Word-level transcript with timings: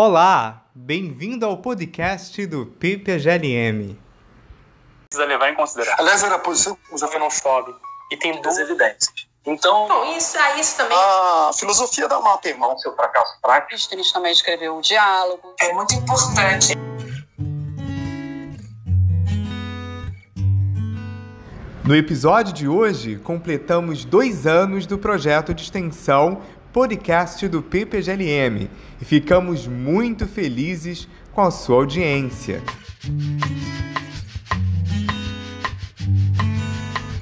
Olá, 0.00 0.62
bem-vindo 0.72 1.44
ao 1.44 1.56
podcast 1.56 2.46
do 2.46 2.66
PPGLM. 2.66 3.98
Precisa 5.08 5.26
levar 5.26 5.50
em 5.50 5.56
consideração. 5.56 5.96
Aliás, 5.98 6.22
era 6.22 6.36
a 6.36 6.38
posição 6.38 6.76
que 6.76 6.92
Você 6.92 7.18
não 7.18 7.28
chove 7.28 7.74
e 8.12 8.16
tem 8.16 8.40
duas 8.40 8.58
evidências. 8.58 9.26
Então, 9.44 9.88
Bom, 9.88 10.16
isso, 10.16 10.38
ah, 10.38 10.56
isso 10.56 10.76
também. 10.76 10.96
a 10.96 11.50
filosofia 11.52 12.06
da 12.06 12.20
mata, 12.20 12.48
irmão. 12.48 12.78
seu 12.78 12.94
fracasso 12.94 13.40
prático. 13.42 13.72
Aristóteles 13.72 14.12
também 14.12 14.30
escreveu 14.30 14.76
o 14.76 14.80
diálogo. 14.80 15.52
É 15.60 15.72
muito 15.72 15.92
importante. 15.96 16.74
No 21.88 21.96
episódio 21.96 22.52
de 22.52 22.68
hoje, 22.68 23.16
completamos 23.16 24.04
dois 24.04 24.46
anos 24.46 24.86
do 24.86 24.98
projeto 24.98 25.54
de 25.54 25.62
extensão 25.62 26.42
podcast 26.72 27.48
do 27.48 27.62
PPGLM 27.62 28.70
e 29.00 29.04
ficamos 29.04 29.66
muito 29.66 30.26
felizes 30.26 31.08
com 31.32 31.40
a 31.40 31.50
sua 31.50 31.76
audiência. 31.76 32.62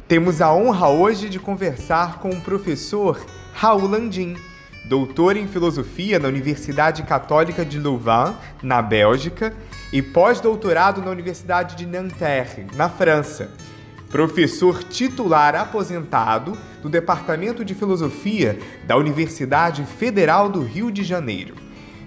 Temos 0.09 0.41
a 0.41 0.53
honra 0.53 0.89
hoje 0.89 1.29
de 1.29 1.39
conversar 1.39 2.19
com 2.19 2.31
o 2.31 2.41
professor 2.41 3.25
Raul 3.55 3.87
Landim, 3.87 4.37
doutor 4.89 5.37
em 5.37 5.47
filosofia 5.47 6.19
na 6.19 6.29
Universidade 6.29 7.03
Católica 7.03 7.65
de 7.65 7.79
Louvain, 7.79 8.35
na 8.63 8.81
Bélgica, 8.81 9.55
e 9.93 10.03
pós-doutorado 10.03 11.01
na 11.01 11.11
Universidade 11.11 11.77
de 11.77 11.87
Nanterre, 11.87 12.67
na 12.75 12.89
França. 12.89 13.51
Professor 14.17 14.83
titular 14.83 15.55
aposentado 15.55 16.57
do 16.83 16.89
Departamento 16.89 17.63
de 17.63 17.75
Filosofia 17.75 18.59
da 18.87 18.97
Universidade 18.97 19.85
Federal 19.85 20.49
do 20.49 20.63
Rio 20.63 20.91
de 20.91 21.05
Janeiro. 21.05 21.55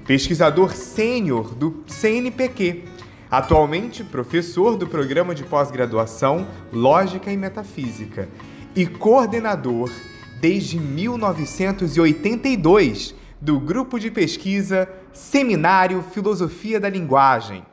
Pesquisador 0.08 0.73
sênior 0.73 1.54
do 1.54 1.84
CNPq. 1.85 2.85
Atualmente 3.30 4.04
professor 4.04 4.76
do 4.76 4.87
programa 4.87 5.35
de 5.35 5.43
pós-graduação 5.43 6.48
Lógica 6.74 7.32
e 7.32 7.37
Metafísica 7.37 8.27
e 8.76 8.87
coordenador 8.87 9.91
desde 10.41 10.80
1982 10.80 13.13
do 13.40 13.60
grupo 13.60 13.99
de 13.99 14.10
pesquisa 14.10 14.90
Seminário 15.13 16.04
Filosofia 16.12 16.80
da 16.80 16.90
Linguagem. 16.90 17.68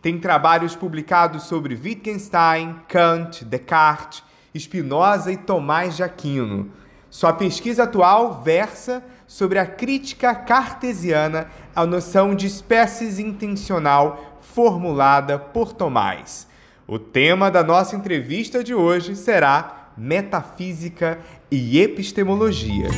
Tem 0.00 0.18
trabalhos 0.18 0.76
publicados 0.76 1.44
sobre 1.44 1.74
Wittgenstein, 1.74 2.76
Kant, 2.86 3.44
Descartes, 3.44 4.22
Spinoza 4.56 5.32
e 5.32 5.36
Tomás 5.36 5.96
de 5.96 6.04
Aquino. 6.04 6.70
Sua 7.10 7.32
pesquisa 7.32 7.84
atual 7.84 8.42
versa 8.42 9.02
sobre 9.26 9.58
a 9.58 9.66
crítica 9.66 10.34
cartesiana 10.34 11.48
à 11.74 11.84
noção 11.84 12.34
de 12.34 12.46
espécies 12.46 13.18
intencional 13.18 14.38
formulada 14.40 15.38
por 15.38 15.72
Tomás. 15.72 16.46
O 16.86 16.98
tema 16.98 17.50
da 17.50 17.62
nossa 17.64 17.96
entrevista 17.96 18.62
de 18.62 18.74
hoje 18.74 19.16
será 19.16 19.90
Metafísica 19.96 21.18
e 21.50 21.80
Epistemologia. 21.80 22.88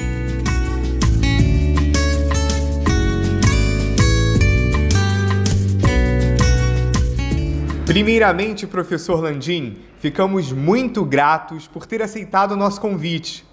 Primeiramente, 7.91 8.69
professor 8.69 9.21
Landim, 9.21 9.79
ficamos 9.99 10.53
muito 10.53 11.05
gratos 11.05 11.67
por 11.67 11.87
ter 11.87 12.01
aceitado 12.01 12.53
o 12.53 12.57
nosso 12.57 12.81
convite. 12.81 13.45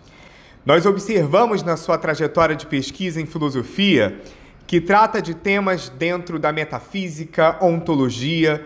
Nós 0.64 0.86
observamos 0.86 1.64
na 1.64 1.76
sua 1.76 1.98
trajetória 1.98 2.56
de 2.56 2.68
pesquisa 2.68 3.20
em 3.20 3.26
filosofia 3.26 4.22
que 4.68 4.80
trata 4.80 5.24
de 5.24 5.34
temas 5.34 5.90
dentro 5.90 6.38
da 6.38 6.54
metafísica, 6.54 7.58
ontologia, 7.66 8.64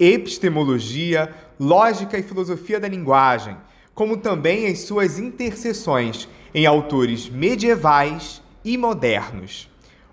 epistemologia, 0.00 1.32
lógica 1.56 2.18
e 2.18 2.22
filosofia 2.24 2.80
da 2.80 2.88
linguagem, 2.88 3.56
como 3.94 4.16
também 4.16 4.66
as 4.66 4.80
suas 4.80 5.20
interseções 5.20 6.28
em 6.52 6.66
autores 6.66 7.28
medievais 7.28 8.42
e 8.64 8.76
modernos. 8.76 9.70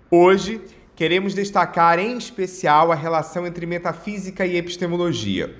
Hoje, 0.08 0.60
queremos 1.00 1.32
destacar 1.32 1.98
em 1.98 2.18
especial 2.18 2.92
a 2.92 2.94
relação 2.94 3.46
entre 3.46 3.64
metafísica 3.64 4.44
e 4.44 4.58
epistemologia. 4.58 5.56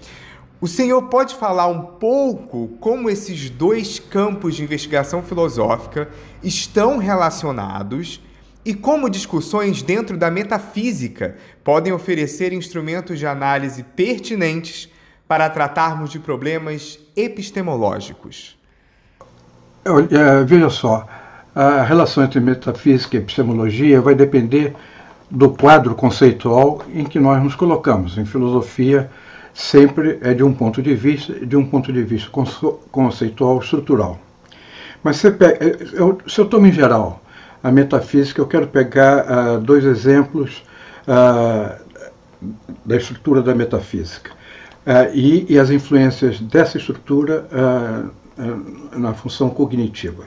O 0.60 0.68
senhor 0.68 1.00
pode 1.04 1.34
falar 1.34 1.66
um 1.66 1.80
pouco 1.80 2.68
como 2.78 3.08
esses 3.08 3.48
dois 3.48 3.98
campos 3.98 4.54
de 4.54 4.62
investigação 4.62 5.22
filosófica 5.22 6.10
estão 6.42 6.98
relacionados 6.98 8.22
e 8.66 8.74
como 8.74 9.08
discussões 9.08 9.82
dentro 9.82 10.18
da 10.18 10.30
metafísica 10.30 11.38
podem 11.64 11.90
oferecer 11.90 12.52
instrumentos 12.52 13.18
de 13.18 13.26
análise 13.26 13.82
pertinentes 13.82 14.90
para 15.26 15.48
tratarmos 15.48 16.10
de 16.10 16.18
problemas 16.18 16.98
epistemológicos? 17.16 18.58
É, 19.86 20.44
veja 20.44 20.68
só, 20.68 21.08
a 21.54 21.82
relação 21.82 22.24
entre 22.24 22.40
metafísica 22.40 23.16
e 23.16 23.20
epistemologia 23.20 24.02
vai 24.02 24.14
depender 24.14 24.76
do 25.30 25.50
quadro 25.50 25.94
conceitual 25.94 26.82
em 26.92 27.04
que 27.04 27.20
nós 27.20 27.42
nos 27.42 27.54
colocamos. 27.54 28.18
Em 28.18 28.24
filosofia, 28.24 29.10
sempre 29.54 30.18
é 30.22 30.34
de 30.34 30.42
um 30.42 30.52
ponto 30.52 30.82
de 30.82 30.94
vista, 30.94 31.34
de 31.46 31.56
um 31.56 31.64
ponto 31.64 31.92
de 31.92 32.02
vista 32.02 32.30
conceitual 32.90 33.58
estrutural. 33.58 34.18
Mas 35.02 35.16
se, 35.16 35.30
pega, 35.30 35.64
eu, 35.92 36.18
se 36.26 36.40
eu 36.40 36.46
tomo 36.46 36.66
em 36.66 36.72
geral 36.72 37.22
a 37.62 37.70
metafísica, 37.70 38.40
eu 38.40 38.46
quero 38.46 38.66
pegar 38.66 39.24
uh, 39.24 39.60
dois 39.60 39.84
exemplos 39.84 40.62
uh, 41.06 41.78
da 42.84 42.96
estrutura 42.96 43.42
da 43.42 43.54
metafísica 43.54 44.32
uh, 44.86 45.14
e, 45.14 45.46
e, 45.48 45.58
as 45.58 45.70
influências 45.70 46.40
dessa 46.40 46.78
estrutura 46.78 47.46
na 48.96 49.12
função 49.12 49.50
cognitiva. 49.50 50.24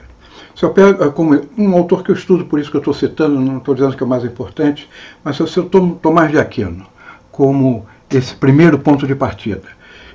Se 0.54 0.64
eu 0.64 0.70
pego 0.70 1.10
como 1.12 1.40
um 1.58 1.74
autor 1.74 2.04
que 2.04 2.10
eu 2.10 2.14
estudo, 2.14 2.44
por 2.44 2.60
isso 2.60 2.70
que 2.70 2.76
eu 2.76 2.80
estou 2.80 2.94
citando, 2.94 3.40
não 3.40 3.58
estou 3.58 3.74
dizendo 3.74 3.96
que 3.96 4.02
é 4.02 4.06
o 4.06 4.08
mais 4.08 4.24
importante, 4.24 4.88
mas 5.24 5.36
se 5.36 5.56
eu 5.56 5.68
tomo 5.68 5.96
Tomás 5.96 6.30
de 6.30 6.38
Aquino 6.38 6.86
como 7.32 7.84
esse 8.08 8.36
primeiro 8.36 8.78
ponto 8.78 9.04
de 9.04 9.16
partida, 9.16 9.64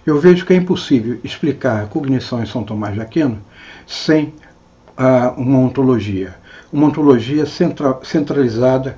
eu 0.06 0.18
vejo 0.18 0.46
que 0.46 0.54
é 0.54 0.56
impossível 0.56 1.20
explicar 1.26 1.84
a 1.84 1.88
cognição 1.88 2.42
em 2.42 2.46
São 2.46 2.64
Tomás 2.64 2.94
de 2.94 3.02
Aquino 3.02 3.38
sem 3.86 4.34
uh, 4.98 5.34
uma 5.38 5.60
ontologia. 5.60 6.36
Uma 6.72 6.88
ontologia 6.88 7.46
centra 7.46 8.00
centralizada 8.04 8.98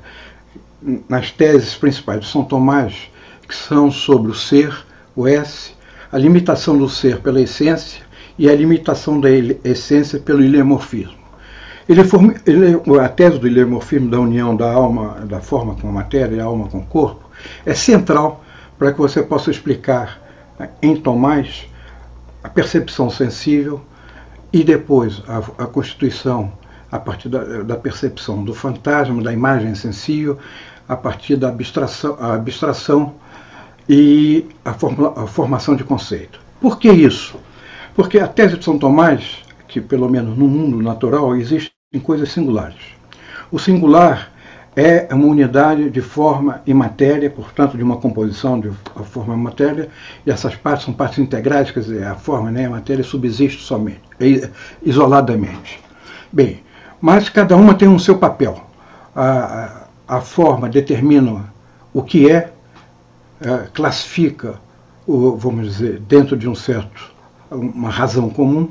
nas 1.10 1.32
teses 1.32 1.74
principais 1.74 2.20
de 2.22 2.28
São 2.28 2.44
Tomás, 2.44 3.10
que 3.48 3.56
são 3.56 3.90
sobre 3.90 4.32
o 4.32 4.36
ser, 4.36 4.86
o 5.16 5.28
S, 5.28 5.74
a 6.12 6.18
limitação 6.20 6.78
do 6.78 6.88
ser 6.88 7.20
pela 7.20 7.42
essência 7.42 8.04
e 8.38 8.48
a 8.48 8.56
limitação 8.56 9.20
da 9.20 9.30
essência 9.32 10.20
pelo 10.20 10.44
ilemorfismo. 10.44 11.21
Ele, 11.90 12.02
ele, 12.46 13.00
a 13.00 13.10
tese 13.10 13.40
do 13.40 13.48
ilemorfismo 13.48 14.10
da 14.10 14.20
união 14.20 14.56
da 14.56 14.72
alma, 14.72 15.26
da 15.26 15.40
forma 15.40 15.76
com 15.76 15.90
a 15.90 15.92
matéria 15.92 16.36
e 16.36 16.40
a 16.40 16.46
alma 16.46 16.68
com 16.68 16.80
o 16.80 16.86
corpo, 16.86 17.30
é 17.66 17.74
central 17.74 18.44
para 18.78 18.92
que 18.92 19.00
você 19.00 19.22
possa 19.22 19.52
explicar 19.52 20.22
né, 20.60 20.70
em 20.82 20.96
Tomás 20.96 21.68
a 22.44 22.50
percepção 22.50 23.10
sensível 23.10 23.82
e 24.52 24.64
depois 24.64 25.22
a, 25.28 25.38
a 25.64 25.68
constituição 25.68 26.52
a 26.92 27.00
partir 27.00 27.30
da, 27.30 27.64
da, 27.64 27.76
percepção 27.78 28.44
do 28.44 28.54
fantasma, 28.54 29.22
da 29.24 29.32
imagem 29.32 29.74
sensível, 29.76 30.38
a 30.90 30.96
partir 30.96 31.38
da 31.38 31.48
abstração, 31.48 32.18
a 32.20 32.34
abstração 32.34 33.14
e 33.88 34.46
a, 34.66 34.74
formula, 34.74 35.14
a 35.16 35.26
formação 35.26 35.76
de 35.76 35.84
conceito. 35.84 36.40
Por 36.60 36.78
que 36.78 36.92
isso? 36.92 37.38
Porque 37.96 38.20
a 38.20 38.28
tese 38.28 38.58
de 38.58 38.66
São 38.66 38.78
Tomás, 38.78 39.38
que 39.72 39.80
pelo 39.80 40.10
menos 40.10 40.38
no 40.38 40.48
mundo 40.48 40.82
natural 40.84 41.34
existem 41.36 41.72
coisas 42.04 42.30
singulares. 42.30 42.82
O 43.50 43.58
singular 43.58 44.32
é 44.76 45.08
uma 45.14 45.26
unidade 45.26 45.90
de 45.90 46.02
forma 46.02 46.62
e 46.68 46.74
matéria, 46.74 47.30
portanto, 47.30 47.78
de 47.78 47.84
uma 47.84 47.96
composição 47.98 48.60
de 48.60 48.70
forma 49.06 49.34
e 49.34 49.38
matéria, 49.38 49.90
e 50.26 50.32
essas 50.32 50.56
partes 50.56 50.86
são 50.86 50.94
partes 50.94 51.20
integrais, 51.20 51.72
quer 51.72 51.80
dizer, 51.80 52.04
a 52.06 52.16
forma 52.16 52.52
né, 52.52 52.66
a 52.66 52.70
matéria 52.70 53.04
subsiste 53.04 53.64
somente, 53.64 54.02
isoladamente. 54.84 55.80
Bem, 56.32 56.62
mas 57.00 57.30
cada 57.30 57.56
uma 57.56 57.74
tem 57.74 57.88
um 57.88 58.00
seu 58.00 58.18
papel. 58.18 58.62
A, 59.16 59.88
a 60.08 60.20
forma 60.22 60.68
determina 60.68 61.46
o 61.94 62.02
que 62.02 62.30
é, 62.30 62.52
é, 63.40 63.68
classifica, 63.74 64.56
vamos 65.08 65.66
dizer, 65.66 66.00
dentro 66.02 66.36
de 66.36 66.48
um 66.48 66.56
certo, 66.56 67.12
uma 67.50 67.90
razão 67.90 68.30
comum, 68.30 68.70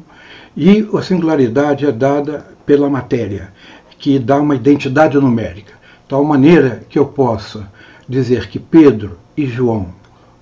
e 0.57 0.89
a 0.95 1.03
singularidade 1.03 1.87
é 1.87 1.93
dada 1.93 2.47
pela 2.67 2.89
matéria, 2.91 3.53
que 3.99 4.19
dá 4.19 4.39
uma 4.39 4.55
identidade 4.55 5.19
numérica, 5.19 5.75
tal 6.09 6.25
maneira 6.25 6.83
que 6.89 6.99
eu 6.99 7.07
possa 7.07 7.71
dizer 8.09 8.49
que 8.49 8.59
Pedro 8.59 9.19
e 9.37 9.47
João 9.47 9.89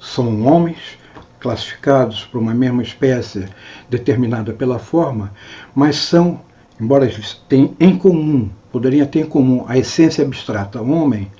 são 0.01 0.47
homens 0.47 0.99
classificados 1.41 2.25
por 2.25 2.41
uma 2.41 2.55
mesma 2.55 2.83
espécie 2.83 3.47
determinada 3.89 4.53
pela 4.53 4.79
forma, 4.79 5.33
mas 5.75 5.97
são, 5.97 6.41
embora 6.81 7.05
eles 7.05 7.41
tenham 7.49 7.75
em 7.79 7.97
comum, 7.97 8.49
poderiam 8.73 9.07
ter 9.07 9.21
em 9.21 9.27
comum 9.27 9.65
a 9.69 9.77
essência 9.77 10.25
abstrata 10.25 10.81
homem, 10.81 11.31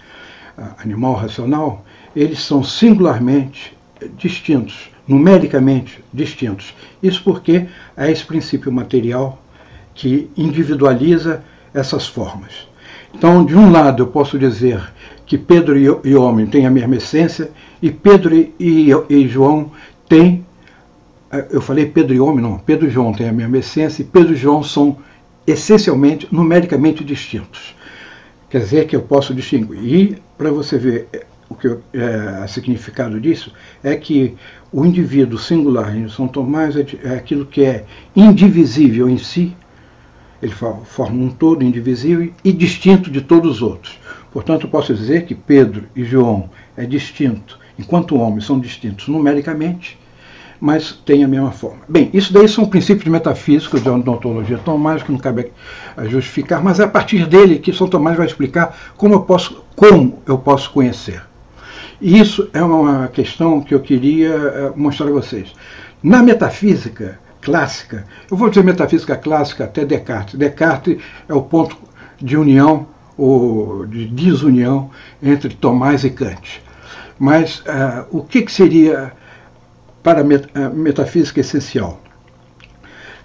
animal 0.79 1.15
racional, 1.15 1.85
eles 2.15 2.41
são 2.41 2.63
singularmente 2.63 3.77
distintos, 4.17 4.91
numericamente 5.09 6.05
distintos. 6.13 6.75
Isso 7.03 7.23
porque 7.25 7.67
é 7.97 8.13
esse 8.13 8.25
princípio 8.25 8.71
material 8.71 9.43
que 9.95 10.31
individualiza 10.37 11.43
essas 11.73 12.07
formas. 12.07 12.69
Então, 13.15 13.45
de 13.45 13.57
um 13.57 13.71
lado, 13.73 14.03
eu 14.03 14.07
posso 14.07 14.39
dizer 14.39 14.81
que 15.27 15.39
Pedro 15.39 15.77
e 16.07 16.15
homem 16.15 16.47
têm 16.47 16.67
a 16.67 16.71
mesma 16.71 16.97
essência, 16.97 17.51
e 17.83 17.91
Pedro 17.91 18.35
e, 18.35 19.29
João 19.29 19.73
têm. 20.09 20.45
Eh, 21.31 21.49
eu 21.51 21.61
falei 21.61 21.87
Pedro 21.87 22.15
e 22.15 22.21
homem, 22.21 22.43
não. 22.43 22.59
Pedro 22.59 22.87
e 22.87 22.91
João 22.91 23.13
têm 23.13 23.29
a 23.29 23.33
mesma 23.33 23.59
essência, 23.59 24.03
e 24.03 24.05
Pedro 24.05 24.33
e 24.33 24.37
João 24.37 24.63
são 24.63 24.99
essencialmente, 25.47 26.29
numericamente 26.31 27.03
distintos. 27.05 27.75
Quer 28.49 28.61
dizer 28.61 28.87
que 28.87 28.97
eu 28.97 29.03
posso 29.03 29.35
distinguir. 29.35 29.79
E, 29.83 30.23
para 30.37 30.51
você 30.51 30.79
ver 30.79 31.09
eh, 31.13 31.27
o 31.49 31.55
que 31.55 31.67
é, 31.67 32.45
o 32.45 32.49
significado 32.49 33.21
disso, 33.21 33.53
é 33.83 33.97
que 33.97 34.37
o 34.73 34.85
indivíduo 34.85 35.39
singular 35.39 35.97
em 35.97 36.09
São 36.09 36.29
Tomás 36.29 36.77
é, 36.77 36.85
é 37.03 37.15
aquilo 37.15 37.47
que 37.47 37.65
é 37.65 37.85
indivisível 38.15 39.09
em 39.09 39.19
si, 39.19 39.57
ele 40.43 40.53
forma 40.53 41.25
um 41.25 41.31
todo 41.31 41.65
indivisível 41.65 42.33
e 42.45 42.53
distinto 42.53 43.11
de 43.11 43.21
todos 43.21 43.57
os 43.57 43.63
outros. 43.63 43.99
Portanto, 44.33 44.69
posso 44.69 44.95
dizer 44.95 45.25
que 45.25 45.35
Pedro 45.35 45.85
e 45.97 46.05
João 46.05 46.51
é 46.77 46.85
distinto, 46.85 47.59
enquanto 47.79 48.17
homens 48.17 48.45
são 48.45 48.61
distintos 48.61 49.09
numericamente, 49.09 49.99
mas 50.61 50.93
têm 50.93 51.25
a 51.25 51.29
mesma 51.29 51.51
forma. 51.51 51.81
Bem, 51.89 52.11
isso 52.13 52.33
daí 52.33 52.49
são 52.49 52.67
princípios 52.67 53.09
metafísicos 53.09 53.83
de 53.83 53.89
odontologia 53.89 54.59
Tomás, 54.59 55.03
que 55.03 55.13
não 55.13 55.19
cabe 55.19 55.53
justificar, 56.09 56.63
mas 56.63 56.81
é 56.81 56.85
a 56.85 56.89
partir 56.89 57.27
dele 57.27 57.59
que 57.59 57.73
São 57.73 57.89
Tomás 57.89 58.17
vai 58.17 58.27
explicar 58.27 58.77
como 58.97 59.15
eu 59.15 59.21
posso, 59.21 59.65
como 59.75 60.21
eu 60.27 60.39
posso 60.39 60.71
conhecer. 60.71 61.28
Isso 62.01 62.49
é 62.53 62.63
uma 62.63 63.09
questão 63.09 63.61
que 63.61 63.75
eu 63.75 63.81
queria 63.81 64.31
eh, 64.31 64.73
mostrar 64.77 65.09
a 65.09 65.11
vocês. 65.11 65.53
Na 66.01 66.23
metafísica 66.23 67.19
clássica, 67.41 68.05
eu 68.31 68.37
vou 68.37 68.49
dizer 68.49 68.63
metafísica 68.63 69.17
clássica 69.17 69.65
até 69.65 69.85
Descartes. 69.85 70.37
Descartes 70.37 71.03
é 71.29 71.35
o 71.35 71.43
ponto 71.43 71.77
de 72.21 72.37
união 72.37 72.87
ou 73.17 73.85
de 73.85 74.07
desunião 74.07 74.91
entre 75.21 75.53
Tomás 75.55 76.05
e 76.05 76.11
Kant. 76.11 76.63
Mas 77.19 77.59
uh, 77.61 78.07
o 78.11 78.23
que, 78.23 78.43
que, 78.43 78.53
seria 78.53 79.13
para 80.01 80.21
a 80.21 80.69
metafísica 80.71 81.41
essencial? 81.41 82.01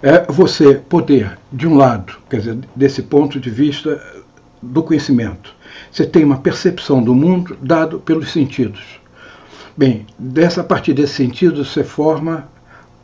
É 0.02 0.24
você 0.28 0.74
poder, 0.74 1.38
de 1.52 1.68
um 1.68 1.76
lado, 1.76 2.14
quer 2.28 2.38
dizer, 2.38 2.58
desse 2.74 3.02
ponto 3.02 3.38
de 3.38 3.50
vista 3.50 4.02
do 4.60 4.82
conhecimento, 4.82 5.54
você 5.94 6.04
tem 6.04 6.24
uma 6.24 6.38
percepção 6.38 7.00
do 7.00 7.14
mundo 7.14 7.56
dado 7.62 8.00
pelos 8.00 8.32
sentidos. 8.32 8.82
Bem, 9.76 10.04
dessa 10.18 10.60
a 10.60 10.64
partir 10.64 10.92
desse 10.92 11.14
sentido 11.14 11.64
você 11.64 11.84
forma 11.84 12.48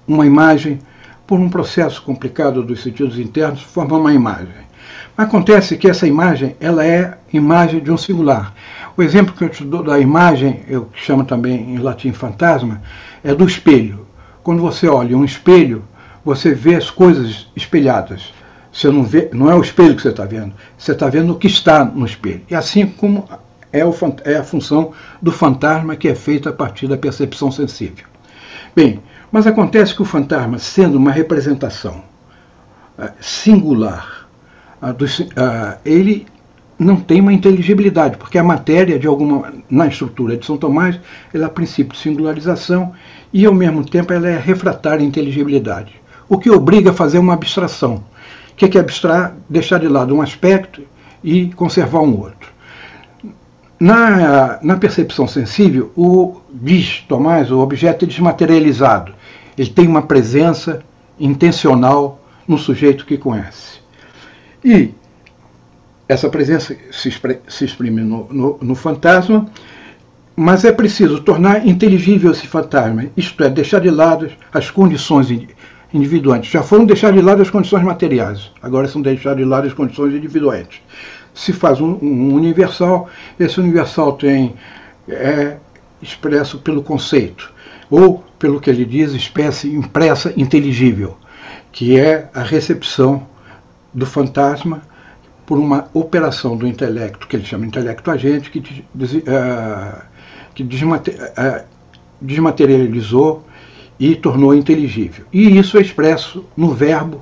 uma 0.09 0.27
imagem 0.27 0.81
por 1.25 1.39
um 1.39 1.49
processo 1.49 2.03
complicado 2.03 2.65
dos 2.65 2.83
sentidos 2.83 3.17
internos, 3.17 3.63
forma 3.63 3.97
uma 3.97 4.13
imagem. 4.13 4.69
Acontece 5.17 5.77
que 5.77 5.89
essa 5.89 6.05
imagem 6.05 6.57
ela 6.59 6.85
é 6.85 7.17
imagem 7.33 7.79
de 7.79 7.93
um 7.93 7.97
singular. 7.97 8.53
O 8.97 9.03
exemplo 9.05 9.35
que 9.37 9.45
eu 9.45 9.49
te 9.49 9.63
dou 9.63 9.85
da 9.85 10.01
imagem, 10.01 10.63
eu 10.67 10.89
chamo 10.93 11.23
também 11.23 11.73
em 11.73 11.79
latim 11.79 12.13
fantasma, 12.13 12.83
é 13.23 13.33
do 13.33 13.47
espelho. 13.47 14.05
Quando 14.43 14.63
você 14.63 14.89
olha 14.89 15.17
um 15.17 15.25
espelho, 15.25 15.85
você 16.25 16.53
vê 16.53 16.75
as 16.75 16.91
coisas 16.91 17.47
espelhadas. 17.55 18.33
Você 18.73 18.91
não 18.91 19.03
vê, 19.03 19.29
não 19.33 19.51
é 19.51 19.55
o 19.55 19.61
espelho 19.61 19.97
que 19.97 20.03
você 20.03 20.11
está 20.11 20.25
vendo, 20.25 20.53
você 20.79 20.93
está 20.93 21.09
vendo 21.09 21.33
o 21.33 21.37
que 21.37 21.47
está 21.47 21.85
no 21.85 22.07
espelho. 22.07 22.43
E 22.49 22.55
assim 22.55 22.87
como 22.87 23.29
é, 23.73 23.85
o, 23.85 23.95
é 24.25 24.37
a 24.37 24.45
função 24.45 24.93
do 25.21 25.33
fantasma 25.33 25.97
que 25.97 26.09
é 26.09 26.15
feita 26.15 26.51
a 26.51 26.53
partir 26.53 26.87
da 26.87 26.97
percepção 26.97 27.51
sensível. 27.51 28.05
Bem, 28.75 29.01
mas 29.33 29.47
acontece 29.47 29.95
que 29.95 30.03
o 30.03 30.05
fantasma, 30.05 30.59
sendo 30.59 30.97
uma 30.97 31.11
representação 31.11 32.03
uh, 32.99 33.11
singular 33.21 34.21
ele 35.85 36.27
não 36.79 36.97
tem 36.97 37.21
uma 37.21 37.33
inteligibilidade, 37.33 38.17
porque 38.17 38.39
a 38.39 38.43
matéria, 38.43 38.99
de 38.99 39.07
alguma, 39.07 39.53
na 39.69 39.87
estrutura 39.87 40.37
de 40.37 40.47
São 40.47 40.57
Tomás, 40.57 40.99
ela 41.35 41.47
é 41.47 41.49
princípio 41.49 41.93
de 41.93 41.99
singularização 41.99 42.95
e, 43.33 43.45
ao 43.45 43.53
mesmo 43.53 43.85
tempo, 43.85 44.13
ela 44.15 44.29
é 44.29 44.39
refratária 44.39 45.05
à 45.05 45.07
inteligibilidade, 45.07 45.93
o 46.27 46.39
que 46.39 46.51
obriga 46.51 46.91
a 46.91 46.95
fazer 46.95 47.19
uma 47.19 47.35
abstração. 47.35 48.03
O 48.61 48.69
que 48.69 48.77
é 48.77 48.81
abstrair? 48.81 49.33
Deixar 49.49 49.79
de 49.79 49.89
lado 49.89 50.15
um 50.15 50.21
aspecto 50.21 50.83
e 51.25 51.51
conservar 51.53 52.01
um 52.01 52.21
outro. 52.21 52.53
Na, 53.79 54.59
na 54.63 54.77
percepção 54.77 55.27
sensível, 55.27 55.91
o, 55.97 56.43
diz 56.53 57.03
Tomás, 57.09 57.51
o 57.51 57.59
objeto 57.59 58.05
é 58.05 58.09
desmaterializado. 58.09 59.15
Ele 59.57 59.71
tem 59.71 59.89
uma 59.89 60.03
presença 60.03 60.83
intencional 61.19 62.21
no 62.47 62.59
sujeito 62.59 63.07
que 63.07 63.17
conhece. 63.17 63.81
E 64.63 64.93
essa 66.07 66.29
presença 66.29 66.77
se, 66.93 67.65
exprime 67.65 68.03
no, 68.03 68.29
no, 68.31 68.59
no 68.61 68.75
fantasma, 68.75 69.49
mas 70.37 70.67
é 70.67 70.73
preciso 70.73 71.21
tornar 71.21 71.67
inteligível 71.67 72.31
esse 72.31 72.47
fantasma, 72.47 73.07
isto 73.17 73.43
é, 73.43 73.49
deixar 73.49 73.81
de 73.81 73.91
lado 73.91 74.31
as 74.53 74.71
condições 74.71 75.31
individuantes. 75.93 76.51
Já 76.51 76.63
foram 76.63 76.85
deixar 76.85 77.13
de 77.13 77.21
lado 77.21 77.43
as 77.43 77.51
condições 77.51 77.83
materiais, 77.83 78.51
agora 78.63 78.89
são 78.89 79.03
deixar 79.03 79.35
de 79.35 79.45
lado 79.45 79.67
as 79.67 79.73
condições 79.73 80.15
individuantes. 80.15 80.81
Se 81.35 81.53
faz 81.53 81.81
um, 81.81 81.99
um 82.03 82.35
universal, 82.35 83.09
esse 83.39 83.59
universal 83.61 84.13
tem 84.15 84.55
é 85.09 85.57
expresso 86.03 86.59
pelo 86.59 86.83
conceito, 86.83 87.53
ou 87.91 88.25
pelo 88.39 88.61
que 88.61 88.71
ele 88.71 88.85
diz, 88.85 89.13
espécie 89.13 89.69
impressa 89.69 90.33
inteligível, 90.37 91.17
que 91.73 91.99
é 91.99 92.29
a 92.33 92.43
recepção 92.43 93.27
do 93.93 94.07
fantasma 94.07 94.83
por 95.45 95.59
uma 95.59 95.89
operação 95.93 96.57
do 96.57 96.67
intelecto, 96.67 97.27
que 97.27 97.37
ele 97.37 97.45
chama 97.45 97.67
intelecto 97.67 98.11
agente, 98.11 98.51
que, 98.51 98.61
uh, 98.61 100.03
que 100.55 100.63
uh, 100.63 101.65
desmaterializou 102.21 103.45
e 104.01 104.17
tornou 104.17 104.55
inteligível. 104.55 105.27
E 105.31 105.59
isso 105.59 105.77
é 105.77 105.83
expresso 105.83 106.45
no 106.57 106.73
verbo, 106.73 107.21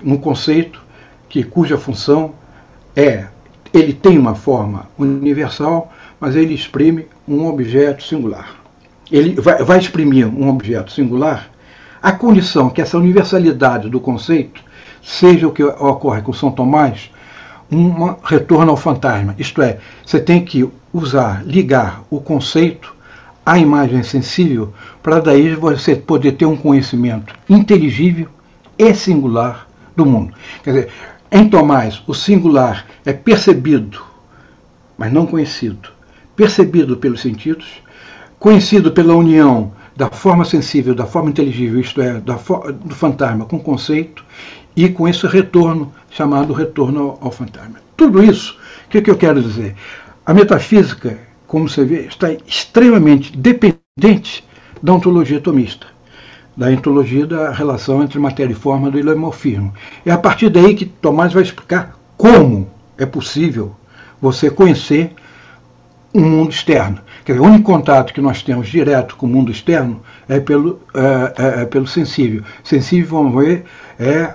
no 0.00 0.18
conceito, 0.18 0.80
que, 1.28 1.42
cuja 1.42 1.76
função 1.76 2.32
é, 2.94 3.26
ele 3.74 3.92
tem 3.92 4.16
uma 4.16 4.36
forma 4.36 4.88
universal, 4.96 5.92
mas 6.20 6.36
ele 6.36 6.54
exprime 6.54 7.06
um 7.26 7.46
objeto 7.46 8.04
singular. 8.04 8.56
Ele 9.10 9.34
vai, 9.40 9.62
vai 9.64 9.78
exprimir 9.78 10.26
um 10.28 10.48
objeto 10.48 10.92
singular 10.92 11.50
a 12.02 12.12
condição 12.12 12.70
que 12.70 12.80
essa 12.80 12.96
universalidade 12.96 13.88
do 13.88 13.98
conceito 13.98 14.62
seja 15.02 15.48
o 15.48 15.52
que 15.52 15.64
ocorre 15.64 16.22
com 16.22 16.32
São 16.32 16.52
Tomás, 16.52 17.10
um 17.70 18.14
retorno 18.22 18.70
ao 18.70 18.76
fantasma. 18.76 19.34
Isto 19.38 19.60
é, 19.60 19.78
você 20.04 20.20
tem 20.20 20.44
que 20.44 20.68
usar, 20.92 21.44
ligar 21.44 22.04
o 22.08 22.20
conceito 22.20 22.94
à 23.46 23.58
imagem 23.58 24.02
sensível 24.02 24.74
para 25.00 25.20
daí 25.20 25.54
você 25.54 25.94
poder 25.94 26.32
ter 26.32 26.46
um 26.46 26.56
conhecimento 26.56 27.32
inteligível 27.48 28.28
e 28.76 28.92
singular 28.92 29.68
do 29.94 30.04
mundo. 30.04 30.34
Quer 30.64 30.70
dizer, 30.70 30.88
em 31.30 31.48
Tomás, 31.48 32.02
o 32.06 32.12
singular 32.12 32.84
é 33.04 33.12
percebido, 33.12 34.02
mas 34.98 35.12
não 35.12 35.26
conhecido. 35.26 35.90
Percebido 36.34 36.96
pelos 36.96 37.22
sentidos, 37.22 37.80
conhecido 38.38 38.92
pela 38.92 39.14
união 39.14 39.72
da 39.96 40.10
forma 40.10 40.44
sensível, 40.44 40.94
da 40.94 41.06
forma 41.06 41.30
inteligível, 41.30 41.80
isto 41.80 42.02
é, 42.02 42.20
do 42.20 42.94
fantasma 42.94 43.46
com 43.46 43.56
o 43.56 43.60
conceito, 43.60 44.22
e 44.76 44.90
com 44.90 45.08
esse 45.08 45.26
retorno, 45.26 45.90
chamado 46.10 46.52
retorno 46.52 47.00
ao, 47.00 47.18
ao 47.22 47.30
fantasma. 47.30 47.76
Tudo 47.96 48.22
isso, 48.22 48.58
o 48.86 48.90
que, 48.90 49.00
que 49.00 49.10
eu 49.10 49.16
quero 49.16 49.40
dizer? 49.40 49.74
A 50.24 50.34
metafísica, 50.34 51.18
como 51.46 51.68
você 51.68 51.84
vê, 51.84 52.06
está 52.06 52.32
extremamente 52.46 53.36
dependente 53.36 54.44
da 54.82 54.92
ontologia 54.92 55.40
tomista, 55.40 55.86
da 56.56 56.66
ontologia 56.68 57.26
da 57.26 57.50
relação 57.50 58.02
entre 58.02 58.18
matéria 58.18 58.52
e 58.52 58.56
forma 58.56 58.90
do 58.90 58.98
ilemorfismo. 58.98 59.72
É 60.04 60.10
a 60.10 60.18
partir 60.18 60.50
daí 60.50 60.74
que 60.74 60.84
Tomás 60.84 61.32
vai 61.32 61.42
explicar 61.42 61.98
como 62.16 62.68
é 62.98 63.06
possível 63.06 63.74
você 64.20 64.50
conhecer 64.50 65.12
um 66.14 66.22
mundo 66.22 66.50
externo. 66.50 66.98
Dizer, 67.24 67.40
o 67.40 67.44
único 67.44 67.64
contato 67.64 68.12
que 68.12 68.20
nós 68.20 68.42
temos 68.42 68.68
direto 68.68 69.16
com 69.16 69.26
o 69.26 69.28
mundo 69.28 69.50
externo 69.50 70.00
é 70.28 70.40
pelo, 70.40 70.80
é, 70.94 71.60
é, 71.60 71.62
é 71.62 71.64
pelo 71.66 71.86
sensível. 71.86 72.42
Sensível, 72.64 73.18
vamos 73.18 73.44
ver, 73.44 73.64
é, 73.98 74.34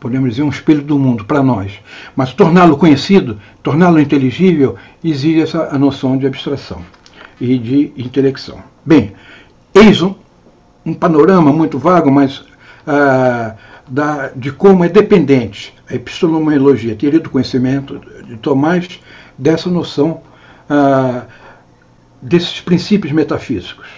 podemos 0.00 0.30
dizer, 0.30 0.42
um 0.42 0.48
espelho 0.48 0.82
do 0.82 0.98
mundo 0.98 1.24
para 1.24 1.42
nós. 1.42 1.72
Mas 2.14 2.32
torná-lo 2.32 2.76
conhecido, 2.76 3.38
torná-lo 3.62 4.00
inteligível, 4.00 4.76
exige 5.02 5.42
essa 5.42 5.68
a 5.74 5.78
noção 5.78 6.16
de 6.16 6.26
abstração 6.26 6.80
e 7.40 7.58
de 7.58 7.92
intelecção. 7.96 8.58
Bem, 8.84 9.12
eis 9.74 10.02
um, 10.02 10.14
um 10.84 10.94
panorama 10.94 11.52
muito 11.52 11.78
vago, 11.78 12.10
mas 12.10 12.44
ah, 12.86 13.54
da, 13.86 14.28
de 14.28 14.52
como 14.52 14.84
é 14.84 14.88
dependente 14.88 15.74
a 15.88 15.94
epistemologia, 15.94 16.94
teoria 16.94 17.20
do 17.20 17.30
conhecimento 17.30 18.00
de 18.24 18.36
Tomás, 18.36 19.00
dessa 19.36 19.70
noção 19.70 20.20
ah, 20.68 21.24
desses 22.20 22.60
princípios 22.60 23.12
metafísicos. 23.12 23.88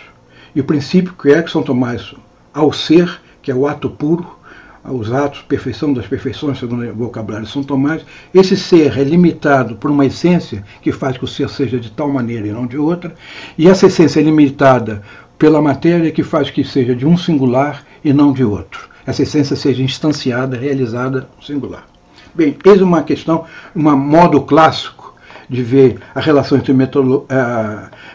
E 0.54 0.61
o 0.61 0.64
princípio 0.64 1.14
que 1.14 1.30
é 1.30 1.42
que 1.42 1.50
São 1.50 1.62
Tomás, 1.62 2.14
ao 2.52 2.73
ser, 2.73 3.21
que 3.40 3.50
é 3.50 3.54
o 3.54 3.66
ato 3.66 3.88
puro, 3.88 4.40
os 4.85 5.13
atos, 5.13 5.43
perfeição 5.43 5.93
das 5.93 6.07
perfeições, 6.07 6.59
segundo 6.59 6.89
o 6.89 6.95
vocabulário 6.95 7.47
de 7.47 7.53
São 7.53 7.63
Tomás, 7.63 8.03
esse 8.33 8.57
ser 8.57 8.99
é 8.99 9.05
limitado 9.05 9.77
por 9.77 9.91
uma 9.91 10.07
essência 10.07 10.65
que 10.81 10.91
faz 10.91 11.19
que 11.19 11.25
o 11.25 11.29
ser 11.29 11.49
seja 11.51 11.79
de 11.79 11.91
tal 11.91 12.09
maneira 12.09 12.47
e 12.47 12.53
não 12.53 12.67
de 12.67 12.79
outra, 12.79 13.15
e 13.59 13.69
essa 13.69 13.87
essência 13.87 14.21
é 14.21 14.23
limitada 14.23 15.03
pela 15.39 15.61
matéria 15.61 16.11
que 16.11 16.23
faz 16.23 16.51
que 16.51 16.65
seja 16.65 16.95
de 16.95 17.07
um 17.07 17.17
singular 17.17 17.85
e 18.05 18.13
não 18.13 18.33
de 18.33 18.45
outro. 18.45 18.89
Essa 19.07 19.23
essência 19.23 19.57
seja 19.57 19.83
instanciada, 19.83 20.57
realizada 20.57 21.29
no 21.37 21.43
singular. 21.43 21.87
Bem, 22.35 22.57
eis 22.65 22.81
uma 22.81 23.03
questão, 23.03 23.45
um 23.75 23.97
modo 23.97 24.43
clássico 24.43 25.15
de 25.49 25.63
ver 25.63 25.99
a 26.15 26.21
relação 26.21 26.57
entre 26.57 26.73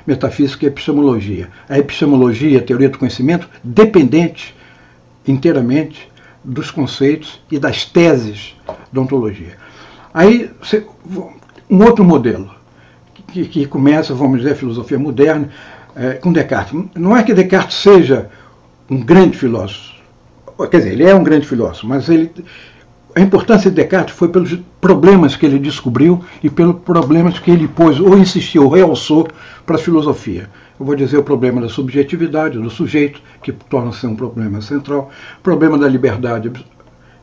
metafísica 0.08 0.66
e 0.66 0.68
epistemologia. 0.68 1.50
A 1.68 1.78
epistemologia, 1.78 2.60
a 2.60 2.64
teoria 2.64 2.90
do 2.90 2.98
conhecimento, 2.98 3.50
dependente 3.64 4.56
inteiramente 5.28 6.08
dos 6.46 6.70
conceitos 6.72 7.42
e 7.52 7.58
das 7.58 7.86
teses 7.86 8.56
da 8.92 9.02
ontologia. 9.02 9.58
Aí, 10.14 10.50
um 11.70 11.84
outro 11.84 12.06
modelo, 12.06 12.50
que, 13.28 13.46
que 13.46 13.66
começa, 13.66 14.14
vamos 14.14 14.40
dizer, 14.40 14.54
a 14.54 14.56
filosofia 14.56 15.00
moderna, 15.00 15.50
é, 15.96 16.14
com 16.14 16.32
Descartes. 16.32 16.80
Não 16.96 17.16
é 17.16 17.24
que 17.24 17.34
Descartes 17.34 17.78
seja 17.78 18.30
um 18.90 19.02
grande 19.02 19.38
filósofo, 19.38 19.96
quer 20.70 20.78
dizer, 20.78 20.92
ele 20.94 21.04
é 21.04 21.16
um 21.16 21.24
grande 21.24 21.48
filósofo, 21.48 21.88
mas 21.88 22.08
ele, 22.08 22.32
a 23.16 23.22
importância 23.22 23.70
de 23.70 23.76
Descartes 23.76 24.16
foi 24.16 24.30
pelos 24.30 24.58
problemas 24.80 25.36
que 25.36 25.46
ele 25.46 25.58
descobriu 25.58 26.24
e 26.44 26.50
pelos 26.50 26.80
problemas 26.82 27.40
que 27.40 27.50
ele 27.50 27.68
pôs, 27.68 28.00
ou 28.00 28.18
insistiu, 28.18 28.64
ou 28.64 28.70
realçou 28.70 29.28
para 29.66 29.76
a 29.76 29.80
filosofia. 29.80 30.50
Eu 30.80 30.86
vou 30.86 30.96
dizer 30.96 31.18
o 31.18 31.24
problema 31.24 31.62
da 31.62 31.70
subjetividade 31.70 32.60
do 32.60 32.70
sujeito, 32.70 33.22
que 33.42 33.52
torna-se 33.52 34.06
um 34.06 34.16
problema 34.16 34.62
central, 34.62 35.10
o 35.40 35.42
problema 35.42 35.78
da 35.78 35.88
liberdade, 35.88 36.52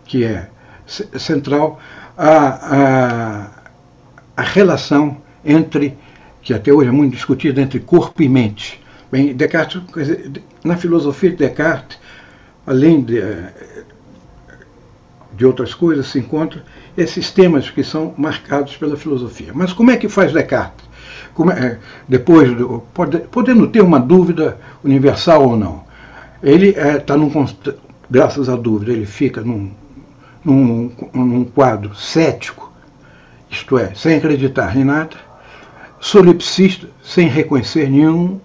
que 0.05 0.25
é 0.25 0.49
central, 0.87 1.79
a, 2.17 2.37
a, 2.77 3.51
a 4.37 4.43
relação 4.43 5.19
entre, 5.45 5.97
que 6.41 6.55
até 6.55 6.73
hoje 6.73 6.89
é 6.89 6.93
muito 6.93 7.13
discutida, 7.13 7.61
entre 7.61 7.79
corpo 7.81 8.23
e 8.23 8.29
mente. 8.29 8.83
Bem, 9.11 9.35
Descartes, 9.35 9.83
na 10.65 10.77
filosofia 10.77 11.31
de 11.31 11.37
Descartes, 11.37 11.99
além 12.67 13.03
de, 13.03 13.21
de 15.35 15.45
outras 15.45 15.75
coisas, 15.75 16.07
se 16.07 16.19
encontram 16.19 16.63
esses 16.97 17.31
temas 17.31 17.69
que 17.69 17.85
são 17.85 18.15
marcados 18.17 18.77
pela 18.79 18.97
filosofia. 18.97 19.53
Mas 19.55 19.75
como 19.75 19.91
é 19.91 19.99
que 19.99 20.09
faz 20.09 20.33
Descartes? 20.33 20.92
É, 21.57 21.79
depois, 22.07 22.51
pode, 22.93 23.19
podendo 23.19 23.67
ter 23.67 23.81
uma 23.81 23.99
dúvida 23.99 24.59
universal 24.85 25.49
ou 25.49 25.57
não, 25.57 25.85
ele 26.43 26.69
está, 26.69 27.15
é, 27.15 27.75
graças 28.11 28.49
à 28.49 28.57
dúvida, 28.57 28.93
ele 28.93 29.07
fica 29.07 29.41
num, 29.41 29.71
num, 30.45 30.93
num 31.15 31.45
quadro 31.45 31.95
cético, 31.95 32.71
isto 33.51 33.79
é, 33.79 33.95
sem 33.95 34.17
acreditar 34.17 34.77
em 34.77 34.85
nada, 34.85 35.17
solipsista, 36.01 36.89
sem 37.03 37.29
reconhecer 37.29 37.89
nenhuma 37.89 38.41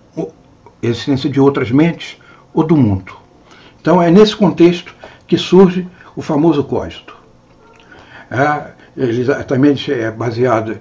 existência 0.82 1.30
de 1.30 1.40
outras 1.40 1.72
mentes 1.72 2.18
ou 2.54 2.64
do 2.64 2.78
mundo. 2.78 3.14
Então 3.82 4.02
é 4.02 4.10
nesse 4.10 4.36
contexto 4.36 4.96
que 5.28 5.38
surge 5.38 5.88
o 6.16 6.22
famoso 6.22 6.64
cógito. 6.64 7.16
É, 8.30 8.72
ele 8.96 9.22
exatamente 9.22 9.92
é 9.92 10.10
baseado 10.10 10.78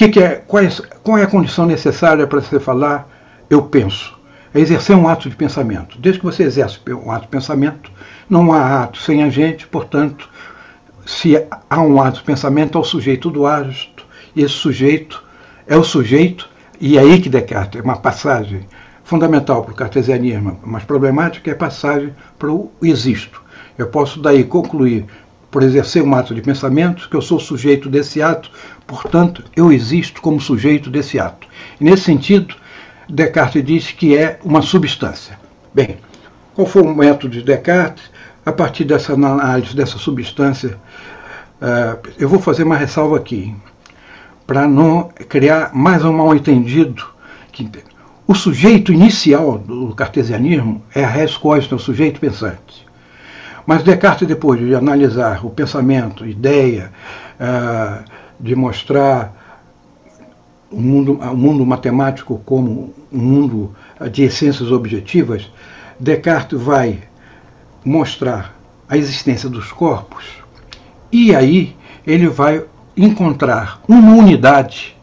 que 0.00 0.08
que 0.08 0.20
é, 0.20 0.36
qual, 0.46 0.62
é, 0.62 1.20
é 1.20 1.24
a 1.24 1.26
condição 1.26 1.66
necessária 1.66 2.26
para 2.26 2.40
você 2.40 2.58
falar 2.58 3.06
eu 3.50 3.62
penso? 3.62 4.18
É 4.54 4.58
exercer 4.58 4.96
um 4.96 5.06
ato 5.06 5.28
de 5.28 5.36
pensamento. 5.36 5.98
Desde 5.98 6.20
que 6.20 6.24
você 6.24 6.42
exerce 6.42 6.80
um 6.88 7.10
ato 7.10 7.22
de 7.22 7.28
pensamento, 7.28 7.90
não 8.28 8.52
há 8.52 8.84
ato 8.84 8.98
sem 8.98 9.22
agente, 9.22 9.66
portanto, 9.66 10.28
se 11.04 11.36
há 11.68 11.82
um 11.82 12.00
ato 12.00 12.18
de 12.18 12.24
pensamento, 12.24 12.78
há 12.78 12.80
o 12.80 12.84
sujeito 12.84 13.30
do 13.30 13.46
ato, 13.46 14.06
e 14.34 14.42
esse 14.42 14.54
sujeito 14.54 15.22
é 15.66 15.76
o 15.76 15.84
sujeito, 15.84 16.48
e 16.80 16.96
é 16.96 17.00
aí 17.00 17.20
que 17.20 17.28
Descartes 17.28 17.80
é 17.80 17.84
uma 17.84 17.96
passagem 17.96 18.66
fundamental 19.04 19.62
para 19.62 19.72
o 19.72 19.76
cartesianismo, 19.76 20.58
mas 20.64 20.82
problemática 20.82 21.50
é 21.50 21.52
a 21.52 21.56
passagem 21.56 22.14
para 22.38 22.50
o 22.50 22.72
existo. 22.82 23.42
Eu 23.76 23.88
posso 23.88 24.20
daí 24.20 24.44
concluir 24.44 25.04
por 25.50 25.62
exercer 25.62 26.02
um 26.02 26.14
ato 26.14 26.34
de 26.34 26.40
pensamento, 26.40 27.08
que 27.08 27.16
eu 27.16 27.22
sou 27.22 27.40
sujeito 27.40 27.88
desse 27.88 28.22
ato, 28.22 28.50
portanto, 28.86 29.42
eu 29.56 29.72
existo 29.72 30.22
como 30.22 30.40
sujeito 30.40 30.88
desse 30.88 31.18
ato. 31.18 31.46
E 31.80 31.84
nesse 31.84 32.04
sentido, 32.04 32.54
Descartes 33.08 33.64
disse 33.64 33.94
que 33.94 34.16
é 34.16 34.38
uma 34.44 34.62
substância. 34.62 35.38
Bem, 35.74 35.98
qual 36.54 36.66
foi 36.66 36.82
o 36.82 36.94
método 36.94 37.34
de 37.34 37.42
Descartes? 37.42 38.10
A 38.46 38.52
partir 38.52 38.84
dessa 38.84 39.12
análise 39.12 39.76
dessa 39.76 39.98
substância, 39.98 40.78
uh, 41.60 42.08
eu 42.18 42.28
vou 42.28 42.40
fazer 42.40 42.62
uma 42.62 42.76
ressalva 42.76 43.16
aqui, 43.16 43.54
para 44.46 44.66
não 44.66 45.10
criar 45.28 45.70
mais 45.74 46.04
um 46.04 46.12
mal-entendido. 46.12 47.06
O 48.26 48.34
sujeito 48.34 48.92
inicial 48.92 49.58
do 49.58 49.94
cartesianismo 49.94 50.82
é 50.94 51.04
a 51.04 51.08
res 51.08 51.36
quaestor, 51.36 51.78
o 51.78 51.80
sujeito 51.80 52.18
pensante. 52.18 52.86
Mas 53.70 53.84
Descartes, 53.84 54.26
depois 54.26 54.58
de 54.58 54.74
analisar 54.74 55.46
o 55.46 55.50
pensamento, 55.50 56.26
ideia, 56.26 56.90
uh, 57.38 58.04
de 58.40 58.56
mostrar 58.56 59.32
o 60.68 60.80
mundo, 60.80 61.12
o 61.12 61.36
mundo 61.36 61.64
matemático 61.64 62.42
como 62.44 62.92
um 63.12 63.18
mundo 63.18 63.72
de 64.10 64.24
essências 64.24 64.72
objetivas, 64.72 65.48
Descartes 66.00 66.60
vai 66.60 66.98
mostrar 67.84 68.56
a 68.88 68.96
existência 68.96 69.48
dos 69.48 69.70
corpos 69.70 70.24
e 71.12 71.32
aí 71.32 71.76
ele 72.04 72.26
vai 72.26 72.64
encontrar 72.96 73.80
uma 73.86 74.16
unidade 74.16 74.96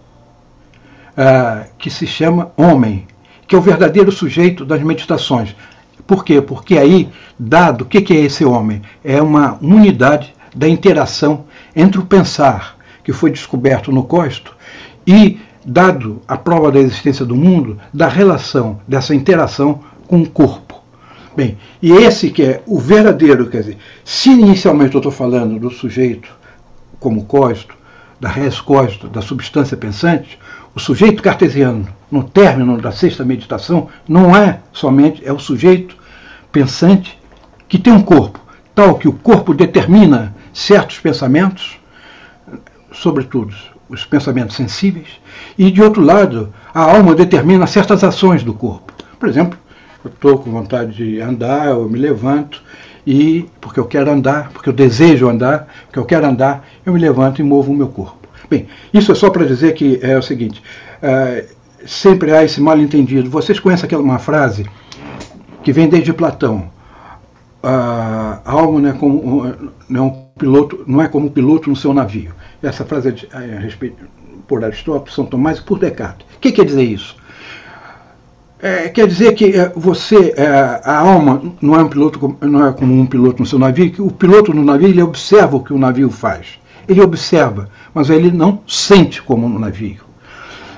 uh, 1.14 1.66
que 1.78 1.90
se 1.90 2.06
chama 2.06 2.52
homem, 2.58 3.08
que 3.48 3.56
é 3.56 3.58
o 3.58 3.62
verdadeiro 3.62 4.12
sujeito 4.12 4.66
das 4.66 4.84
meditações. 4.84 5.56
Por 6.08 6.24
quê? 6.24 6.42
Porque 6.42 6.78
aí, 6.78 7.10
dado, 7.38 7.82
o 7.82 7.86
que 7.86 8.14
é 8.14 8.22
esse 8.22 8.46
homem? 8.46 8.82
É 9.04 9.22
uma 9.22 9.58
unidade 9.62 10.34
da 10.56 10.68
interação 10.68 11.44
entre 11.76 12.00
o 12.00 12.06
pensar, 12.06 12.78
que 13.04 13.12
foi 13.12 13.30
descoberto 13.30 13.92
no 13.92 14.04
Costo, 14.04 14.56
e, 15.06 15.38
dado 15.66 16.22
a 16.26 16.38
prova 16.38 16.72
da 16.72 16.80
existência 16.80 17.26
do 17.26 17.36
mundo, 17.36 17.78
da 17.94 18.08
relação 18.08 18.80
dessa 18.88 19.14
interação 19.14 19.82
com 20.08 20.22
o 20.22 20.30
corpo. 20.30 20.82
Bem, 21.36 21.58
e 21.82 21.92
esse 21.92 22.32
que 22.32 22.42
é 22.42 22.64
o 22.66 22.80
verdadeiro, 22.80 23.50
quer 23.50 23.60
dizer, 23.60 23.78
se 24.04 24.32
inicialmente 24.32 24.96
eu 24.96 25.00
estou 25.00 25.12
falando 25.12 25.60
do 25.60 25.70
sujeito 25.70 26.30
como 27.00 27.26
Costo, 27.26 27.76
da 28.20 28.30
res 28.30 28.60
costo, 28.60 29.08
da 29.08 29.22
substância 29.22 29.78
pensante, 29.78 30.40
o 30.74 30.80
sujeito 30.80 31.22
cartesiano, 31.22 31.88
no 32.12 32.24
término 32.24 32.80
da 32.80 32.92
sexta 32.92 33.24
meditação, 33.26 33.90
não 34.08 34.36
é 34.36 34.60
somente, 34.72 35.22
é 35.26 35.34
o 35.34 35.40
sujeito 35.40 35.97
pensante 36.52 37.18
que 37.68 37.78
tem 37.78 37.94
um 37.94 38.02
corpo, 38.02 38.40
tal 38.74 38.96
que 38.96 39.08
o 39.08 39.14
corpo 39.14 39.54
determina 39.54 40.36
certos 40.54 41.00
pensamentos, 41.00 41.80
sobretudo 42.92 43.54
os 43.90 44.06
pensamentos 44.06 44.56
sensíveis, 44.56 45.08
e 45.58 45.72
de 45.72 45.82
outro 45.82 46.02
lado, 46.02 46.54
a 46.74 46.82
alma 46.82 47.16
determina 47.16 47.66
certas 47.68 48.04
ações 48.04 48.44
do 48.44 48.54
corpo. 48.54 48.94
Por 49.20 49.30
exemplo, 49.30 49.58
eu 50.04 50.10
estou 50.10 50.38
com 50.38 50.52
vontade 50.52 50.96
de 50.96 51.22
andar, 51.22 51.68
eu 51.68 51.90
me 51.90 51.98
levanto 51.98 52.62
e 53.06 53.46
porque 53.62 53.80
eu 53.80 53.86
quero 53.86 54.12
andar, 54.12 54.52
porque 54.52 54.70
eu 54.70 54.74
desejo 54.74 55.30
andar, 55.30 55.68
porque 55.86 56.00
eu 56.00 56.06
quero 56.06 56.26
andar, 56.26 56.68
eu 56.86 56.94
me 56.94 57.00
levanto 57.00 57.40
e 57.40 57.44
movo 57.44 57.72
o 57.72 57.76
meu 57.76 57.88
corpo. 57.88 58.28
Bem, 58.50 58.68
isso 58.94 59.12
é 59.12 59.16
só 59.16 59.30
para 59.30 59.46
dizer 59.46 59.74
que 59.74 60.00
é 60.02 60.18
o 60.18 60.22
seguinte: 60.22 60.62
é, 61.02 61.46
sempre 61.86 62.32
há 62.32 62.44
esse 62.44 62.62
mal 62.62 62.78
entendido. 62.80 63.30
Vocês 63.30 63.60
conhecem 63.60 63.86
aquela 63.86 64.02
uma 64.02 64.20
frase 64.20 64.66
que 65.68 65.74
vem 65.74 65.90
desde 65.90 66.14
Platão? 66.14 66.70
A 67.62 68.40
alma 68.46 68.80
não 68.80 68.90
é 68.90 68.94
como 68.94 69.54
não 69.90 70.02
é 70.02 70.08
um 70.08 70.12
piloto, 70.40 70.86
não 70.88 71.02
é 71.02 71.10
como 71.10 71.26
um 71.26 71.30
piloto 71.30 71.70
no 71.70 71.76
seu 71.76 71.94
navio. 71.94 72.32
Essa 72.64 72.86
frase 72.86 73.10
é, 73.10 73.38
é 73.38 73.58
a 73.58 73.60
respeito 73.60 73.98
por 74.48 74.64
Aristóteles, 74.64 75.14
São 75.14 75.26
Tomás 75.26 75.58
e 75.58 75.64
por 75.64 75.78
Descartes. 75.78 76.26
O 76.38 76.40
que 76.40 76.54
quer 76.54 76.64
dizer 76.64 76.84
isso? 76.84 77.18
É, 78.62 78.88
quer 78.88 79.08
dizer 79.08 79.34
que 79.34 79.60
é, 79.60 79.68
você, 79.76 80.34
é, 80.38 80.48
a 80.86 81.00
alma 81.00 81.42
não 81.62 81.76
é 81.76 81.84
um 81.84 81.90
piloto, 81.90 82.38
não 82.40 82.66
é 82.66 82.72
como 82.72 82.98
um 82.98 83.06
piloto 83.06 83.42
no 83.42 83.46
seu 83.46 83.60
navio, 83.60 83.92
que 83.92 84.02
o 84.02 84.10
piloto 84.10 84.54
no 84.54 84.64
navio 84.64 84.88
ele 84.88 85.02
observa 85.02 85.58
o 85.58 85.62
que 85.62 85.74
o 85.74 85.78
navio 85.78 86.10
faz. 86.10 86.60
Ele 86.88 87.02
observa, 87.02 87.70
mas 87.94 88.10
ele 88.10 88.32
não 88.32 88.62
sente 88.66 89.22
como 89.22 89.50
no 89.50 89.60
navio. 89.60 90.00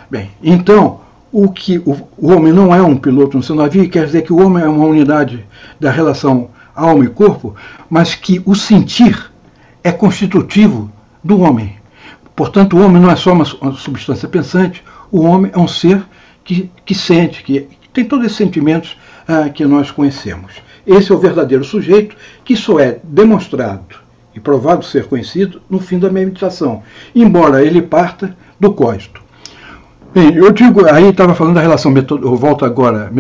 Bem, 0.10 0.32
então, 0.42 1.02
o 1.32 1.52
que 1.52 1.78
o, 1.80 2.08
o 2.18 2.32
homem 2.32 2.52
não 2.52 2.74
é 2.74 2.82
um 2.82 2.98
piloto 2.98 3.38
no 3.38 3.44
seu 3.44 3.56
navio, 3.56 3.90
quer 3.90 4.06
dizer 4.06 4.24
que 4.24 4.34
o 4.34 4.44
homem 4.44 4.64
é 4.64 4.68
uma 4.68 4.86
unidade 4.86 5.46
da 5.80 5.92
relação 5.92 6.50
alma 6.76 7.04
e 7.04 7.10
corpo, 7.10 7.56
mas 7.90 8.16
que 8.16 8.42
o 8.46 8.56
sentir 8.56 9.32
é 9.84 9.92
constitutivo 9.92 10.92
do 11.24 11.42
homem. 11.42 11.76
Portanto, 12.36 12.78
o 12.78 12.82
homem 12.82 13.02
não 13.02 13.12
é 13.12 13.16
só 13.16 13.34
uma, 13.34 13.46
uma 13.62 13.74
substância 13.74 14.28
pensante, 14.28 14.84
O 15.12 15.22
homem 15.22 15.52
é 15.54 15.60
um 15.60 15.68
ser 15.68 16.04
que, 16.44 16.70
que 16.86 16.94
sente, 16.96 17.44
que, 17.44 17.68
tem 17.92 18.06
todos 18.06 18.26
esses 18.26 18.38
sentimentos 18.38 18.96
ah, 19.28 19.50
que 19.50 19.66
nós 19.66 19.92
conhecemos. 19.92 20.54
Esse 20.86 21.12
é 21.12 21.16
o 21.16 21.20
verdadeiro 21.20 21.64
sujeito, 21.64 22.16
que 22.46 22.56
só 22.56 22.80
é 22.80 23.00
demonstrado 23.04 23.98
e 24.34 24.40
provado 24.40 24.86
ser 24.86 25.06
conhecido 25.06 25.62
no 25.70 25.80
fim 25.80 26.00
da 26.00 26.10
meditação, 26.10 26.84
embora 27.14 27.66
ele 27.66 27.82
parta 27.82 28.38
do 28.60 28.72
código. 28.72 29.20
Bem, 30.12 30.34
eu 30.36 30.52
digo, 30.52 30.88
aí 30.88 31.10
estava 31.10 31.36
falando 31.36 31.56
da 31.56 31.62
relação, 31.62 31.94
eu 31.96 32.36
volto 32.36 32.66
agora, 32.66 33.12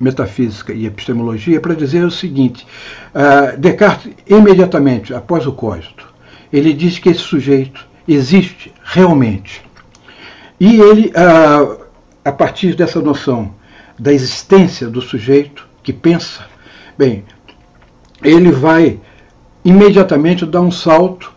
metafísica 0.00 0.72
e 0.72 0.86
epistemologia, 0.86 1.60
para 1.60 1.74
dizer 1.74 2.02
o 2.02 2.10
seguinte: 2.10 2.66
uh, 3.14 3.58
Descartes, 3.58 4.10
imediatamente 4.26 5.12
após 5.12 5.46
o 5.46 5.52
código, 5.52 6.02
ele 6.50 6.72
diz 6.72 6.98
que 6.98 7.10
esse 7.10 7.20
sujeito 7.20 7.86
existe 8.08 8.72
realmente. 8.82 9.62
E 10.58 10.80
ele, 10.80 11.08
uh, 11.08 11.78
a 12.24 12.32
partir 12.32 12.74
dessa 12.74 13.00
noção 13.00 13.54
da 13.98 14.10
existência 14.10 14.88
do 14.88 15.02
sujeito 15.02 15.68
que 15.82 15.92
pensa, 15.92 16.46
bem, 16.96 17.22
ele 18.22 18.50
vai 18.50 18.98
imediatamente 19.62 20.46
dar 20.46 20.62
um 20.62 20.70
salto. 20.70 21.32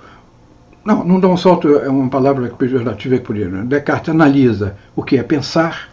Não, 0.84 1.04
não 1.04 1.20
dá 1.20 1.28
um 1.30 1.38
salto, 1.38 1.78
é 1.78 1.90
uma 1.90 2.10
palavra 2.10 2.50
pejorativa 2.50 3.18
que 3.18 3.24
podia. 3.24 3.48
Né? 3.48 3.64
Descartes 3.66 4.10
analisa 4.10 4.76
o 4.96 5.02
que 5.02 5.18
é 5.18 5.24
pensar 5.24 5.90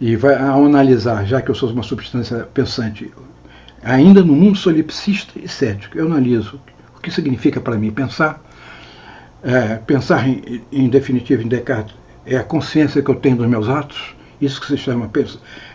e 0.00 0.16
vai 0.16 0.34
analisar, 0.34 1.24
já 1.24 1.40
que 1.40 1.50
eu 1.50 1.54
sou 1.54 1.70
uma 1.70 1.82
substância 1.82 2.48
pensante, 2.52 3.12
ainda 3.82 4.22
no 4.24 4.34
mundo 4.34 4.58
solipsista 4.58 5.38
e 5.38 5.48
cético, 5.48 5.96
eu 5.96 6.06
analiso 6.06 6.60
o 6.96 7.00
que 7.00 7.10
significa 7.10 7.60
para 7.60 7.76
mim 7.76 7.90
pensar. 7.90 8.42
É, 9.42 9.76
pensar, 9.76 10.26
em, 10.26 10.62
em 10.72 10.88
definitivo, 10.88 11.42
em 11.42 11.48
Descartes, 11.48 11.94
é 12.26 12.36
a 12.36 12.42
consciência 12.42 13.02
que 13.02 13.10
eu 13.10 13.14
tenho 13.14 13.36
dos 13.36 13.46
meus 13.46 13.68
atos, 13.68 14.13
isso 14.40 14.60
que 14.60 14.66
se 14.66 14.76
chama 14.76 15.10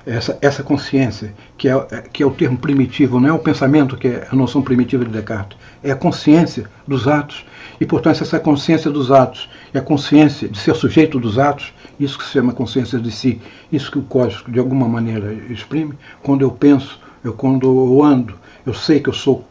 essa, 0.06 0.38
essa 0.42 0.64
consciência, 0.64 1.34
que 1.58 1.68
é, 1.68 2.04
que 2.12 2.24
é 2.24 2.26
o 2.26 2.32
termo 2.32 2.58
primitivo, 2.58 3.20
não 3.20 3.30
é 3.30 3.34
o 3.34 3.40
pensamento 3.40 3.98
que 3.98 4.08
é 4.08 4.28
a 4.32 4.36
noção 4.36 4.62
primitiva 4.62 5.06
de 5.06 5.12
Descartes, 5.12 5.58
é 5.84 5.92
a 5.92 5.96
consciência 5.96 6.70
dos 6.88 7.08
atos. 7.08 7.46
E, 7.80 7.86
portanto, 7.86 8.22
essa 8.22 8.40
consciência 8.40 8.92
dos 8.92 9.12
atos 9.12 9.50
e 9.74 9.78
a 9.78 9.82
consciência 9.82 10.50
de 10.50 10.58
ser 10.58 10.76
sujeito 10.76 11.20
dos 11.20 11.40
atos, 11.40 11.74
isso 12.00 12.18
que 12.18 12.26
se 12.26 12.32
chama 12.32 12.54
consciência 12.54 13.00
de 13.00 13.12
si, 13.12 13.42
isso 13.72 13.92
que 13.92 14.00
o 14.00 14.04
código 14.04 14.52
de 14.52 14.60
alguma 14.60 14.88
maneira 14.88 15.34
exprime, 15.50 15.94
quando 16.22 16.42
eu 16.42 16.52
penso, 16.52 17.00
eu 17.24 17.34
quando 17.34 17.68
eu 17.68 18.04
ando, 18.04 18.36
eu 18.66 18.74
sei 18.74 19.00
que 19.00 19.10
eu 19.10 19.14
sou, 19.14 19.46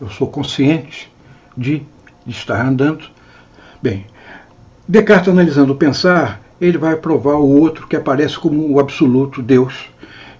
eu 0.00 0.08
sou 0.10 0.28
consciente 0.28 1.10
de, 1.56 1.82
de 2.26 2.32
estar 2.32 2.64
andando. 2.64 3.04
Bem, 3.82 4.06
Descartes 4.86 5.28
analisando 5.28 5.72
o 5.72 5.76
pensar, 5.76 6.39
ele 6.60 6.76
vai 6.76 6.96
provar 6.96 7.36
o 7.36 7.48
outro 7.48 7.86
que 7.86 7.96
aparece 7.96 8.38
como 8.38 8.70
o 8.70 8.78
absoluto 8.78 9.40
Deus, 9.40 9.88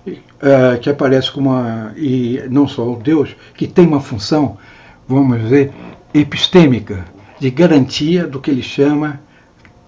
uh, 0.07 0.79
que 0.81 0.91
aparece 0.91 1.31
como 1.31 1.53
a, 1.53 1.93
e 1.97 2.43
não 2.51 2.69
só 2.69 2.91
o 2.91 2.97
Deus, 2.97 3.35
que 3.55 3.67
tem 3.67 3.87
uma 3.87 4.01
função, 4.01 4.59
vamos 5.09 5.41
dizer, 5.41 5.73
epistêmica, 6.13 7.05
de 7.39 7.51
garantia 7.51 8.27
do 8.27 8.41
que 8.41 8.51
ele 8.51 8.63
chama 8.63 9.21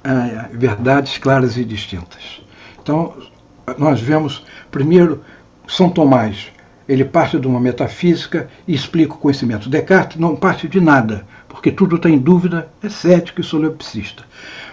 uh, 0.04 0.56
verdades 0.56 1.18
claras 1.18 1.56
e 1.58 1.64
distintas. 1.64 2.40
Então, 2.82 3.14
nós 3.78 4.00
vemos, 4.00 4.44
primeiro, 4.70 5.22
São 5.68 5.90
Tomás, 5.90 6.50
ele 6.88 7.04
parte 7.04 7.38
de 7.38 7.46
uma 7.46 7.60
metafísica 7.60 8.48
e 8.66 8.74
explica 8.74 9.14
o 9.14 9.18
conhecimento. 9.18 9.68
Descartes 9.68 10.18
não 10.18 10.34
parte 10.34 10.66
de 10.66 10.80
nada, 10.80 11.26
porque 11.48 11.70
tudo 11.70 11.96
está 11.96 12.08
em 12.10 12.18
dúvida, 12.18 12.68
é 12.82 12.88
cético 12.88 13.40
e 13.40 13.44
solipsista. 13.44 14.24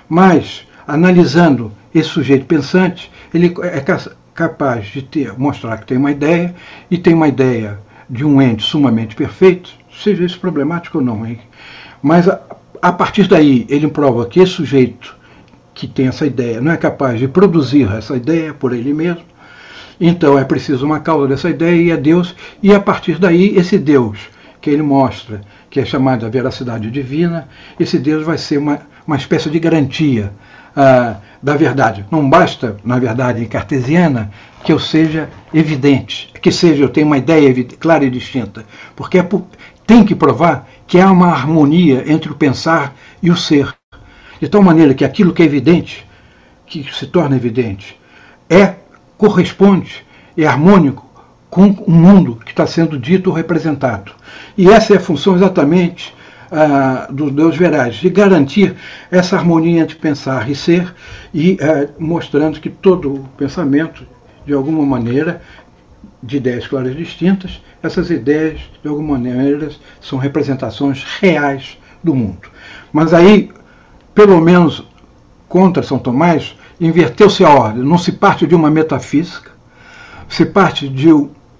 Mas 0.07 0.65
analisando 0.89 1.71
esse 1.93 2.09
sujeito 2.09 2.45
pensante, 2.45 3.11
ele 3.33 3.53
é 3.63 3.83
capaz 4.33 4.87
de 4.87 5.03
ter, 5.03 5.37
mostrar 5.37 5.77
que 5.77 5.85
tem 5.85 5.97
uma 5.97 6.11
ideia 6.11 6.55
e 6.89 6.97
tem 6.97 7.13
uma 7.13 7.27
ideia 7.27 7.79
de 8.09 8.25
um 8.25 8.41
ente 8.41 8.63
sumamente 8.63 9.15
perfeito, 9.15 9.69
seja 10.03 10.23
isso 10.23 10.39
problemático 10.39 10.97
ou 10.97 11.03
não. 11.03 11.25
Hein? 11.25 11.39
Mas 12.01 12.27
a, 12.27 12.41
a 12.81 12.91
partir 12.91 13.27
daí 13.27 13.67
ele 13.69 13.87
prova 13.87 14.25
que 14.25 14.39
esse 14.39 14.53
sujeito 14.53 15.15
que 15.75 15.87
tem 15.87 16.07
essa 16.07 16.25
ideia 16.25 16.59
não 16.59 16.71
é 16.71 16.77
capaz 16.77 17.19
de 17.19 17.27
produzir 17.27 17.87
essa 17.91 18.15
ideia 18.15 18.53
por 18.53 18.73
ele 18.73 18.93
mesmo. 18.93 19.23
Então 20.01 20.39
é 20.39 20.43
preciso 20.43 20.85
uma 20.85 20.99
causa 20.99 21.27
dessa 21.27 21.49
ideia 21.49 21.81
e 21.81 21.91
é 21.91 21.97
Deus, 21.97 22.35
e 22.63 22.73
a 22.73 22.79
partir 22.79 23.19
daí 23.19 23.55
esse 23.57 23.77
Deus 23.77 24.17
que 24.59 24.69
ele 24.69 24.81
mostra, 24.81 25.41
que 25.69 25.79
é 25.79 25.85
chamado 25.85 26.25
de 26.25 26.31
veracidade 26.31 26.89
divina, 26.89 27.47
esse 27.79 27.99
Deus 27.99 28.25
vai 28.25 28.37
ser 28.37 28.57
uma, 28.57 28.79
uma 29.05 29.17
espécie 29.17 29.49
de 29.49 29.59
garantia 29.59 30.31
ah, 30.75 31.17
da 31.41 31.55
verdade. 31.55 32.05
Não 32.11 32.29
basta, 32.29 32.77
na 32.83 32.99
verdade, 32.99 33.45
cartesiana, 33.45 34.31
que 34.63 34.71
eu 34.71 34.79
seja 34.79 35.29
evidente, 35.53 36.31
que 36.41 36.51
seja 36.51 36.83
eu 36.83 36.89
tenha 36.89 37.05
uma 37.05 37.17
ideia 37.17 37.53
clara 37.79 38.03
e 38.03 38.09
distinta, 38.09 38.65
porque 38.95 39.17
é 39.17 39.23
por, 39.23 39.45
tem 39.87 40.03
que 40.03 40.13
provar 40.13 40.67
que 40.85 40.99
há 40.99 41.11
uma 41.11 41.27
harmonia 41.27 42.03
entre 42.11 42.31
o 42.31 42.35
pensar 42.35 42.93
e 43.21 43.31
o 43.31 43.37
ser, 43.37 43.73
de 44.39 44.47
tal 44.47 44.61
maneira 44.61 44.93
que 44.93 45.05
aquilo 45.05 45.33
que 45.33 45.41
é 45.41 45.45
evidente, 45.45 46.05
que 46.65 46.85
se 46.93 47.07
torna 47.07 47.35
evidente, 47.35 47.99
é 48.49 48.75
corresponde, 49.17 50.05
é 50.37 50.45
harmônico 50.45 51.07
com 51.49 51.69
o 51.69 51.91
mundo 51.91 52.39
que 52.45 52.51
está 52.51 52.67
sendo 52.67 52.97
dito 52.97 53.29
ou 53.29 53.35
representado. 53.35 54.11
E 54.57 54.69
essa 54.69 54.93
é 54.93 54.97
a 54.97 55.01
função 55.01 55.35
exatamente 55.35 56.13
ah, 56.51 57.07
dos 57.09 57.31
Deus 57.31 57.55
verais, 57.55 57.95
de 57.95 58.09
garantir 58.09 58.75
essa 59.11 59.35
harmonia 59.35 59.81
entre 59.81 59.95
pensar 59.95 60.49
e 60.49 60.55
ser, 60.55 60.93
e 61.33 61.57
ah, 61.61 61.89
mostrando 61.99 62.59
que 62.59 62.69
todo 62.69 63.25
pensamento, 63.37 64.05
de 64.45 64.53
alguma 64.53 64.85
maneira, 64.85 65.41
de 66.21 66.37
ideias 66.37 66.67
claras 66.67 66.95
distintas, 66.95 67.61
essas 67.81 68.09
ideias, 68.09 68.59
de 68.81 68.89
alguma 68.89 69.17
maneira, 69.17 69.69
são 70.01 70.17
representações 70.19 71.03
reais 71.19 71.77
do 72.03 72.13
mundo. 72.13 72.49
Mas 72.91 73.13
aí, 73.13 73.51
pelo 74.13 74.41
menos 74.41 74.83
contra 75.47 75.81
São 75.81 75.97
Tomás, 75.97 76.55
inverteu-se 76.79 77.43
a 77.43 77.49
ordem. 77.49 77.83
Não 77.83 77.97
se 77.97 78.11
parte 78.11 78.45
de 78.45 78.55
uma 78.55 78.69
metafísica, 78.69 79.51
se 80.27 80.45
parte 80.45 80.87
de 80.87 81.09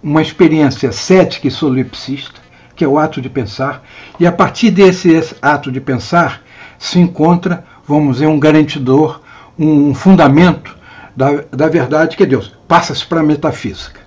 uma 0.01 0.21
experiência 0.21 0.91
cética 0.91 1.47
e 1.47 1.51
solipsista, 1.51 2.39
que 2.79 2.85
é 2.85 2.87
o 2.87 2.97
ato 2.97 3.19
de 3.19 3.29
pensar, 3.29 3.83
e 4.17 4.25
a 4.25 4.31
partir 4.31 4.71
desse 4.71 5.35
ato 5.41 5.69
de 5.69 5.81
pensar 5.81 6.41
se 6.77 6.97
encontra, 6.97 7.65
vamos 7.85 8.13
dizer, 8.15 8.27
um 8.27 8.39
garantidor, 8.39 9.19
um 9.59 9.93
fundamento 9.93 10.77
da, 11.13 11.43
da 11.51 11.67
verdade 11.67 12.15
que 12.15 12.23
é 12.23 12.25
Deus. 12.25 12.55
Passa-se 12.69 13.05
para 13.05 13.19
a 13.19 13.23
metafísica. 13.23 13.99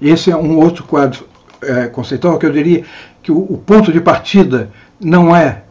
Esse 0.00 0.30
é 0.30 0.36
um 0.36 0.56
outro 0.56 0.84
quadro 0.84 1.26
é, 1.60 1.88
conceitual 1.88 2.38
que 2.38 2.46
eu 2.46 2.52
diria 2.52 2.84
que 3.20 3.32
o, 3.32 3.38
o 3.38 3.58
ponto 3.58 3.90
de 3.90 4.00
partida 4.00 4.70
não 5.00 5.34
é 5.34 5.64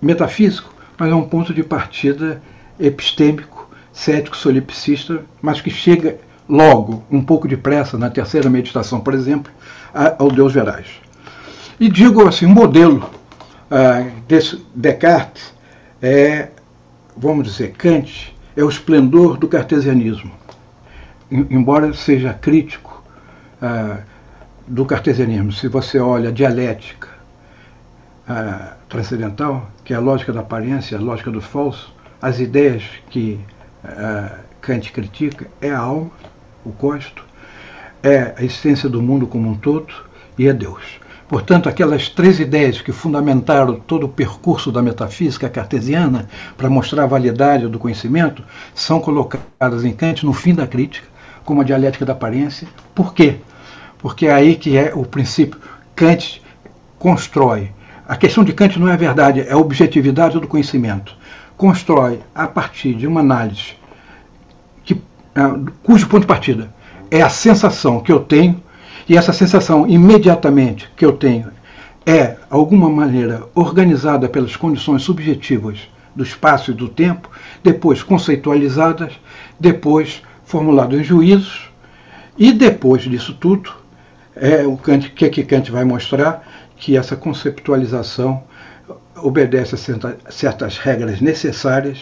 metafísico, 0.00 0.72
mas 0.96 1.10
é 1.10 1.14
um 1.14 1.28
ponto 1.28 1.52
de 1.52 1.62
partida 1.62 2.40
epistêmico, 2.80 3.68
cético, 3.92 4.38
solipsista, 4.38 5.22
mas 5.42 5.60
que 5.60 5.68
chega 5.68 6.16
logo, 6.48 7.04
um 7.10 7.22
pouco 7.22 7.46
depressa, 7.46 7.98
na 7.98 8.08
terceira 8.08 8.48
meditação, 8.48 9.00
por 9.00 9.12
exemplo, 9.12 9.52
ao 10.18 10.30
Deus 10.30 10.54
Verais. 10.54 11.01
E 11.82 11.88
digo 11.88 12.28
assim, 12.28 12.46
modelo 12.46 13.10
ah, 13.68 14.08
desse 14.28 14.64
Descartes 14.72 15.52
é, 16.00 16.50
vamos 17.16 17.44
dizer, 17.48 17.72
Kant, 17.72 18.32
é 18.56 18.62
o 18.62 18.68
esplendor 18.68 19.36
do 19.36 19.48
cartesianismo. 19.48 20.30
Embora 21.28 21.92
seja 21.92 22.32
crítico 22.32 23.02
ah, 23.60 23.98
do 24.64 24.86
cartesianismo, 24.86 25.50
se 25.50 25.66
você 25.66 25.98
olha 25.98 26.28
a 26.28 26.32
dialética 26.32 27.08
ah, 28.28 28.74
transcendental, 28.88 29.68
que 29.84 29.92
é 29.92 29.96
a 29.96 30.00
lógica 30.00 30.32
da 30.32 30.38
aparência, 30.38 30.96
a 30.96 31.00
lógica 31.00 31.32
do 31.32 31.40
falso, 31.40 31.92
as 32.22 32.38
ideias 32.38 32.84
que 33.10 33.40
Kant 34.60 34.92
critica 34.92 35.48
é 35.60 35.72
a 35.72 35.80
alma, 35.80 36.12
o 36.64 36.70
costo, 36.70 37.24
é 38.04 38.34
a 38.38 38.44
essência 38.44 38.88
do 38.88 39.02
mundo 39.02 39.26
como 39.26 39.50
um 39.50 39.56
todo 39.56 39.92
e 40.38 40.46
é 40.46 40.52
Deus. 40.52 41.01
Portanto, 41.32 41.66
aquelas 41.66 42.10
três 42.10 42.38
ideias 42.38 42.82
que 42.82 42.92
fundamentaram 42.92 43.80
todo 43.80 44.04
o 44.04 44.08
percurso 44.10 44.70
da 44.70 44.82
metafísica 44.82 45.48
cartesiana 45.48 46.28
para 46.58 46.68
mostrar 46.68 47.04
a 47.04 47.06
validade 47.06 47.66
do 47.68 47.78
conhecimento 47.78 48.44
são 48.74 49.00
colocadas 49.00 49.82
em 49.82 49.94
Kant 49.94 50.26
no 50.26 50.34
fim 50.34 50.54
da 50.54 50.66
crítica, 50.66 51.08
como 51.42 51.62
a 51.62 51.64
dialética 51.64 52.04
da 52.04 52.12
aparência. 52.12 52.68
Por 52.94 53.14
quê? 53.14 53.36
Porque 53.96 54.26
é 54.26 54.34
aí 54.34 54.56
que 54.56 54.76
é 54.76 54.92
o 54.94 55.06
princípio. 55.06 55.58
Kant 55.96 56.42
constrói. 56.98 57.70
A 58.06 58.14
questão 58.14 58.44
de 58.44 58.52
Kant 58.52 58.78
não 58.78 58.88
é 58.88 58.92
a 58.92 58.96
verdade, 58.96 59.40
é 59.40 59.52
a 59.52 59.56
objetividade 59.56 60.38
do 60.38 60.46
conhecimento. 60.46 61.16
Constrói 61.56 62.20
a 62.34 62.46
partir 62.46 62.92
de 62.92 63.06
uma 63.06 63.20
análise 63.20 63.72
que, 64.84 65.00
ah, 65.34 65.58
cujo 65.82 66.06
ponto 66.08 66.20
de 66.20 66.26
partida 66.26 66.74
é 67.10 67.22
a 67.22 67.30
sensação 67.30 68.00
que 68.00 68.12
eu 68.12 68.20
tenho 68.20 68.61
e 69.08 69.16
essa 69.16 69.32
sensação 69.32 69.86
imediatamente 69.86 70.90
que 70.96 71.04
eu 71.04 71.12
tenho 71.12 71.50
é, 72.04 72.36
alguma 72.50 72.90
maneira, 72.90 73.44
organizada 73.54 74.28
pelas 74.28 74.56
condições 74.56 75.02
subjetivas 75.02 75.88
do 76.14 76.22
espaço 76.22 76.70
e 76.70 76.74
do 76.74 76.88
tempo, 76.88 77.30
depois 77.62 78.02
conceitualizadas, 78.02 79.12
depois 79.58 80.22
formuladas 80.44 81.00
em 81.00 81.04
juízos, 81.04 81.70
e 82.36 82.52
depois 82.52 83.02
disso 83.02 83.34
tudo, 83.34 83.72
é 84.34 84.66
o 84.66 84.76
Kant, 84.76 85.10
que, 85.10 85.28
que 85.28 85.44
Kant 85.44 85.70
vai 85.70 85.84
mostrar 85.84 86.46
que 86.76 86.96
essa 86.96 87.16
conceptualização 87.16 88.42
obedece 89.16 89.74
a 89.74 90.30
certas 90.30 90.78
regras 90.78 91.20
necessárias 91.20 91.98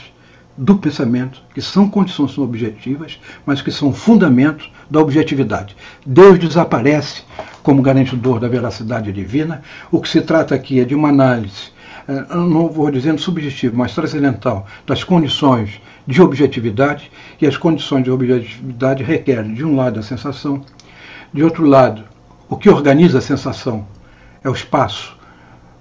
do 0.61 0.77
pensamento, 0.77 1.43
que 1.55 1.63
são 1.63 1.89
condições 1.89 2.37
objetivas, 2.37 3.19
mas 3.47 3.63
que 3.63 3.71
são 3.71 3.95
fundamentos 3.95 4.71
da 4.91 5.01
objetividade. 5.01 5.75
Deus 6.05 6.39
desaparece 6.39 7.23
como 7.63 7.81
garantidor 7.81 8.39
da 8.39 8.47
veracidade 8.47 9.11
divina. 9.11 9.63
O 9.91 10.03
que 10.03 10.09
se 10.09 10.21
trata 10.21 10.55
aqui 10.55 10.79
é 10.79 10.85
de 10.85 10.95
uma 10.95 11.09
análise, 11.09 11.71
eh, 12.07 12.27
não 12.35 12.69
vou 12.69 12.91
dizendo 12.91 13.19
subjetiva, 13.19 13.75
mas 13.75 13.95
transcendental, 13.95 14.67
das 14.87 15.03
condições 15.03 15.81
de 16.07 16.21
objetividade, 16.21 17.11
e 17.41 17.47
as 17.47 17.57
condições 17.57 18.05
de 18.05 18.11
objetividade 18.11 19.03
requerem, 19.03 19.55
de 19.55 19.65
um 19.65 19.75
lado, 19.75 19.99
a 19.99 20.03
sensação, 20.03 20.63
de 21.33 21.43
outro 21.43 21.65
lado, 21.65 22.05
o 22.51 22.57
que 22.57 22.69
organiza 22.69 23.17
a 23.17 23.23
sensação 23.23 23.87
é 24.45 24.51
o 24.51 24.53
espaço 24.53 25.17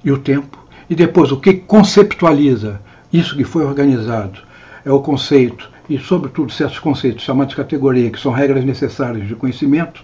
e 0.06 0.10
o 0.10 0.18
tempo, 0.18 0.58
e 0.90 0.96
depois 0.96 1.34
o 1.34 1.38
que 1.38 1.54
conceptualiza 1.56 2.80
isso 3.12 3.36
que 3.36 3.44
foi 3.44 3.66
organizado 3.66 4.48
é 4.90 4.94
o 4.94 5.00
conceito, 5.02 5.70
e 5.88 6.00
sobretudo 6.00 6.52
certos 6.52 6.80
conceitos 6.80 7.24
chamados 7.24 7.52
de 7.52 7.58
categoria, 7.58 8.10
que 8.10 8.20
são 8.20 8.32
regras 8.32 8.66
necessárias 8.66 9.28
de 9.28 9.36
conhecimento, 9.36 10.04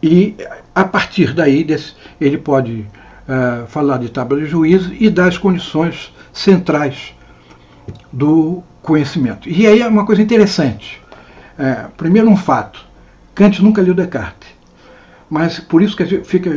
e 0.00 0.36
a 0.72 0.84
partir 0.84 1.32
daí 1.32 1.64
desse, 1.64 1.94
ele 2.20 2.38
pode 2.38 2.86
uh, 3.26 3.66
falar 3.66 3.98
de 3.98 4.08
tábua 4.08 4.38
de 4.38 4.46
juízo 4.46 4.94
e 4.94 5.10
das 5.10 5.36
condições 5.36 6.14
centrais 6.32 7.14
do 8.12 8.62
conhecimento. 8.80 9.48
E 9.48 9.66
aí 9.66 9.80
é 9.80 9.88
uma 9.88 10.06
coisa 10.06 10.22
interessante. 10.22 11.02
É, 11.58 11.86
primeiro 11.96 12.28
um 12.28 12.36
fato, 12.36 12.84
Kant 13.34 13.60
nunca 13.62 13.82
leu 13.82 13.94
Descartes, 13.94 14.50
mas 15.28 15.58
por 15.58 15.82
isso 15.82 15.96
que 15.96 16.04
fica 16.22 16.50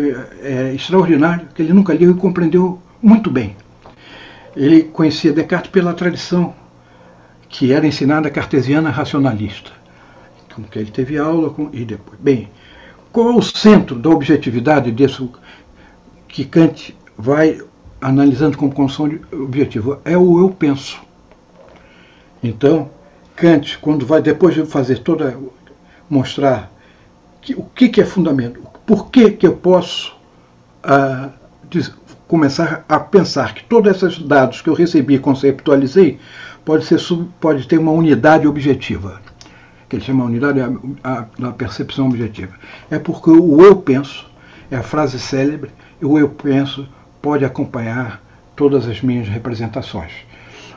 é, 0.43 0.73
extraordinário 0.75 1.47
que 1.55 1.63
ele 1.63 1.73
nunca 1.73 1.93
leu 1.93 2.11
e 2.11 2.13
compreendeu 2.13 2.79
muito 3.01 3.31
bem. 3.31 3.55
Ele 4.55 4.83
conhecia 4.83 5.31
Descartes 5.31 5.71
pela 5.71 5.93
tradição 5.93 6.53
que 7.49 7.73
era 7.73 7.85
ensinada 7.85 8.29
cartesiana 8.29 8.91
racionalista, 8.91 9.71
com 10.55 10.63
que 10.63 10.77
ele 10.77 10.91
teve 10.91 11.17
aula 11.17 11.49
com, 11.49 11.69
e 11.73 11.83
depois. 11.83 12.19
Bem, 12.19 12.47
qual 13.11 13.35
o 13.35 13.41
centro 13.41 13.95
da 13.95 14.09
objetividade 14.09 14.91
disso 14.91 15.31
que 16.27 16.45
Kant 16.45 16.95
vai 17.17 17.59
analisando 17.99 18.55
como 18.55 18.73
condição 18.73 19.11
objetiva? 19.33 19.99
É 20.05 20.15
o 20.15 20.39
eu 20.39 20.49
penso. 20.51 21.01
Então, 22.41 22.89
Kant, 23.35 23.79
quando 23.79 24.05
vai 24.05 24.21
depois 24.21 24.53
de 24.53 24.63
fazer 24.65 24.99
toda 24.99 25.35
mostrar 26.07 26.71
que, 27.41 27.55
o 27.55 27.63
que, 27.63 27.89
que 27.89 28.01
é 28.01 28.05
fundamento, 28.05 28.61
por 28.85 29.09
que, 29.09 29.31
que 29.31 29.47
eu 29.47 29.55
posso 29.55 30.15
ah, 30.83 31.29
começar 32.27 32.85
a 32.87 32.99
pensar 32.99 33.55
que 33.55 33.63
todos 33.63 33.91
esses 33.91 34.19
dados 34.19 34.61
que 34.61 34.69
eu 34.69 34.73
recebi 34.75 35.15
e 35.15 35.19
conceptualizei 35.19 36.19
pode, 36.69 36.85
ser, 36.85 36.99
pode 37.39 37.67
ter 37.67 37.79
uma 37.79 37.91
unidade 37.91 38.47
objetiva, 38.47 39.19
que 39.89 39.95
ele 39.95 40.05
chama 40.05 40.23
unidade 40.23 40.59
da 41.39 41.51
percepção 41.51 42.05
objetiva. 42.05 42.53
É 42.91 42.99
porque 42.99 43.31
o 43.31 43.65
eu 43.65 43.77
penso, 43.77 44.29
é 44.69 44.75
a 44.75 44.83
frase 44.83 45.17
célebre, 45.17 45.71
o 45.99 46.19
eu 46.19 46.29
penso 46.29 46.87
pode 47.23 47.43
acompanhar 47.43 48.21
todas 48.55 48.87
as 48.87 49.01
minhas 49.01 49.27
representações. 49.27 50.11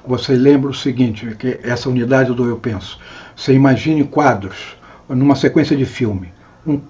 Você 0.07 0.33
lembra 0.33 0.70
o 0.70 0.74
seguinte, 0.74 1.37
que 1.38 1.61
essa 1.62 1.90
unidade 1.90 2.33
do 2.33 2.46
eu 2.46 2.57
penso. 2.57 2.98
Você 3.37 3.52
imagine 3.52 4.02
quadros, 4.02 4.74
numa 5.11 5.35
sequência 5.35 5.76
de 5.76 5.85
filme, 5.85 6.33
um, 6.66 6.81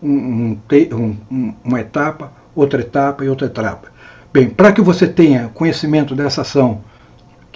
um, 0.00 0.56
um, 0.92 1.54
uma 1.64 1.80
etapa, 1.80 2.32
outra 2.54 2.80
etapa 2.80 3.24
e 3.24 3.28
outra 3.28 3.48
etapa. 3.48 3.88
Bem, 4.32 4.48
para 4.48 4.70
que 4.70 4.80
você 4.80 5.08
tenha 5.08 5.48
conhecimento 5.48 6.14
dessa 6.14 6.42
ação 6.42 6.84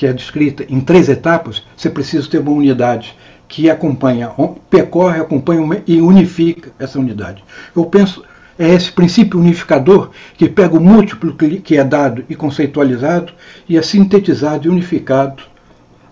que 0.00 0.06
é 0.06 0.14
descrita 0.14 0.64
em 0.66 0.80
três 0.80 1.10
etapas, 1.10 1.62
você 1.76 1.90
precisa 1.90 2.26
ter 2.26 2.38
uma 2.38 2.52
unidade 2.52 3.14
que 3.46 3.68
acompanha, 3.68 4.30
percorre, 4.70 5.20
acompanha 5.20 5.82
e 5.86 6.00
unifica 6.00 6.72
essa 6.78 6.98
unidade. 6.98 7.44
Eu 7.76 7.84
penso, 7.84 8.24
é 8.58 8.70
esse 8.70 8.90
princípio 8.90 9.38
unificador 9.38 10.08
que 10.38 10.48
pega 10.48 10.74
o 10.74 10.80
múltiplo 10.80 11.36
que 11.62 11.76
é 11.76 11.84
dado 11.84 12.24
e 12.30 12.34
conceitualizado 12.34 13.34
e 13.68 13.76
é 13.76 13.82
sintetizado 13.82 14.66
e 14.66 14.70
unificado 14.70 15.42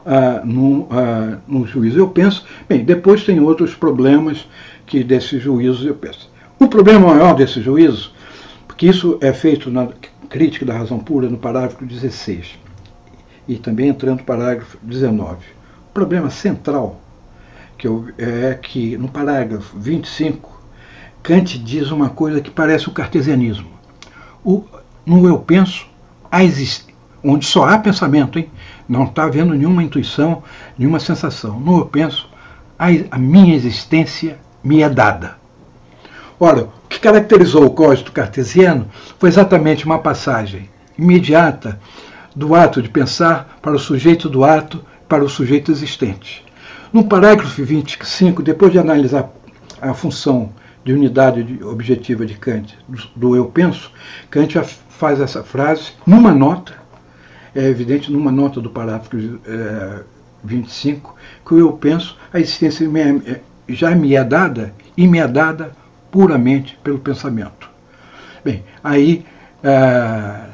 ah, 0.04 0.42
no, 0.44 0.86
ah, 0.90 1.38
no 1.48 1.66
juízo. 1.66 1.98
Eu 1.98 2.08
penso, 2.08 2.44
bem, 2.68 2.84
depois 2.84 3.24
tem 3.24 3.40
outros 3.40 3.74
problemas 3.74 4.46
que 4.84 5.02
desses 5.02 5.42
juízos 5.42 5.86
eu 5.86 5.94
penso. 5.94 6.30
O 6.58 6.68
problema 6.68 7.14
maior 7.14 7.34
desse 7.34 7.62
juízo, 7.62 8.12
porque 8.66 8.86
isso 8.86 9.16
é 9.22 9.32
feito 9.32 9.70
na 9.70 9.88
crítica 10.28 10.66
da 10.66 10.76
razão 10.76 10.98
pura 10.98 11.26
no 11.26 11.38
parágrafo 11.38 11.86
16, 11.86 12.67
e 13.48 13.56
também 13.56 13.88
entrando 13.88 14.18
no 14.18 14.24
parágrafo 14.24 14.78
19. 14.82 15.38
O 15.88 15.92
problema 15.92 16.30
central 16.30 17.00
que 17.78 17.88
eu, 17.88 18.08
é 18.18 18.54
que 18.54 18.96
no 18.96 19.08
parágrafo 19.08 19.78
25, 19.78 20.62
Kant 21.22 21.58
diz 21.58 21.90
uma 21.90 22.10
coisa 22.10 22.40
que 22.40 22.50
parece 22.50 22.88
o 22.88 22.92
cartesianismo. 22.92 23.70
O, 24.44 24.64
no 25.06 25.26
eu 25.26 25.38
penso, 25.38 25.86
a 26.30 26.38
onde 27.24 27.46
só 27.46 27.68
há 27.68 27.78
pensamento, 27.78 28.38
hein? 28.38 28.50
não 28.88 29.04
está 29.04 29.24
havendo 29.24 29.54
nenhuma 29.54 29.82
intuição, 29.82 30.42
nenhuma 30.76 31.00
sensação. 31.00 31.58
No 31.58 31.78
eu 31.78 31.86
penso, 31.86 32.28
a, 32.78 32.86
a 33.10 33.18
minha 33.18 33.54
existência 33.54 34.38
me 34.62 34.82
é 34.82 34.88
dada. 34.88 35.36
Ora, 36.38 36.64
o 36.64 36.88
que 36.88 37.00
caracterizou 37.00 37.64
o 37.64 37.70
código 37.70 38.12
cartesiano 38.12 38.88
foi 39.18 39.28
exatamente 39.28 39.84
uma 39.84 39.98
passagem 39.98 40.68
imediata 40.96 41.80
do 42.34 42.54
ato 42.54 42.82
de 42.82 42.88
pensar 42.88 43.58
para 43.62 43.74
o 43.74 43.78
sujeito 43.78 44.28
do 44.28 44.44
ato, 44.44 44.84
para 45.08 45.24
o 45.24 45.28
sujeito 45.28 45.70
existente. 45.70 46.44
No 46.92 47.04
parágrafo 47.04 47.62
25, 47.62 48.42
depois 48.42 48.72
de 48.72 48.78
analisar 48.78 49.30
a 49.80 49.92
função 49.94 50.50
de 50.84 50.92
unidade 50.92 51.62
objetiva 51.62 52.24
de 52.24 52.34
Kant, 52.34 52.78
do 53.14 53.36
eu 53.36 53.46
penso, 53.46 53.92
Kant 54.30 54.54
faz 54.88 55.20
essa 55.20 55.44
frase 55.44 55.92
numa 56.06 56.32
nota, 56.32 56.74
é 57.54 57.64
evidente 57.64 58.10
numa 58.10 58.32
nota 58.32 58.60
do 58.60 58.70
parágrafo 58.70 59.16
é, 59.46 60.02
25, 60.42 61.14
que 61.46 61.54
o 61.54 61.58
eu 61.58 61.72
penso, 61.72 62.16
a 62.32 62.40
existência 62.40 62.88
é, 63.26 63.40
já 63.68 63.90
me 63.94 64.14
é 64.14 64.24
dada 64.24 64.72
e 64.96 65.06
me 65.06 65.18
é 65.18 65.28
dada 65.28 65.72
puramente 66.10 66.78
pelo 66.82 66.98
pensamento. 66.98 67.70
Bem, 68.44 68.64
aí 68.82 69.26
é, 69.62 70.47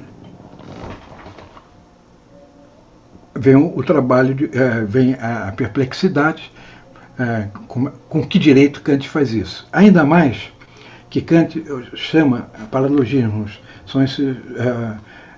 vem 3.35 3.57
o, 3.57 3.83
trabalho, 3.83 4.35
de, 4.35 4.51
é, 4.57 4.85
vem 4.85 5.15
a 5.15 5.53
perplexidade, 5.57 6.51
é, 7.19 7.49
com, 7.69 7.87
com, 8.09 8.27
que 8.27 8.39
direito 8.39 8.81
Kant 8.81 9.09
faz 9.09 9.33
isso. 9.33 9.67
Ainda 9.73 10.05
mais 10.05 10.53
que 11.11 11.21
Kant 11.21 11.63
chama 11.95 12.49
paralogismos, 12.71 13.61
são 13.87 14.03
esses, 14.03 14.37
é, 14.57 14.97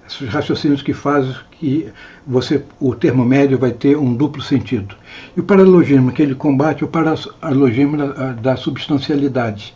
esses 0.08 0.28
raciocínios 0.28 0.82
que 0.82 0.92
fazem 0.92 1.34
que 1.58 1.88
você, 2.26 2.62
o 2.78 2.94
termo 2.94 3.24
médio 3.24 3.58
vai 3.58 3.72
ter 3.72 3.96
um 3.96 4.14
duplo 4.14 4.42
sentido. 4.42 4.94
E 5.36 5.40
o 5.40 5.44
paralogismo 5.44 6.12
que 6.12 6.22
ele 6.22 6.34
combate 6.34 6.82
é 6.82 6.86
o 6.86 6.88
paralogismo 6.88 7.96
da, 7.96 8.32
da 8.32 8.56
substancialidade. 8.56 9.74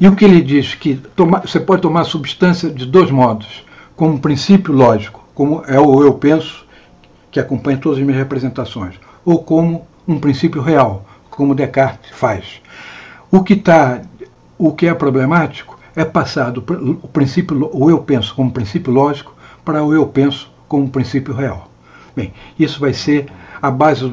E 0.00 0.08
o 0.08 0.16
que 0.16 0.24
ele 0.24 0.40
diz 0.40 0.74
que 0.74 0.96
toma, 1.14 1.40
você 1.40 1.60
pode 1.60 1.82
tomar 1.82 2.04
substância 2.04 2.70
de 2.70 2.86
dois 2.86 3.10
modos, 3.10 3.64
como 3.94 4.18
princípio 4.18 4.74
lógico, 4.74 5.24
como 5.34 5.62
é 5.66 5.78
o 5.78 6.02
eu 6.02 6.14
penso 6.14 6.63
que 7.34 7.40
acompanha 7.40 7.76
todas 7.76 7.98
as 7.98 8.04
minhas 8.04 8.20
representações, 8.20 8.94
ou 9.24 9.42
como 9.42 9.84
um 10.06 10.20
princípio 10.20 10.62
real, 10.62 11.04
como 11.28 11.52
Descartes 11.52 12.12
faz. 12.12 12.62
O 13.28 13.42
que 13.42 13.56
tá, 13.56 14.02
o 14.56 14.72
que 14.72 14.86
é 14.86 14.94
problemático 14.94 15.76
é 15.96 16.04
passar 16.04 16.52
do 16.52 16.60
o 17.02 17.08
princípio, 17.08 17.68
o 17.72 17.90
eu 17.90 17.98
penso 17.98 18.32
como 18.36 18.52
princípio 18.52 18.92
lógico 18.92 19.34
para 19.64 19.82
o 19.82 19.92
eu 19.92 20.06
penso 20.06 20.48
como 20.68 20.88
princípio 20.88 21.34
real. 21.34 21.68
Bem, 22.14 22.32
isso 22.56 22.78
vai 22.78 22.92
ser 22.92 23.26
a 23.60 23.68
base 23.68 24.02
do, 24.02 24.10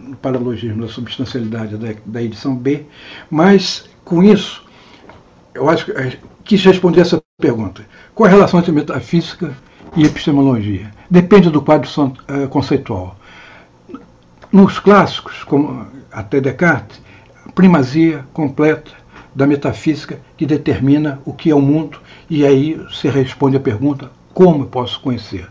do 0.00 0.16
paralogismo 0.16 0.82
da 0.82 0.88
substancialidade 0.88 1.76
da, 1.76 1.94
da 2.04 2.20
edição 2.20 2.56
B, 2.56 2.84
mas 3.30 3.88
com 4.04 4.24
isso, 4.24 4.64
eu 5.54 5.68
acho 5.70 5.84
que 5.84 5.92
é, 5.92 6.18
quis 6.42 6.64
responder 6.64 7.02
essa 7.02 7.22
pergunta. 7.38 7.86
Qual 8.12 8.26
a 8.26 8.32
relação 8.32 8.58
entre 8.58 8.72
metafísica 8.72 9.56
e 9.96 10.04
epistemologia. 10.04 10.90
Depende 11.10 11.50
do 11.50 11.62
quadro 11.62 11.88
eh, 12.28 12.46
conceitual. 12.48 13.16
Nos 14.50 14.78
clássicos, 14.78 15.44
como 15.44 15.86
até 16.10 16.40
Descartes, 16.40 17.00
primazia 17.54 18.24
completa 18.32 18.90
da 19.34 19.46
metafísica 19.46 20.18
que 20.36 20.46
determina 20.46 21.20
o 21.24 21.32
que 21.32 21.50
é 21.50 21.54
o 21.54 21.60
mundo, 21.60 22.00
e 22.28 22.44
aí 22.44 22.80
se 22.90 23.08
responde 23.08 23.56
a 23.56 23.60
pergunta: 23.60 24.10
como 24.32 24.64
eu 24.64 24.66
posso 24.66 25.00
conhecer? 25.00 25.48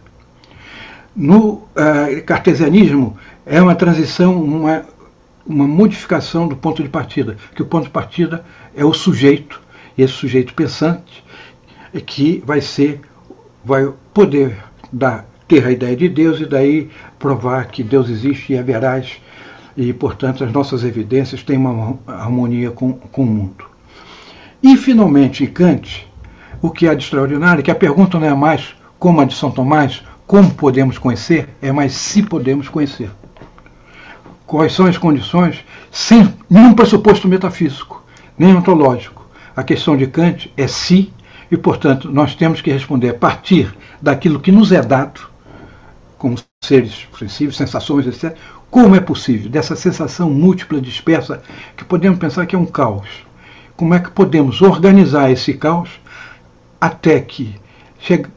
No 1.16 1.54
uh, 1.54 2.24
cartesianismo, 2.26 3.18
é 3.46 3.62
uma 3.62 3.76
transição, 3.76 4.42
uma, 4.42 4.84
uma 5.46 5.68
modificação 5.68 6.48
do 6.48 6.56
ponto 6.58 6.84
de 6.84 6.90
partida, 6.90 7.38
que 7.56 7.62
o 7.62 7.66
ponto 7.66 7.86
de 7.86 7.92
partida 7.92 8.44
é 8.76 8.84
o 8.84 8.94
sujeito, 8.94 9.62
esse 9.98 10.14
sujeito 10.14 10.54
pensante 10.54 11.24
é 11.94 12.02
que 12.02 12.44
vai 12.46 12.60
ser, 12.60 13.00
vai 13.64 13.90
poder 14.14 14.58
dar, 14.92 15.26
ter 15.48 15.66
a 15.66 15.72
ideia 15.72 15.96
de 15.96 16.10
Deus 16.10 16.40
e 16.40 16.46
daí 16.46 16.90
provar 17.20 17.68
que 17.68 17.84
Deus 17.84 18.10
existe 18.10 18.54
e 18.54 18.56
é 18.56 18.64
veraz, 18.64 19.22
e 19.78 19.92
portanto 19.94 20.44
as 20.44 20.52
nossas 20.52 20.84
evidências 20.84 21.44
têm 21.44 21.58
uma 21.58 21.98
harmonia 22.08 22.72
com, 22.72 22.94
com 22.94 23.24
o 23.24 23.26
mundo. 23.26 23.66
E 24.64 24.76
finalmente 24.78 25.44
em 25.44 25.48
Kant, 25.48 26.08
o 26.62 26.70
que 26.70 26.88
há 26.88 26.94
de 26.94 27.04
extraordinário 27.04 27.60
é 27.60 27.64
que 27.64 27.72
a 27.72 27.76
pergunta 27.76 28.20
não 28.20 28.28
é 28.28 28.34
mais 28.34 28.76
como 28.98 29.22
a 29.22 29.26
de 29.26 29.36
São 29.36 29.52
Tomás, 29.52 30.02
como 30.26 30.52
podemos 30.54 30.98
conhecer, 30.98 31.50
é 31.62 31.72
mais 31.72 31.94
se 31.94 32.24
podemos 32.24 32.68
conhecer. 32.68 33.12
Quais 34.48 34.74
são 34.74 34.86
as 34.86 34.98
condições 34.98 35.64
sem 35.92 36.34
nenhum 36.50 36.74
pressuposto 36.74 37.28
metafísico, 37.28 38.04
nem 38.38 38.56
ontológico. 38.56 39.26
A 39.56 39.64
questão 39.64 39.96
de 39.96 40.08
Kant 40.08 40.52
é 40.58 40.68
se, 40.68 41.14
e 41.52 41.58
portanto 41.58 42.12
nós 42.12 42.36
temos 42.36 42.62
que 42.62 42.72
responder 42.72 43.10
a 43.10 43.14
partir 43.14 43.74
daquilo 44.02 44.40
que 44.40 44.52
nos 44.52 44.72
é 44.72 44.82
dado, 44.82 45.35
como 46.18 46.38
seres 46.64 47.08
sensíveis, 47.18 47.58
sensações, 47.58 48.08
etc. 48.08 48.36
Como 48.70 48.96
é 48.96 49.00
possível, 49.00 49.50
dessa 49.50 49.76
sensação 49.76 50.30
múltipla, 50.30 50.82
dispersa, 50.82 51.42
que 51.78 51.86
podemos 51.86 52.20
pensar 52.20 52.46
que 52.46 52.56
é 52.56 52.60
um 52.60 52.66
caos? 52.66 53.26
Como 53.76 53.94
é 53.94 54.00
que 54.00 54.12
podemos 54.12 54.62
organizar 54.62 55.32
esse 55.32 55.54
caos 55.54 55.90
até 56.80 57.20
que 57.20 57.56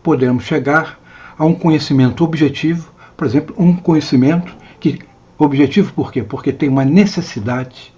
podemos 0.02 0.44
chegar 0.44 0.98
a 1.36 1.44
um 1.44 1.54
conhecimento 1.54 2.24
objetivo, 2.24 2.90
por 3.16 3.26
exemplo, 3.26 3.54
um 3.58 3.74
conhecimento 3.74 4.54
que 4.80 5.00
objetivo 5.36 5.92
por 5.92 6.12
quê? 6.12 6.22
Porque 6.22 6.52
tem 6.52 6.68
uma 6.68 6.84
necessidade 6.84 7.92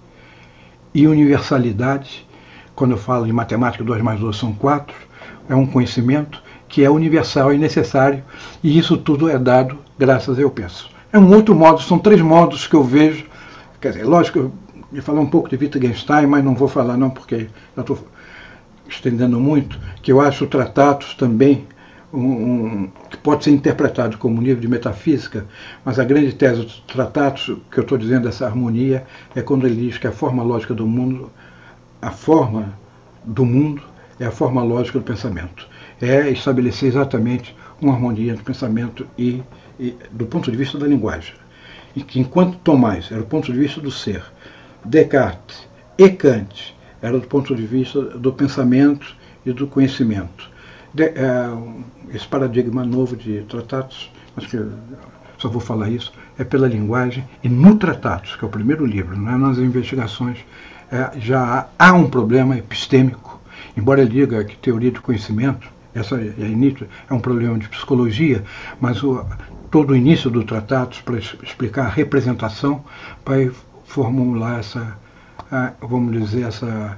e 0.95 1.07
universalidade. 1.07 2.27
Quando 2.75 2.93
eu 2.93 2.99
falo 2.99 3.27
de 3.27 3.33
matemática 3.33 3.85
2 3.85 4.03
mais 4.03 4.21
2 4.21 4.37
são 4.37 4.53
4, 4.53 4.95
é 5.49 5.55
um 5.55 5.67
conhecimento 5.67 6.43
que 6.71 6.85
é 6.85 6.89
universal 6.89 7.53
e 7.53 7.59
necessário, 7.59 8.23
e 8.63 8.79
isso 8.79 8.97
tudo 8.97 9.29
é 9.29 9.39
dado 9.39 9.77
graças 9.99 10.39
eu 10.39 10.51
penso. 10.51 10.89
É 11.13 11.19
um 11.19 11.35
outro 11.35 11.55
modo, 11.55 11.83
são 11.83 11.99
três 11.99 12.23
modos 12.23 12.67
que 12.67 12.75
eu 12.75 12.85
vejo. 12.85 13.27
Quer 13.81 13.91
dizer, 13.91 14.05
lógico, 14.05 14.39
eu 14.39 14.53
ia 14.93 15.03
falar 15.03 15.21
um 15.21 15.27
pouco 15.27 15.49
de 15.49 15.57
Wittgenstein, 15.57 16.27
mas 16.27 16.45
não 16.45 16.55
vou 16.55 16.69
falar 16.69 16.97
não, 16.97 17.11
porque 17.11 17.49
já 17.77 17.81
estou 17.81 17.99
estendendo 18.89 19.39
muito, 19.41 19.79
que 20.01 20.13
eu 20.13 20.21
acho 20.21 20.47
tratados 20.47 21.15
também 21.15 21.67
um, 22.13 22.21
um, 22.21 22.91
que 23.09 23.17
pode 23.17 23.45
ser 23.45 23.51
interpretado 23.51 24.19
como 24.19 24.41
nível 24.41 24.61
de 24.61 24.69
metafísica, 24.69 25.47
mas 25.85 25.99
a 25.99 26.05
grande 26.05 26.33
tese 26.33 26.63
dos 26.63 26.81
tratados 26.87 27.57
que 27.71 27.79
eu 27.79 27.83
estou 27.83 27.99
dizendo 27.99 28.25
dessa 28.25 28.47
harmonia 28.47 29.05
é 29.35 29.43
quando 29.43 29.67
ele 29.67 29.89
diz 29.89 29.99
que 29.99 30.07
a 30.07 30.13
forma 30.13 30.43
lógica 30.43 30.75
do 30.75 30.87
mundo, 30.87 31.31
a 32.01 32.11
forma 32.11 32.73
do 33.25 33.45
mundo 33.45 33.83
é 34.19 34.27
a 34.27 34.31
forma 34.31 34.63
lógica 34.63 34.99
do 34.99 35.05
pensamento. 35.05 35.69
É 36.01 36.31
estabelecer 36.31 36.89
exatamente 36.89 37.55
uma 37.81 37.93
harmonia 37.93 38.35
do 38.35 38.43
pensamento 38.43 39.07
e, 39.19 39.43
e 39.79 39.97
do 40.11 40.27
ponto 40.27 40.51
de 40.51 40.57
vista 40.57 40.79
da 40.79 40.87
linguagem. 40.87 41.35
E 41.95 42.03
que 42.03 42.21
enquanto 42.21 42.59
Tomás 42.59 43.11
era 43.11 43.21
o 43.21 43.27
ponto 43.27 43.53
de 43.53 43.59
vista 43.59 43.81
do 43.81 43.91
ser, 43.91 44.23
Descartes 44.85 45.69
e 45.99 46.09
Kant 46.09 46.75
era 47.03 47.19
do 47.19 47.27
ponto 47.27 47.55
de 47.55 47.67
vista 47.67 48.01
do 48.01 48.33
pensamento 48.33 49.15
e 49.45 49.53
do 49.53 49.67
conhecimento. 49.67 50.51
De, 50.93 51.05
é, 51.05 51.15
esse 52.15 52.27
paradigma 52.27 52.85
novo 52.85 53.17
de 53.17 53.43
tratados, 53.43 54.11
acho 54.37 54.49
que 54.49 54.59
só 55.41 55.49
vou 55.49 55.61
falar 55.61 55.89
isso, 55.89 56.13
é 56.39 56.45
pela 56.45 56.69
linguagem, 56.69 57.27
e 57.43 57.49
no 57.49 57.77
Tratados, 57.77 58.37
que 58.37 58.45
é 58.45 58.49
o 58.49 58.51
primeiro 58.51 58.85
livro, 58.85 59.17
não 59.17 59.33
é 59.33 59.37
nas 59.39 59.59
investigações, 59.59 60.39
é, 60.93 61.19
já 61.19 61.69
há 61.79 61.93
um 61.95 62.11
problema 62.11 62.59
epistêmico, 62.59 63.41
embora 63.77 64.03
ele 64.03 64.11
diga 64.11 64.45
que 64.45 64.57
teoria 64.57 64.91
do 64.91 65.01
conhecimento, 65.01 65.71
essa 65.95 66.17
é, 66.17 66.47
início, 66.47 66.89
é 67.09 67.15
um 67.15 67.21
problema 67.21 67.59
de 67.59 67.69
psicologia, 67.69 68.45
mas 68.81 69.03
o, 69.03 69.25
todo 69.71 69.91
o 69.91 69.97
início 69.97 70.31
do 70.31 70.45
Tratados, 70.45 71.01
para 71.01 71.19
explicar 71.19 71.87
a 71.87 71.89
representação, 71.89 72.85
vai 73.25 73.51
formular 73.85 74.61
essa, 74.61 74.97
vamos 75.81 76.13
dizer, 76.13 76.47
essa 76.47 76.97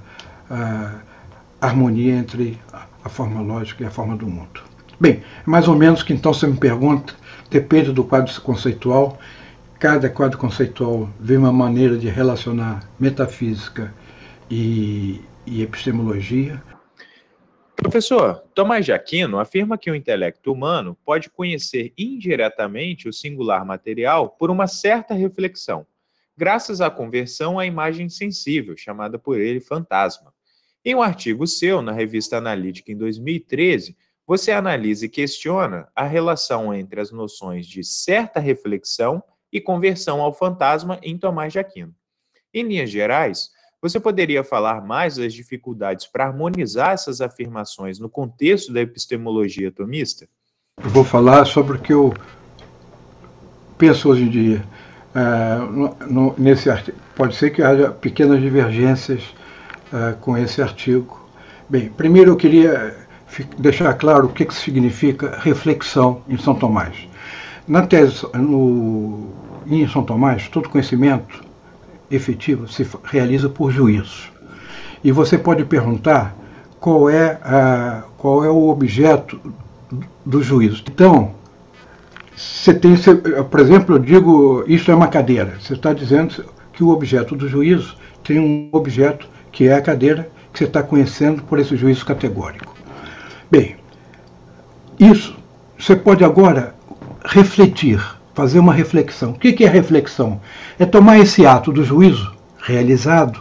harmonia 1.60 2.16
entre 2.16 2.58
a 3.04 3.08
forma 3.08 3.40
lógica 3.40 3.84
e 3.84 3.86
a 3.86 3.90
forma 3.90 4.16
do 4.16 4.26
mundo. 4.26 4.60
Bem, 5.00 5.22
mais 5.44 5.66
ou 5.66 5.76
menos 5.76 6.02
que 6.02 6.12
então 6.12 6.32
você 6.32 6.46
me 6.46 6.56
pergunta, 6.56 7.14
depende 7.50 7.92
do 7.92 8.04
quadro 8.04 8.40
conceitual. 8.40 9.18
Cada 9.78 10.08
quadro 10.08 10.38
conceitual 10.38 11.08
vê 11.18 11.36
uma 11.36 11.52
maneira 11.52 11.98
de 11.98 12.08
relacionar 12.08 12.84
metafísica 13.00 13.92
e, 14.48 15.20
e 15.44 15.62
epistemologia. 15.62 16.62
Professor, 17.82 18.44
Tomás 18.54 18.84
de 18.84 18.92
Aquino 18.92 19.40
afirma 19.40 19.76
que 19.76 19.90
o 19.90 19.94
intelecto 19.94 20.52
humano 20.52 20.96
pode 21.04 21.28
conhecer 21.28 21.92
indiretamente 21.98 23.08
o 23.08 23.12
singular 23.12 23.66
material 23.66 24.30
por 24.30 24.50
uma 24.50 24.68
certa 24.68 25.14
reflexão, 25.14 25.84
graças 26.36 26.80
à 26.80 26.88
conversão 26.88 27.58
à 27.58 27.66
imagem 27.66 28.08
sensível, 28.08 28.76
chamada 28.76 29.18
por 29.18 29.38
ele 29.38 29.60
fantasma. 29.60 30.32
Em 30.84 30.94
um 30.94 31.02
artigo 31.02 31.46
seu, 31.46 31.82
na 31.82 31.92
revista 31.92 32.38
Analítica, 32.38 32.92
em 32.92 32.96
2013, 32.96 33.96
você 34.24 34.52
analisa 34.52 35.06
e 35.06 35.08
questiona 35.08 35.88
a 35.94 36.04
relação 36.04 36.72
entre 36.72 37.00
as 37.00 37.10
noções 37.10 37.66
de 37.66 37.82
certa 37.82 38.38
reflexão 38.38 39.22
e 39.52 39.60
conversão 39.60 40.20
ao 40.20 40.32
fantasma 40.32 40.98
em 41.02 41.18
Tomás 41.18 41.52
de 41.52 41.58
Aquino. 41.58 41.94
Em 42.54 42.62
linhas 42.62 42.90
gerais, 42.90 43.50
você 43.82 43.98
poderia 43.98 44.44
falar 44.44 44.80
mais 44.80 45.16
das 45.16 45.34
dificuldades 45.34 46.06
para 46.06 46.26
harmonizar 46.26 46.90
essas 46.90 47.20
afirmações 47.20 47.98
no 47.98 48.08
contexto 48.08 48.72
da 48.72 48.80
epistemologia 48.80 49.72
tomista? 49.72 50.28
Eu 50.80 50.88
vou 50.88 51.02
falar 51.02 51.44
sobre 51.44 51.76
o 51.76 51.80
que 51.80 51.92
eu 51.92 52.14
penso 53.76 54.08
hoje 54.08 54.22
em 54.22 54.28
dia. 54.28 54.64
É, 55.14 55.58
no, 55.70 55.94
no, 56.08 56.34
nesse 56.38 56.70
artigo. 56.70 56.96
Pode 57.14 57.34
ser 57.34 57.50
que 57.50 57.60
haja 57.60 57.90
pequenas 57.90 58.40
divergências 58.40 59.22
uh, 59.92 60.16
com 60.20 60.38
esse 60.38 60.62
artigo. 60.62 61.28
Bem, 61.68 61.90
primeiro 61.90 62.30
eu 62.30 62.36
queria 62.36 62.96
deixar 63.58 63.92
claro 63.94 64.26
o 64.26 64.32
que, 64.32 64.46
que 64.46 64.54
significa 64.54 65.36
reflexão 65.38 66.22
em 66.26 66.38
São 66.38 66.54
Tomás. 66.54 66.96
Na 67.68 67.86
tese, 67.86 68.26
no, 68.34 69.28
em 69.66 69.86
São 69.86 70.02
Tomás, 70.02 70.48
todo 70.48 70.70
conhecimento 70.70 71.44
efetivo 72.14 72.68
se 72.68 72.86
realiza 73.04 73.48
por 73.48 73.70
juízo. 73.70 74.30
E 75.02 75.10
você 75.10 75.36
pode 75.36 75.64
perguntar 75.64 76.36
qual 76.78 77.08
é, 77.08 77.38
a, 77.42 78.02
qual 78.16 78.44
é 78.44 78.50
o 78.50 78.68
objeto 78.68 79.40
do 80.24 80.42
juízo. 80.42 80.84
Então, 80.88 81.34
você 82.36 82.74
tem, 82.74 82.94
por 83.50 83.60
exemplo, 83.60 83.96
eu 83.96 83.98
digo, 83.98 84.64
isso 84.66 84.90
é 84.90 84.94
uma 84.94 85.08
cadeira. 85.08 85.54
Você 85.60 85.74
está 85.74 85.92
dizendo 85.92 86.44
que 86.72 86.82
o 86.82 86.88
objeto 86.88 87.36
do 87.36 87.48
juízo 87.48 87.96
tem 88.24 88.38
um 88.38 88.68
objeto 88.72 89.28
que 89.50 89.68
é 89.68 89.74
a 89.74 89.82
cadeira 89.82 90.28
que 90.52 90.58
você 90.58 90.64
está 90.64 90.82
conhecendo 90.82 91.42
por 91.42 91.58
esse 91.58 91.76
juízo 91.76 92.04
categórico. 92.04 92.74
Bem, 93.50 93.76
isso 94.98 95.36
você 95.78 95.96
pode 95.96 96.24
agora 96.24 96.74
refletir, 97.24 98.00
fazer 98.34 98.58
uma 98.58 98.72
reflexão. 98.72 99.30
O 99.30 99.34
que 99.34 99.64
é 99.64 99.68
reflexão? 99.68 100.40
É 100.78 100.84
tomar 100.84 101.18
esse 101.18 101.46
ato 101.46 101.72
do 101.72 101.84
juízo 101.84 102.32
realizado 102.62 103.40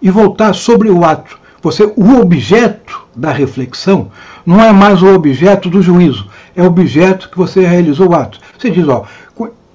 e 0.00 0.10
voltar 0.10 0.52
sobre 0.54 0.90
o 0.90 1.04
ato. 1.04 1.38
Você, 1.62 1.84
o 1.96 2.20
objeto 2.20 3.06
da 3.16 3.32
reflexão 3.32 4.10
não 4.44 4.62
é 4.62 4.70
mais 4.70 5.02
o 5.02 5.14
objeto 5.14 5.70
do 5.70 5.80
juízo, 5.80 6.28
é 6.54 6.62
o 6.62 6.66
objeto 6.66 7.30
que 7.30 7.38
você 7.38 7.64
realizou 7.66 8.10
o 8.10 8.14
ato. 8.14 8.38
Você 8.58 8.70
diz, 8.70 8.86
ó, 8.86 9.06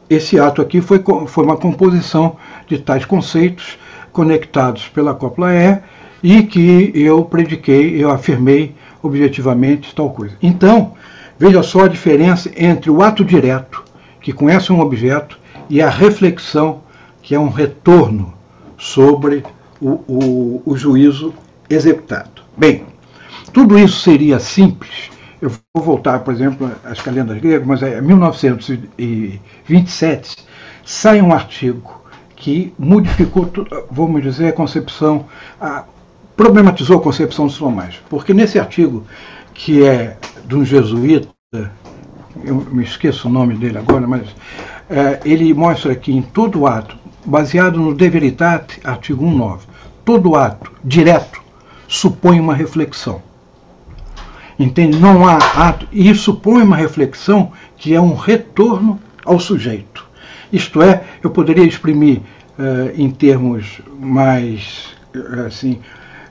esse 0.09 0.39
ato 0.39 0.61
aqui 0.61 0.81
foi, 0.81 1.03
foi 1.27 1.43
uma 1.43 1.57
composição 1.57 2.35
de 2.67 2.77
tais 2.77 3.05
conceitos 3.05 3.77
conectados 4.11 4.87
pela 4.87 5.13
cópula 5.13 5.53
E 5.53 5.79
e 6.21 6.43
que 6.43 6.91
eu 6.95 7.23
prediquei, 7.23 8.03
eu 8.03 8.11
afirmei 8.11 8.75
objetivamente 9.01 9.95
tal 9.95 10.09
coisa. 10.09 10.35
Então, 10.41 10.93
veja 11.37 11.63
só 11.63 11.85
a 11.85 11.87
diferença 11.87 12.51
entre 12.57 12.89
o 12.91 13.01
ato 13.01 13.23
direto, 13.23 13.83
que 14.29 14.33
conhece 14.33 14.71
um 14.71 14.79
objeto, 14.79 15.39
e 15.67 15.81
a 15.81 15.89
reflexão, 15.89 16.83
que 17.19 17.33
é 17.33 17.39
um 17.39 17.49
retorno 17.49 18.35
sobre 18.77 19.43
o, 19.81 19.89
o, 20.07 20.61
o 20.63 20.77
juízo 20.77 21.33
executado. 21.67 22.43
Bem, 22.55 22.85
tudo 23.51 23.79
isso 23.79 24.01
seria 24.01 24.39
simples. 24.39 25.09
Eu 25.41 25.51
vou 25.73 25.83
voltar, 25.83 26.19
por 26.19 26.31
exemplo, 26.31 26.71
às 26.83 27.01
calendas 27.01 27.39
gregas, 27.39 27.65
mas 27.65 27.81
é 27.81 27.99
1927 27.99 30.45
sai 30.85 31.21
um 31.21 31.33
artigo 31.33 32.03
que 32.35 32.71
modificou, 32.77 33.51
vamos 33.89 34.21
dizer, 34.21 34.49
a 34.49 34.53
concepção, 34.53 35.25
a, 35.59 35.85
problematizou 36.37 36.99
a 36.99 37.01
concepção 37.01 37.47
de 37.47 37.57
Tomás. 37.57 37.99
Porque 38.07 38.31
nesse 38.31 38.59
artigo, 38.59 39.07
que 39.55 39.83
é 39.83 40.17
de 40.45 40.55
um 40.55 40.63
jesuíta, 40.63 41.29
eu 42.43 42.55
me 42.71 42.83
esqueço 42.83 43.27
o 43.27 43.31
nome 43.31 43.55
dele 43.55 43.77
agora, 43.77 44.07
mas 44.07 44.27
é, 44.89 45.19
ele 45.25 45.53
mostra 45.53 45.95
que 45.95 46.11
em 46.11 46.21
todo 46.21 46.65
ato, 46.65 46.97
baseado 47.25 47.79
no 47.79 47.93
De 47.93 48.09
Veritate, 48.09 48.79
artigo 48.83 49.25
1.9, 49.25 49.59
todo 50.03 50.35
ato 50.35 50.71
direto 50.83 51.41
supõe 51.87 52.39
uma 52.39 52.53
reflexão. 52.53 53.21
Entende? 54.57 54.99
Não 54.99 55.27
há 55.27 55.37
ato. 55.37 55.87
E 55.91 56.09
isso 56.09 56.23
supõe 56.23 56.61
uma 56.61 56.75
reflexão 56.75 57.51
que 57.77 57.95
é 57.95 58.01
um 58.01 58.13
retorno 58.13 58.99
ao 59.25 59.39
sujeito. 59.39 60.07
Isto 60.51 60.81
é, 60.81 61.03
eu 61.23 61.29
poderia 61.29 61.63
exprimir 61.63 62.17
uh, 62.17 62.91
em 62.95 63.09
termos 63.09 63.81
mais 63.97 64.93
assim, 65.47 65.79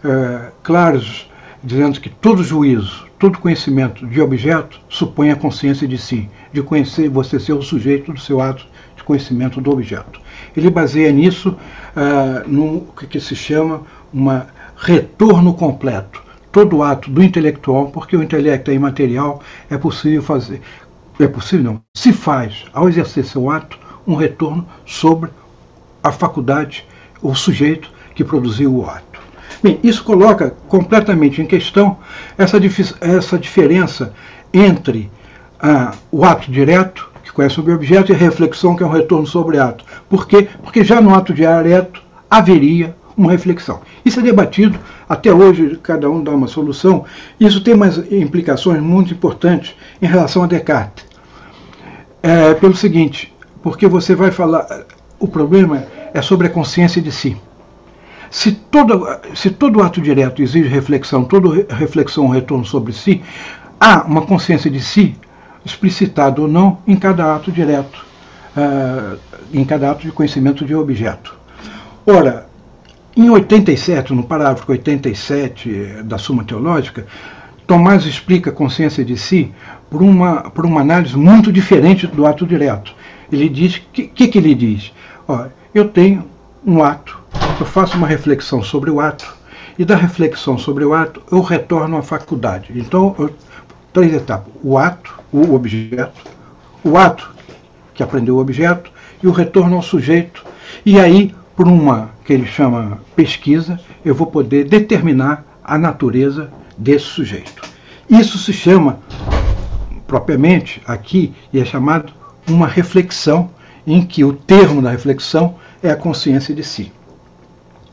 uh, 0.05 0.53
claros, 0.63 1.31
dizendo 1.63 2.01
que 2.01 2.11
todo 2.11 2.45
juízo, 2.45 3.08
todo 3.19 3.39
conhecimento 3.39 4.07
de 4.07 4.21
objeto 4.21 4.81
supõe 4.89 5.31
a 5.31 5.37
consciência 5.37 5.89
de 5.89 5.99
si, 5.99 6.31
de 6.53 6.63
conhecer 6.63 7.09
você 7.09 7.41
ser 7.41 7.53
o 7.53 7.63
sujeito 7.63 8.13
do 8.13 8.21
seu 8.21 8.41
ato 8.41 8.65
de 8.97 9.03
conhecimento 9.03 9.61
do 9.61 9.71
objeto. 9.71 10.21
Ele 10.57 10.71
baseia 10.71 11.11
nisso 11.11 11.51
uh, 11.51 12.49
no 12.49 12.83
que 13.09 13.19
se 13.19 13.35
chama 13.35 13.83
uma 14.13 14.47
retorno 14.77 15.53
completo. 15.53 16.23
Todo 16.53 16.83
ato 16.83 17.11
do 17.11 17.23
intelectual, 17.23 17.91
porque 17.91 18.17
o 18.17 18.23
intelecto 18.23 18.71
é 18.71 18.75
imaterial, 18.75 19.43
é 19.69 19.77
possível 19.77 20.23
fazer, 20.23 20.63
é 21.19 21.27
possível 21.27 21.73
não, 21.73 21.83
se 21.95 22.13
faz, 22.13 22.65
ao 22.73 22.89
exercer 22.89 23.25
seu 23.25 23.51
ato, 23.51 23.79
um 24.07 24.15
retorno 24.15 24.67
sobre 24.87 25.31
a 26.03 26.11
faculdade, 26.11 26.87
o 27.21 27.35
sujeito 27.35 27.91
que 28.15 28.25
produziu 28.25 28.75
o 28.75 28.89
ato. 28.89 29.08
Bem, 29.63 29.79
isso 29.83 30.05
coloca 30.05 30.55
completamente 30.69 31.43
em 31.43 31.47
questão 31.47 31.99
essa, 32.37 32.59
essa 33.01 33.39
diferença 33.39 34.13
entre 34.53 35.11
ah, 35.61 35.93
o 36.11 36.25
ato 36.25 36.51
direto, 36.51 37.11
que 37.23 37.33
conhece 37.33 37.61
o 37.61 37.75
objeto, 37.75 38.13
e 38.13 38.15
a 38.15 38.19
reflexão, 38.19 38.77
que 38.77 38.83
é 38.83 38.87
um 38.87 38.91
retorno 38.91 39.27
sobre 39.27 39.59
ato. 39.59 39.85
Por 40.09 40.27
quê? 40.27 40.49
Porque 40.63 40.85
já 40.85 41.01
no 41.01 41.15
ato 41.15 41.35
direto 41.35 42.03
haveria 42.31 42.95
uma 43.17 43.33
reflexão. 43.33 43.81
Isso 44.05 44.21
é 44.21 44.23
debatido, 44.23 44.79
até 45.09 45.33
hoje 45.33 45.79
cada 45.83 46.09
um 46.09 46.23
dá 46.23 46.31
uma 46.31 46.47
solução. 46.47 47.05
Isso 47.41 47.61
tem 47.63 47.75
umas 47.75 47.99
implicações 48.13 48.81
muito 48.81 49.13
importantes 49.13 49.75
em 50.01 50.07
relação 50.07 50.45
a 50.45 50.47
Descartes. 50.47 51.05
É, 52.23 52.55
pelo 52.55 52.77
seguinte, 52.77 53.35
porque 53.63 53.89
você 53.89 54.15
vai 54.15 54.31
falar, 54.31 54.67
o 55.19 55.27
problema 55.27 55.85
é 56.15 56.23
sobre 56.23 56.47
a 56.47 56.51
consciência 56.51 57.03
de 57.03 57.11
si. 57.11 57.37
Se 58.31 58.53
todo, 58.53 59.07
se 59.35 59.51
todo 59.51 59.83
ato 59.83 60.01
direto 60.01 60.43
exige 60.43 60.69
reflexão, 60.69 61.25
toda 61.25 61.67
reflexão 61.75 62.27
um 62.27 62.29
retorno 62.29 62.65
sobre 62.65 62.93
si, 62.93 63.23
há 63.81 64.03
uma 64.03 64.23
consciência 64.23 64.71
de 64.71 64.81
si, 64.81 65.17
explicitado 65.65 66.43
ou 66.43 66.49
não, 66.49 66.79
em 66.87 66.97
cada 66.97 67.35
ato 67.35 67.51
direto, 67.51 68.05
uh, 68.57 69.19
em 69.53 69.65
cada 69.65 69.91
ato 69.91 70.03
de 70.03 70.13
conhecimento 70.13 70.65
de 70.65 70.75
objeto. 70.75 71.35
Ora, 72.07 72.47
em 73.17 73.29
87, 73.29 74.15
no 74.15 74.23
parágrafo 74.23 74.71
87 74.71 76.03
da 76.05 76.19
Suma 76.19 76.45
Teológica, 76.45 77.07
Tomás 77.67 78.07
explica 78.07 78.49
a 78.49 78.53
consciência 78.53 79.05
de 79.05 79.17
si 79.17 79.53
por 79.91 80.03
uma, 80.03 80.51
por 80.51 80.65
uma 80.65 80.81
análise 80.81 81.17
muito 81.17 81.53
diferente 81.53 82.07
do 82.07 82.27
ato 82.27 82.47
direto. 82.47 82.95
Ele 83.31 83.49
diz, 83.49 83.77
o 83.77 83.83
que, 83.93 84.07
que, 84.07 84.29
que 84.29 84.39
ele 84.39 84.55
diz? 84.55 84.91
Ó, 85.27 85.47
eu 85.75 85.89
tenho 85.89 86.25
um 86.67 86.83
ato, 86.83 87.18
eu 87.61 87.67
faço 87.67 87.97
uma 87.97 88.07
reflexão 88.07 88.63
sobre 88.63 88.91
o 88.91 89.01
ato, 89.01 89.37
e 89.79 89.85
da 89.85 89.97
reflexão 89.97 90.59
sobre 90.59 90.85
o 90.85 90.93
ato 90.93 91.23
eu 91.31 91.41
retorno 91.41 91.97
à 91.97 92.03
faculdade. 92.03 92.73
Então, 92.75 93.15
eu, 93.19 93.31
três 93.93 94.13
etapas: 94.13 94.53
o 94.63 94.77
ato, 94.77 95.19
o 95.33 95.55
objeto, 95.55 96.25
o 96.83 96.97
ato 96.97 97.31
que 97.95 98.03
aprendeu 98.03 98.37
o 98.37 98.41
objeto 98.41 98.91
e 99.23 99.27
o 99.27 99.33
retorno 99.33 99.77
ao 99.77 99.83
sujeito. 99.83 100.45
E 100.85 100.99
aí 100.99 101.35
por 101.59 101.67
uma 101.67 102.11
que 102.25 102.33
ele 102.33 102.47
chama 102.47 103.01
pesquisa, 103.17 103.81
eu 104.05 104.15
vou 104.15 104.29
poder 104.29 104.69
determinar 104.69 105.45
a 105.65 105.77
natureza 105.77 106.53
desse 106.79 107.07
sujeito. 107.07 107.61
Isso 108.09 108.39
se 108.39 108.53
chama, 108.53 109.01
propriamente 110.07 110.81
aqui, 110.87 111.35
e 111.53 111.59
é 111.59 111.65
chamado 111.65 112.13
uma 112.49 112.69
reflexão, 112.69 113.51
em 113.85 114.07
que 114.07 114.23
o 114.23 114.33
termo 114.33 114.81
da 114.81 114.91
reflexão 114.91 115.57
é 115.83 115.91
a 115.91 115.97
consciência 115.97 116.55
de 116.55 116.63
si. 116.63 116.93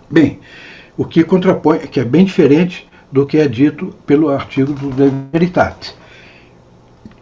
Bem, 0.10 0.40
o 0.98 1.06
que 1.06 1.24
contrapõe, 1.24 1.80
que 1.80 2.00
é 2.00 2.06
bem 2.06 2.26
diferente 2.26 2.88
do 3.12 3.26
que 3.26 3.38
é 3.38 3.48
dito 3.48 3.94
pelo 4.06 4.30
artigo 4.30 4.74
do 4.74 4.92
De 4.92 5.12
Veritate. 5.32 5.96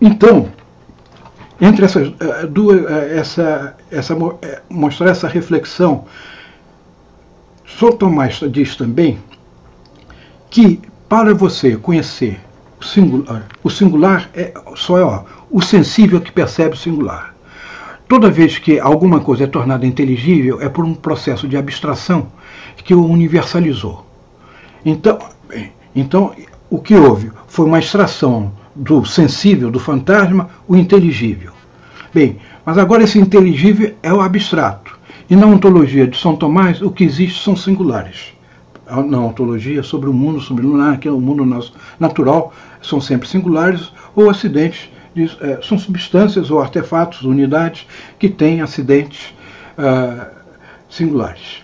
Então, 0.01 0.49
entre 1.61 1.85
essas 1.85 2.11
eh, 2.19 2.47
duas, 2.47 2.83
eh, 2.85 3.19
essa, 3.19 3.77
essa, 3.89 4.13
eh, 4.41 4.61
mostrar 4.69 5.11
essa 5.11 5.27
reflexão 5.27 6.05
São 7.79 7.91
Tomás 7.91 8.41
diz 8.49 8.75
também 8.75 9.19
que 10.49 10.81
para 11.07 11.33
você 11.33 11.77
conhecer 11.77 12.39
o 12.79 12.83
singular, 12.83 13.47
o 13.63 13.69
singular 13.69 14.29
é 14.33 14.53
só 14.75 14.97
é 14.97 15.03
ó, 15.03 15.23
o 15.49 15.61
sensível 15.61 16.19
que 16.19 16.31
percebe 16.31 16.75
o 16.75 16.77
singular. 16.77 17.33
Toda 18.07 18.29
vez 18.29 18.57
que 18.57 18.79
alguma 18.79 19.21
coisa 19.21 19.45
é 19.45 19.47
tornada 19.47 19.85
inteligível, 19.85 20.61
é 20.61 20.67
por 20.67 20.83
um 20.83 20.93
processo 20.93 21.47
de 21.47 21.55
abstração 21.55 22.27
que 22.77 22.93
o 22.93 23.05
universalizou. 23.05 24.05
Então, 24.85 25.19
então 25.95 26.33
o 26.69 26.79
que 26.79 26.95
houve 26.95 27.31
foi 27.47 27.65
uma 27.65 27.79
extração 27.79 28.51
do 28.75 29.05
sensível, 29.05 29.69
do 29.69 29.79
fantasma, 29.79 30.49
o 30.67 30.75
inteligível. 30.75 31.51
Bem, 32.13 32.37
mas 32.65 32.77
agora 32.77 33.03
esse 33.03 33.19
inteligível 33.19 33.95
é 34.01 34.13
o 34.13 34.21
abstrato. 34.21 34.97
E 35.29 35.35
na 35.35 35.47
ontologia 35.47 36.07
de 36.07 36.17
São 36.17 36.35
Tomás, 36.35 36.81
o 36.81 36.91
que 36.91 37.03
existe 37.03 37.43
são 37.43 37.55
singulares. 37.55 38.33
Na 39.07 39.19
ontologia, 39.19 39.81
sobre 39.81 40.09
o 40.09 40.13
mundo 40.13 40.39
sublunar, 40.39 40.99
que 40.99 41.07
é 41.07 41.11
o 41.11 41.19
mundo 41.19 41.45
natural, 41.99 42.53
são 42.81 42.99
sempre 42.99 43.27
singulares, 43.27 43.91
ou 44.15 44.29
acidentes, 44.29 44.89
de, 45.15 45.25
é, 45.41 45.59
são 45.61 45.77
substâncias 45.77 46.51
ou 46.51 46.61
artefatos, 46.61 47.21
unidades, 47.21 47.87
que 48.19 48.29
têm 48.29 48.61
acidentes 48.61 49.33
uh, 49.77 50.27
singulares. 50.89 51.62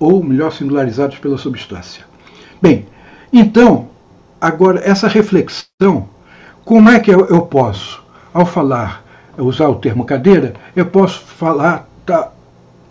Ou, 0.00 0.24
melhor, 0.24 0.50
singularizados 0.50 1.18
pela 1.18 1.38
substância. 1.38 2.04
Bem, 2.60 2.86
então, 3.32 3.90
agora, 4.40 4.80
essa 4.82 5.06
reflexão, 5.06 6.08
como 6.64 6.88
é 6.88 6.98
que 6.98 7.12
eu, 7.12 7.26
eu 7.26 7.42
posso, 7.42 8.02
ao 8.34 8.44
falar, 8.44 9.04
usar 9.38 9.68
o 9.68 9.76
termo 9.76 10.04
cadeira, 10.04 10.54
eu 10.74 10.86
posso 10.86 11.20
falar, 11.20 11.88
tá, 12.04 12.32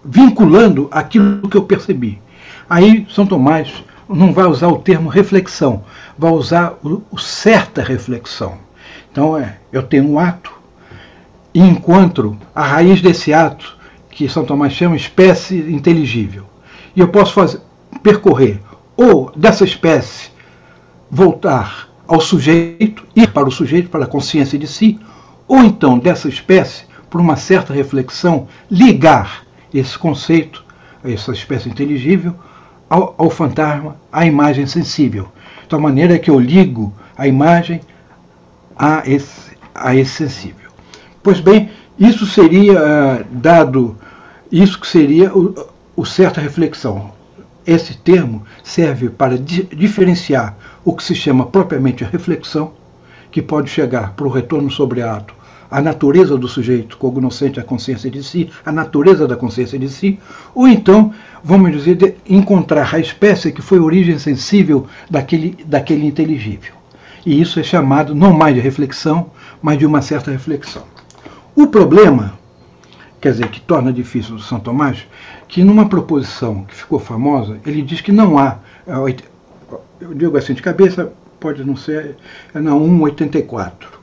vinculando 0.03 0.87
aquilo 0.91 1.49
que 1.49 1.57
eu 1.57 1.63
percebi. 1.63 2.21
Aí 2.69 3.05
São 3.09 3.25
Tomás 3.25 3.83
não 4.07 4.33
vai 4.33 4.45
usar 4.45 4.67
o 4.67 4.79
termo 4.79 5.09
reflexão, 5.09 5.83
vai 6.17 6.31
usar 6.31 6.77
o, 6.83 7.03
o 7.11 7.17
certa 7.17 7.81
reflexão. 7.81 8.57
Então 9.11 9.37
é, 9.37 9.57
eu 9.71 9.83
tenho 9.83 10.09
um 10.09 10.19
ato 10.19 10.51
e 11.53 11.59
encontro 11.59 12.37
a 12.53 12.63
raiz 12.63 13.01
desse 13.01 13.33
ato, 13.33 13.77
que 14.09 14.27
São 14.27 14.45
Tomás 14.45 14.73
chama 14.73 14.95
espécie 14.95 15.57
inteligível. 15.71 16.45
E 16.95 16.99
eu 16.99 17.07
posso 17.07 17.33
fazer, 17.33 17.61
percorrer 18.01 18.59
ou 18.95 19.31
dessa 19.35 19.63
espécie 19.63 20.29
voltar 21.09 21.89
ao 22.07 22.19
sujeito, 22.19 23.03
ir 23.15 23.31
para 23.31 23.47
o 23.47 23.51
sujeito, 23.51 23.89
para 23.89 24.05
a 24.05 24.07
consciência 24.07 24.57
de 24.57 24.67
si, 24.67 24.99
ou 25.47 25.59
então 25.59 25.97
dessa 25.97 26.27
espécie, 26.27 26.83
por 27.09 27.21
uma 27.21 27.35
certa 27.35 27.73
reflexão, 27.73 28.47
ligar 28.69 29.43
esse 29.73 29.97
conceito, 29.97 30.63
essa 31.03 31.31
espécie 31.31 31.69
inteligível, 31.69 32.35
ao, 32.89 33.15
ao 33.17 33.29
fantasma, 33.29 33.95
à 34.11 34.25
imagem 34.25 34.65
sensível. 34.65 35.29
De 35.61 35.69
tal 35.69 35.79
maneira 35.79 36.19
que 36.19 36.29
eu 36.29 36.39
ligo 36.39 36.93
a 37.17 37.27
imagem 37.27 37.81
a 38.75 39.03
esse, 39.05 39.51
a 39.73 39.95
esse 39.95 40.11
sensível. 40.11 40.69
Pois 41.21 41.39
bem, 41.39 41.69
isso 41.97 42.25
seria 42.25 42.79
uh, 42.79 43.25
dado, 43.31 43.97
isso 44.51 44.79
que 44.79 44.87
seria 44.87 45.31
o 45.99 46.05
certa 46.05 46.39
reflexão. 46.39 47.11
Esse 47.67 47.93
termo 47.93 48.43
serve 48.63 49.09
para 49.09 49.37
di 49.37 49.63
diferenciar 49.63 50.55
o 50.85 50.93
que 50.95 51.03
se 51.03 51.13
chama 51.13 51.47
propriamente 51.47 52.05
reflexão, 52.05 52.71
que 53.29 53.41
pode 53.41 53.69
chegar 53.69 54.13
para 54.13 54.25
o 54.25 54.29
retorno 54.29 54.71
sobre 54.71 55.01
ato 55.01 55.35
a 55.69 55.81
natureza 55.81 56.37
do 56.37 56.47
sujeito 56.47 56.97
cognoscente 56.97 57.59
a 57.59 57.63
consciência 57.63 58.09
de 58.09 58.23
si, 58.23 58.49
a 58.65 58.71
natureza 58.71 59.27
da 59.27 59.35
consciência 59.35 59.77
de 59.77 59.89
si, 59.89 60.17
ou 60.55 60.69
então, 60.69 61.13
vamos 61.43 61.73
dizer, 61.73 62.17
encontrar 62.27 62.95
a 62.95 62.99
espécie 62.99 63.51
que 63.51 63.61
foi 63.61 63.77
origem 63.77 64.17
sensível 64.17 64.87
daquele, 65.11 65.57
daquele 65.65 66.07
inteligível. 66.07 66.73
E 67.25 67.39
isso 67.39 67.59
é 67.59 67.63
chamado 67.63 68.15
não 68.15 68.31
mais 68.31 68.55
de 68.55 68.61
reflexão, 68.61 69.31
mas 69.61 69.77
de 69.77 69.85
uma 69.85 70.01
certa 70.01 70.31
reflexão. 70.31 70.83
O 71.53 71.67
problema, 71.67 72.39
quer 73.21 73.33
dizer, 73.33 73.49
que 73.49 73.59
torna 73.61 73.93
difícil 73.93 74.35
o 74.35 74.39
São 74.39 74.59
Tomás, 74.59 75.05
que 75.49 75.63
numa 75.63 75.89
proposição 75.89 76.63
que 76.63 76.75
ficou 76.75 76.99
famosa, 76.99 77.59
ele 77.65 77.81
diz 77.81 77.99
que 77.99 78.11
não 78.11 78.37
há, 78.37 78.59
eu 79.99 80.13
digo 80.13 80.37
assim 80.37 80.53
de 80.53 80.61
cabeça, 80.61 81.11
pode 81.39 81.63
não 81.65 81.75
ser, 81.75 82.15
é 82.53 82.59
na 82.59 82.71
184 82.71 83.99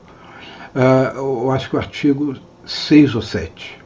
uh, 0.77 1.17
eu 1.17 1.51
acho 1.51 1.69
que 1.69 1.75
o 1.75 1.79
artigo 1.79 2.35
6 2.65 3.15
ou 3.15 3.21
7. 3.21 3.77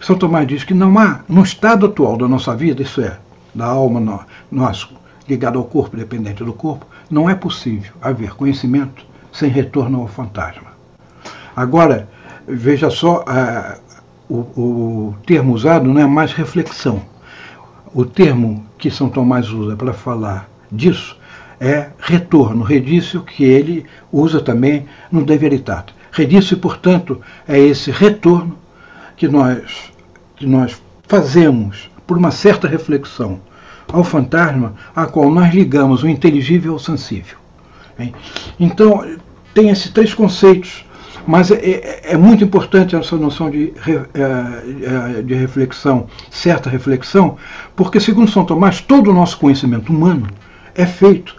São 0.00 0.16
Tomás 0.16 0.46
diz 0.46 0.64
que 0.64 0.74
não 0.74 0.98
há, 0.98 1.20
no 1.28 1.42
estado 1.42 1.86
atual 1.86 2.18
da 2.18 2.28
nossa 2.28 2.54
vida, 2.54 2.82
isso 2.82 3.00
é, 3.00 3.18
da 3.54 3.66
alma 3.66 4.00
no, 4.00 4.20
nosso, 4.50 4.94
ligada 5.26 5.56
ao 5.56 5.64
corpo, 5.64 5.96
dependente 5.96 6.44
do 6.44 6.52
corpo, 6.52 6.86
não 7.10 7.30
é 7.30 7.34
possível 7.34 7.92
haver 8.02 8.34
conhecimento 8.34 9.06
sem 9.32 9.48
retorno 9.48 10.00
ao 10.00 10.08
fantasma. 10.08 10.74
Agora, 11.56 12.08
veja 12.46 12.90
só, 12.90 13.20
uh, 13.20 13.80
o, 14.28 14.36
o 14.36 15.14
termo 15.26 15.52
usado 15.52 15.88
não 15.88 16.00
é 16.00 16.06
mais 16.06 16.32
reflexão. 16.32 17.02
O 17.94 18.04
termo 18.04 18.64
que 18.78 18.90
São 18.90 19.08
Tomás 19.08 19.50
usa 19.50 19.76
para 19.76 19.92
falar 19.92 20.48
disso 20.70 21.16
é 21.60 21.88
retorno, 21.98 22.64
redício 22.64 23.22
que 23.22 23.44
ele 23.44 23.86
usa 24.12 24.40
também 24.40 24.86
no 25.10 25.24
De 25.24 25.36
Veritate. 25.38 25.94
Redício, 26.10 26.56
portanto, 26.56 27.20
é 27.46 27.58
esse 27.58 27.90
retorno 27.90 28.58
que 29.16 29.28
nós, 29.28 29.92
que 30.36 30.46
nós 30.46 30.80
fazemos 31.06 31.90
por 32.06 32.18
uma 32.18 32.30
certa 32.30 32.68
reflexão 32.68 33.40
ao 33.92 34.04
fantasma 34.04 34.74
a 34.94 35.06
qual 35.06 35.30
nós 35.30 35.54
ligamos 35.54 36.02
o 36.02 36.08
inteligível 36.08 36.72
ao 36.72 36.78
sensível. 36.78 37.38
Então, 38.58 39.04
tem 39.52 39.70
esses 39.70 39.90
três 39.90 40.12
conceitos 40.12 40.84
mas 41.26 41.50
é, 41.50 41.54
é, 41.54 42.00
é, 42.12 42.16
muito 42.16 42.44
importante 42.44 42.94
essa 42.94 43.16
noção 43.16 43.50
de, 43.50 43.72
é, 43.86 45.18
é, 45.18 45.22
de 45.22 45.34
reflexão, 45.34 46.06
certa 46.30 46.68
reflexão, 46.68 47.36
porque, 47.74 47.98
segundo 47.98 48.30
São 48.30 48.44
Tomás, 48.44 48.80
todo 48.80 49.10
o 49.10 49.14
nosso 49.14 49.38
conhecimento 49.38 49.92
humano 49.92 50.26
é 50.74 50.84
feito 50.84 51.36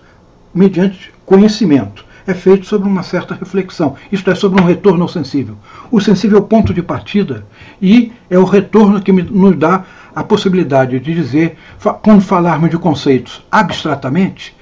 mediante 0.54 1.14
conhecimento, 1.26 2.06
é 2.26 2.34
feito 2.34 2.66
sobre 2.66 2.88
uma 2.88 3.04
certa 3.04 3.36
reflexão, 3.36 3.96
isto 4.12 4.30
é, 4.32 4.36
sobre 4.36 4.62
um 4.62 4.66
retorno 4.66 5.04
ao 5.04 5.08
sensível. 5.08 5.56
O 5.92 6.02
sensível 6.02 6.40
é 6.40 6.42
o 6.42 6.46
ponto 6.46 6.74
de 6.74 6.82
partida 6.82 7.46
e 7.82 8.12
é 8.30 8.40
o 8.40 8.44
retorno 8.44 9.02
que 9.02 9.12
nos 9.12 9.56
dá 9.56 9.84
a 10.16 10.24
possibilidade 10.24 11.00
de 11.00 11.14
dizer, 11.14 11.58
quando 12.02 12.22
falarmos 12.22 12.70
de 12.70 12.78
conceitos 12.78 13.44
abstratamente, 13.52 14.56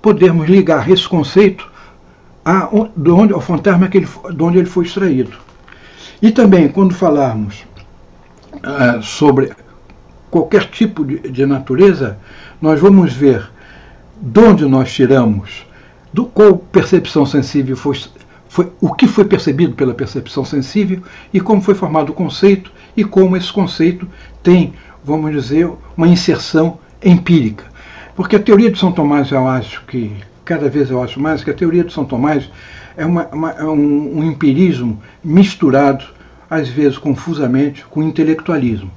podermos 0.00 0.48
ligar 0.48 0.90
esse 0.90 1.06
conceito 1.08 1.68
a, 2.48 2.70
de 2.96 3.10
onde, 3.10 3.34
ao 3.34 3.42
fantasma 3.42 3.88
que 3.88 3.98
ele, 3.98 4.08
de 4.34 4.42
onde 4.42 4.56
ele 4.56 4.66
foi 4.66 4.86
extraído. 4.86 5.36
E 6.22 6.30
também, 6.30 6.66
quando 6.66 6.94
falarmos 6.94 7.66
ah, 8.62 9.00
sobre 9.02 9.52
qualquer 10.30 10.64
tipo 10.64 11.04
de, 11.04 11.18
de, 11.30 11.44
natureza, 11.44 12.18
nós 12.60 12.80
vamos 12.80 13.12
ver 13.12 13.50
de 14.18 14.40
onde 14.40 14.64
nós 14.64 14.90
tiramos, 14.90 15.66
do 16.10 16.24
qual 16.24 16.56
percepção 16.56 17.26
sensível 17.26 17.76
foi, 17.76 18.00
foi 18.48 18.72
o 18.80 18.94
que 18.94 19.06
foi 19.06 19.26
percebido 19.26 19.74
pela 19.74 19.92
percepção 19.92 20.42
sensível 20.42 21.02
e 21.34 21.40
como 21.40 21.60
foi 21.60 21.74
formado 21.74 22.10
o 22.10 22.14
conceito 22.14 22.72
e 22.96 23.04
como 23.04 23.36
esse 23.36 23.52
conceito 23.52 24.08
tem, 24.42 24.72
vamos 25.04 25.32
dizer, 25.32 25.70
uma 25.94 26.08
inserção 26.08 26.78
empírica. 27.04 27.64
Porque 28.16 28.36
a 28.36 28.40
teoria 28.40 28.70
de 28.72 28.78
São 28.78 28.90
Tomás, 28.90 29.30
eu 29.30 29.46
acho 29.46 29.84
que 29.84 30.16
cada 30.48 30.70
vez 30.70 30.90
eu 30.90 31.02
acho 31.02 31.20
mais 31.20 31.44
que 31.44 31.50
a 31.50 31.54
teoria 31.54 31.84
de 31.84 31.92
São 31.92 32.06
Tomás 32.06 32.50
é, 32.96 33.04
uma, 33.04 33.26
uma, 33.26 33.50
é 33.50 33.64
um, 33.64 34.18
um 34.18 34.24
empirismo 34.24 34.98
misturado, 35.22 36.06
às 36.48 36.70
vezes 36.70 36.96
confusamente, 36.96 37.84
com 37.84 38.02
intelectualismo. 38.02 38.90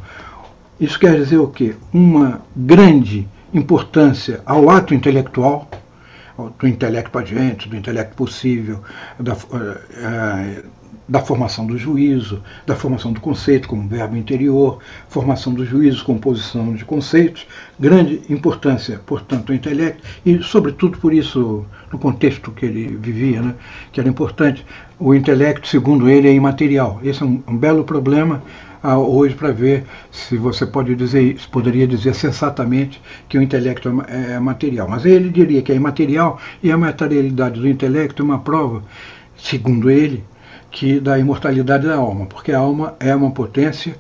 Isso 0.80 0.98
quer 0.98 1.18
dizer 1.18 1.40
o 1.40 1.50
quê? 1.50 1.76
Uma 1.94 2.42
grande 2.56 3.28
importância 3.54 4.40
ao 4.46 4.70
ato 4.70 4.96
intelectual, 4.96 5.70
do 6.58 6.66
intelecto 6.66 7.20
adiante, 7.20 7.68
do 7.68 7.76
intelecto 7.76 8.16
possível, 8.16 8.80
da, 9.20 9.34
uh, 9.34 10.64
da 11.12 11.20
formação 11.20 11.68
do 11.68 11.78
juízo, 11.78 12.42
da 12.66 12.74
formação 12.74 13.12
do 13.12 13.20
conceito 13.20 13.68
como 13.68 13.86
verbo 13.86 14.16
interior, 14.16 14.80
formação 15.10 15.54
do 15.54 15.66
juízo, 15.66 16.06
composição 16.06 16.74
de 16.74 16.86
conceitos, 16.86 17.46
grande 17.78 18.22
importância, 18.30 19.02
portanto, 19.06 19.50
ao 19.50 19.56
intelecto, 19.56 20.02
e, 20.26 20.42
sobretudo, 20.42 20.98
por 21.00 21.14
isso, 21.14 21.66
no 21.92 22.00
contexto 22.00 22.50
que 22.52 22.66
ele 22.66 22.96
vivia, 22.96 23.42
né, 23.42 23.56
que 23.92 24.00
era 24.00 24.08
importante, 24.08 24.66
o 24.98 25.14
intelecto, 25.14 25.68
segundo 25.68 26.10
ele, 26.10 26.30
é 26.30 26.34
imaterial. 26.34 27.02
Esse 27.04 27.24
é 27.24 27.26
um, 27.26 27.44
um 27.46 27.58
belo 27.58 27.84
problema 27.84 28.42
ah, 28.82 28.98
hoje 28.98 29.36
para 29.36 29.52
ver 29.52 29.84
se 30.14 30.38
você 30.38 30.66
pode 30.66 30.96
dizer, 30.96 31.36
poderia 31.52 31.86
dizer 31.86 32.16
sensatamente 32.16 33.02
que 33.28 33.38
o 33.38 33.42
intelecto 33.42 33.90
é, 34.08 34.36
é 34.36 34.40
material. 34.40 34.88
Mas 34.88 35.06
ele 35.06 35.30
diria 35.30 35.62
que 35.62 35.74
é 35.74 35.76
imaterial 35.76 36.40
e 36.64 36.72
a 36.72 36.78
materialidade 36.78 37.60
do 37.60 37.68
intelecto 37.68 38.24
é 38.24 38.26
uma 38.26 38.40
prova, 38.40 38.82
segundo 39.36 39.90
ele, 39.90 40.24
que 40.72 41.00
da 41.00 41.20
imortalidade 41.20 41.86
da 41.86 41.96
alma, 41.96 42.26
porque 42.26 42.52
a 42.52 42.60
alma 42.60 42.96
é 43.00 43.14
uma 43.14 43.32
potência. 43.32 43.96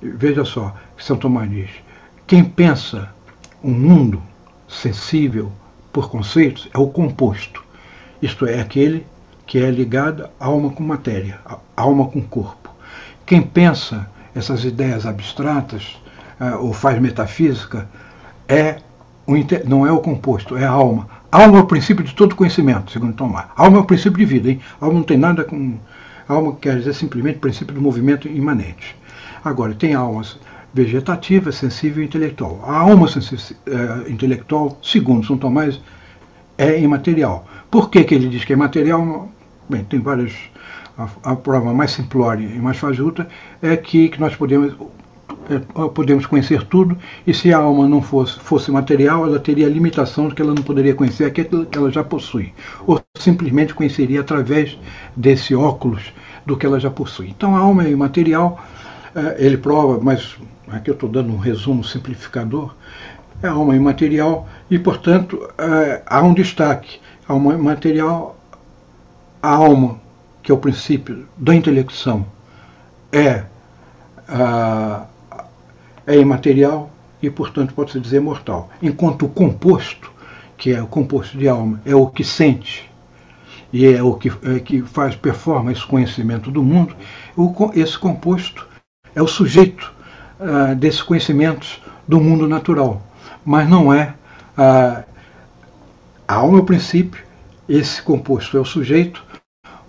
Veja 0.00 0.44
só, 0.44 0.74
São 0.96 1.16
Tomás 1.16 1.48
diz: 1.50 1.70
quem 2.26 2.42
pensa 2.42 3.10
um 3.62 3.72
mundo 3.72 4.22
sensível 4.66 5.52
por 5.92 6.10
conceitos 6.10 6.68
é 6.74 6.78
o 6.78 6.88
composto, 6.88 7.62
isto 8.20 8.46
é, 8.46 8.60
aquele 8.60 9.06
que 9.46 9.58
é 9.58 9.70
ligado 9.70 10.28
alma 10.40 10.70
com 10.70 10.82
matéria, 10.82 11.38
alma 11.76 12.08
com 12.08 12.22
corpo. 12.22 12.70
Quem 13.26 13.42
pensa 13.42 14.08
essas 14.34 14.64
ideias 14.64 15.06
abstratas 15.06 15.96
uh, 16.40 16.64
ou 16.64 16.72
faz 16.72 17.00
metafísica 17.00 17.88
é 18.48 18.78
não 19.64 19.86
é 19.86 19.92
o 19.92 20.00
composto, 20.00 20.56
é 20.56 20.64
a 20.64 20.70
alma. 20.70 21.08
Alma 21.32 21.58
é 21.58 21.60
o 21.62 21.66
princípio 21.66 22.04
de 22.04 22.14
todo 22.14 22.36
conhecimento, 22.36 22.92
segundo 22.92 23.14
Tomás. 23.14 23.46
Alma 23.56 23.78
é 23.78 23.80
o 23.80 23.84
princípio 23.84 24.18
de 24.18 24.24
vida, 24.24 24.50
hein? 24.50 24.60
Alma 24.80 24.94
não 24.94 25.02
tem 25.02 25.16
nada 25.16 25.44
com 25.44 25.78
Alma 26.28 26.56
quer 26.56 26.78
dizer 26.78 26.94
simplesmente 26.94 27.38
princípio 27.38 27.74
do 27.74 27.80
movimento 27.80 28.28
imanente. 28.28 28.96
Agora, 29.44 29.74
tem 29.74 29.94
almas 29.94 30.38
vegetativa, 30.72 31.52
sensível 31.52 32.02
e 32.02 32.06
intelectual. 32.06 32.60
A 32.66 32.78
alma 32.78 33.06
é, 33.06 34.10
intelectual, 34.10 34.76
segundo 34.82 35.24
São 35.24 35.38
Tomás, 35.38 35.80
é 36.58 36.80
imaterial. 36.80 37.46
Por 37.70 37.90
que, 37.90 38.02
que 38.02 38.14
ele 38.14 38.28
diz 38.28 38.44
que 38.44 38.52
é 38.52 38.56
material? 38.56 39.28
Bem, 39.68 39.84
tem 39.84 40.00
várias. 40.00 40.32
A, 40.96 41.08
a 41.32 41.36
prova 41.36 41.74
mais 41.74 41.90
simplória 41.90 42.46
e 42.46 42.58
mais 42.58 42.78
fajuta 42.78 43.28
é 43.60 43.76
que, 43.76 44.08
que 44.08 44.20
nós 44.20 44.36
podemos 44.36 44.74
podemos 45.94 46.26
conhecer 46.26 46.62
tudo, 46.64 46.96
e 47.26 47.34
se 47.34 47.52
a 47.52 47.58
alma 47.58 47.88
não 47.88 48.00
fosse, 48.00 48.38
fosse 48.38 48.70
material, 48.70 49.26
ela 49.26 49.38
teria 49.38 49.66
a 49.66 49.70
limitação 49.70 50.28
de 50.28 50.34
que 50.34 50.42
ela 50.42 50.54
não 50.54 50.62
poderia 50.62 50.94
conhecer 50.94 51.24
aquilo 51.24 51.66
que 51.66 51.76
ela 51.76 51.90
já 51.90 52.02
possui, 52.02 52.52
ou 52.86 53.00
simplesmente 53.18 53.74
conheceria 53.74 54.20
através 54.20 54.78
desse 55.16 55.54
óculos 55.54 56.12
do 56.46 56.56
que 56.56 56.66
ela 56.66 56.80
já 56.80 56.90
possui. 56.90 57.28
Então 57.28 57.56
a 57.56 57.60
alma 57.60 57.84
é 57.84 57.90
imaterial, 57.90 58.64
é, 59.14 59.36
ele 59.44 59.56
prova, 59.56 59.98
mas 60.02 60.36
aqui 60.68 60.90
eu 60.90 60.94
estou 60.94 61.08
dando 61.08 61.32
um 61.32 61.38
resumo 61.38 61.84
simplificador, 61.84 62.74
é 63.42 63.48
a 63.48 63.52
alma 63.52 63.76
imaterial 63.76 64.48
e, 64.70 64.78
portanto, 64.78 65.48
é, 65.58 66.02
há 66.06 66.22
um 66.22 66.32
destaque. 66.32 67.00
A 67.28 67.32
alma 67.32 67.54
imaterial, 67.54 68.38
a 69.42 69.48
alma, 69.48 69.98
que 70.42 70.50
é 70.50 70.54
o 70.54 70.58
princípio 70.58 71.26
da 71.36 71.54
intelecção, 71.54 72.26
é 73.12 73.44
a, 74.28 75.06
é 76.06 76.18
imaterial 76.18 76.90
e, 77.22 77.30
portanto, 77.30 77.74
pode-se 77.74 78.00
dizer 78.00 78.20
mortal. 78.20 78.68
Enquanto 78.82 79.26
o 79.26 79.28
composto, 79.28 80.12
que 80.56 80.72
é 80.72 80.82
o 80.82 80.86
composto 80.86 81.36
de 81.38 81.48
alma, 81.48 81.80
é 81.84 81.94
o 81.94 82.06
que 82.06 82.22
sente 82.22 82.90
e 83.72 83.86
é 83.86 84.02
o 84.02 84.14
que, 84.14 84.30
é 84.42 84.60
que 84.60 84.82
faz, 84.82 85.16
performa 85.16 85.72
esse 85.72 85.84
conhecimento 85.84 86.50
do 86.50 86.62
mundo, 86.62 86.94
o, 87.36 87.52
esse 87.74 87.98
composto 87.98 88.68
é 89.14 89.22
o 89.22 89.26
sujeito 89.26 89.92
ah, 90.38 90.74
desses 90.74 91.02
conhecimentos 91.02 91.80
do 92.06 92.20
mundo 92.20 92.46
natural. 92.46 93.02
Mas 93.44 93.68
não 93.68 93.92
é. 93.92 94.14
Ah, 94.56 95.04
a 96.26 96.34
alma 96.34 96.58
é 96.58 96.60
o 96.60 96.64
princípio, 96.64 97.22
esse 97.68 98.00
composto 98.00 98.56
é 98.56 98.60
o 98.60 98.64
sujeito, 98.64 99.24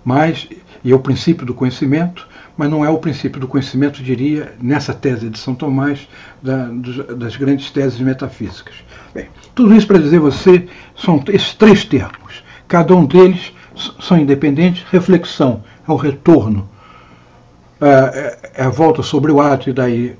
mas, 0.04 0.48
e 0.84 0.92
é 0.92 0.96
o 0.96 1.00
princípio 1.00 1.46
do 1.46 1.54
conhecimento, 1.54 2.28
mas 2.58 2.70
não 2.70 2.86
é 2.86 2.90
o 2.90 2.98
princípio 2.98 3.40
do 3.40 3.48
conhecimento, 3.48 4.02
diria, 4.02 4.54
nessa 4.62 4.94
tese 4.94 5.30
de 5.30 5.38
São 5.38 5.54
Tomás, 5.54 6.08
da, 6.42 6.70
das 7.16 7.36
grandes 7.36 7.70
teses 7.70 8.00
metafísicas. 8.00 8.76
Bem, 9.14 9.28
tudo 9.54 9.76
isso 9.76 9.88
para 9.88 10.00
dizer 10.00 10.20
você, 10.20 10.68
são 10.96 11.24
esses 11.28 11.54
três 11.54 11.84
termos. 11.84 12.44
Cada 12.68 12.96
um 12.96 13.06
deles 13.06 13.54
são 14.00 14.18
independentes. 14.18 14.86
Reflexão 14.90 15.64
é 15.88 15.92
o 15.92 15.96
retorno, 15.96 16.70
é, 17.82 17.88
é, 17.88 18.52
é 18.62 18.64
a 18.64 18.70
volta 18.70 19.04
sobre 19.04 19.32
o 19.32 19.42
ato 19.42 19.70
e 19.70 19.74
daí 19.74 20.16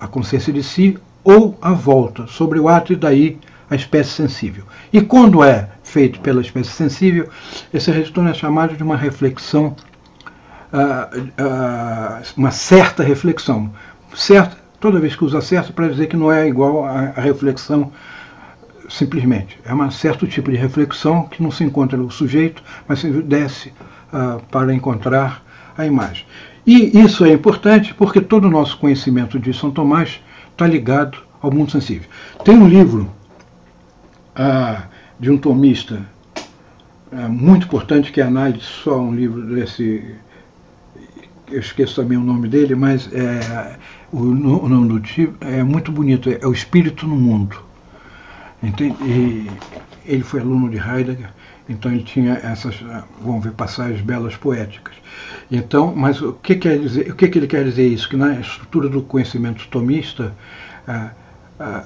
a 0.00 0.06
consciência 0.06 0.52
de 0.52 0.62
si, 0.62 0.98
ou 1.22 1.58
a 1.60 1.72
volta 1.72 2.26
sobre 2.26 2.58
o 2.58 2.68
ato 2.68 2.92
e 2.92 2.96
daí 2.96 3.38
a 3.68 3.74
espécie 3.74 4.10
sensível. 4.10 4.64
E 4.92 5.00
quando 5.00 5.42
é 5.42 5.68
feito 5.82 6.20
pela 6.20 6.40
espécie 6.40 6.70
sensível, 6.70 7.28
esse 7.72 7.90
retorno 7.90 8.30
é 8.30 8.34
chamado 8.34 8.76
de 8.76 8.82
uma 8.82 8.96
reflexão 8.96 9.74
uma 12.36 12.50
certa 12.50 13.02
reflexão. 13.02 13.70
Certa, 14.14 14.56
toda 14.80 15.00
vez 15.00 15.14
que 15.14 15.24
usa 15.24 15.40
certo, 15.40 15.72
para 15.72 15.88
dizer 15.88 16.06
que 16.06 16.16
não 16.16 16.30
é 16.30 16.48
igual 16.48 16.84
à 16.84 17.12
reflexão 17.20 17.92
simplesmente. 18.88 19.58
É 19.64 19.74
um 19.74 19.90
certo 19.90 20.26
tipo 20.26 20.50
de 20.50 20.56
reflexão 20.56 21.24
que 21.24 21.42
não 21.42 21.50
se 21.50 21.64
encontra 21.64 21.96
no 21.96 22.10
sujeito, 22.10 22.62
mas 22.86 23.00
se 23.00 23.10
desce 23.10 23.72
uh, 24.12 24.40
para 24.50 24.72
encontrar 24.74 25.42
a 25.76 25.84
imagem. 25.84 26.24
E 26.66 26.98
isso 26.98 27.24
é 27.24 27.32
importante 27.32 27.94
porque 27.94 28.20
todo 28.20 28.46
o 28.46 28.50
nosso 28.50 28.78
conhecimento 28.78 29.38
de 29.38 29.52
São 29.52 29.70
Tomás 29.70 30.20
está 30.50 30.66
ligado 30.66 31.18
ao 31.40 31.50
mundo 31.50 31.70
sensível. 31.70 32.08
Tem 32.44 32.56
um 32.56 32.68
livro 32.68 33.10
uh, 34.36 34.82
de 35.18 35.30
um 35.30 35.38
tomista 35.38 36.02
uh, 37.12 37.28
muito 37.28 37.66
importante, 37.66 38.10
que 38.10 38.20
é 38.20 38.24
análise, 38.24 38.64
só 38.64 38.98
um 38.98 39.14
livro 39.14 39.42
desse. 39.54 40.14
Eu 41.50 41.60
esqueço 41.60 41.96
também 41.96 42.18
o 42.18 42.22
nome 42.22 42.48
dele, 42.48 42.74
mas 42.74 43.08
é, 43.12 43.76
o, 44.12 44.18
o 44.18 44.68
nome 44.68 44.88
do 44.88 45.00
tipo 45.00 45.44
é 45.44 45.62
muito 45.62 45.92
bonito, 45.92 46.28
é 46.30 46.46
O 46.46 46.52
Espírito 46.52 47.06
no 47.06 47.16
Mundo. 47.16 47.56
Entende? 48.62 48.96
E 49.04 49.50
ele 50.04 50.22
foi 50.22 50.40
aluno 50.40 50.68
de 50.68 50.78
Heidegger, 50.78 51.30
então 51.68 51.92
ele 51.92 52.02
tinha 52.02 52.34
essas, 52.34 52.76
vamos 53.20 53.44
ver, 53.44 53.52
passagens 53.52 54.00
belas 54.00 54.36
poéticas. 54.36 54.94
Então, 55.50 55.94
mas 55.94 56.20
o 56.20 56.32
que 56.32 56.54
quer 56.56 56.78
dizer, 56.78 57.10
o 57.10 57.14
que, 57.14 57.28
que 57.28 57.38
ele 57.38 57.46
quer 57.46 57.64
dizer 57.64 57.86
isso? 57.86 58.08
Que 58.08 58.16
na 58.16 58.40
estrutura 58.40 58.88
do 58.88 59.02
conhecimento 59.02 59.66
tomista 59.68 60.34
ah, 60.86 61.10
ah, 61.58 61.84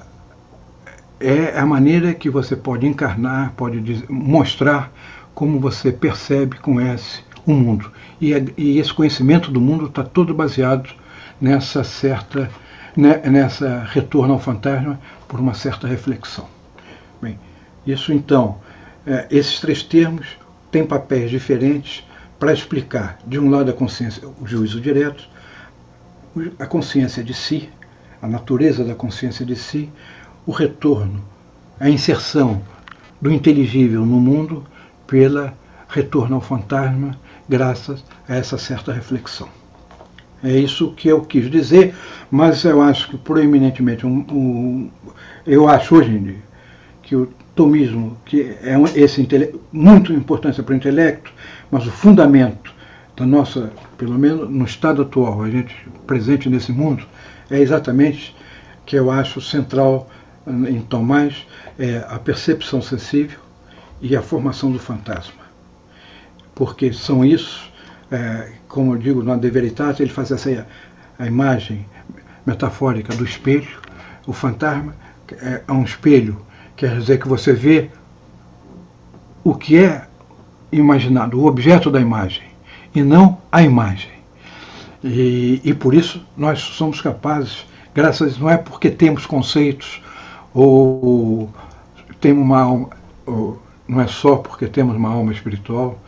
é 1.19 1.57
a 1.59 1.65
maneira 1.65 2.13
que 2.13 2.29
você 2.29 2.55
pode 2.55 2.87
encarnar, 2.87 3.53
pode 3.53 3.79
dizer, 3.79 4.05
mostrar 4.09 4.91
como 5.33 5.59
você 5.59 5.91
percebe, 5.91 6.57
conhece 6.57 7.23
o 7.45 7.53
mundo. 7.53 7.91
E, 8.19 8.33
é, 8.33 8.43
e 8.57 8.79
esse 8.79 8.93
conhecimento 8.93 9.51
do 9.51 9.61
mundo 9.61 9.85
está 9.85 10.03
todo 10.03 10.33
baseado 10.33 10.89
nessa 11.39 11.83
certa, 11.83 12.49
né, 12.95 13.17
nessa 13.29 13.83
retorno 13.91 14.33
ao 14.33 14.39
fantasma 14.39 14.99
por 15.27 15.39
uma 15.39 15.53
certa 15.53 15.87
reflexão. 15.87 16.47
Bem, 17.21 17.39
isso 17.85 18.13
então, 18.13 18.59
é, 19.05 19.27
esses 19.31 19.59
três 19.59 19.81
termos 19.83 20.27
têm 20.71 20.85
papéis 20.85 21.29
diferentes 21.29 22.03
para 22.39 22.53
explicar, 22.53 23.19
de 23.25 23.37
um 23.39 23.49
lado, 23.49 23.69
a 23.69 23.73
consciência, 23.73 24.27
o 24.27 24.47
juízo 24.47 24.81
direto, 24.81 25.29
a 26.57 26.65
consciência 26.65 27.23
de 27.23 27.33
si, 27.33 27.69
a 28.21 28.27
natureza 28.27 28.83
da 28.83 28.95
consciência 28.95 29.45
de 29.45 29.55
si, 29.55 29.91
o 30.45 30.51
retorno, 30.51 31.23
a 31.79 31.89
inserção 31.89 32.61
do 33.21 33.31
inteligível 33.31 34.05
no 34.05 34.19
mundo 34.19 34.63
pela 35.05 35.53
retorno 35.87 36.35
ao 36.35 36.41
fantasma, 36.41 37.17
graças 37.51 38.01
a 38.29 38.37
essa 38.37 38.57
certa 38.57 38.93
reflexão. 38.93 39.49
É 40.41 40.57
isso 40.57 40.93
que 40.93 41.09
eu 41.09 41.19
quis 41.19 41.51
dizer, 41.51 41.93
mas 42.31 42.63
eu 42.63 42.81
acho 42.81 43.09
que 43.09 43.17
proeminentemente, 43.17 44.07
um, 44.07 44.25
um, 44.31 44.89
eu 45.45 45.67
acho 45.67 45.95
hoje 45.95 46.11
em 46.11 46.23
dia 46.23 46.51
que 47.03 47.13
o 47.13 47.27
tomismo, 47.53 48.17
que 48.25 48.55
é 48.63 48.75
esse 48.95 49.27
muito 49.71 50.13
importante 50.13 50.63
para 50.63 50.71
o 50.71 50.77
intelecto, 50.77 51.33
mas 51.69 51.85
o 51.85 51.91
fundamento 51.91 52.73
da 53.17 53.25
nossa, 53.25 53.69
pelo 53.97 54.17
menos 54.17 54.49
no 54.49 54.63
estado 54.63 55.01
atual, 55.01 55.43
a 55.43 55.49
gente 55.49 55.75
presente 56.07 56.49
nesse 56.49 56.71
mundo, 56.71 57.03
é 57.49 57.59
exatamente 57.59 58.33
que 58.85 58.95
eu 58.95 59.11
acho 59.11 59.41
central 59.41 60.09
em 60.47 60.79
Tomás 60.81 61.45
é 61.77 61.97
a 62.07 62.17
percepção 62.17 62.81
sensível 62.81 63.39
e 64.01 64.15
a 64.15 64.21
formação 64.21 64.71
do 64.71 64.79
fantasma. 64.79 65.40
Porque 66.53 66.91
são 66.93 67.23
isso, 67.23 67.71
é, 68.11 68.51
como 68.67 68.93
eu 68.93 68.97
digo 68.97 69.23
na 69.23 69.35
De 69.35 69.49
Veritas, 69.49 69.99
ele 69.99 70.09
faz 70.09 70.31
essa 70.31 70.67
a 71.17 71.27
imagem 71.27 71.85
metafórica 72.45 73.15
do 73.15 73.23
espelho. 73.23 73.79
O 74.25 74.33
fantasma 74.33 74.95
é 75.39 75.71
um 75.71 75.83
espelho, 75.83 76.41
quer 76.75 76.97
dizer 76.99 77.19
que 77.19 77.27
você 77.27 77.53
vê 77.53 77.89
o 79.43 79.55
que 79.55 79.77
é 79.77 80.05
imaginado, 80.71 81.39
o 81.39 81.45
objeto 81.45 81.89
da 81.89 81.99
imagem, 81.99 82.43
e 82.93 83.01
não 83.01 83.37
a 83.51 83.61
imagem. 83.61 84.11
E, 85.03 85.61
e 85.63 85.73
por 85.73 85.93
isso 85.93 86.25
nós 86.37 86.59
somos 86.59 87.01
capazes, 87.01 87.65
graças 87.93 88.37
não 88.37 88.49
é 88.49 88.57
porque 88.57 88.89
temos 88.89 89.25
conceitos 89.25 90.01
ou 90.53 91.49
temos 92.19 92.43
uma 92.43 92.61
alma, 92.61 92.89
ou, 93.25 93.61
não 93.87 93.99
é 93.99 94.07
só 94.07 94.35
porque 94.35 94.67
temos 94.67 94.95
uma 94.95 95.09
alma 95.09 95.31
espiritual 95.31 95.99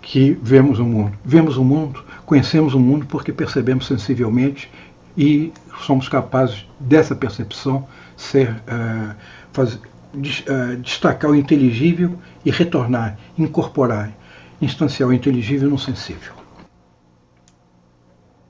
que 0.00 0.38
vemos 0.42 0.78
o 0.78 0.84
mundo. 0.84 1.12
Vemos 1.24 1.56
o 1.56 1.64
mundo, 1.64 2.04
conhecemos 2.24 2.74
o 2.74 2.80
mundo 2.80 3.06
porque 3.06 3.32
percebemos 3.32 3.86
sensivelmente 3.86 4.70
e 5.16 5.52
somos 5.80 6.08
capazes 6.08 6.66
dessa 6.78 7.14
percepção 7.14 7.86
ser 8.16 8.50
uh, 8.50 9.14
faz, 9.52 9.74
uh, 9.74 10.76
destacar 10.80 11.30
o 11.30 11.34
inteligível 11.34 12.16
e 12.44 12.50
retornar, 12.50 13.18
incorporar, 13.38 14.12
instanciar 14.60 15.08
o 15.08 15.12
inteligível 15.12 15.68
no 15.68 15.78
sensível. 15.78 16.34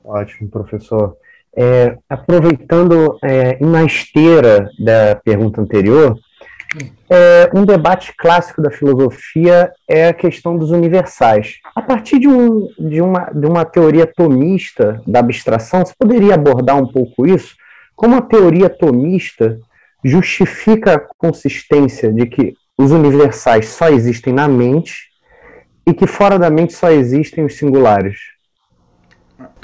Ótimo, 0.03 0.49
professor. 0.49 1.15
É, 1.55 1.97
aproveitando 2.09 3.17
é, 3.21 3.57
esteira 3.85 4.69
da 4.79 5.15
pergunta 5.15 5.61
anterior, 5.61 6.17
é, 7.13 7.49
um 7.53 7.65
debate 7.65 8.13
clássico 8.17 8.61
da 8.61 8.71
filosofia 8.71 9.69
é 9.85 10.07
a 10.07 10.13
questão 10.13 10.57
dos 10.57 10.71
universais. 10.71 11.57
A 11.75 11.81
partir 11.81 12.19
de, 12.19 12.27
um, 12.29 12.69
de, 12.79 13.01
uma, 13.01 13.25
de 13.25 13.45
uma 13.45 13.65
teoria 13.65 14.07
tomista 14.07 15.01
da 15.05 15.19
abstração, 15.19 15.85
você 15.85 15.93
poderia 15.99 16.35
abordar 16.35 16.77
um 16.77 16.87
pouco 16.87 17.27
isso? 17.27 17.53
Como 17.97 18.15
a 18.15 18.21
teoria 18.21 18.69
tomista 18.69 19.59
justifica 20.01 20.95
a 20.95 20.99
consistência 21.17 22.13
de 22.13 22.25
que 22.27 22.53
os 22.77 22.91
universais 22.91 23.67
só 23.67 23.89
existem 23.89 24.31
na 24.31 24.47
mente 24.47 25.09
e 25.85 25.93
que 25.93 26.07
fora 26.07 26.39
da 26.39 26.49
mente 26.49 26.71
só 26.71 26.89
existem 26.89 27.43
os 27.43 27.57
singulares. 27.57 28.19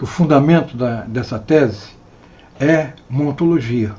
O 0.02 0.06
fundamento 0.06 0.76
da, 0.76 1.04
dessa 1.04 1.40
tese 1.40 1.92
é 2.60 2.92
ontologia, 3.10 3.96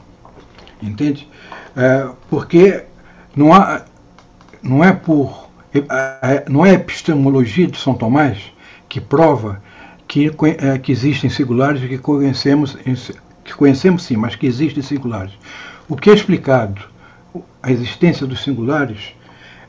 entende? 0.83 1.27
É, 1.75 2.09
porque 2.29 2.85
não, 3.39 3.53
há, 3.53 3.85
não 4.63 4.83
é 4.83 4.93
por 4.93 5.49
é, 5.73 6.45
não 6.49 6.67
é 6.67 6.71
a 6.71 6.75
epistemologia 6.75 7.69
de 7.69 7.79
São 7.79 7.95
Tomás 7.95 8.39
que 8.89 9.01
prova 9.01 9.63
que, 10.09 10.27
é, 10.27 10.79
que 10.79 10.91
existem 10.91 11.31
singulares 11.31 11.83
e 11.83 11.89
que 11.89 11.99
conhecemos, 11.99 12.77
que 13.45 13.55
conhecemos 13.55 14.03
sim, 14.03 14.17
mas 14.17 14.35
que 14.35 14.47
existem 14.47 14.83
singulares. 14.83 15.33
O 15.89 15.95
que 15.95 16.11
é 16.11 16.15
explicado, 16.15 16.81
a 17.63 17.71
existência 17.71 18.27
dos 18.27 18.43
singulares, 18.43 19.15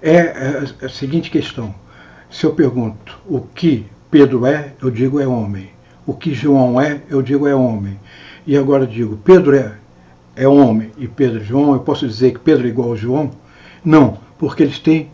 é, 0.02 0.16
é 0.16 0.86
a 0.86 0.90
seguinte 0.90 1.30
questão. 1.30 1.76
Se 2.30 2.46
eu 2.46 2.54
pergunto 2.54 3.20
o 3.28 3.42
que 3.42 3.86
Pedro 4.10 4.46
é, 4.46 4.74
eu 4.82 4.90
digo 4.90 5.20
é 5.20 5.28
homem. 5.28 5.70
O 6.08 6.14
que 6.14 6.34
João 6.34 6.82
é, 6.82 7.02
eu 7.10 7.22
digo 7.22 7.48
é 7.48 7.54
homem. 7.54 8.00
E 8.48 8.58
agora 8.58 8.88
digo, 8.88 9.18
Pedro 9.18 9.56
é, 9.56 9.74
é 10.36 10.48
homem 10.48 10.92
e 10.98 11.08
Pedro 11.08 11.42
é 11.42 11.44
João, 11.44 11.74
eu 11.74 11.82
posso 11.82 12.08
dizer 12.08 12.32
que 12.32 12.40
Pedro 12.40 12.66
é 12.66 12.70
igual 12.70 12.94
a 12.94 12.96
João? 12.96 13.32
Não, 13.84 14.18
porque 14.38 14.64
eles 14.64 14.80
têm, 14.80 15.10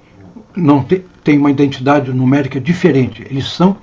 não 0.56 0.84
têm, 0.84 1.04
têm 1.24 1.38
uma 1.38 1.52
identidade 1.52 2.12
numérica 2.12 2.60
diferente. 2.60 3.26
Eles 3.30 3.48
são 3.48 3.78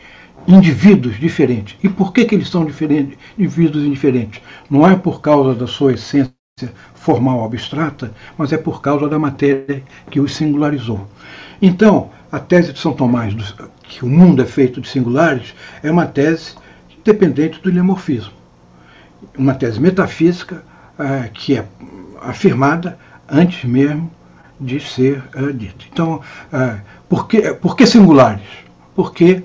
indivíduos 0.47 1.18
diferentes. 1.18 1.76
E 1.83 1.89
por 1.89 2.12
que, 2.12 2.24
que 2.24 2.35
eles 2.35 2.49
são 2.49 2.64
diferentes, 2.64 3.16
indivíduos 3.39 3.85
diferentes? 3.85 4.43
Não 4.70 4.87
é 4.89 4.97
por 4.97 5.20
causa 5.20 5.55
da 5.55 5.66
sua 5.66 5.93
essência 5.93 6.33
formal 6.95 7.45
abstrata, 7.45 8.12
mas 8.37 8.53
é 8.53 8.59
por 8.59 8.80
causa 8.80 9.09
da 9.09 9.18
matéria 9.18 9.83
que 10.11 10.20
os 10.20 10.35
singularizou. 10.35 11.07
Então, 11.61 12.11
a 12.30 12.39
tese 12.39 12.72
de 12.72 12.78
São 12.78 12.93
Tomás, 12.93 13.35
que 13.83 14.05
o 14.05 14.09
mundo 14.09 14.43
é 14.43 14.47
feito 14.47 14.80
de 14.80 14.89
singulares, 14.89 15.55
é 15.83 15.91
uma 15.91 16.07
tese 16.07 16.55
dependente 17.05 17.61
do 17.61 17.70
lemorfismo. 17.70 18.33
Uma 19.37 19.55
tese 19.55 19.80
metafísica 19.80 20.64
é, 20.99 21.28
que 21.33 21.57
é 21.57 21.64
afirmada 22.20 22.99
antes 23.28 23.64
mesmo 23.64 24.11
de 24.62 24.80
ser 24.80 25.22
é, 25.34 25.52
dita. 25.52 25.84
Então, 25.92 26.20
é, 26.52 26.76
por, 27.08 27.26
que, 27.26 27.54
por 27.54 27.76
que 27.76 27.86
singulares? 27.86 28.46
Porque, 28.94 29.42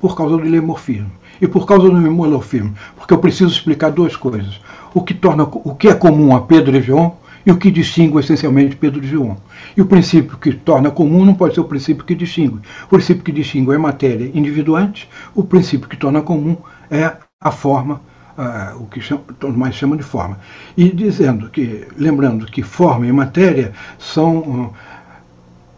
por 0.00 0.16
causa 0.16 0.36
do 0.36 0.42
lemorfismo. 0.42 1.10
E 1.40 1.46
por 1.46 1.66
causa 1.66 1.88
do 1.88 1.94
lemorfismo? 1.94 2.74
Porque 2.96 3.14
eu 3.14 3.18
preciso 3.18 3.52
explicar 3.52 3.90
duas 3.90 4.16
coisas 4.16 4.60
o 4.94 5.02
que, 5.02 5.14
torna, 5.14 5.44
o 5.44 5.74
que 5.74 5.88
é 5.88 5.94
comum 5.94 6.34
a 6.34 6.40
Pedro 6.40 6.76
e 6.76 6.82
João 6.82 7.16
e 7.46 7.50
o 7.50 7.56
que 7.56 7.70
distingue 7.70 8.18
essencialmente 8.18 8.76
Pedro 8.76 9.02
e 9.02 9.06
João. 9.06 9.36
E 9.76 9.80
o 9.80 9.86
princípio 9.86 10.36
que 10.36 10.52
torna 10.52 10.90
comum 10.90 11.24
não 11.24 11.34
pode 11.34 11.54
ser 11.54 11.60
o 11.60 11.64
princípio 11.64 12.04
que 12.04 12.14
distingue. 12.14 12.60
O 12.86 12.88
princípio 12.88 13.22
que 13.22 13.32
distingue 13.32 13.72
é 13.72 13.78
matéria 13.78 14.30
individuante, 14.34 15.08
o 15.34 15.44
princípio 15.44 15.88
que 15.88 15.96
torna 15.96 16.20
comum 16.20 16.56
é 16.90 17.16
a 17.40 17.50
forma, 17.50 18.00
uh, 18.38 18.80
o 18.80 18.86
que 18.86 19.00
chama, 19.00 19.22
mais 19.54 19.74
chama 19.74 19.96
de 19.96 20.02
forma. 20.02 20.38
E 20.76 20.88
dizendo 20.90 21.50
que, 21.50 21.86
lembrando 21.96 22.46
que 22.46 22.62
forma 22.62 23.06
e 23.06 23.12
matéria 23.12 23.72
são 23.98 24.38
uh, 24.38 24.74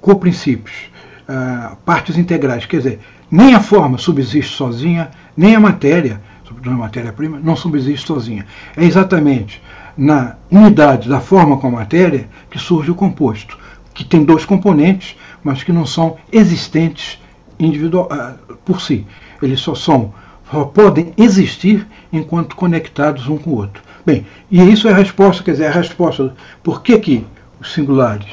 coprincípios, 0.01 0.91
uh, 1.29 1.77
partes 1.85 2.19
integrais, 2.19 2.67
quer 2.67 2.77
dizer, 2.77 3.01
nem 3.31 3.55
a 3.55 3.61
forma 3.61 3.97
subsiste 3.97 4.55
sozinha, 4.57 5.11
nem 5.37 5.55
a 5.55 5.61
matéria 5.61 6.21
da 6.63 6.71
matéria-prima 6.73 7.39
não 7.43 7.55
subsiste 7.55 8.07
sozinha. 8.07 8.45
É 8.77 8.85
exatamente 8.85 9.63
na 9.97 10.37
unidade 10.51 11.09
da 11.09 11.21
forma 11.21 11.57
com 11.59 11.69
a 11.69 11.71
matéria 11.71 12.29
que 12.51 12.59
surge 12.59 12.91
o 12.91 12.95
composto, 12.95 13.57
que 13.95 14.05
tem 14.05 14.25
dois 14.25 14.45
componentes, 14.45 15.17
mas 15.45 15.63
que 15.63 15.73
não 15.73 15.87
são 15.87 16.17
existentes 16.33 17.21
individual, 17.59 18.09
uh, 18.11 18.57
por 18.65 18.81
si. 18.81 19.07
Eles 19.41 19.61
só 19.61 19.75
são, 19.75 20.13
só 20.51 20.65
podem 20.65 21.13
existir 21.17 21.87
enquanto 22.13 22.57
conectados 22.57 23.29
um 23.29 23.39
com 23.39 23.51
o 23.51 23.57
outro. 23.57 23.83
Bem, 24.05 24.27
e 24.51 24.61
isso 24.63 24.89
é 24.89 24.93
a 24.93 24.97
resposta, 24.97 25.43
quer 25.43 25.53
dizer, 25.53 25.67
a 25.67 25.73
resposta 25.73 26.35
por 26.63 26.83
que, 26.83 26.99
que 26.99 27.27
os 27.61 27.73
singulares 27.73 28.27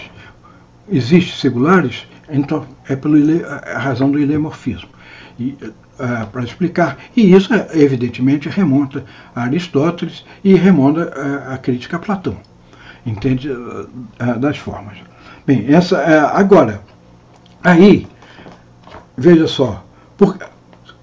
existem 0.90 1.36
singulares, 1.36 2.08
então 2.30 2.66
é 2.88 2.96
pela 2.96 3.18
a 3.66 3.80
razão 3.80 4.10
do 4.10 4.20
ilemorfismo. 4.20 4.90
E, 5.40 5.56
uh, 6.00 6.28
para 6.32 6.44
explicar. 6.44 6.98
E 7.16 7.34
isso, 7.34 7.50
evidentemente, 7.74 8.50
remonta 8.50 9.06
a 9.36 9.44
Aristóteles 9.44 10.26
e 10.44 10.56
remonta 10.56 11.14
à, 11.16 11.54
à 11.54 11.58
crítica 11.58 11.98
a 11.98 12.00
Platão. 12.00 12.38
Entende? 13.06 13.52
Uh, 13.52 13.88
das 14.40 14.58
formas. 14.58 14.98
Bem, 15.46 15.66
essa, 15.74 16.00
agora, 16.34 16.82
aí, 17.64 18.08
veja 19.16 19.48
só, 19.48 19.86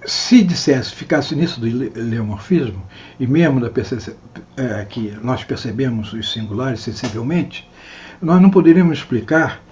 se 0.06 0.42
dissesse, 0.42 0.94
ficasse 0.94 1.34
nisso 1.34 1.60
do 1.60 1.66
leomorfismo, 1.66 2.82
e 3.18 3.26
mesmo 3.26 3.60
da 3.60 3.70
é, 4.56 4.84
que 4.84 5.16
nós 5.22 5.44
percebemos 5.44 6.12
os 6.12 6.32
singulares 6.32 6.80
sensivelmente, 6.80 7.68
nós 8.20 8.40
não 8.40 8.50
poderíamos 8.50 8.98
explicar 8.98 9.62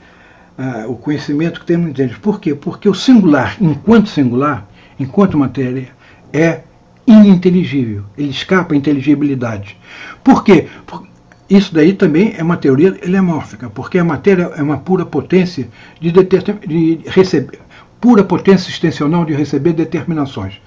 uh, 0.58 0.90
o 0.90 0.96
conhecimento 0.96 1.60
que 1.60 1.66
temos 1.66 1.92
deles. 1.92 2.16
Por 2.18 2.40
quê? 2.40 2.54
Porque 2.54 2.88
o 2.88 2.94
singular, 2.94 3.56
enquanto 3.60 4.08
singular, 4.08 4.66
enquanto 4.98 5.38
matéria, 5.38 5.88
é 6.32 6.62
ininteligível. 7.06 8.04
Ele 8.16 8.30
escapa 8.30 8.74
à 8.74 8.76
inteligibilidade. 8.76 9.76
Por 10.22 10.44
quê? 10.44 10.68
Porque 10.86 11.08
isso 11.50 11.74
daí 11.74 11.92
também 11.92 12.34
é 12.36 12.42
uma 12.42 12.56
teoria 12.56 12.96
elemórfica, 13.02 13.68
porque 13.68 13.98
a 13.98 14.04
matéria 14.04 14.52
é 14.56 14.62
uma 14.62 14.78
pura 14.78 15.04
potência 15.04 15.68
de, 16.00 16.10
de 16.10 17.00
receber, 17.06 17.58
pura 18.02 18.24
potência 18.24 18.68
extensional 18.68 19.24
de 19.24 19.32
receber 19.32 19.72
determinações. 19.72 20.60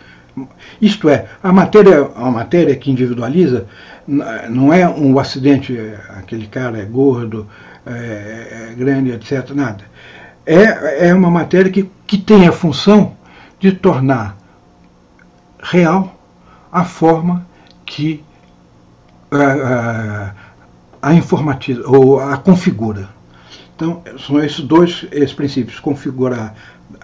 Isto 0.82 1.10
é, 1.10 1.28
a 1.44 1.52
matéria, 1.52 2.10
a 2.16 2.32
matéria 2.32 2.76
que 2.78 2.90
individualiza 2.90 3.68
não 4.50 4.74
é 4.74 4.88
um 4.88 5.20
acidente, 5.20 5.78
aquele 6.18 6.48
cara 6.48 6.80
é 6.80 6.86
gordo, 6.86 7.46
é, 7.86 8.70
é 8.72 8.74
grande, 8.74 9.12
etc. 9.12 9.52
Nada. 9.52 9.84
É, 10.46 11.10
é 11.10 11.14
uma 11.14 11.30
matéria 11.30 11.70
que, 11.70 11.90
que 12.08 12.18
tem 12.18 12.48
a 12.48 12.54
função 12.54 13.18
de 13.60 13.74
tornar 13.74 14.38
real 15.62 16.18
a 16.72 16.86
forma 16.86 17.46
que 17.86 18.24
a, 19.30 20.34
a 21.02 21.14
informatiza 21.14 21.82
ou 21.86 22.18
a 22.18 22.38
configura. 22.38 23.10
Então, 23.76 24.02
são 24.26 24.42
esses 24.42 24.62
dois 24.62 25.06
esses 25.12 25.34
princípios: 25.34 25.80
configurar 25.80 26.56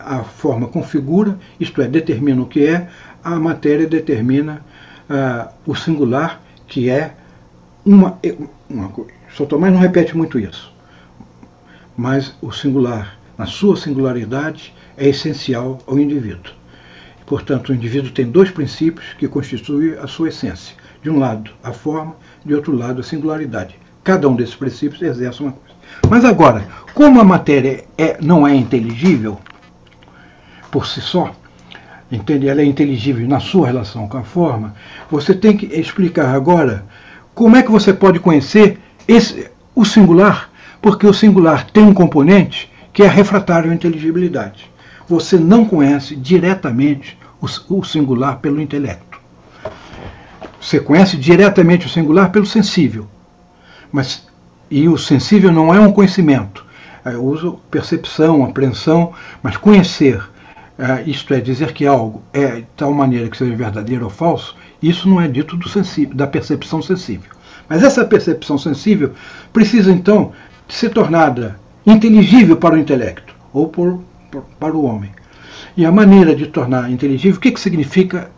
a 0.06 0.24
forma 0.24 0.68
configura, 0.68 1.38
isto 1.60 1.82
é, 1.82 1.88
determina 1.88 2.41
o 2.41 2.45
que 2.45 2.66
é, 2.66 2.88
a 3.24 3.36
matéria 3.38 3.88
determina 3.88 4.64
uh, 5.10 5.52
o 5.66 5.76
singular, 5.76 6.41
que 6.68 6.89
é 6.89 7.14
uma, 7.86 8.18
uma 8.70 8.89
coisa. 8.89 9.12
São 9.36 9.45
Tomás 9.45 9.74
não 9.74 9.80
repete 9.80 10.16
muito 10.16 10.39
isso, 10.39 10.74
mas 11.95 12.36
o 12.41 12.52
singular, 12.52 13.18
na 13.38 13.45
sua 13.45 13.78
singularidade, 13.78 14.74
é 14.97 15.08
essencial 15.08 15.80
ao 15.88 15.97
indivíduo. 15.97 16.54
Portanto, 17.26 17.70
o 17.70 17.74
indivíduo 17.74 18.12
tem 18.12 18.26
dois 18.26 18.52
princípios 18.52 19.14
que 19.18 19.28
constituem 19.28 19.93
a 19.93 20.08
sua 20.08 20.28
essência. 20.28 20.76
De 21.02 21.10
um 21.10 21.18
lado, 21.18 21.52
a 21.64 21.72
forma, 21.72 22.16
de 22.45 22.54
outro 22.54 22.76
lado, 22.76 22.99
a 22.99 23.04
singularidade. 23.04 23.80
Cada 24.04 24.28
um 24.28 24.36
desses 24.36 24.56
princípios 24.56 25.02
exerce 25.02 25.41
uma 25.41 25.54
coisa. 25.54 25.76
Mas 26.10 26.26
agora, 26.26 26.68
como 26.93 27.22
a 27.22 27.24
matéria 27.24 27.86
é, 27.97 28.18
não 28.22 28.45
é 28.45 28.54
inteligível 28.54 29.39
por 30.72 30.88
si 30.88 31.02
só, 31.02 31.36
entende? 32.12 32.48
Ela 32.48 32.62
é 32.62 32.66
inteligível 32.66 33.28
na 33.28 33.40
sua 33.40 33.68
relação 33.68 34.08
com 34.08 34.18
a 34.18 34.24
forma. 34.24 34.74
Você 35.10 35.34
tem 35.34 35.56
que 35.56 35.66
explicar 35.68 36.34
agora 36.34 36.86
como 37.36 37.58
é 37.58 37.64
que 37.64 37.72
você 37.72 37.94
pode 37.94 38.20
conhecer 38.20 38.80
esse, 39.08 39.50
o 39.76 39.86
singular, 39.86 40.50
porque 40.82 41.06
o 41.06 41.14
singular 41.14 41.66
tem 41.72 41.84
um 41.84 41.94
componente 41.94 42.72
que 42.94 43.04
é 43.04 43.08
refratário 43.08 43.72
à 43.72 43.74
inteligibilidade. 43.74 44.70
Você 45.08 45.38
não 45.38 45.66
conhece 45.66 46.16
diretamente 46.16 47.18
o, 47.42 47.78
o 47.78 47.84
singular 47.84 48.38
pelo 48.40 48.62
intelecto. 48.62 49.20
Você 50.60 50.80
conhece 50.80 51.18
diretamente 51.18 51.88
o 51.88 51.90
singular 51.90 52.32
pelo 52.32 52.46
sensível. 52.46 53.08
Mas, 53.92 54.28
e 54.70 54.88
o 54.88 54.98
sensível 54.98 55.52
não 55.52 55.74
é 55.74 55.80
um 55.80 55.92
conhecimento. 55.92 56.66
Eu 57.04 57.26
uso 57.26 57.60
percepção, 57.72 58.46
apreensão, 58.46 59.14
mas 59.42 59.58
conhecer 59.58 60.22
é, 60.82 61.04
isto 61.08 61.32
é, 61.32 61.40
dizer 61.40 61.74
que 61.74 61.86
algo 61.86 62.24
é 62.34 62.56
de 62.56 62.66
tal 62.76 62.92
maneira 62.92 63.30
que 63.30 63.38
seja 63.38 63.56
verdadeiro 63.56 64.06
ou 64.06 64.10
falso, 64.10 64.56
isso 64.82 65.08
não 65.08 65.22
é 65.22 65.28
dito 65.28 65.70
sensível, 65.70 66.16
da 66.16 66.26
percepção 66.26 66.82
sensível. 66.82 67.30
Mas 67.70 67.84
essa 67.84 68.04
percepção 68.04 68.58
sensível 68.58 69.14
precisa 69.54 69.92
então 69.92 70.32
ser 70.68 70.90
tornada 70.90 71.60
inteligível 71.86 72.58
para 72.58 72.74
o 72.74 72.80
intelecto 72.80 73.36
ou 73.54 73.68
por, 73.68 74.02
por, 74.32 74.44
para 74.60 74.76
o 74.76 74.84
homem. 74.84 75.12
E 75.78 75.86
a 75.86 75.92
maneira 75.92 76.36
de 76.36 76.48
tornar 76.48 76.90
inteligível, 76.90 77.38
o 77.38 77.40
que, 77.40 77.52
que 77.52 77.60
significa, 77.60 78.32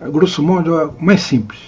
grosso 0.00 0.42
modo, 0.42 0.76
é 0.76 0.90
mais 0.98 1.20
simples. 1.20 1.60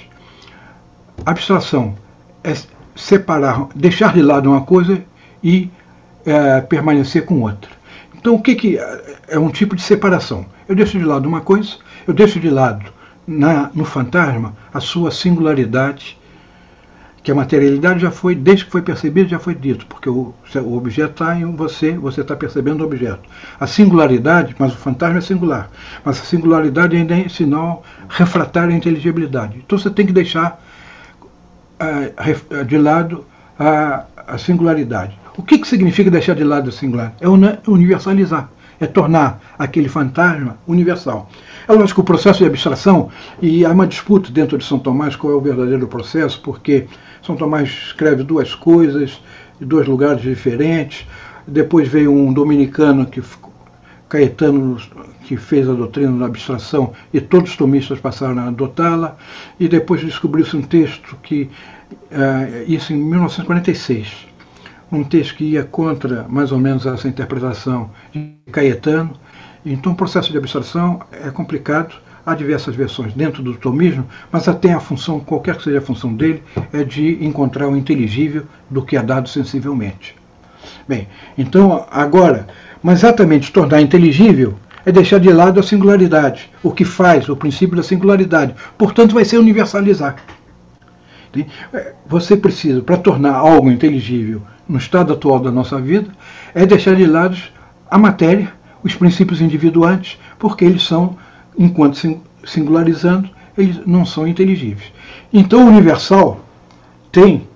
Abstração 1.24 1.94
é 2.42 2.54
separar, 2.96 3.68
deixar 3.72 4.14
de 4.14 4.20
lado 4.20 4.50
uma 4.50 4.62
coisa 4.62 5.00
e 5.44 5.70
é, 6.26 6.60
permanecer 6.60 7.24
com 7.24 7.42
outra. 7.42 7.70
Então, 8.22 8.36
o 8.36 8.40
que, 8.40 8.54
que 8.54 8.78
é 9.26 9.36
um 9.36 9.50
tipo 9.50 9.74
de 9.74 9.82
separação? 9.82 10.46
Eu 10.68 10.76
deixo 10.76 10.96
de 10.96 11.04
lado 11.04 11.28
uma 11.28 11.40
coisa, 11.40 11.72
eu 12.06 12.14
deixo 12.14 12.38
de 12.38 12.48
lado 12.48 12.84
na, 13.26 13.68
no 13.74 13.84
fantasma 13.84 14.54
a 14.72 14.78
sua 14.78 15.10
singularidade, 15.10 16.16
que 17.20 17.32
a 17.32 17.34
materialidade 17.34 17.98
já 17.98 18.12
foi, 18.12 18.36
desde 18.36 18.64
que 18.64 18.70
foi 18.70 18.80
percebido, 18.80 19.28
já 19.28 19.40
foi 19.40 19.56
dito, 19.56 19.86
porque 19.86 20.08
o, 20.08 20.32
o 20.54 20.76
objeto 20.76 21.10
está 21.10 21.36
em 21.36 21.56
você, 21.56 21.98
você 21.98 22.20
está 22.20 22.36
percebendo 22.36 22.82
o 22.82 22.84
objeto. 22.84 23.28
A 23.58 23.66
singularidade, 23.66 24.54
mas 24.56 24.72
o 24.72 24.76
fantasma 24.76 25.18
é 25.18 25.20
singular, 25.20 25.68
mas 26.04 26.20
a 26.20 26.22
singularidade 26.22 26.96
ainda 26.96 27.18
é 27.18 27.28
sinal 27.28 27.82
refratário 28.08 28.72
à 28.72 28.76
inteligibilidade. 28.76 29.56
Então 29.66 29.76
você 29.76 29.90
tem 29.90 30.06
que 30.06 30.12
deixar 30.12 30.62
uh, 31.80 32.64
de 32.64 32.78
lado 32.78 33.26
a, 33.58 34.04
a 34.26 34.38
singularidade. 34.38 35.18
O 35.36 35.42
que, 35.42 35.58
que 35.58 35.66
significa 35.66 36.10
deixar 36.10 36.34
de 36.34 36.44
lado 36.44 36.68
o 36.68 36.72
singular? 36.72 37.14
É 37.20 37.28
universalizar, 37.68 38.50
é 38.78 38.86
tornar 38.86 39.40
aquele 39.58 39.88
fantasma 39.88 40.58
universal. 40.66 41.30
É 41.66 41.72
lógico 41.72 41.94
que 41.94 42.00
o 42.00 42.04
processo 42.04 42.40
de 42.40 42.46
abstração, 42.46 43.08
e 43.40 43.64
há 43.64 43.70
uma 43.70 43.86
disputa 43.86 44.30
dentro 44.30 44.58
de 44.58 44.64
São 44.64 44.78
Tomás 44.78 45.16
qual 45.16 45.32
é 45.32 45.36
o 45.36 45.40
verdadeiro 45.40 45.86
processo, 45.86 46.40
porque 46.42 46.86
São 47.22 47.36
Tomás 47.36 47.68
escreve 47.68 48.22
duas 48.22 48.54
coisas, 48.54 49.22
em 49.60 49.64
dois 49.64 49.86
lugares 49.86 50.22
diferentes. 50.22 51.06
Depois 51.46 51.88
veio 51.88 52.12
um 52.12 52.32
dominicano 52.32 53.06
que 53.06 53.22
Caetano 54.08 54.76
que 55.24 55.38
fez 55.38 55.66
a 55.68 55.72
doutrina 55.72 56.18
da 56.18 56.26
abstração 56.26 56.92
e 57.14 57.20
todos 57.20 57.52
os 57.52 57.56
tomistas 57.56 57.98
passaram 57.98 58.38
a 58.40 58.48
adotá-la. 58.48 59.16
E 59.58 59.68
depois 59.68 60.02
descobriu-se 60.02 60.54
um 60.54 60.60
texto 60.60 61.16
que, 61.22 61.48
isso 62.66 62.92
em 62.92 62.96
1946, 62.96 64.26
um 64.90 65.04
texto 65.04 65.36
que 65.36 65.44
ia 65.44 65.64
contra 65.64 66.26
mais 66.28 66.52
ou 66.52 66.58
menos 66.58 66.84
essa 66.86 67.08
interpretação 67.08 67.90
de 68.12 68.34
Caetano. 68.50 69.12
Então, 69.64 69.92
o 69.92 69.96
processo 69.96 70.30
de 70.30 70.38
abstração 70.38 71.00
é 71.10 71.30
complicado. 71.30 71.94
Há 72.24 72.36
diversas 72.36 72.76
versões 72.76 73.12
dentro 73.14 73.42
do 73.42 73.54
tomismo, 73.54 74.06
mas 74.30 74.46
até 74.46 74.72
a 74.72 74.78
função, 74.78 75.18
qualquer 75.18 75.56
que 75.56 75.64
seja 75.64 75.78
a 75.78 75.82
função 75.82 76.14
dele, 76.14 76.40
é 76.72 76.84
de 76.84 77.24
encontrar 77.24 77.68
o 77.68 77.76
inteligível 77.76 78.44
do 78.70 78.80
que 78.80 78.96
é 78.96 79.02
dado 79.02 79.28
sensivelmente. 79.28 80.14
Bem, 80.86 81.08
então, 81.36 81.84
agora, 81.90 82.46
mas 82.80 83.00
exatamente 83.00 83.50
tornar 83.50 83.80
inteligível 83.80 84.54
é 84.86 84.92
deixar 84.92 85.18
de 85.18 85.32
lado 85.32 85.58
a 85.58 85.64
singularidade, 85.64 86.48
o 86.62 86.70
que 86.70 86.84
faz 86.84 87.28
o 87.28 87.36
princípio 87.36 87.76
da 87.76 87.82
singularidade. 87.82 88.54
Portanto, 88.78 89.14
vai 89.14 89.24
ser 89.24 89.38
universalizar. 89.38 90.16
Você 92.06 92.36
precisa, 92.36 92.82
para 92.82 92.96
tornar 92.96 93.34
algo 93.34 93.70
inteligível 93.70 94.42
no 94.68 94.78
estado 94.78 95.12
atual 95.12 95.38
da 95.40 95.50
nossa 95.50 95.80
vida, 95.80 96.10
é 96.54 96.64
deixar 96.66 96.94
de 96.94 97.06
lado 97.06 97.36
a 97.90 97.98
matéria, 97.98 98.52
os 98.82 98.94
princípios 98.94 99.40
individuantes, 99.40 100.18
porque 100.38 100.64
eles 100.64 100.82
são, 100.82 101.16
enquanto 101.58 102.20
singularizando, 102.44 103.30
eles 103.56 103.80
não 103.86 104.04
são 104.04 104.26
inteligíveis. 104.26 104.92
Então, 105.32 105.64
o 105.64 105.68
universal 105.68 106.40
tem, 107.10 107.46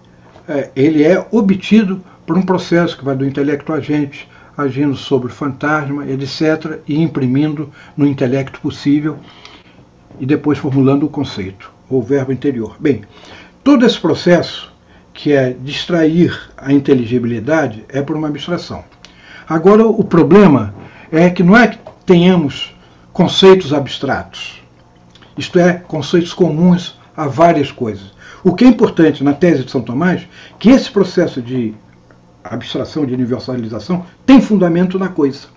é, 0.46 0.70
ele 0.76 1.02
é 1.02 1.26
obtido 1.30 2.02
por 2.26 2.36
um 2.36 2.42
processo 2.42 2.96
que 2.96 3.04
vai 3.04 3.16
do 3.16 3.26
intelecto 3.26 3.72
agente, 3.72 4.28
agindo 4.56 4.96
sobre 4.96 5.28
o 5.28 5.34
fantasma, 5.34 6.06
etc., 6.06 6.80
e 6.86 7.00
imprimindo 7.00 7.70
no 7.96 8.06
intelecto 8.06 8.60
possível 8.60 9.18
e 10.18 10.24
depois 10.24 10.58
formulando 10.58 11.04
o 11.04 11.10
conceito, 11.10 11.70
ou 11.88 12.02
verbo 12.02 12.32
interior. 12.32 12.76
Bem, 12.80 13.02
todo 13.66 13.84
esse 13.84 13.98
processo 13.98 14.72
que 15.12 15.32
é 15.32 15.52
distrair 15.52 16.52
a 16.56 16.72
inteligibilidade, 16.72 17.84
é 17.88 18.00
por 18.00 18.14
uma 18.14 18.28
abstração. 18.28 18.84
Agora, 19.48 19.84
o 19.84 20.04
problema 20.04 20.72
é 21.10 21.28
que 21.30 21.42
não 21.42 21.56
é 21.56 21.76
tenhamos 22.04 22.72
conceitos 23.12 23.72
abstratos, 23.72 24.62
isto 25.36 25.58
é, 25.58 25.72
conceitos 25.72 26.32
comuns 26.32 26.96
a 27.16 27.26
várias 27.26 27.72
coisas. 27.72 28.12
O 28.44 28.54
que 28.54 28.64
é 28.64 28.68
importante 28.68 29.24
na 29.24 29.32
tese 29.32 29.64
de 29.64 29.70
São 29.72 29.80
Tomás, 29.80 30.28
que 30.60 30.70
esse 30.70 30.88
processo 30.88 31.42
de 31.42 31.74
abstração, 32.44 33.04
de 33.04 33.14
universalização, 33.14 34.06
tem 34.24 34.40
fundamento 34.40 34.96
na 34.96 35.08
coisa. 35.08 35.48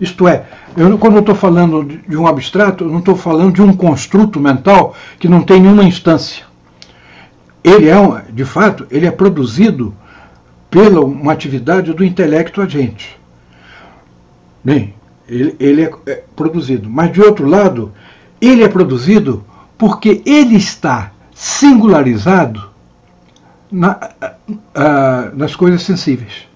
Isto 0.00 0.26
é, 0.26 0.46
eu, 0.74 0.96
quando 0.96 1.16
eu 1.16 1.20
estou 1.20 1.34
falando 1.34 1.84
de 1.84 2.16
um 2.16 2.26
abstrato, 2.26 2.84
eu 2.84 2.88
não 2.88 3.00
estou 3.00 3.16
falando 3.16 3.52
de 3.52 3.60
um 3.60 3.76
construto 3.76 4.40
mental 4.40 4.96
que 5.18 5.28
não 5.28 5.42
tem 5.42 5.60
nenhuma 5.60 5.84
instância. 5.84 6.47
Ele 7.62 7.88
é, 7.88 8.24
de 8.32 8.44
fato, 8.44 8.86
ele 8.90 9.06
é 9.06 9.10
produzido 9.10 9.94
pela 10.70 11.00
uma 11.00 11.32
atividade 11.32 11.92
do 11.92 12.04
intelecto 12.04 12.60
agente. 12.60 13.18
Bem, 14.62 14.94
ele, 15.28 15.56
ele 15.58 15.82
é, 15.82 15.90
é 16.06 16.24
produzido. 16.36 16.88
Mas, 16.88 17.12
de 17.12 17.20
outro 17.20 17.46
lado, 17.46 17.92
ele 18.40 18.62
é 18.62 18.68
produzido 18.68 19.44
porque 19.76 20.22
ele 20.24 20.56
está 20.56 21.12
singularizado 21.34 22.68
na, 23.70 23.98
nas 25.34 25.54
coisas 25.54 25.82
sensíveis. 25.82 26.48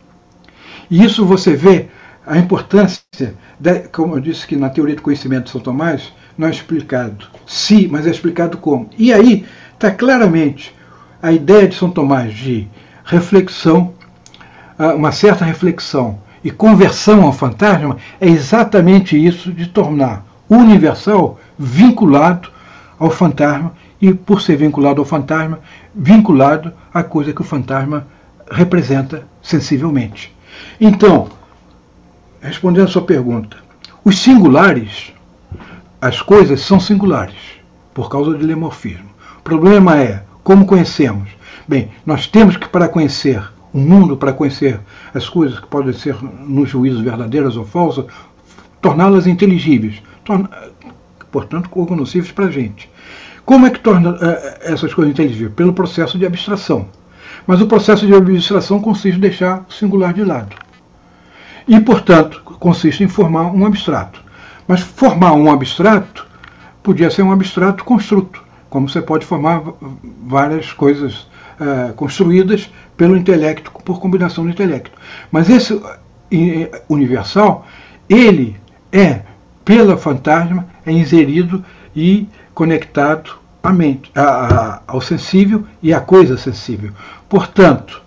E 0.90 1.04
isso 1.04 1.24
você 1.24 1.54
vê 1.54 1.88
a 2.26 2.38
importância, 2.38 3.34
de, 3.58 3.80
como 3.88 4.16
eu 4.16 4.20
disse 4.20 4.46
que 4.46 4.56
na 4.56 4.70
teoria 4.70 4.96
do 4.96 5.02
conhecimento 5.02 5.44
de 5.44 5.50
São 5.50 5.60
Tomás, 5.60 6.12
não 6.36 6.48
é 6.48 6.50
explicado 6.50 7.26
se, 7.46 7.88
mas 7.88 8.06
é 8.06 8.10
explicado 8.10 8.58
como. 8.58 8.88
E 8.96 9.12
aí 9.12 9.44
está 9.74 9.90
claramente 9.90 10.74
a 11.22 11.32
ideia 11.32 11.68
de 11.68 11.76
São 11.76 11.88
Tomás 11.88 12.34
de 12.34 12.68
reflexão, 13.04 13.94
uma 14.96 15.12
certa 15.12 15.44
reflexão 15.44 16.18
e 16.42 16.50
conversão 16.50 17.22
ao 17.22 17.32
fantasma, 17.32 17.96
é 18.20 18.28
exatamente 18.28 19.16
isso 19.16 19.52
de 19.52 19.66
tornar 19.66 20.26
universal 20.48 21.38
vinculado 21.56 22.50
ao 22.98 23.10
fantasma 23.10 23.72
e, 24.00 24.12
por 24.12 24.42
ser 24.42 24.56
vinculado 24.56 25.00
ao 25.00 25.06
fantasma, 25.06 25.60
vinculado 25.94 26.72
à 26.92 27.04
coisa 27.04 27.32
que 27.32 27.40
o 27.40 27.44
fantasma 27.44 28.06
representa 28.50 29.24
sensivelmente. 29.40 30.34
Então, 30.80 31.28
respondendo 32.40 32.84
a 32.84 32.90
sua 32.90 33.02
pergunta, 33.02 33.56
os 34.04 34.18
singulares, 34.18 35.12
as 36.00 36.20
coisas 36.20 36.60
são 36.62 36.80
singulares, 36.80 37.36
por 37.94 38.10
causa 38.10 38.32
do 38.32 38.44
lemorfismo. 38.44 39.08
O 39.38 39.42
problema 39.42 39.96
é 39.98 40.24
como 40.42 40.66
conhecemos. 40.66 41.30
Bem, 41.66 41.90
nós 42.04 42.26
temos 42.26 42.56
que, 42.56 42.68
para 42.68 42.88
conhecer 42.88 43.42
o 43.72 43.78
mundo, 43.78 44.16
para 44.16 44.32
conhecer 44.32 44.80
as 45.14 45.28
coisas 45.28 45.58
que 45.58 45.66
podem 45.66 45.92
ser, 45.92 46.16
nos 46.22 46.68
juízos, 46.68 47.00
verdadeiras 47.00 47.56
ou 47.56 47.64
falsas, 47.64 48.06
torná-las 48.80 49.26
inteligíveis, 49.26 50.02
torna, 50.24 50.50
portanto, 51.30 51.68
cognoscíveis 51.68 52.32
para 52.32 52.46
a 52.46 52.50
gente. 52.50 52.90
Como 53.44 53.66
é 53.66 53.70
que 53.70 53.80
torna 53.80 54.10
uh, 54.10 54.18
essas 54.60 54.92
coisas 54.92 55.12
inteligíveis? 55.12 55.54
Pelo 55.54 55.72
processo 55.72 56.18
de 56.18 56.26
abstração. 56.26 56.86
Mas 57.46 57.60
o 57.60 57.66
processo 57.66 58.06
de 58.06 58.14
abstração 58.14 58.80
consiste 58.80 59.16
em 59.16 59.20
deixar 59.20 59.64
o 59.68 59.72
singular 59.72 60.12
de 60.12 60.24
lado. 60.24 60.54
E, 61.66 61.80
portanto, 61.80 62.42
consiste 62.42 63.02
em 63.02 63.08
formar 63.08 63.46
um 63.52 63.64
abstrato. 63.64 64.22
Mas 64.66 64.80
formar 64.80 65.32
um 65.32 65.50
abstrato 65.50 66.26
podia 66.82 67.10
ser 67.10 67.22
um 67.22 67.32
abstrato 67.32 67.84
construto, 67.84 68.41
como 68.72 68.88
você 68.88 69.02
pode 69.02 69.26
formar 69.26 69.62
várias 70.26 70.72
coisas 70.72 71.26
uh, 71.60 71.92
construídas 71.94 72.72
pelo 72.96 73.14
intelecto, 73.14 73.70
por 73.84 74.00
combinação 74.00 74.44
do 74.44 74.50
intelecto. 74.50 74.90
Mas 75.30 75.50
esse 75.50 75.74
uh, 75.74 75.84
universal, 76.88 77.66
ele 78.08 78.56
é, 78.90 79.20
pela 79.62 79.98
fantasma, 79.98 80.66
é 80.86 80.90
inserido 80.90 81.62
e 81.94 82.26
conectado 82.54 83.32
à 83.62 83.70
mente, 83.74 84.10
ao 84.86 85.02
sensível 85.02 85.64
e 85.82 85.92
à 85.92 86.00
coisa 86.00 86.38
sensível. 86.38 86.92
Portanto, 87.28 88.02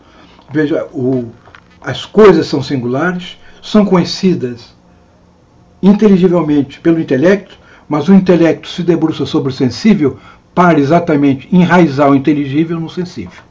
veja, 0.51 0.87
o, 0.91 1.31
as 1.79 2.05
coisas 2.05 2.47
são 2.47 2.63
singulares, 2.63 3.37
são 3.61 3.85
conhecidas 3.85 4.75
inteligivelmente 5.81 6.79
pelo 6.79 6.99
intelecto, 6.99 7.55
mas 7.87 8.09
o 8.09 8.13
intelecto 8.15 8.67
se 8.67 8.81
debruça 8.81 9.27
sobre 9.27 9.51
o 9.51 9.55
sensível 9.55 10.17
para 10.55 10.79
exatamente 10.79 11.47
enraizar 11.51 12.09
o 12.09 12.15
inteligível 12.15 12.79
no 12.79 12.89
sensível. 12.89 13.43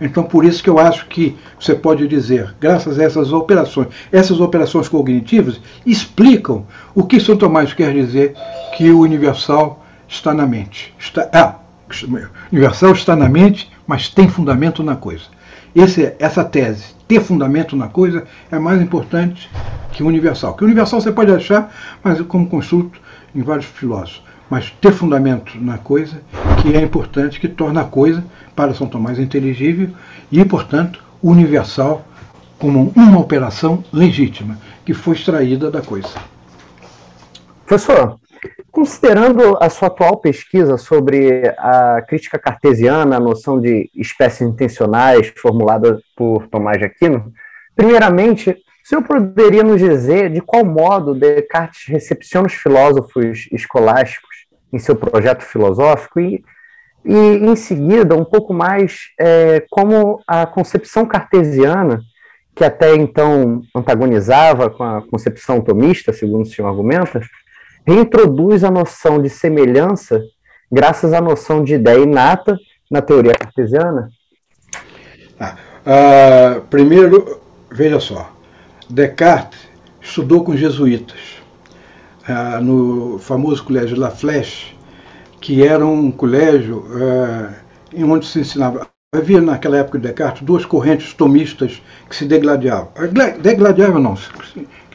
Então, 0.00 0.24
por 0.24 0.44
isso 0.44 0.62
que 0.62 0.68
eu 0.68 0.78
acho 0.78 1.06
que 1.06 1.36
você 1.58 1.74
pode 1.74 2.06
dizer, 2.08 2.52
graças 2.60 2.98
a 2.98 3.04
essas 3.04 3.32
operações, 3.32 3.88
essas 4.10 4.40
operações 4.40 4.88
cognitivas 4.88 5.60
explicam 5.86 6.66
o 6.94 7.04
que 7.04 7.20
São 7.20 7.36
Tomás 7.36 7.72
quer 7.72 7.94
dizer 7.94 8.34
que 8.76 8.90
o 8.90 9.00
universal 9.00 9.84
está 10.08 10.34
na 10.34 10.46
mente. 10.46 10.92
Está, 10.98 11.30
ah, 11.32 11.54
universal 12.52 12.92
está 12.92 13.14
na 13.14 13.28
mente, 13.28 13.70
mas 13.86 14.08
tem 14.08 14.28
fundamento 14.28 14.82
na 14.82 14.96
coisa. 14.96 15.24
Esse, 15.74 16.14
essa 16.18 16.44
tese, 16.44 16.94
ter 17.06 17.20
fundamento 17.20 17.76
na 17.76 17.88
coisa, 17.88 18.24
é 18.50 18.58
mais 18.58 18.82
importante 18.82 19.48
que 19.92 20.02
o 20.02 20.06
universal. 20.06 20.54
Que 20.54 20.64
o 20.64 20.66
universal 20.66 21.00
você 21.00 21.12
pode 21.12 21.32
achar, 21.32 21.72
mas 22.02 22.20
como 22.22 22.48
consulto 22.48 23.00
em 23.34 23.42
vários 23.42 23.66
filósofos. 23.66 24.22
Mas 24.48 24.70
ter 24.70 24.92
fundamento 24.92 25.58
na 25.60 25.78
coisa, 25.78 26.20
que 26.60 26.76
é 26.76 26.80
importante, 26.80 27.40
que 27.40 27.48
torna 27.48 27.80
a 27.80 27.84
coisa, 27.84 28.24
para 28.54 28.74
São 28.74 28.86
Tomás, 28.86 29.18
inteligível 29.18 29.90
e, 30.30 30.44
portanto, 30.44 31.02
universal, 31.22 32.06
como 32.58 32.92
uma 32.94 33.18
operação 33.18 33.82
legítima, 33.92 34.58
que 34.84 34.94
foi 34.94 35.14
extraída 35.16 35.70
da 35.70 35.82
coisa. 35.82 36.08
Professor, 37.66 38.18
Considerando 38.74 39.56
a 39.60 39.70
sua 39.70 39.86
atual 39.86 40.16
pesquisa 40.16 40.76
sobre 40.76 41.42
a 41.56 42.02
crítica 42.02 42.40
cartesiana, 42.40 43.16
a 43.16 43.20
noção 43.20 43.60
de 43.60 43.88
espécies 43.94 44.48
intencionais 44.48 45.32
formulada 45.36 46.00
por 46.16 46.48
Tomás 46.48 46.78
de 46.78 46.84
Aquino, 46.84 47.32
primeiramente, 47.76 48.50
o 48.50 48.56
senhor 48.88 49.02
poderia 49.02 49.62
nos 49.62 49.80
dizer 49.80 50.28
de 50.28 50.40
qual 50.40 50.64
modo 50.64 51.14
Descartes 51.14 51.84
recepciona 51.86 52.48
os 52.48 52.54
filósofos 52.54 53.48
escolásticos 53.52 54.33
em 54.74 54.78
seu 54.78 54.96
projeto 54.96 55.42
filosófico 55.42 56.18
e, 56.18 56.44
e 57.04 57.14
em 57.14 57.54
seguida, 57.54 58.16
um 58.16 58.24
pouco 58.24 58.52
mais, 58.52 59.10
é, 59.18 59.64
como 59.70 60.20
a 60.26 60.44
concepção 60.46 61.06
cartesiana, 61.06 62.00
que 62.54 62.64
até 62.64 62.94
então 62.96 63.62
antagonizava 63.74 64.68
com 64.70 64.82
a 64.82 65.02
concepção 65.02 65.60
tomista, 65.60 66.12
segundo 66.12 66.42
o 66.42 66.46
senhor 66.46 66.68
argumenta, 66.68 67.20
reintroduz 67.86 68.64
a 68.64 68.70
noção 68.70 69.22
de 69.22 69.30
semelhança 69.30 70.20
graças 70.70 71.12
à 71.12 71.20
noção 71.20 71.62
de 71.62 71.74
ideia 71.74 72.00
inata 72.00 72.58
na 72.90 73.00
teoria 73.00 73.34
cartesiana? 73.34 74.08
Ah, 75.38 75.56
ah, 75.86 76.60
primeiro, 76.68 77.40
veja 77.70 78.00
só, 78.00 78.32
Descartes 78.88 79.68
estudou 80.00 80.42
com 80.44 80.56
jesuítas 80.56 81.43
ah, 82.26 82.60
no 82.60 83.18
famoso 83.18 83.62
colégio 83.64 83.98
La 83.98 84.10
Flèche, 84.10 84.74
que 85.40 85.62
era 85.62 85.84
um 85.86 86.10
colégio 86.10 86.84
ah, 86.90 87.50
em 87.92 88.04
onde 88.04 88.26
se 88.26 88.40
ensinava. 88.40 88.88
Havia 89.14 89.40
naquela 89.40 89.76
época 89.76 89.98
de 89.98 90.08
Descartes 90.08 90.42
duas 90.42 90.66
correntes 90.66 91.14
tomistas 91.14 91.80
que 92.08 92.16
se 92.16 92.24
degladiavam. 92.24 92.88
Degladiavam 93.40 94.02
não, 94.02 94.18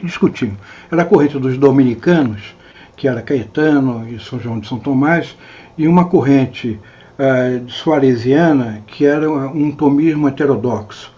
discutiam. 0.02 0.52
Era 0.92 1.02
a 1.02 1.04
corrente 1.06 1.38
dos 1.38 1.56
dominicanos, 1.56 2.54
que 2.96 3.08
era 3.08 3.22
Caetano 3.22 4.06
e 4.06 4.20
São 4.20 4.38
João 4.38 4.60
de 4.60 4.68
São 4.68 4.78
Tomás, 4.78 5.34
e 5.78 5.88
uma 5.88 6.04
corrente 6.04 6.78
uh, 7.18 7.70
suaresiana, 7.70 8.82
que 8.86 9.06
era 9.06 9.30
um 9.30 9.72
tomismo 9.72 10.28
heterodoxo. 10.28 11.10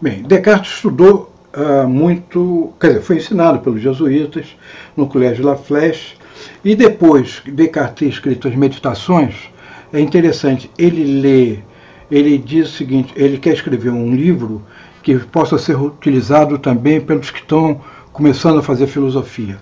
Bem, 0.00 0.22
Descartes 0.22 0.72
estudou 0.72 1.35
uh, 1.56 1.88
muito, 1.88 2.72
quer 2.78 2.88
dizer, 2.88 3.02
foi 3.02 3.16
ensinado 3.16 3.58
pelos 3.60 3.80
jesuítas 3.80 4.56
no 4.96 5.06
Colégio 5.06 5.44
La 5.44 5.56
Flèche, 5.56 6.16
e 6.64 6.74
depois 6.74 7.42
Descartes 7.46 7.94
ter 7.94 8.08
escrito 8.08 8.48
as 8.48 8.54
Meditações, 8.54 9.34
é 9.92 10.00
interessante, 10.00 10.70
ele 10.78 11.20
lê, 11.20 11.58
ele 12.10 12.36
diz 12.38 12.68
o 12.68 12.72
seguinte, 12.72 13.12
ele 13.16 13.38
quer 13.38 13.54
escrever 13.54 13.90
um 13.90 14.14
livro 14.14 14.62
que 15.02 15.16
possa 15.18 15.56
ser 15.56 15.76
utilizado 15.76 16.58
também 16.58 17.00
pelos 17.00 17.30
que 17.30 17.38
estão 17.38 17.80
começando 18.12 18.58
a 18.58 18.62
fazer 18.62 18.86
filosofia. 18.86 19.58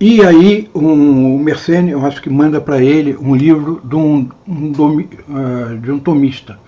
E 0.00 0.24
aí 0.24 0.70
um, 0.74 1.34
o 1.34 1.38
Mersenne, 1.40 1.90
eu 1.90 2.04
acho 2.06 2.22
que 2.22 2.30
manda 2.30 2.60
para 2.60 2.80
ele 2.80 3.16
um 3.20 3.34
livro 3.34 3.80
de 3.82 3.96
um, 3.96 4.28
um, 4.46 4.70
uh, 4.70 5.78
de 5.78 5.90
um 5.90 5.98
tomista, 5.98 6.58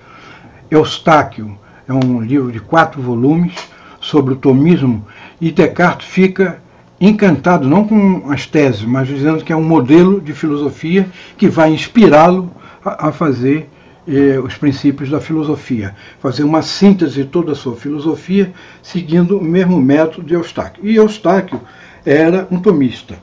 Eustáquio. 0.71 1.57
É 1.87 1.93
um 1.93 2.21
livro 2.21 2.51
de 2.51 2.61
quatro 2.61 3.01
volumes 3.01 3.55
sobre 4.01 4.35
o 4.35 4.37
tomismo 4.37 5.07
e 5.41 5.51
Descartes 5.51 6.09
fica 6.09 6.61
encantado, 7.01 7.69
não 7.69 7.87
com 7.87 8.31
as 8.31 8.47
teses, 8.47 8.83
mas 8.83 9.09
dizendo 9.09 9.45
que 9.45 9.53
é 9.53 9.57
um 9.57 9.65
modelo 9.65 10.21
de 10.21 10.33
filosofia 10.35 11.09
que 11.37 11.49
vai 11.49 11.73
inspirá-lo 11.73 12.51
a, 12.85 13.11
fazer 13.11 13.69
eh, 14.07 14.39
os 14.39 14.55
princípios 14.57 15.09
da 15.09 15.21
filosofia, 15.21 15.95
fazer 16.21 16.45
uma 16.45 16.63
síntese 16.63 17.23
de 17.23 17.25
toda 17.25 17.53
a 17.53 17.55
sua 17.55 17.77
filosofia 17.77 18.53
seguindo 18.83 19.39
o 19.39 19.45
mesmo 19.45 19.81
método 19.81 20.27
de 20.27 20.35
Eustáquio. 20.35 20.87
E 20.87 20.97
Eustáquio 20.97 21.61
era 22.05 22.47
um 22.51 22.59
tomista. 22.59 23.17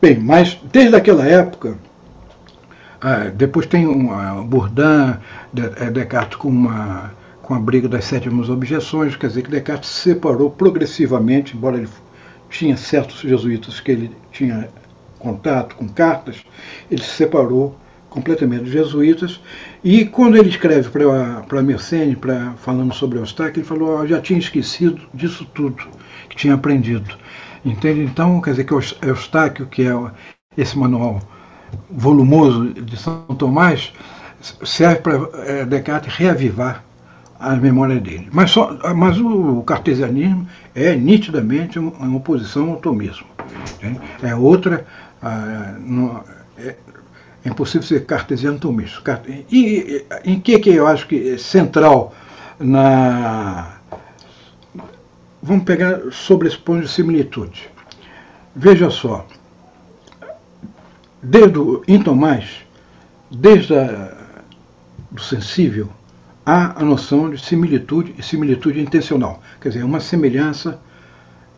Bem, 0.00 0.18
mas 0.18 0.58
desde 0.72 0.96
aquela 0.96 1.26
época, 1.26 1.76
ah, 3.00 3.30
depois 3.34 3.66
tem 3.66 3.86
um, 3.86 4.10
uh, 4.10 4.70
Descartes 5.92 6.36
com 6.36 6.48
uma 6.48 7.10
com 7.42 7.54
a 7.54 7.58
briga 7.58 7.88
das 7.88 8.04
sétimas 8.04 8.48
objeções, 8.48 9.16
quer 9.16 9.26
dizer 9.26 9.42
que 9.42 9.50
Descartes 9.50 9.90
se 9.90 10.10
separou 10.10 10.50
progressivamente, 10.50 11.56
embora 11.56 11.76
ele 11.76 11.88
tinha 12.48 12.76
certos 12.76 13.20
jesuítas 13.20 13.80
que 13.80 13.90
ele 13.90 14.16
tinha 14.30 14.68
contato 15.18 15.74
com 15.76 15.88
cartas, 15.88 16.44
ele 16.90 17.02
se 17.02 17.10
separou 17.10 17.76
completamente 18.08 18.64
dos 18.64 18.72
jesuítas. 18.72 19.40
E 19.82 20.04
quando 20.04 20.36
ele 20.36 20.50
escreve 20.50 20.88
para 21.48 21.62
Mersenne, 21.62 22.14
pra, 22.14 22.52
falando 22.58 22.94
sobre 22.94 23.18
Eustáquio, 23.18 23.60
ele 23.60 23.66
falou: 23.66 24.00
oh, 24.00 24.06
já 24.06 24.20
tinha 24.20 24.38
esquecido 24.38 25.00
disso 25.12 25.46
tudo 25.54 25.88
que 26.28 26.36
tinha 26.36 26.54
aprendido. 26.54 27.16
Entende? 27.64 28.02
Então, 28.02 28.40
quer 28.40 28.50
dizer 28.50 28.64
que 28.64 28.74
Eustáquio, 28.74 29.66
que 29.66 29.86
é 29.86 29.94
esse 30.56 30.76
manual 30.78 31.20
volumoso 31.90 32.68
de 32.74 32.96
São 32.96 33.22
Tomás, 33.38 33.92
serve 34.64 34.96
para 34.96 35.28
é, 35.46 35.64
Descartes 35.64 36.14
reavivar 36.14 36.84
a 37.42 37.56
memória 37.56 37.98
dele. 38.00 38.28
Mas, 38.32 38.52
só, 38.52 38.78
mas 38.94 39.18
o 39.18 39.62
cartesianismo 39.62 40.46
é 40.74 40.94
nitidamente 40.94 41.78
uma 41.78 42.16
oposição 42.16 42.70
ao 42.70 42.76
tomismo. 42.76 43.26
É 44.22 44.34
outra. 44.34 44.86
Ah, 45.20 45.74
é, 46.56 46.76
é 47.44 47.48
impossível 47.48 47.86
ser 47.86 48.06
cartesiano 48.06 48.58
tomista. 48.58 49.20
E 49.50 50.04
em 50.24 50.38
que, 50.38 50.58
que 50.60 50.70
eu 50.70 50.86
acho 50.86 51.06
que 51.08 51.32
é 51.32 51.38
central 51.38 52.14
na. 52.58 53.78
Vamos 55.42 55.64
pegar 55.64 56.00
sobre 56.12 56.46
esse 56.46 56.58
ponto 56.58 56.82
de 56.82 56.88
similitude. 56.88 57.68
Veja 58.54 58.88
só, 58.90 59.26
desde 61.20 61.58
o, 61.58 61.82
em 61.88 62.00
Tomás, 62.00 62.64
desde 63.28 63.76
a, 63.76 64.14
do 65.10 65.20
sensível, 65.20 65.90
há 66.44 66.80
a 66.80 66.84
noção 66.84 67.30
de 67.30 67.40
similitude 67.42 68.14
e 68.18 68.22
similitude 68.22 68.80
intencional, 68.80 69.40
quer 69.60 69.70
dizer, 69.70 69.84
uma 69.84 70.00
semelhança 70.00 70.80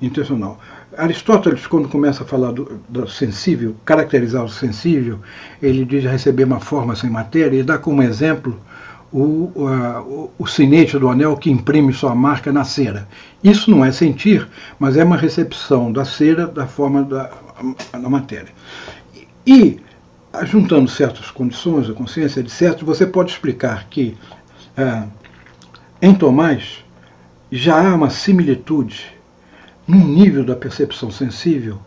intencional. 0.01 0.59
Aristóteles, 0.97 1.66
quando 1.66 1.89
começa 1.89 2.22
a 2.22 2.26
falar 2.26 2.53
do, 2.53 2.80
do, 2.89 3.09
sensível, 3.09 3.74
caracterizar 3.85 4.45
o 4.45 4.49
sensível, 4.49 5.18
ele 5.61 5.85
diz 5.85 6.05
receber 6.05 6.45
uma 6.45 6.61
forma 6.61 6.95
sem 6.95 7.11
matéria 7.11 7.59
e 7.59 7.62
dá 7.62 7.78
como 7.78 8.03
exemplo 8.03 8.61
o, 9.12 9.51
o, 9.55 10.30
o 10.39 10.47
sinete 10.47 10.99
do 10.99 11.09
anel 11.09 11.37
que 11.37 11.51
imprime 11.51 11.93
sua 11.93 12.14
marca 12.14 12.53
na 12.53 12.64
cera. 12.64 13.09
Isso 13.43 13.70
não 13.70 13.85
é 13.85 13.91
sentir, 13.93 14.47
mas 14.78 14.97
é 14.97 15.05
uma 15.05 15.16
recepção 15.16 15.93
da 15.93 16.05
cera 16.05 16.47
da 16.47 16.66
forma 16.66 17.03
da, 17.03 17.30
da 17.93 18.11
matéria. 18.11 18.53
E, 19.47 19.80
juntando 20.45 20.89
certas 20.89 21.30
condições, 21.30 21.89
a 21.89 21.93
consciência, 21.93 22.41
etc., 22.41 22.82
você 22.82 23.07
pode 23.07 23.30
explicar 23.30 23.87
que 23.89 24.16
é, 24.77 25.05
em 26.03 26.14
Tomás 26.14 26.85
já 27.51 27.89
há 27.89 27.95
uma 27.95 28.11
similitude 28.11 29.07
num 29.87 30.05
nível 30.07 30.45
da 30.45 30.57
percepção 30.57 31.11
sensível, 31.11 31.79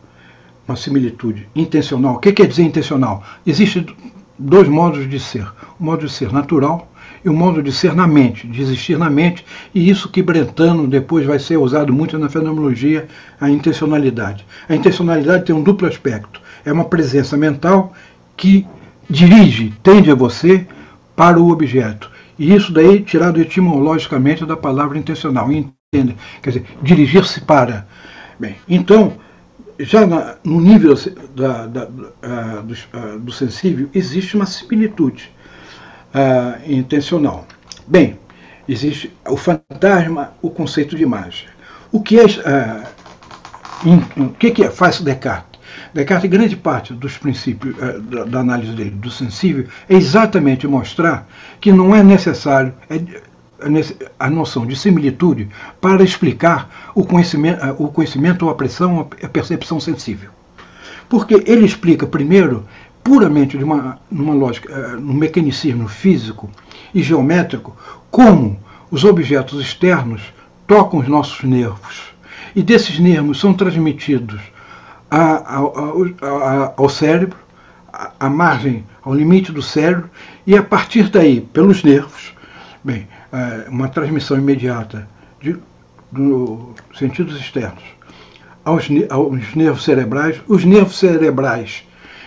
uma 0.68 0.78
similitude 0.78 1.48
intencional. 1.56 2.16
O 2.16 2.20
que 2.20 2.32
quer 2.32 2.48
dizer 2.48 2.64
intencional? 2.64 3.24
Existem 3.46 3.86
dois 4.38 4.68
modos 4.68 5.10
de 5.10 5.20
ser: 5.20 5.48
o 5.80 5.84
modo 5.84 6.06
de 6.06 6.12
ser 6.12 6.32
natural 6.32 6.92
e 7.26 7.30
o 7.30 7.34
modo 7.34 7.64
de 7.64 7.72
ser 7.72 7.96
na 7.96 8.08
mente, 8.08 8.48
de 8.48 8.62
existir 8.62 8.98
na 8.98 9.10
mente, 9.10 9.46
e 9.74 9.90
isso 9.90 10.10
que 10.10 10.22
Brentano 10.22 10.88
depois 10.88 11.26
vai 11.26 11.40
ser 11.40 11.58
usado 11.58 11.92
muito 11.92 12.18
na 12.18 12.30
fenomenologia, 12.30 13.08
a 13.40 13.50
intencionalidade. 13.50 14.46
A 14.70 14.76
intencionalidade 14.76 15.46
tem 15.46 15.56
um 15.56 15.64
duplo 15.64 15.88
aspecto: 15.88 16.42
é 16.64 16.72
uma 16.72 16.86
presença 16.86 17.36
mental 17.36 17.94
que 18.36 18.66
dirige, 19.10 19.74
tende 19.82 20.12
a 20.12 20.16
você 20.16 20.66
para 21.16 21.40
o 21.40 21.50
objeto. 21.52 22.17
E 22.38 22.54
isso 22.54 22.72
daí 22.72 23.02
tirado 23.02 23.42
etimologicamente 23.42 24.46
da 24.46 24.56
palavra 24.56 24.98
intencional 24.98 25.50
entende? 25.52 26.16
Quer 26.42 26.50
dizer, 26.50 26.66
dirigir-se 26.82 27.42
para. 27.42 27.88
Bem, 28.40 28.56
então, 28.68 29.18
já 29.80 30.06
na, 30.06 30.36
no 30.44 30.60
nível 30.60 30.96
da, 31.36 31.66
da, 31.68 31.86
uh, 31.86 32.64
do, 32.64 32.74
uh, 32.74 33.20
do, 33.20 33.32
sensível, 33.32 33.90
existe 33.94 34.36
uma 34.36 34.46
similitude 34.46 35.32
uh, 36.14 36.72
intencional. 36.72 37.48
Bem, 37.88 38.20
existe 38.68 39.14
o 39.28 39.38
fantasma, 39.38 40.34
o 40.42 40.50
conceito 40.50 40.96
de 40.96 41.04
imagem. 41.04 41.48
O 41.92 42.02
que 42.02 42.20
é, 42.20 42.26
in, 43.86 44.04
o 44.22 44.30
que, 44.32 44.52
que 44.52 44.64
é, 44.64 44.70
faz 44.70 45.00
Descartes? 45.00 45.58
Descartes, 45.94 46.30
grande 46.30 46.58
parte 46.58 46.94
dos 46.94 47.18
princípios 47.18 47.76
da, 48.10 48.26
da, 48.26 48.40
análise 48.40 48.74
dele 48.74 48.90
do 48.90 49.10
sensível 49.10 49.68
é 49.88 49.96
exatamente 49.96 50.68
mostrar 50.68 51.26
que 51.60 51.72
não 51.72 51.96
é 51.96 52.04
necessário, 52.04 52.74
é, 52.90 53.02
a 54.20 54.30
noção 54.30 54.66
de 54.66 54.76
similitude 54.76 55.50
para 55.82 56.04
explicar 56.04 56.92
o 56.94 57.04
conhecimento, 57.04 57.66
o 57.80 57.88
conhecimento, 57.88 58.50
a 58.50 58.56
pressão, 58.56 59.08
a 59.22 59.28
percepção 59.28 59.80
sensível. 59.80 60.30
Porque 61.10 61.44
ele 61.46 61.66
explica 61.66 62.06
primeiro, 62.06 62.66
puramente 63.04 63.58
de 63.58 63.64
uma, 63.64 64.00
numa 64.12 64.34
lógica, 64.34 64.72
eh, 64.72 64.96
no 64.98 65.14
mecanicismo 65.14 65.88
físico 65.88 66.50
e 66.94 67.02
geométrico, 67.02 67.76
como 68.12 68.60
os 68.92 69.04
objetos 69.04 69.60
externos 69.62 70.22
tocam 70.68 71.00
os 71.00 71.08
nossos 71.08 71.44
nervos. 71.44 72.14
E 72.56 72.62
desses 72.62 73.00
nervos 73.00 73.40
são 73.40 73.54
transmitidos 73.54 74.42
a, 75.10 75.20
a, 75.22 75.60
a, 76.22 76.74
ao 76.76 76.90
cérebro, 76.90 77.38
à 78.20 78.30
margem, 78.30 78.86
ao 79.02 79.14
limite 79.14 79.52
do 79.52 79.62
cérebro, 79.62 80.10
e 80.46 80.56
a 80.56 80.64
partir 80.64 81.10
daí, 81.10 81.42
pelos 81.42 81.84
nervos, 81.84 82.34
bem, 82.84 83.08
é, 83.32 83.70
uma 83.70 83.90
transmissão 83.90 84.38
imediata 84.38 85.08
de, 85.42 85.58
dos 86.12 86.76
sentidos 86.98 87.40
externos 87.40 87.84
aos, 88.68 88.88
aos 89.10 89.56
nervos 89.56 89.84
cerebrais. 89.84 90.42
Os 90.48 90.66
nervos 90.66 90.98
cerebrais, 90.98 91.84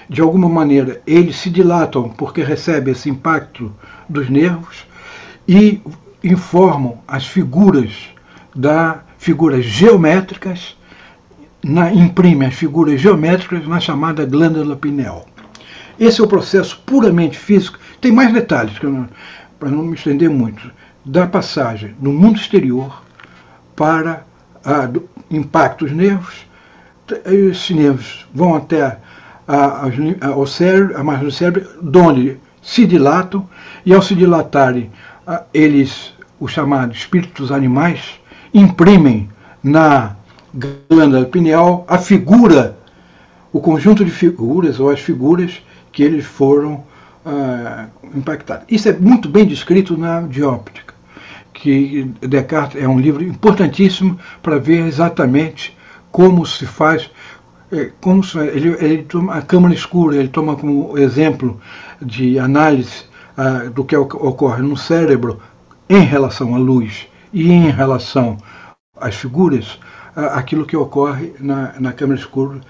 de 0.08 0.20
alguma 0.20 0.48
maneira, 0.48 1.00
eles 1.06 1.36
se 1.36 1.50
dilatam 1.50 2.08
porque 2.08 2.42
recebem 2.42 2.92
esse 2.92 3.10
impacto 3.10 3.72
dos 4.08 4.30
nervos 4.30 4.86
e 5.46 5.80
informam 6.24 6.98
as 7.06 7.26
figuras 7.26 8.08
da 8.54 9.02
figuras 9.18 9.64
geométricas, 9.64 10.76
na, 11.62 11.92
imprime 11.92 12.46
as 12.46 12.54
figuras 12.54 12.98
geométricas 12.98 13.68
na 13.68 13.78
chamada 13.78 14.24
glândula 14.24 14.74
pineal. 14.74 15.26
Esse 16.00 16.22
é 16.22 16.24
o 16.24 16.26
processo 16.26 16.80
puramente 16.86 17.38
físico. 17.38 17.78
Tem 18.00 18.10
mais 18.10 18.32
detalhes, 18.32 18.78
para 18.78 19.70
não 19.70 19.82
me 19.82 19.94
estender 19.94 20.30
muito 20.30 20.70
da 21.04 21.26
passagem 21.26 21.94
no 22.00 22.10
mundo 22.10 22.38
exterior 22.38 23.02
para 23.76 24.24
a, 24.64 24.86
do, 24.86 25.06
impacto 25.30 25.84
dos 25.84 25.94
nervos. 25.94 26.46
Esses 27.26 27.76
nervos 27.76 28.26
vão 28.32 28.54
até 28.54 28.98
a, 29.46 29.86
a, 29.86 30.46
cérebro, 30.46 30.96
a 30.96 31.04
margem 31.04 31.26
do 31.26 31.32
cérebro, 31.32 31.68
onde 31.94 32.38
se 32.62 32.86
dilatam, 32.86 33.46
e 33.84 33.92
ao 33.92 34.00
se 34.00 34.14
dilatarem, 34.14 34.90
eles, 35.52 36.14
os 36.38 36.50
chamados 36.50 36.96
espíritos 36.96 37.52
animais, 37.52 38.20
imprimem 38.54 39.28
na 39.62 40.16
glândula 40.54 41.26
pineal 41.26 41.84
a 41.86 41.98
figura, 41.98 42.78
o 43.52 43.60
conjunto 43.60 44.02
de 44.04 44.10
figuras 44.10 44.80
ou 44.80 44.90
as 44.90 45.00
figuras 45.00 45.62
que 45.92 46.02
eles 46.02 46.24
foram 46.24 46.84
uh, 47.24 47.88
impactados. 48.14 48.64
Isso 48.68 48.88
é 48.88 48.92
muito 48.92 49.28
bem 49.28 49.46
descrito 49.46 49.96
na 49.96 50.22
dióptica 50.22 50.90
que 51.60 52.04
Descartes 52.20 52.82
é 52.82 52.88
um 52.88 52.98
livro 52.98 53.22
importantíssimo 53.22 54.18
para 54.42 54.58
ver 54.58 54.86
exatamente 54.86 55.76
como 56.10 56.46
se 56.46 56.64
faz, 56.64 57.10
é, 57.70 57.90
como 58.00 58.24
se, 58.24 58.38
ele, 58.38 58.76
ele 58.80 59.02
toma 59.02 59.34
a 59.34 59.42
câmara 59.42 59.74
escura, 59.74 60.16
ele 60.16 60.28
toma 60.28 60.56
como 60.56 60.96
exemplo 60.98 61.60
de 62.00 62.38
análise 62.38 63.04
ah, 63.36 63.70
do 63.72 63.84
que 63.84 63.96
ocorre 63.96 64.62
no 64.62 64.76
cérebro 64.76 65.40
em 65.88 66.02
relação 66.02 66.54
à 66.54 66.58
luz 66.58 67.06
e 67.32 67.50
em 67.50 67.70
relação 67.70 68.38
às 68.96 69.14
figuras, 69.14 69.78
ah, 70.16 70.38
aquilo 70.38 70.64
que 70.64 70.76
ocorre 70.76 71.34
na, 71.38 71.74
na 71.78 71.92
câmara 71.92 72.18
escura. 72.18 72.60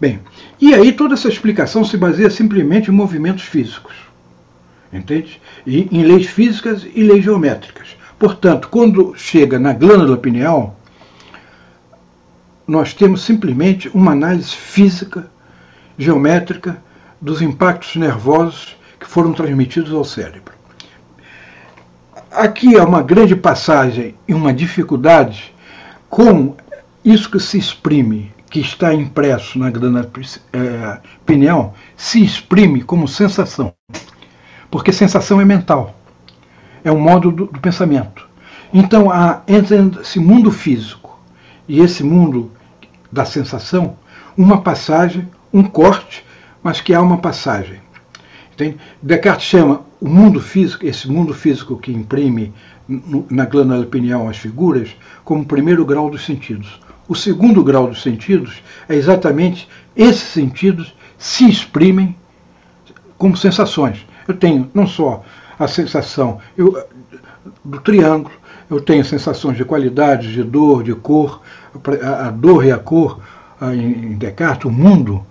Bem, 0.00 0.18
e 0.58 0.72
aí 0.72 0.92
toda 0.92 1.12
essa 1.12 1.28
explicação 1.28 1.84
se 1.84 1.96
baseia 1.96 2.30
simplesmente 2.30 2.90
em 2.90 2.94
movimentos 2.94 3.44
físicos, 3.44 3.94
entende? 4.90 5.40
E 5.66 5.88
em 5.92 6.02
leis 6.02 6.26
físicas 6.26 6.86
e 6.94 7.02
leis 7.02 7.22
geométricas. 7.22 7.88
Portanto, 8.18 8.68
quando 8.68 9.14
chega 9.14 9.58
na 9.58 9.74
glândula 9.74 10.16
pineal, 10.16 10.78
nós 12.66 12.94
temos 12.94 13.22
simplesmente 13.22 13.90
uma 13.92 14.12
análise 14.12 14.54
física, 14.54 15.30
geométrica, 15.98 16.82
dos 17.20 17.42
impactos 17.42 17.96
nervosos 17.96 18.76
que 18.98 19.06
foram 19.06 19.34
transmitidos 19.34 19.92
ao 19.92 20.04
cérebro. 20.04 20.54
Aqui 22.30 22.78
há 22.78 22.84
uma 22.84 23.02
grande 23.02 23.36
passagem 23.36 24.14
e 24.26 24.32
uma 24.32 24.52
dificuldade 24.52 25.54
como 26.08 26.56
isso 27.04 27.30
que 27.30 27.40
se 27.40 27.58
exprime, 27.58 28.32
que 28.50 28.58
está 28.58 28.92
impresso 28.92 29.58
na 29.58 29.70
glândula 29.70 30.10
é, 30.52 30.98
pineal 31.24 31.74
se 31.96 32.22
exprime 32.22 32.82
como 32.82 33.06
sensação. 33.06 33.72
Porque 34.68 34.92
sensação 34.92 35.40
é 35.40 35.44
mental, 35.44 35.94
é 36.82 36.90
um 36.90 36.98
modo 36.98 37.30
do, 37.30 37.46
do 37.46 37.60
pensamento. 37.60 38.28
Então, 38.74 39.10
há, 39.10 39.42
entre 39.46 39.76
esse 40.00 40.18
mundo 40.18 40.50
físico 40.50 41.18
e 41.68 41.80
esse 41.80 42.02
mundo 42.02 42.50
da 43.10 43.24
sensação, 43.24 43.96
uma 44.36 44.60
passagem, 44.60 45.28
um 45.52 45.62
corte, 45.62 46.24
mas 46.62 46.80
que 46.80 46.92
há 46.92 47.00
uma 47.00 47.18
passagem. 47.18 47.80
Entende? 48.52 48.78
Descartes 49.00 49.46
chama 49.46 49.82
o 50.00 50.08
mundo 50.08 50.40
físico, 50.40 50.84
esse 50.86 51.08
mundo 51.08 51.32
físico 51.32 51.76
que 51.76 51.92
imprime 51.92 52.52
na 53.30 53.44
glândula 53.44 53.86
pineal 53.86 54.28
as 54.28 54.36
figuras, 54.36 54.96
como 55.24 55.44
primeiro 55.44 55.84
grau 55.84 56.10
dos 56.10 56.24
sentidos. 56.24 56.80
O 57.10 57.14
segundo 57.16 57.64
grau 57.64 57.88
dos 57.88 58.02
sentidos 58.02 58.62
é 58.88 58.94
exatamente 58.94 59.68
esses 59.96 60.28
sentidos 60.28 60.94
se 61.18 61.50
exprimem 61.50 62.14
como 63.18 63.36
sensações. 63.36 64.06
Eu 64.28 64.34
tenho 64.34 64.70
não 64.72 64.86
só 64.86 65.24
a 65.58 65.66
sensação 65.66 66.38
eu, 66.56 66.80
do 67.64 67.80
triângulo, 67.80 68.32
eu 68.70 68.80
tenho 68.80 69.04
sensações 69.04 69.56
de 69.56 69.64
qualidade, 69.64 70.32
de 70.32 70.44
dor, 70.44 70.84
de 70.84 70.94
cor, 70.94 71.42
a 72.00 72.30
dor 72.30 72.64
e 72.64 72.70
a 72.70 72.78
cor 72.78 73.18
em 73.60 74.16
Descartes, 74.16 74.66
o 74.66 74.70
mundo 74.70 75.26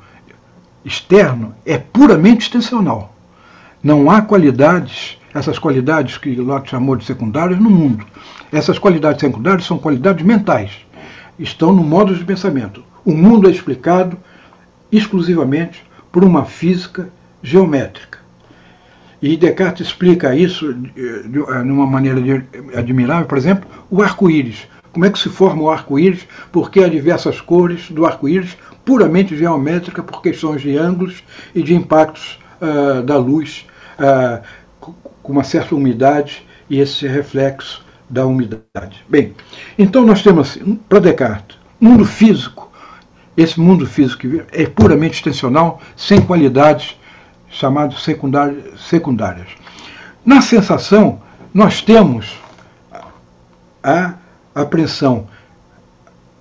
externo 0.83 1.55
é 1.65 1.77
puramente 1.77 2.41
extensional. 2.41 3.15
Não 3.81 4.11
há 4.11 4.21
qualidades, 4.21 5.17
essas 5.33 5.57
qualidades 5.57 6.17
que 6.17 6.35
Locke 6.35 6.71
chamou 6.71 6.97
de 6.97 7.05
secundárias, 7.05 7.57
no 7.57 7.69
mundo. 7.69 8.05
Essas 8.51 8.77
qualidades 8.77 9.21
secundárias 9.21 9.65
são 9.65 9.77
qualidades 9.77 10.25
mentais 10.25 10.88
estão 11.39 11.71
no 11.71 11.83
modo 11.83 12.13
de 12.13 12.23
pensamento. 12.23 12.83
O 13.05 13.11
mundo 13.11 13.47
é 13.47 13.51
explicado 13.51 14.17
exclusivamente 14.91 15.83
por 16.11 16.23
uma 16.23 16.45
física 16.45 17.09
geométrica. 17.41 18.19
E 19.21 19.35
Descartes 19.35 19.87
explica 19.87 20.35
isso 20.35 20.73
de 20.73 21.39
uma 21.39 21.85
maneira 21.85 22.19
admirável, 22.75 23.25
por 23.25 23.37
exemplo, 23.37 23.69
o 23.89 24.01
arco-íris. 24.01 24.67
Como 24.91 25.05
é 25.05 25.09
que 25.09 25.19
se 25.19 25.29
forma 25.29 25.61
o 25.61 25.69
arco-íris? 25.69 26.27
Porque 26.51 26.81
há 26.81 26.87
diversas 26.87 27.39
cores 27.41 27.91
do 27.91 28.05
arco-íris, 28.05 28.57
puramente 28.85 29.37
geométrica, 29.37 30.01
por 30.01 30.21
questões 30.21 30.61
de 30.61 30.77
ângulos 30.77 31.23
e 31.53 31.61
de 31.61 31.75
impactos 31.75 32.39
uh, 32.61 33.03
da 33.03 33.17
luz, 33.17 33.67
uh, 33.99 34.41
com 35.21 35.33
uma 35.33 35.43
certa 35.43 35.75
umidade 35.75 36.45
e 36.69 36.79
esse 36.79 37.05
reflexo 37.07 37.83
da 38.09 38.25
umidade. 38.25 39.05
Bem, 39.07 39.35
então 39.77 40.05
nós 40.05 40.21
temos, 40.21 40.49
assim, 40.49 40.75
para 40.87 40.99
Descartes, 40.99 41.57
mundo 41.79 42.05
físico. 42.05 42.69
Esse 43.37 43.59
mundo 43.59 43.85
físico 43.85 44.27
é 44.51 44.65
puramente 44.65 45.15
extensional, 45.15 45.79
sem 45.95 46.19
qualidades 46.19 46.97
chamadas 47.49 48.01
secundárias. 48.01 49.47
Na 50.25 50.41
sensação, 50.41 51.21
nós 51.53 51.81
temos 51.81 52.37
a 53.83 54.15
apreensão. 54.53 55.27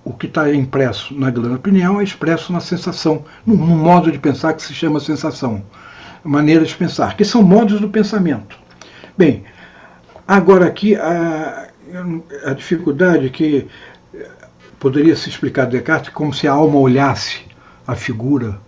O 0.03 0.13
que 0.13 0.25
está 0.25 0.53
impresso 0.53 1.13
na 1.13 1.29
glândula 1.29 1.59
pineal 1.59 2.01
é 2.01 2.03
expresso 2.03 2.51
na 2.51 2.59
sensação, 2.59 3.23
num, 3.45 3.55
modo 3.55 4.11
de 4.11 4.17
pensar 4.17 4.53
que 4.53 4.61
se 4.61 4.73
chama 4.73 4.99
sensação, 4.99 5.63
maneira 6.23 6.65
de 6.65 6.75
pensar, 6.75 7.15
que 7.15 7.23
são 7.23 7.43
modos 7.43 7.79
do 7.79 7.89
pensamento. 7.89 8.57
Bem, 9.17 9.43
Agora, 10.29 10.67
aqui, 10.67 10.95
a, 10.95 11.69
a 12.45 12.53
dificuldade 12.53 13.31
que 13.31 13.65
poderia 14.79 15.15
se 15.15 15.27
explicar 15.27 15.65
de 15.65 15.71
Descartes 15.71 16.13
como 16.13 16.31
se 16.31 16.47
a 16.47 16.51
alma 16.51 16.77
olhasse 16.77 17.41
a 17.87 17.95
figura 17.95 18.59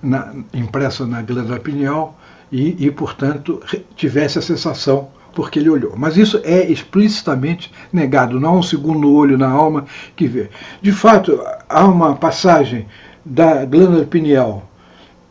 na, 0.00 0.32
impressa 0.54 1.04
na 1.04 1.20
glândula 1.20 1.58
pineal 1.58 2.16
e, 2.52 2.86
e, 2.86 2.88
portanto, 2.88 3.60
tivesse 3.96 4.38
a 4.38 4.42
sensação 4.42 5.08
porque 5.34 5.58
ele 5.58 5.70
olhou. 5.70 5.94
Mas 5.96 6.16
isso 6.16 6.40
é 6.44 6.70
explicitamente 6.70 7.72
negado, 7.92 8.38
não 8.38 8.50
há 8.50 8.58
um 8.58 8.62
segundo 8.62 9.12
olho 9.12 9.36
na 9.36 9.48
alma 9.48 9.86
que 10.14 10.28
vê. 10.28 10.50
De 10.80 10.92
fato, 10.92 11.44
há 11.68 11.84
uma 11.84 12.14
passagem 12.14 12.86
da 13.24 13.64
glândula 13.64 14.04
pineal 14.04 14.70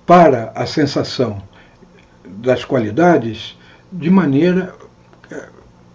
para 0.05 0.51
a 0.53 0.65
sensação 0.65 1.41
das 2.25 2.65
qualidades 2.65 3.57
de 3.89 4.09
maneira 4.09 4.80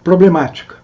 problemática. 0.07 0.77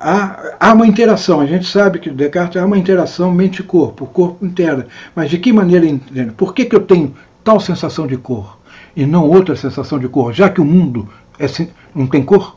Há, 0.00 0.56
há 0.58 0.72
uma 0.72 0.86
interação, 0.86 1.42
a 1.42 1.46
gente 1.46 1.66
sabe 1.66 1.98
que 1.98 2.08
Descartes 2.08 2.56
há 2.56 2.64
uma 2.64 2.78
interação 2.78 3.30
mente-corpo, 3.30 4.04
o 4.04 4.06
corpo 4.06 4.46
inteiro. 4.46 4.86
Mas 5.14 5.28
de 5.28 5.38
que 5.38 5.52
maneira? 5.52 5.86
Por 6.34 6.54
que, 6.54 6.64
que 6.64 6.74
eu 6.74 6.80
tenho 6.80 7.14
tal 7.44 7.60
sensação 7.60 8.06
de 8.06 8.16
cor 8.16 8.58
e 8.96 9.04
não 9.04 9.28
outra 9.28 9.54
sensação 9.54 9.98
de 9.98 10.08
cor? 10.08 10.32
Já 10.32 10.48
que 10.48 10.58
o 10.58 10.64
mundo 10.64 11.06
é, 11.38 11.44
não 11.94 12.06
tem 12.06 12.22
cor, 12.22 12.56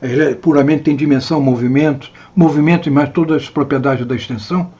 ele 0.00 0.22
é, 0.22 0.34
puramente 0.34 0.84
tem 0.84 0.96
dimensão, 0.96 1.38
movimento, 1.38 2.10
movimento 2.34 2.88
e 2.88 2.90
mais 2.90 3.10
todas 3.10 3.42
as 3.42 3.50
propriedades 3.50 4.06
da 4.06 4.14
extensão. 4.14 4.72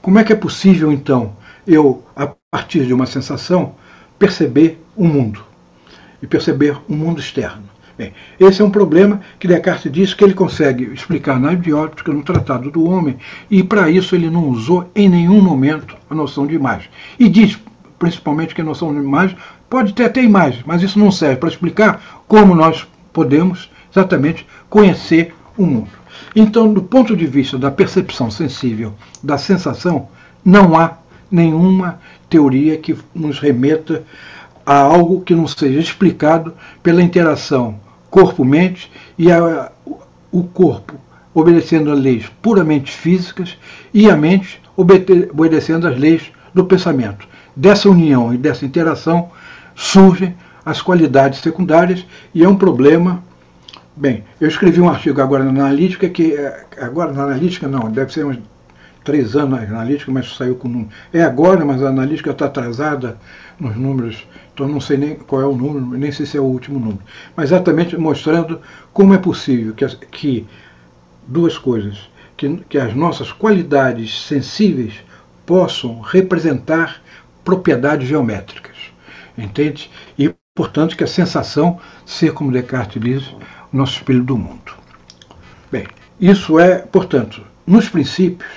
Como 0.00 0.16
é 0.16 0.22
que 0.22 0.32
é 0.32 0.36
possível, 0.36 0.92
então, 0.92 1.32
eu, 1.66 2.04
a 2.14 2.32
partir 2.52 2.86
de 2.86 2.94
uma 2.94 3.06
sensação, 3.06 3.74
perceber 4.16 4.80
o 4.94 5.04
um 5.04 5.08
mundo 5.08 5.44
e 6.22 6.26
perceber 6.28 6.78
um 6.88 6.94
mundo 6.94 7.18
externo? 7.18 7.71
Bem, 8.02 8.12
esse 8.40 8.60
é 8.60 8.64
um 8.64 8.70
problema 8.70 9.20
que 9.38 9.46
Descartes 9.46 9.92
diz 9.92 10.12
que 10.12 10.24
ele 10.24 10.34
consegue 10.34 10.92
explicar 10.92 11.38
na 11.38 11.52
idiótica, 11.52 12.12
no 12.12 12.24
Tratado 12.24 12.68
do 12.68 12.82
Homem, 12.82 13.16
e 13.48 13.62
para 13.62 13.88
isso 13.88 14.16
ele 14.16 14.28
não 14.28 14.48
usou 14.48 14.90
em 14.92 15.08
nenhum 15.08 15.40
momento 15.40 15.96
a 16.10 16.14
noção 16.14 16.44
de 16.44 16.52
imagem. 16.52 16.90
E 17.16 17.28
diz, 17.28 17.56
principalmente, 18.00 18.56
que 18.56 18.60
a 18.60 18.64
noção 18.64 18.92
de 18.92 18.98
imagem 18.98 19.36
pode 19.70 19.92
ter 19.92 20.06
até 20.06 20.20
imagem, 20.20 20.64
mas 20.66 20.82
isso 20.82 20.98
não 20.98 21.12
serve 21.12 21.36
para 21.36 21.48
explicar 21.48 22.24
como 22.26 22.56
nós 22.56 22.84
podemos 23.12 23.70
exatamente 23.92 24.44
conhecer 24.68 25.32
o 25.56 25.64
mundo. 25.64 25.90
Então, 26.34 26.72
do 26.72 26.82
ponto 26.82 27.16
de 27.16 27.26
vista 27.26 27.56
da 27.56 27.70
percepção 27.70 28.32
sensível, 28.32 28.94
da 29.22 29.38
sensação, 29.38 30.08
não 30.44 30.76
há 30.76 30.94
nenhuma 31.30 32.00
teoria 32.28 32.76
que 32.78 32.96
nos 33.14 33.38
remeta 33.38 34.02
a 34.64 34.76
algo 34.76 35.20
que 35.20 35.34
não 35.34 35.46
seja 35.46 35.78
explicado 35.78 36.54
pela 36.82 37.02
interação 37.02 37.78
corpo-mente 38.12 38.92
e 39.16 39.32
a, 39.32 39.72
o 40.30 40.44
corpo 40.44 40.92
obedecendo 41.34 41.90
a 41.90 41.94
leis 41.94 42.30
puramente 42.42 42.92
físicas 42.92 43.56
e 43.92 44.08
a 44.10 44.14
mente 44.14 44.60
obedecendo 44.76 45.88
às 45.88 45.98
leis 45.98 46.30
do 46.52 46.62
pensamento. 46.66 47.26
Dessa 47.56 47.88
união 47.88 48.32
e 48.34 48.36
dessa 48.36 48.66
interação 48.66 49.30
surgem 49.74 50.36
as 50.64 50.82
qualidades 50.82 51.40
secundárias 51.40 52.06
e 52.34 52.44
é 52.44 52.48
um 52.48 52.56
problema. 52.56 53.22
Bem, 53.96 54.24
eu 54.38 54.46
escrevi 54.46 54.78
um 54.78 54.90
artigo 54.90 55.22
agora 55.22 55.42
na 55.44 55.50
analítica 55.50 56.06
que 56.06 56.34
é, 56.34 56.66
agora 56.82 57.12
na 57.12 57.24
analítica 57.24 57.66
não, 57.66 57.90
deve 57.90 58.12
ser 58.12 58.26
uns 58.26 58.38
três 59.02 59.34
anos 59.34 59.58
na 59.58 59.66
analítica, 59.66 60.12
mas 60.12 60.36
saiu 60.36 60.56
com. 60.56 60.86
É 61.14 61.22
agora, 61.22 61.64
mas 61.64 61.82
a 61.82 61.88
analítica 61.88 62.30
está 62.30 62.44
atrasada 62.44 63.16
nos 63.58 63.74
números 63.74 64.26
então 64.52 64.68
não 64.68 64.80
sei 64.80 64.96
nem 64.96 65.14
qual 65.14 65.42
é 65.42 65.46
o 65.46 65.56
número, 65.56 65.98
nem 65.98 66.12
sei 66.12 66.26
se 66.26 66.36
é 66.36 66.40
o 66.40 66.44
último 66.44 66.78
número. 66.78 67.02
Mas 67.34 67.50
exatamente 67.50 67.96
mostrando 67.96 68.60
como 68.92 69.14
é 69.14 69.18
possível 69.18 69.74
que, 69.74 69.86
que 70.06 70.46
duas 71.26 71.56
coisas, 71.56 72.10
que, 72.36 72.56
que 72.68 72.78
as 72.78 72.94
nossas 72.94 73.32
qualidades 73.32 74.26
sensíveis 74.26 74.94
possam 75.46 76.00
representar 76.00 77.02
propriedades 77.44 78.08
geométricas. 78.08 78.76
Entende? 79.36 79.90
E, 80.18 80.34
portanto, 80.54 80.96
que 80.96 81.04
a 81.04 81.08
sensação 81.08 81.80
ser, 82.04 82.32
como 82.32 82.52
Descartes 82.52 83.02
diz, 83.02 83.26
o 83.72 83.76
nosso 83.76 83.96
espelho 83.96 84.22
do 84.22 84.36
mundo. 84.36 84.74
Bem, 85.70 85.86
isso 86.20 86.58
é, 86.58 86.78
portanto, 86.78 87.42
nos 87.66 87.88
princípios 87.88 88.50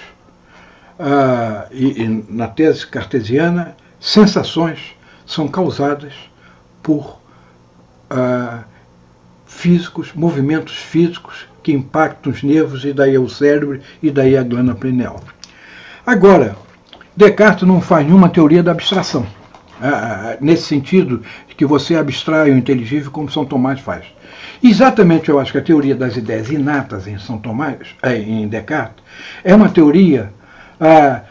ah, 0.99 1.67
e, 1.71 2.03
e 2.03 2.25
na 2.29 2.47
tese 2.47 2.85
cartesiana, 2.85 3.75
sensações 3.99 4.94
são 5.25 5.47
causadas 5.47 6.13
por 6.81 7.19
ah, 8.09 8.63
físicos, 9.45 10.13
movimentos 10.13 10.75
físicos 10.75 11.47
que 11.63 11.71
impactam 11.71 12.31
os 12.31 12.43
nervos 12.43 12.85
e 12.85 12.93
daí 12.93 13.17
o 13.17 13.27
cérebro 13.27 13.79
e 14.01 14.11
daí 14.11 14.37
a 14.37 14.43
glândula 14.43 14.77
pineal. 14.77 15.21
Agora, 16.05 16.55
Descartes 17.15 17.67
não 17.67 17.81
faz 17.81 18.05
nenhuma 18.05 18.29
teoria 18.29 18.61
da 18.61 18.71
abstração, 18.71 19.25
ah, 19.81 20.37
nesse 20.39 20.63
sentido 20.63 21.23
que 21.57 21.65
você 21.65 21.95
abstrai 21.95 22.51
o 22.51 22.57
inteligível 22.57 23.09
como 23.09 23.31
São 23.31 23.45
Tomás 23.45 23.79
faz. 23.79 24.05
Exatamente, 24.61 25.29
eu 25.29 25.39
acho 25.39 25.51
que 25.51 25.57
a 25.57 25.63
teoria 25.63 25.95
das 25.95 26.17
ideias 26.17 26.49
inatas 26.49 27.07
em 27.07 27.17
São 27.17 27.37
Tomás, 27.37 27.95
eh, 28.03 28.17
em 28.17 28.47
Descartes, 28.47 29.03
é 29.43 29.55
uma 29.55 29.69
teoria 29.69 30.33
ah, 30.79 31.21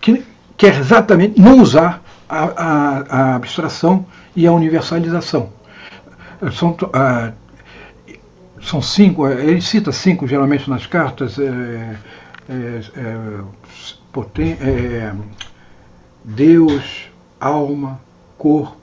que 0.00 0.24
quer 0.56 0.78
exatamente 0.78 1.40
não 1.40 1.60
usar 1.60 2.01
a, 2.32 3.04
a, 3.08 3.34
abstração 3.34 4.06
e 4.34 4.46
a 4.46 4.52
universalização. 4.52 5.52
São, 6.52 6.76
são 8.62 8.80
cinco, 8.80 9.28
ele 9.28 9.60
cita 9.60 9.92
cinco 9.92 10.26
geralmente 10.26 10.68
nas 10.68 10.86
cartas, 10.86 11.38
é, 11.38 11.44
é, 12.48 12.80
é, 12.96 13.40
poten 14.12 14.56
é, 14.60 15.14
Deus, 16.24 17.10
alma, 17.38 18.00
corpo, 18.38 18.76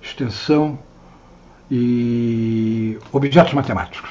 extensão 0.00 0.78
e 1.70 2.98
objetos 3.10 3.52
matemáticos. 3.52 4.10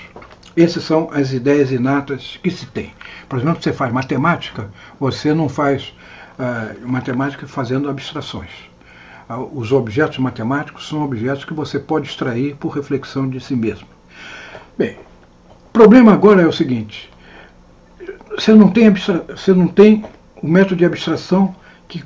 Essas 0.56 0.84
são 0.84 1.10
as 1.14 1.32
ideias 1.32 1.72
inatas 1.72 2.38
que 2.44 2.52
se 2.52 2.66
tem. 2.66 2.94
Por 3.30 3.40
exemplo, 3.40 3.64
você 3.64 3.72
faz 3.72 3.94
matemática, 3.94 4.70
você 5.00 5.34
não 5.34 5.48
faz 5.48 5.94
uh, 6.38 6.88
matemática 6.88 7.48
fazendo 7.48 7.90
abstrações. 7.90 8.71
Os 9.54 9.72
objetos 9.72 10.18
matemáticos 10.18 10.88
são 10.88 11.04
objetos 11.04 11.46
que 11.46 11.54
você 11.54 11.80
pode 11.80 12.08
extrair 12.08 12.56
por 12.56 12.70
reflexão 12.70 13.30
de 13.30 13.40
si 13.40 13.56
mesmo. 13.56 13.88
Bem, 14.78 14.98
o 15.68 15.72
problema 15.72 16.14
agora 16.14 16.42
é 16.42 16.48
o 16.48 16.52
seguinte: 16.52 17.10
você 18.30 18.54
não 18.54 18.70
tem, 18.70 18.90
você 18.90 19.54
não 19.54 19.68
tem 19.68 20.04
o 20.42 20.48
método 20.48 20.78
de 20.78 20.86
abstração 20.86 21.56
que, 21.88 22.04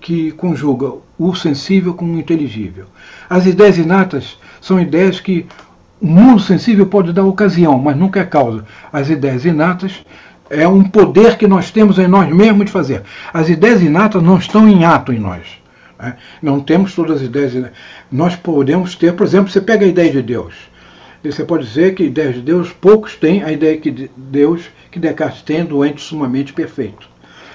que 0.00 0.32
conjuga 0.32 0.92
o 1.18 1.34
sensível 1.34 1.94
com 1.94 2.06
o 2.06 2.18
inteligível. 2.18 2.86
As 3.28 3.46
ideias 3.46 3.78
inatas 3.78 4.38
são 4.60 4.80
ideias 4.80 5.20
que 5.20 5.46
o 6.00 6.06
mundo 6.06 6.40
sensível 6.40 6.86
pode 6.86 7.12
dar 7.12 7.24
ocasião, 7.24 7.78
mas 7.78 7.96
nunca 7.96 8.20
é 8.20 8.24
causa. 8.24 8.64
As 8.92 9.08
ideias 9.08 9.44
inatas 9.44 10.04
é 10.50 10.66
um 10.66 10.82
poder 10.82 11.38
que 11.38 11.46
nós 11.46 11.70
temos 11.70 11.98
em 11.98 12.08
nós 12.08 12.28
mesmos 12.34 12.66
de 12.66 12.72
fazer. 12.72 13.02
As 13.32 13.48
ideias 13.48 13.80
inatas 13.80 14.22
não 14.22 14.38
estão 14.38 14.68
em 14.68 14.84
ato 14.84 15.12
em 15.12 15.20
nós. 15.20 15.61
Né? 16.02 16.16
Não 16.42 16.60
temos 16.60 16.94
todas 16.94 17.18
as 17.18 17.22
ideias. 17.22 17.70
Nós 18.10 18.34
podemos 18.34 18.96
ter, 18.96 19.14
por 19.14 19.24
exemplo, 19.24 19.50
você 19.50 19.60
pega 19.60 19.86
a 19.86 19.88
ideia 19.88 20.10
de 20.10 20.20
Deus. 20.22 20.54
Você 21.24 21.44
pode 21.44 21.64
dizer 21.64 21.94
que 21.94 22.02
ideias 22.02 22.34
de 22.34 22.40
Deus, 22.40 22.72
poucos 22.72 23.14
têm 23.14 23.44
a 23.44 23.52
ideia 23.52 23.78
que 23.78 24.10
Deus 24.16 24.68
que 24.90 24.98
Descartes 24.98 25.40
tem 25.42 25.64
do 25.64 25.84
ente 25.84 26.02
sumamente 26.02 26.52
perfeito. 26.52 27.08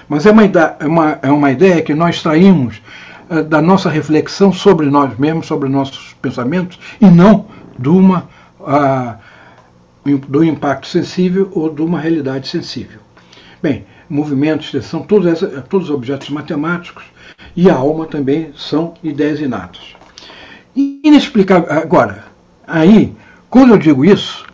Mas 0.08 0.24
é 0.24 0.30
uma, 0.30 0.42
é 0.44 0.86
uma, 0.86 1.18
é 1.22 1.30
uma 1.30 1.50
ideia 1.52 1.82
que 1.82 1.94
nós 1.94 2.22
traímos 2.22 2.80
uh, 3.30 3.44
da 3.44 3.60
nossa 3.60 3.90
reflexão 3.90 4.50
sobre 4.50 4.86
nós 4.86 5.16
mesmos, 5.18 5.46
sobre 5.46 5.68
nossos 5.68 6.14
pensamentos, 6.14 6.78
e 7.00 7.06
não 7.06 7.46
de 7.78 7.90
uma 7.90 8.28
do 10.28 10.42
impacto 10.42 10.86
sensível 10.86 11.48
ou 11.52 11.72
de 11.72 11.80
uma 11.80 12.00
realidade 12.00 12.48
sensível. 12.48 13.00
Bem, 13.62 13.86
movimentos, 14.08 14.66
extensão, 14.66 15.02
todos, 15.02 15.40
todos 15.68 15.88
os 15.88 15.94
objetos 15.94 16.30
matemáticos 16.30 17.04
e 17.56 17.68
a 17.68 17.74
alma 17.74 18.06
também 18.06 18.52
são 18.56 18.94
ideias 19.02 19.40
inatas. 19.40 19.96
Inexplicável. 20.74 21.70
Agora, 21.70 22.24
aí, 22.66 23.12
quando 23.50 23.70
eu 23.70 23.78
digo 23.78 24.04
isso, 24.04 24.46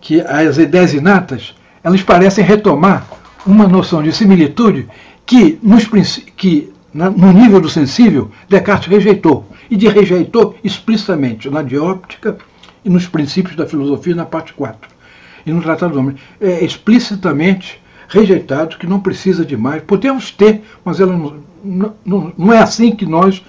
que 0.00 0.20
as 0.20 0.58
ideias 0.58 0.94
inatas, 0.94 1.54
elas 1.82 2.02
parecem 2.02 2.44
retomar 2.44 3.06
uma 3.46 3.66
noção 3.66 4.02
de 4.02 4.12
similitude 4.12 4.88
que, 5.24 5.58
nos, 5.62 5.86
que 6.36 6.72
no 6.92 7.32
nível 7.32 7.60
do 7.60 7.68
sensível, 7.68 8.30
Descartes 8.48 8.88
rejeitou. 8.88 9.46
E 9.70 9.76
de 9.76 9.88
rejeitou 9.88 10.56
explicitamente 10.62 11.50
na 11.50 11.62
dióptica 11.62 12.38
e 12.84 12.90
nos 12.90 13.06
princípios 13.06 13.56
da 13.56 13.66
filosofia 13.66 14.14
na 14.14 14.24
parte 14.24 14.52
4. 14.52 14.90
E 15.44 15.52
no 15.52 15.62
Tratado 15.62 15.94
do 15.94 15.98
Homem 15.98 16.16
é 16.40 16.64
explicitamente 16.64 17.80
rejeitado 18.08 18.76
que 18.76 18.86
não 18.86 19.00
precisa 19.00 19.44
de 19.44 19.56
mais. 19.56 19.82
Podemos 19.82 20.30
ter, 20.30 20.62
mas 20.84 21.00
ela 21.00 21.16
não, 21.16 21.38
não, 22.04 22.32
não 22.36 22.52
é 22.52 22.58
assim 22.58 22.94
que 22.94 23.04
nós 23.04 23.44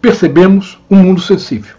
percebemos 0.00 0.78
o 0.88 0.96
mundo 0.96 1.20
sensível. 1.20 1.76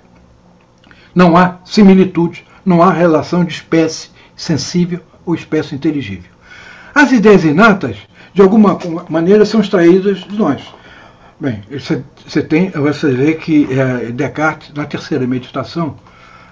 Não 1.14 1.36
há 1.36 1.58
similitude, 1.66 2.46
não 2.66 2.82
há 2.82 2.92
relação 2.92 3.44
de 3.44 3.54
espécie 3.54 4.10
sensível 4.36 5.02
ou 5.26 5.36
espécie 5.36 5.76
inteligível. 5.76 6.32
As 6.94 7.12
ideias 7.12 7.44
inatas, 7.44 7.98
de 8.34 8.42
alguma 8.42 8.78
maneira, 9.10 9.46
são 9.46 9.62
extraídas 9.62 10.20
de 10.20 10.36
nós. 10.38 10.62
Bem, 11.40 11.62
você, 11.72 12.42
tem, 12.44 12.70
você 12.70 13.12
vê 13.12 13.34
que 13.34 13.68
é, 13.72 14.12
Descartes, 14.12 14.72
na 14.74 14.86
terceira 14.86 15.26
meditação, 15.26 15.96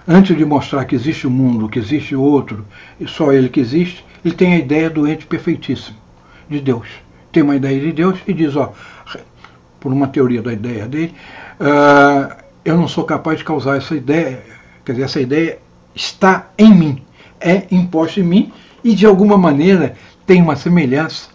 antes 0.06 0.36
de 0.36 0.44
mostrar 0.44 0.84
que 0.84 0.96
existe 0.96 1.26
um 1.26 1.30
mundo, 1.30 1.68
que 1.68 1.78
existe 1.78 2.16
outro, 2.16 2.64
e 2.98 3.06
só 3.06 3.32
ele 3.32 3.48
que 3.48 3.60
existe, 3.60 4.04
ele 4.24 4.34
tem 4.34 4.54
a 4.54 4.58
ideia 4.58 4.90
do 4.90 5.06
ente 5.06 5.26
perfeitíssimo, 5.26 5.96
de 6.48 6.60
Deus. 6.60 6.88
Tem 7.30 7.42
uma 7.42 7.54
ideia 7.54 7.78
de 7.78 7.92
Deus 7.92 8.18
e 8.26 8.32
diz, 8.32 8.56
ó, 8.56 8.72
por 9.80 9.92
uma 9.92 10.06
teoria 10.06 10.42
da 10.42 10.52
ideia 10.52 10.86
dele, 10.86 11.14
uh, 11.58 12.34
eu 12.64 12.76
não 12.76 12.86
sou 12.86 13.04
capaz 13.04 13.38
de 13.38 13.44
causar 13.44 13.78
essa 13.78 13.96
ideia, 13.96 14.42
quer 14.84 14.92
dizer, 14.92 15.04
essa 15.04 15.20
ideia 15.20 15.58
está 15.94 16.50
em 16.58 16.74
mim, 16.74 17.02
é 17.40 17.66
imposta 17.70 18.20
em 18.20 18.24
mim 18.24 18.52
e 18.84 18.94
de 18.94 19.06
alguma 19.06 19.38
maneira 19.38 19.96
tem 20.26 20.42
uma 20.42 20.56
semelhança 20.56 21.30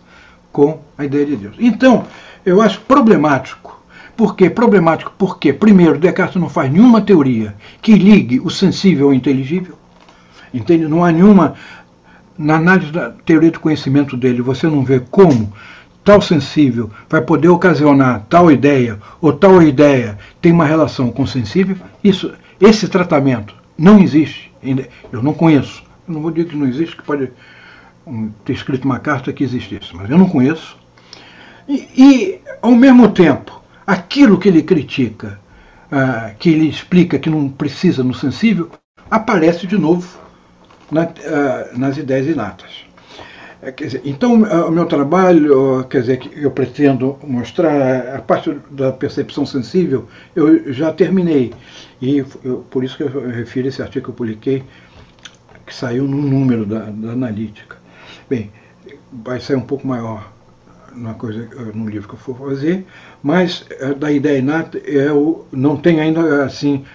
com 0.51 0.79
a 0.97 1.03
ideia 1.03 1.25
de 1.25 1.35
Deus. 1.35 1.55
Então, 1.59 2.05
eu 2.45 2.61
acho 2.61 2.79
problemático 2.81 3.75
por 4.15 4.35
que 4.35 4.49
problemático? 4.49 5.11
Porque, 5.17 5.51
primeiro, 5.51 5.99
Descartes 5.99 6.39
não 6.39 6.49
faz 6.49 6.71
nenhuma 6.71 7.01
teoria 7.01 7.53
que 7.81 7.93
ligue 7.95 8.39
o 8.39 8.49
sensível 8.49 9.07
ao 9.07 9.13
inteligível. 9.13 9.75
Entende? 10.53 10.87
Não 10.87 11.03
há 11.03 11.11
nenhuma. 11.11 11.55
Na 12.37 12.55
análise 12.55 12.91
da 12.91 13.11
teoria 13.11 13.51
do 13.51 13.59
conhecimento 13.59 14.15
dele, 14.15 14.41
você 14.41 14.67
não 14.67 14.83
vê 14.83 15.01
como 15.11 15.51
tal 16.05 16.21
sensível 16.21 16.91
vai 17.09 17.19
poder 17.19 17.49
ocasionar 17.49 18.25
tal 18.29 18.51
ideia 18.51 18.99
ou 19.19 19.33
tal 19.33 19.61
ideia 19.61 20.17
tem 20.39 20.51
uma 20.51 20.65
relação 20.65 21.11
com 21.11 21.25
sensível. 21.25 21.75
Isso, 22.03 22.31
esse 22.61 22.87
tratamento 22.87 23.55
não 23.75 23.99
existe. 23.99 24.53
Eu 25.11 25.23
não 25.23 25.33
conheço. 25.33 25.83
Eu 26.07 26.13
não 26.13 26.21
vou 26.21 26.29
dizer 26.29 26.47
que 26.47 26.55
não 26.55 26.67
existe, 26.67 26.95
que 26.95 27.03
pode 27.03 27.31
ter 28.45 28.53
escrito 28.53 28.85
uma 28.85 28.99
carta 28.99 29.33
que 29.33 29.43
existe 29.43 29.79
isso, 29.81 29.97
mas 29.97 30.09
eu 30.09 30.17
não 30.17 30.29
conheço. 30.29 30.77
E, 31.67 31.87
e 31.97 32.41
ao 32.61 32.71
mesmo 32.71 33.09
tempo, 33.09 33.59
aquilo 33.85 34.37
que 34.37 34.47
ele 34.47 34.61
critica, 34.61 35.39
ah, 35.91 36.31
que 36.37 36.51
ele 36.51 36.69
explica 36.69 37.17
que 37.17 37.31
não 37.31 37.49
precisa 37.49 38.03
no 38.03 38.13
sensível, 38.13 38.69
aparece 39.09 39.65
de 39.65 39.77
novo 39.77 40.19
na, 40.91 41.03
ah, 41.03 41.69
nas 41.75 41.97
ideias 41.97 42.27
inatas. 42.27 42.84
É, 43.65 43.71
dizer, 43.71 44.01
então, 44.05 44.43
o 44.43 44.71
meu 44.71 44.85
trabalho, 44.85 45.83
quer 45.89 46.01
dizer, 46.01 46.17
que 46.17 46.39
eu 46.39 46.51
pretendo 46.51 47.17
mostrar 47.23 48.15
a 48.15 48.21
parte 48.21 48.55
da 48.69 48.91
percepção 48.91 49.43
sensível, 49.43 50.07
eu 50.35 50.71
já 50.71 50.93
terminei. 50.93 51.51
E 51.99 52.23
eu, 52.43 52.57
por 52.69 52.83
isso 52.83 52.95
que 52.95 53.01
eu 53.01 53.27
refiro 53.27 53.67
esse 53.67 53.81
artigo 53.81 54.05
que 54.05 54.11
eu 54.11 54.15
publiquei, 54.15 54.63
que 55.65 55.73
saiu 55.73 56.03
no 56.03 56.21
número 56.21 56.63
da, 56.63 56.81
da 56.81 57.13
analítica. 57.13 57.77
Bem, 58.29 58.51
vai 59.11 59.39
sair 59.39 59.55
um 59.55 59.61
pouco 59.61 59.87
maior 59.87 60.31
numa 60.93 61.15
coisa, 61.15 61.49
no 61.73 61.89
livro 61.89 62.07
que 62.07 62.13
eu 62.13 62.19
for 62.19 62.37
fazer, 62.37 62.85
mas 63.23 63.65
eh, 63.71 63.95
da 63.95 64.11
ideia 64.11 64.37
inata 64.37 64.77
eu 64.77 65.45
não 65.51 65.75
tenho 65.75 66.01
ainda 66.01 66.45
assim 66.45 66.85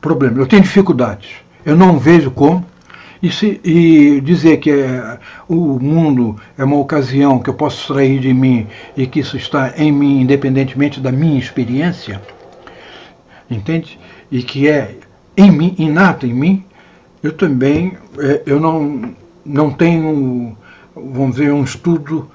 problema. 0.00 0.38
Eu 0.38 0.46
tenho 0.46 0.62
dificuldades. 0.62 1.36
Eu 1.64 1.76
não 1.76 1.98
vejo 1.98 2.30
como. 2.30 2.66
E, 3.22 3.30
se, 3.30 3.60
e 3.62 4.20
dizer 4.22 4.56
que 4.58 4.70
é, 4.70 5.18
o 5.48 5.78
mundo 5.78 6.36
é 6.56 6.64
uma 6.64 6.76
ocasião 6.76 7.38
que 7.38 7.50
eu 7.50 7.54
posso 7.54 7.80
extrair 7.80 8.18
de 8.20 8.32
mim 8.32 8.66
e 8.96 9.06
que 9.06 9.20
isso 9.20 9.36
está 9.36 9.74
em 9.76 9.92
mim 9.92 10.22
independentemente 10.22 11.00
da 11.00 11.12
minha 11.12 11.38
experiência, 11.38 12.20
entende? 13.50 13.98
E 14.30 14.42
que 14.42 14.68
é 14.68 14.96
em 15.36 15.50
mim, 15.50 15.74
inato 15.78 16.26
em 16.26 16.32
mim, 16.32 16.64
eu 17.22 17.32
também 17.32 17.98
é, 18.18 18.42
eu 18.46 18.58
não, 18.58 19.14
não 19.44 19.70
tenho, 19.70 20.56
vamos 20.94 21.36
dizer, 21.36 21.52
um 21.52 21.62
estudo 21.62 22.30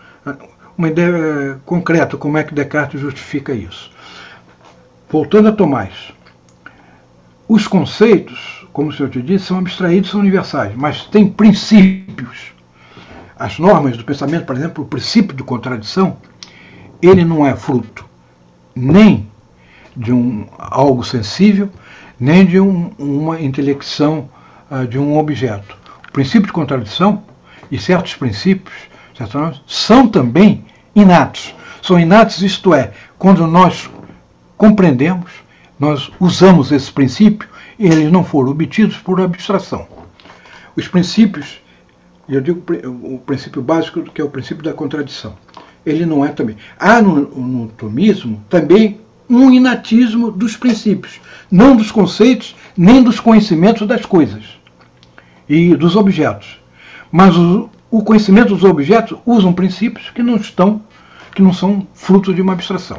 uma 0.78 0.90
ideia 0.90 1.60
concreta 1.66 2.18
como 2.18 2.38
é 2.38 2.44
que 2.44 2.54
Descartes 2.54 3.00
justifica 3.00 3.54
isso. 3.54 3.92
Voltando 5.10 5.50
a 5.50 5.52
Tomás, 5.52 6.12
os 7.48 7.68
conceitos, 7.68 8.55
como 8.76 8.90
o 8.90 8.94
senhor 8.94 9.10
te 9.10 9.22
disse, 9.22 9.46
são 9.46 9.60
abstraídos, 9.60 10.10
são 10.10 10.20
universais, 10.20 10.74
mas 10.76 11.06
têm 11.06 11.26
princípios. 11.30 12.52
As 13.40 13.58
normas 13.58 13.96
do 13.96 14.04
pensamento, 14.04 14.46
por 14.46 14.54
exemplo, 14.54 14.84
o 14.84 14.88
princípio 14.88 15.34
de 15.34 15.44
contradição, 15.44 16.18
ele 17.02 17.24
não 17.24 17.48
é 17.48 17.56
fruto 17.56 18.06
nem 18.76 19.32
de 19.96 20.12
um 20.12 20.46
algo 20.60 21.06
sensível, 21.06 21.70
nem 22.20 22.46
de 22.46 22.60
um, 22.60 22.92
uma 23.00 23.42
intelecção 23.42 24.30
uh, 24.70 24.86
de 24.86 25.00
um 25.00 25.18
objeto. 25.18 25.78
O 26.10 26.12
princípio 26.12 26.48
de 26.48 26.52
contradição 26.52 27.24
e 27.72 27.80
certos 27.80 28.14
princípios 28.16 28.76
são 29.66 30.06
também 30.06 30.66
inatos. 30.94 31.56
São 31.82 31.98
inatos, 31.98 32.42
isto 32.42 32.74
é, 32.74 32.92
quando 33.18 33.48
nós 33.48 33.90
compreendemos, 34.58 35.32
nós 35.80 36.12
usamos 36.20 36.74
esse 36.74 36.92
princípio 36.92 37.55
e 37.78 37.86
eles 37.86 38.12
não 38.12 38.24
foram 38.24 38.52
obtidos 38.52 38.98
por 38.98 39.20
abstração. 39.22 39.88
Os 40.76 40.88
princípios, 40.88 41.60
eu 42.28 42.42
digo 42.42 42.64
o 43.04 43.20
princípio 43.20 43.62
básico, 43.62 44.02
que 44.04 44.22
é 44.22 44.24
o 44.24 44.30
princípio 44.30 44.64
da 44.64 44.74
contradição, 44.74 45.36
ele 45.86 46.06
não 46.06 46.26
é 46.26 46.30
também. 46.30 46.58
Há 46.80 47.02
no, 47.02 47.16
no 47.16 47.68
tomismo 47.70 48.44
também 48.50 49.00
um 49.30 49.52
inatismo 49.52 50.32
dos 50.32 50.56
princípios, 50.56 51.20
não 51.50 51.76
dos 51.76 51.92
conceitos, 51.92 52.56
nem 52.78 53.02
dos 53.02 53.20
conhecimentos 53.20 53.88
das 53.88 54.06
coisas 54.06 54.44
e 55.48 55.76
dos 55.76 55.96
objetos. 55.96 56.60
Mas 57.12 57.36
o, 57.38 57.70
o 57.90 58.04
conhecimento 58.04 58.50
dos 58.50 58.64
objetos 58.64 59.18
usam 59.26 59.54
princípios 59.54 60.10
que 60.10 60.24
não 60.24 60.36
estão, 60.36 60.82
que 61.34 61.42
não 61.42 61.54
são 61.54 61.88
fruto 61.94 62.34
de 62.34 62.42
uma 62.42 62.54
abstração. 62.54 62.98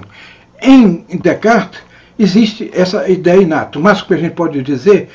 Em 0.61 1.05
Descartes, 1.21 1.81
existe 2.19 2.71
essa 2.73 3.09
ideia 3.09 3.41
inata. 3.41 3.79
O 3.79 3.83
máximo 3.83 4.09
que 4.09 4.15
a 4.15 4.19
gente 4.19 4.35
pode 4.35 4.63
dizer, 4.63 5.09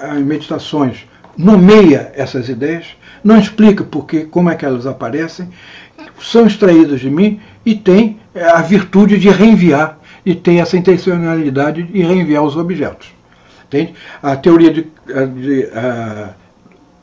as 0.00 0.18
meditações 0.18 1.06
nomeia 1.36 2.12
essas 2.14 2.48
ideias, 2.48 2.86
não 3.22 3.38
explica 3.38 3.84
porque, 3.84 4.24
como 4.24 4.50
é 4.50 4.54
que 4.54 4.64
elas 4.64 4.86
aparecem, 4.86 5.48
são 6.20 6.46
extraídas 6.46 7.00
de 7.00 7.10
mim 7.10 7.40
e 7.64 7.74
tem 7.74 8.18
a 8.34 8.60
virtude 8.62 9.18
de 9.18 9.28
reenviar, 9.28 9.98
e 10.24 10.34
tem 10.34 10.60
essa 10.60 10.76
intencionalidade 10.76 11.82
de 11.84 12.02
reenviar 12.02 12.42
os 12.42 12.56
objetos. 12.56 13.08
Entende? 13.66 13.94
A 14.22 14.36
teoria 14.36 14.72
de, 14.72 14.86
de 15.36 15.68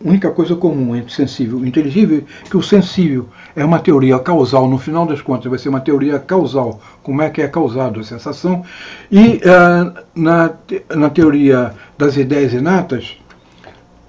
única 0.03 0.29
coisa 0.31 0.55
comum 0.55 0.95
entre 0.95 1.13
sensível 1.13 1.63
e 1.63 1.67
inteligível 1.67 2.19
é 2.19 2.49
que 2.49 2.57
o 2.57 2.61
sensível 2.61 3.29
é 3.55 3.63
uma 3.63 3.79
teoria 3.79 4.19
causal, 4.19 4.67
no 4.67 4.77
final 4.77 5.05
das 5.05 5.21
contas 5.21 5.49
vai 5.49 5.57
ser 5.57 5.69
uma 5.69 5.79
teoria 5.79 6.19
causal, 6.19 6.81
como 7.01 7.21
é 7.21 7.29
que 7.29 7.41
é 7.41 7.47
causado 7.47 7.99
a 7.99 8.03
sensação, 8.03 8.63
e 9.11 9.37
uh, 9.37 9.93
na, 10.13 10.53
na 10.93 11.09
teoria 11.09 11.73
das 11.97 12.17
ideias 12.17 12.53
inatas, 12.53 13.17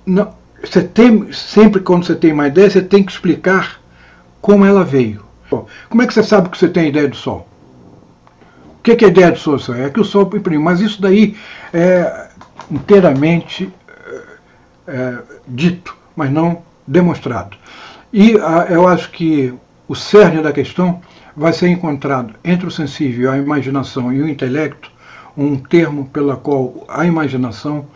não, 0.05 0.33
você 0.63 0.83
tem, 0.83 1.33
sempre 1.33 1.81
quando 1.81 2.05
você 2.05 2.15
tem 2.15 2.33
uma 2.33 2.49
ideia, 2.49 2.69
você 2.69 2.83
tem 2.83 3.03
que 3.03 3.13
explicar 3.13 3.81
como 4.41 4.65
ela 4.65 4.85
veio. 4.85 5.25
Como 5.89 6.03
é 6.03 6.07
que 6.07 6.15
você 6.15 6.23
sabe 6.23 6.49
que 6.49 6.59
você 6.59 6.69
tem 6.69 6.85
a 6.85 6.89
ideia 6.89 7.09
do 7.09 7.17
Sol? 7.17 7.47
O 8.79 8.83
que 8.83 8.93
é, 8.93 9.07
a 9.07 9.11
ideia 9.11 9.31
do 9.31 9.39
Sol? 9.39 9.59
É 9.75 9.91
que 9.91 10.01
o 10.01 10.05
Sol 10.05 10.31
imprime, 10.35 10.63
mas 10.63 10.81
isso 10.81 11.01
daí 11.01 11.37
é 11.73 12.29
inteiramente 12.71 13.73
é, 14.87 15.19
dito, 15.47 15.97
mas 16.15 16.31
não 16.31 16.63
demonstrado. 16.87 17.57
E 18.13 18.39
a, 18.39 18.67
eu 18.71 18.87
acho 18.87 19.11
que 19.11 19.53
o 19.89 19.95
cerne 19.95 20.43
da 20.43 20.53
questão 20.53 21.01
vai 21.37 21.53
ser 21.53 21.69
encontrado 21.69 22.35
entre 22.45 22.67
o 22.67 22.71
sensível, 22.71 23.31
a 23.31 23.37
imaginação 23.37 24.13
e 24.13 24.23
o 24.23 24.29
intelecto, 24.29 24.91
um 25.37 25.57
termo 25.57 26.07
pela 26.09 26.37
qual 26.37 26.85
a 26.89 27.05
imaginação 27.05 27.87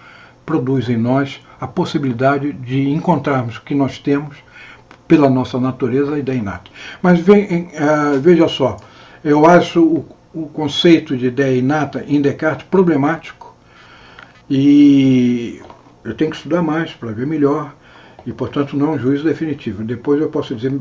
produz 0.45 0.89
em 0.89 0.97
nós 0.97 1.41
a 1.61 1.67
possibilidade 1.67 2.53
de 2.53 2.89
encontrarmos 2.91 3.57
o 3.57 3.63
que 3.63 3.75
nós 3.75 3.99
temos 3.99 4.37
pela 5.07 5.29
nossa 5.29 5.59
natureza 5.59 6.19
e 6.19 6.23
da 6.23 6.35
inata. 6.35 6.71
Mas 7.03 7.21
uh, 7.21 8.21
veja 8.21 8.47
só, 8.47 8.77
eu 9.25 9.47
acho 9.47 9.83
o, 9.83 10.07
o, 10.33 10.47
conceito 10.47 11.17
de 11.17 11.27
ideia 11.27 11.59
inata 11.59 12.05
em 12.07 12.21
Descartes 12.21 12.67
problemático 12.71 13.55
e 14.49 15.61
eu 16.05 16.15
tenho 16.15 16.31
que 16.31 16.37
estudar 16.37 16.63
mais 16.63 16.93
para 16.93 17.13
ver 17.13 17.27
melhor 17.27 17.75
e, 18.27 18.33
portanto, 18.33 18.77
não 18.77 18.93
é 18.93 18.97
um 18.97 18.99
juízo 18.99 19.25
definitivo. 19.25 19.83
Depois 19.83 20.21
eu 20.21 20.29
posso 20.29 20.55
dizer, 20.55 20.79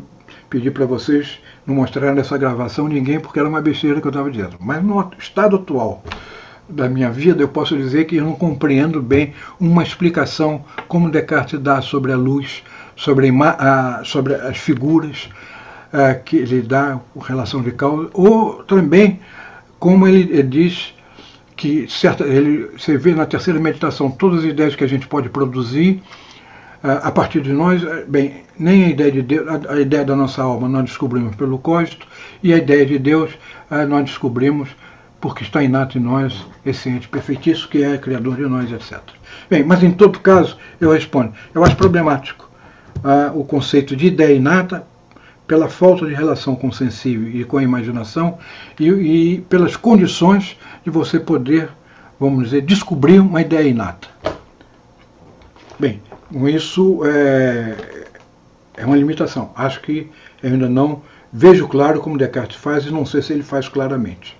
pedir 0.50 0.72
para 0.72 0.86
vocês 0.86 1.40
não 1.66 1.76
mostrarem 1.76 2.16
nessa 2.16 2.38
gravação 2.38 2.88
ninguém 2.88 3.20
porque 3.20 3.40
era 3.40 3.48
uma 3.48 3.62
besteira 3.62 4.02
que 4.02 4.08
eu 4.08 4.12
estava 4.12 4.30
dizendo. 4.30 4.58
Mas 4.60 4.84
no 4.84 5.12
estado 5.18 5.56
atual 5.56 6.04
da 6.68 6.88
minha 6.88 7.10
vida, 7.10 7.42
eu 7.42 7.48
posso 7.48 7.76
dizer 7.76 8.06
que 8.06 8.18
eu 8.18 8.24
não 8.24 8.36
compreendo 8.36 9.02
bem 9.02 9.34
uma 9.60 9.82
explicação 9.82 10.64
como 10.88 11.10
Descartes 11.10 11.60
dá 11.60 11.82
sobre 11.82 12.12
a 12.12 12.18
luz, 12.18 12.64
sobre, 12.96 13.30
a, 13.30 14.02
sobre 14.06 14.36
as 14.36 14.58
figuras 14.58 15.30
a, 15.92 16.14
que 16.14 16.38
ele 16.38 16.62
dá 16.62 17.00
com 17.14 17.20
relação 17.20 17.62
de 17.62 17.72
causa, 17.72 18.10
ou 18.14 18.64
também 18.64 19.20
como 19.80 20.08
ele, 20.08 20.32
ele 20.32 20.44
diz 20.44 20.94
que 21.60 21.90
certa, 21.90 22.24
ele, 22.24 22.70
você 22.78 22.98
vê 22.98 23.14
na 23.14 23.26
terceira 23.26 23.60
meditação 23.60 24.10
todas 24.10 24.40
as 24.40 24.46
ideias 24.46 24.76
que 24.78 24.84
a 24.86 24.88
gente 24.88 25.06
pode 25.10 25.28
produzir 25.28 26.02
a 26.82 27.12
partir 27.12 27.42
de 27.42 27.52
nós, 27.52 27.84
bem, 28.08 28.46
nem 28.58 28.86
a 28.86 28.88
ideia 28.88 29.12
de 29.12 29.22
Deus, 29.22 29.46
a, 29.46 29.74
a 29.74 29.82
ideia 29.82 30.06
da 30.06 30.16
nossa 30.16 30.42
alma 30.42 30.70
nós 30.70 30.86
descobrimos 30.86 31.36
pelo 31.36 31.60
cógito, 31.60 32.08
e 32.42 32.54
a 32.54 32.58
ideia 32.58 32.86
de 32.86 32.98
Deus 32.98 33.32
nós 33.90 34.06
descobrimos 34.06 34.70
porque 35.20 35.44
está 35.44 35.62
inato 35.62 35.98
em 35.98 36.02
nós 36.02 36.46
esse 36.66 36.88
ente 36.88 37.10
perfeitíssimo 37.10 37.68
que 37.68 37.84
é 37.84 37.98
criador 37.98 38.38
de 38.38 38.44
nós, 38.44 38.72
etc. 38.72 39.02
Bem, 39.50 39.66
mas 39.66 39.84
em 39.84 39.92
todo 39.92 40.22
caso, 40.22 40.56
eu 40.80 40.92
respondo, 40.92 41.34
eu 41.54 41.62
acho 41.62 41.76
problemático 41.76 42.50
ah, 43.04 43.32
o 43.36 43.44
conceito 43.44 43.94
de 43.98 44.08
ideia 44.08 44.34
inata 44.34 44.88
pela 45.50 45.68
falta 45.68 46.06
de 46.06 46.14
relação 46.14 46.56
com 46.56 46.68
o 46.68 46.72
sensível 46.72 47.28
e 47.28 47.44
com 47.44 47.58
a 47.58 47.64
imaginação 47.64 48.38
e, 48.80 48.88
e 48.88 49.42
pelas 49.42 49.76
condições 49.76 50.56
de 50.84 50.92
você 50.92 51.20
poder, 51.20 51.72
vamos 52.20 52.44
dizer, 52.46 52.62
descobrir 52.62 53.20
uma 53.20 53.42
ideia 53.42 53.68
inata. 53.68 54.08
Bem, 55.80 56.04
com 56.32 56.48
isso 56.48 57.02
é, 57.04 58.06
é 58.78 58.86
uma 58.86 58.96
limitação. 58.96 59.52
Acho 59.56 59.82
que 59.82 60.12
eu 60.44 60.52
ainda 60.52 60.70
não 60.70 61.02
vejo 61.34 61.68
claro 61.68 62.00
como 62.00 62.16
Descartes 62.16 62.58
faz 62.58 62.86
e 62.86 62.92
não 62.92 63.04
sei 63.04 63.24
se 63.24 63.34
ele 63.34 63.42
faz 63.42 63.68
claramente. 63.68 64.38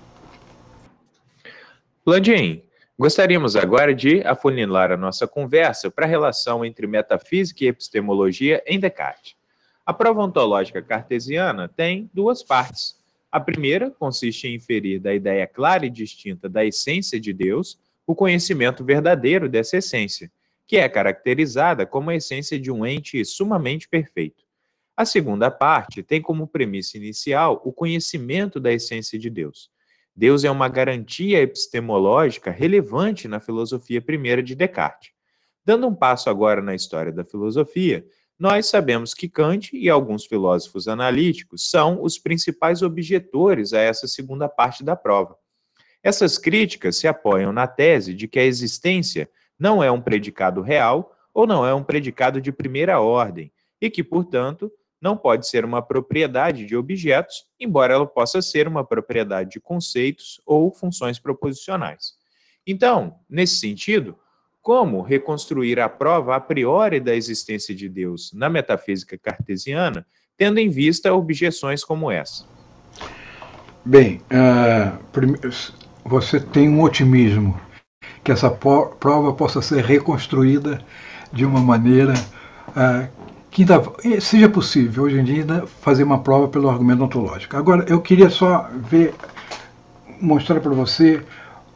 Landim, 2.06 2.62
gostaríamos 2.96 3.56
agora 3.56 3.92
de 3.92 4.22
afunilar 4.24 4.92
a 4.92 4.96
nossa 4.96 5.26
conversa 5.26 5.90
para 5.90 6.06
a 6.06 6.08
relação 6.08 6.64
entre 6.64 6.86
metafísica 6.86 7.64
e 7.64 7.68
epistemologia 7.68 8.62
em 8.64 8.78
Descartes. 8.78 9.39
A 9.84 9.92
prova 9.92 10.22
ontológica 10.22 10.82
cartesiana 10.82 11.68
tem 11.68 12.10
duas 12.12 12.42
partes. 12.42 12.96
A 13.30 13.40
primeira 13.40 13.90
consiste 13.90 14.48
em 14.48 14.54
inferir 14.54 15.00
da 15.00 15.14
ideia 15.14 15.46
clara 15.46 15.86
e 15.86 15.90
distinta 15.90 16.48
da 16.48 16.64
essência 16.64 17.18
de 17.20 17.32
Deus 17.32 17.78
o 18.06 18.14
conhecimento 18.14 18.84
verdadeiro 18.84 19.48
dessa 19.48 19.76
essência, 19.76 20.30
que 20.66 20.76
é 20.76 20.88
caracterizada 20.88 21.86
como 21.86 22.10
a 22.10 22.14
essência 22.14 22.58
de 22.58 22.70
um 22.70 22.84
ente 22.84 23.24
sumamente 23.24 23.88
perfeito. 23.88 24.44
A 24.96 25.04
segunda 25.04 25.50
parte 25.50 26.02
tem 26.02 26.20
como 26.20 26.46
premissa 26.46 26.96
inicial 26.96 27.60
o 27.64 27.72
conhecimento 27.72 28.60
da 28.60 28.72
essência 28.72 29.18
de 29.18 29.30
Deus 29.30 29.70
Deus 30.14 30.44
é 30.44 30.50
uma 30.50 30.68
garantia 30.68 31.40
epistemológica 31.40 32.50
relevante 32.50 33.26
na 33.26 33.40
filosofia 33.40 34.02
primeira 34.02 34.42
de 34.42 34.54
Descartes. 34.54 35.12
Dando 35.64 35.86
um 35.86 35.94
passo 35.94 36.28
agora 36.28 36.60
na 36.60 36.74
história 36.74 37.10
da 37.10 37.24
filosofia, 37.24 38.04
nós 38.40 38.70
sabemos 38.70 39.12
que 39.12 39.28
Kant 39.28 39.76
e 39.76 39.90
alguns 39.90 40.24
filósofos 40.24 40.88
analíticos 40.88 41.68
são 41.68 42.02
os 42.02 42.18
principais 42.18 42.80
objetores 42.80 43.74
a 43.74 43.80
essa 43.80 44.08
segunda 44.08 44.48
parte 44.48 44.82
da 44.82 44.96
prova. 44.96 45.36
Essas 46.02 46.38
críticas 46.38 46.96
se 46.96 47.06
apoiam 47.06 47.52
na 47.52 47.66
tese 47.66 48.14
de 48.14 48.26
que 48.26 48.38
a 48.38 48.44
existência 48.44 49.28
não 49.58 49.84
é 49.84 49.92
um 49.92 50.00
predicado 50.00 50.62
real 50.62 51.14
ou 51.34 51.46
não 51.46 51.66
é 51.66 51.74
um 51.74 51.84
predicado 51.84 52.40
de 52.40 52.50
primeira 52.50 52.98
ordem 52.98 53.52
e 53.78 53.90
que, 53.90 54.02
portanto, 54.02 54.72
não 54.98 55.18
pode 55.18 55.46
ser 55.46 55.62
uma 55.62 55.82
propriedade 55.82 56.64
de 56.64 56.74
objetos, 56.74 57.44
embora 57.60 57.92
ela 57.92 58.06
possa 58.06 58.40
ser 58.40 58.66
uma 58.66 58.82
propriedade 58.82 59.50
de 59.50 59.60
conceitos 59.60 60.40
ou 60.46 60.72
funções 60.72 61.18
proposicionais. 61.18 62.14
Então, 62.66 63.20
nesse 63.28 63.56
sentido, 63.56 64.18
como 64.62 65.00
reconstruir 65.02 65.80
a 65.80 65.88
prova 65.88 66.36
a 66.36 66.40
priori 66.40 67.00
da 67.00 67.14
existência 67.14 67.74
de 67.74 67.88
Deus 67.88 68.32
na 68.34 68.48
metafísica 68.48 69.16
cartesiana, 69.16 70.06
tendo 70.36 70.58
em 70.58 70.68
vista 70.68 71.12
objeções 71.12 71.84
como 71.84 72.10
essa? 72.10 72.44
Bem, 73.84 74.20
uh, 74.30 74.98
você 76.04 76.38
tem 76.38 76.68
um 76.68 76.82
otimismo 76.82 77.58
que 78.22 78.30
essa 78.30 78.50
prova 78.50 79.32
possa 79.32 79.62
ser 79.62 79.84
reconstruída 79.84 80.82
de 81.32 81.44
uma 81.44 81.60
maneira 81.60 82.12
uh, 82.68 83.08
que 83.50 83.62
ainda 83.62 83.82
seja 84.20 84.48
possível 84.48 85.04
hoje 85.04 85.18
em 85.18 85.24
dia 85.24 85.44
fazer 85.80 86.04
uma 86.04 86.20
prova 86.20 86.48
pelo 86.48 86.68
argumento 86.68 87.02
ontológico. 87.02 87.56
Agora, 87.56 87.84
eu 87.88 88.00
queria 88.00 88.30
só 88.30 88.68
ver, 88.74 89.14
mostrar 90.20 90.60
para 90.60 90.70
você 90.70 91.22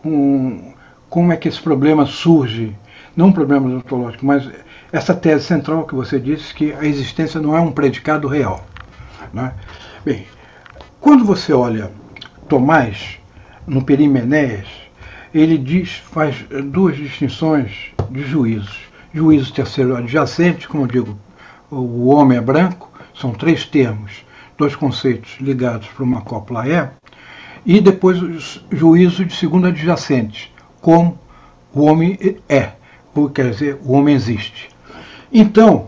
um, 0.05 0.74
como 1.15 1.33
é 1.33 1.37
que 1.37 1.47
esse 1.47 1.63
problema 1.63 2.07
surge, 2.07 2.77
não 3.17 3.27
um 3.27 3.33
problema 3.33 3.69
ontológico, 3.69 4.27
mas 4.27 4.51
essa 4.91 5.15
tese 5.15 5.45
central 5.45 5.87
que 5.87 5.95
você 5.95 6.19
disse 6.19 6.53
que 6.53 6.73
a 6.73 6.85
existência 6.85 7.41
não 7.41 7.57
é 7.57 7.61
um 7.61 7.71
predicado 7.71 8.27
real. 8.27 8.67
Né? 9.33 9.55
Bem, 10.05 10.27
quando 11.01 11.25
você 11.25 11.53
olha 11.53 11.93
Tomás 12.49 13.21
no 13.65 13.81
Perimenéias, 13.85 14.67
ele 15.33 15.57
diz, 15.57 16.03
faz 16.11 16.35
duas 16.65 16.97
distinções 16.97 17.93
de 18.11 18.25
juízos. 18.25 18.81
Juízo 19.15 19.55
terceiro 19.55 19.97
adjacente, 19.97 20.67
como 20.67 20.83
eu 20.83 20.89
digo, 20.89 21.19
o 21.71 22.09
homem 22.09 22.39
é 22.39 22.41
branco, 22.41 22.91
são 23.15 23.31
três 23.31 23.65
termos, 23.65 24.27
dois 24.59 24.75
conceitos 24.75 25.37
ligados 25.41 25.87
para 25.87 26.03
uma 26.03 26.23
copla 26.23 26.69
é, 26.69 26.91
e 27.65 27.81
depois 27.81 28.21
o 28.21 28.37
juízo 28.73 29.25
de 29.25 29.37
segundo 29.37 29.69
adjacente, 29.69 30.53
como 30.85 31.19
o 31.73 31.83
homem 31.83 32.19
é, 32.49 32.73
quer 33.35 33.51
dizer, 33.51 33.79
o 33.83 33.93
homem 33.93 34.15
existe. 34.15 34.69
Então, 35.33 35.87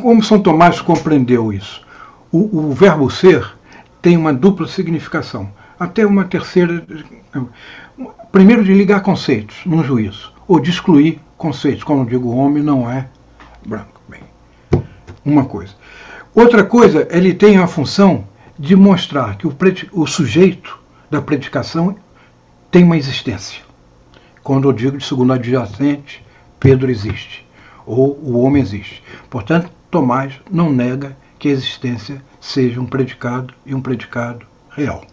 como 0.00 0.22
São 0.22 0.40
Tomás 0.40 0.80
compreendeu 0.80 1.52
isso? 1.52 1.84
O, 2.30 2.68
o 2.70 2.72
verbo 2.72 3.10
ser 3.10 3.54
tem 4.00 4.16
uma 4.16 4.32
dupla 4.32 4.68
significação, 4.68 5.50
até 5.78 6.06
uma 6.06 6.24
terceira. 6.24 6.86
Primeiro, 8.30 8.62
de 8.62 8.72
ligar 8.72 9.02
conceitos 9.02 9.56
num 9.66 9.82
juízo, 9.82 10.32
ou 10.46 10.60
de 10.60 10.70
excluir 10.70 11.20
conceitos, 11.36 11.82
quando 11.82 12.08
digo 12.08 12.28
o 12.28 12.36
homem 12.36 12.62
não 12.62 12.88
é 12.88 13.08
branco 13.66 14.00
uma 15.24 15.44
coisa. 15.44 15.74
Outra 16.34 16.64
coisa, 16.64 17.06
ele 17.10 17.34
tem 17.34 17.58
a 17.58 17.66
função 17.66 18.24
de 18.58 18.76
mostrar 18.76 19.36
que 19.36 19.46
o, 19.46 19.56
o 19.92 20.06
sujeito 20.06 20.78
da 21.10 21.20
predicação 21.20 21.96
tem 22.70 22.84
uma 22.84 22.96
existência. 22.96 23.62
Quando 24.42 24.68
eu 24.68 24.72
digo 24.72 24.96
de 24.96 25.04
segundo 25.04 25.32
adjacente, 25.32 26.24
Pedro 26.58 26.90
existe, 26.90 27.46
ou 27.86 28.18
o 28.22 28.40
homem 28.40 28.62
existe. 28.62 29.02
Portanto, 29.28 29.70
Tomás 29.90 30.34
não 30.50 30.72
nega 30.72 31.16
que 31.38 31.48
a 31.48 31.52
existência 31.52 32.22
seja 32.40 32.80
um 32.80 32.86
predicado 32.86 33.52
e 33.66 33.74
um 33.74 33.80
predicado 33.80 34.46
real. 34.70 35.04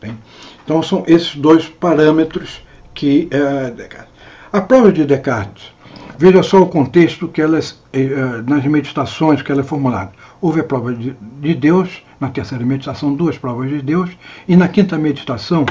Bem, 0.00 0.16
então 0.64 0.82
são 0.82 1.04
esses 1.06 1.34
dois 1.36 1.68
parâmetros 1.68 2.62
que 2.94 3.28
é, 3.30 3.70
Descartes. 3.70 4.12
A 4.52 4.60
prova 4.60 4.92
de 4.92 5.04
Descartes, 5.04 5.72
veja 6.18 6.42
só 6.42 6.62
o 6.62 6.66
contexto 6.68 7.28
que 7.28 7.40
elas, 7.40 7.82
é, 7.92 8.06
nas 8.46 8.64
meditações 8.64 9.42
que 9.42 9.52
ela 9.52 9.60
é 9.60 9.64
formulada. 9.64 10.12
Houve 10.40 10.60
a 10.60 10.64
prova 10.64 10.94
de 10.94 11.54
Deus, 11.54 12.02
na 12.20 12.28
terceira 12.28 12.64
meditação, 12.64 13.14
duas 13.14 13.36
provas 13.38 13.70
de 13.70 13.82
Deus, 13.82 14.10
e 14.46 14.56
na 14.56 14.68
quinta 14.68 14.96
meditação, 14.98 15.64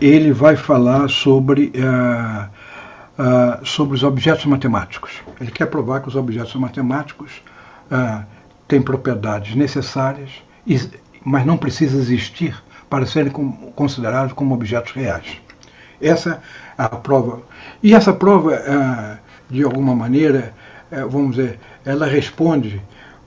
ele 0.00 0.32
vai 0.32 0.56
falar 0.56 1.08
sobre, 1.08 1.72
uh, 1.76 2.48
uh, 3.18 3.66
sobre 3.66 3.94
os 3.94 4.02
objetos 4.02 4.44
matemáticos. 4.46 5.22
Ele 5.40 5.50
quer 5.50 5.66
provar 5.66 6.00
que 6.00 6.08
os 6.08 6.16
objetos 6.16 6.54
matemáticos 6.54 7.42
uh, 7.90 8.24
têm 8.66 8.82
propriedades 8.82 9.54
necessárias, 9.54 10.30
mas 11.24 11.46
não 11.46 11.56
precisam 11.56 12.00
existir 12.00 12.60
para 12.88 13.06
serem 13.06 13.32
considerados 13.74 14.32
como 14.32 14.54
objetos 14.54 14.92
reais. 14.92 15.40
Essa 16.00 16.42
é 16.76 16.82
a 16.82 16.88
prova. 16.88 17.42
E 17.82 17.94
essa 17.94 18.12
prova, 18.12 19.20
de 19.48 19.62
alguma 19.62 19.94
maneira, 19.94 20.52
vamos 21.08 21.36
dizer, 21.36 21.58
ela 21.84 22.06
responde 22.06 22.82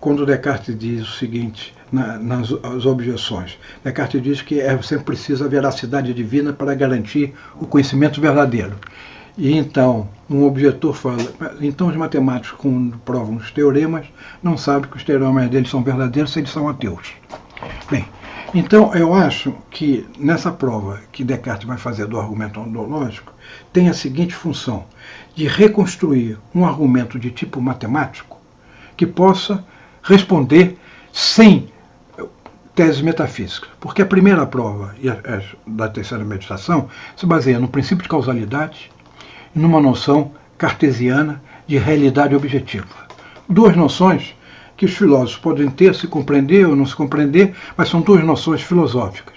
quando 0.06 0.24
Descartes 0.24 0.78
diz 0.78 1.02
o 1.02 1.14
seguinte: 1.14 1.74
na, 1.92 2.20
nas 2.20 2.86
objeções. 2.86 3.58
Descartes 3.84 4.22
diz 4.22 4.40
que 4.40 4.62
é 4.62 4.80
sempre 4.84 5.06
precisa 5.06 5.46
a 5.46 5.48
veracidade 5.48 6.14
divina 6.14 6.54
para 6.54 6.76
garantir 6.76 7.34
o 7.60 7.66
conhecimento 7.66 8.22
verdadeiro. 8.22 8.76
E 9.36 9.58
então, 9.58 10.08
um 10.30 10.44
objetor 10.44 10.96
fala, 10.96 11.18
então 11.60 11.88
os 11.88 11.96
matemáticos, 11.96 12.56
quando 12.56 13.00
provam 13.00 13.38
os 13.38 13.50
teoremas, 13.50 14.06
não 14.44 14.56
sabem 14.56 14.88
que 14.88 14.96
os 14.96 15.04
teoremas 15.04 15.50
deles 15.50 15.72
são 15.72 15.82
verdadeiros 15.82 16.32
se 16.32 16.40
eles 16.40 16.52
são 16.52 16.70
ateus. 16.70 17.14
Bem, 17.90 18.06
então 18.54 18.94
eu 18.94 19.12
acho 19.12 19.56
que 19.72 20.06
nessa 20.20 20.52
prova 20.52 21.00
que 21.12 21.24
Descartes 21.24 21.68
vai 21.68 21.78
fazer 21.78 22.06
do 22.06 22.20
argumento 22.20 22.60
ontológico, 22.60 23.34
tem 23.74 23.90
a 23.90 23.94
seguinte 23.94 24.36
função, 24.36 24.86
de 25.34 25.48
reconstruir 25.48 26.38
um 26.54 26.64
argumento 26.64 27.18
de 27.18 27.32
tipo 27.32 27.60
matemático 27.60 28.40
que 28.96 29.08
possa 29.08 29.66
responder 30.06 30.78
sem 31.12 31.68
tese 32.76 33.02
metafísica, 33.02 33.68
porque 33.80 34.02
a 34.02 34.06
primeira 34.06 34.46
prova 34.46 34.94
e 35.02 35.10
a, 35.10 35.18
da 35.66 35.88
terceira 35.88 36.24
meditação 36.24 36.90
se 37.16 37.26
baseia 37.26 37.60
no 37.60 37.68
princípio 37.68 38.04
de 38.04 38.10
causalidade 38.10 38.92
e 39.56 39.60
numa 39.60 39.82
noção 39.82 40.32
cartesiana 40.58 41.42
de 41.66 41.78
realidade 41.78 42.36
objetiva. 42.36 43.08
Duas 43.50 43.76
noções 43.76 44.36
que 44.78 44.86
os 44.86 44.94
filósofos 44.94 45.38
podem 45.38 45.70
ter, 45.70 45.96
se 45.96 46.08
compreender 46.08 46.68
ou 46.68 46.76
não 46.76 46.86
se 46.86 46.96
compreender, 46.96 47.56
mas 47.78 47.90
são 47.90 48.02
duas 48.02 48.24
noções 48.24 48.62
filosóficas. 48.62 49.36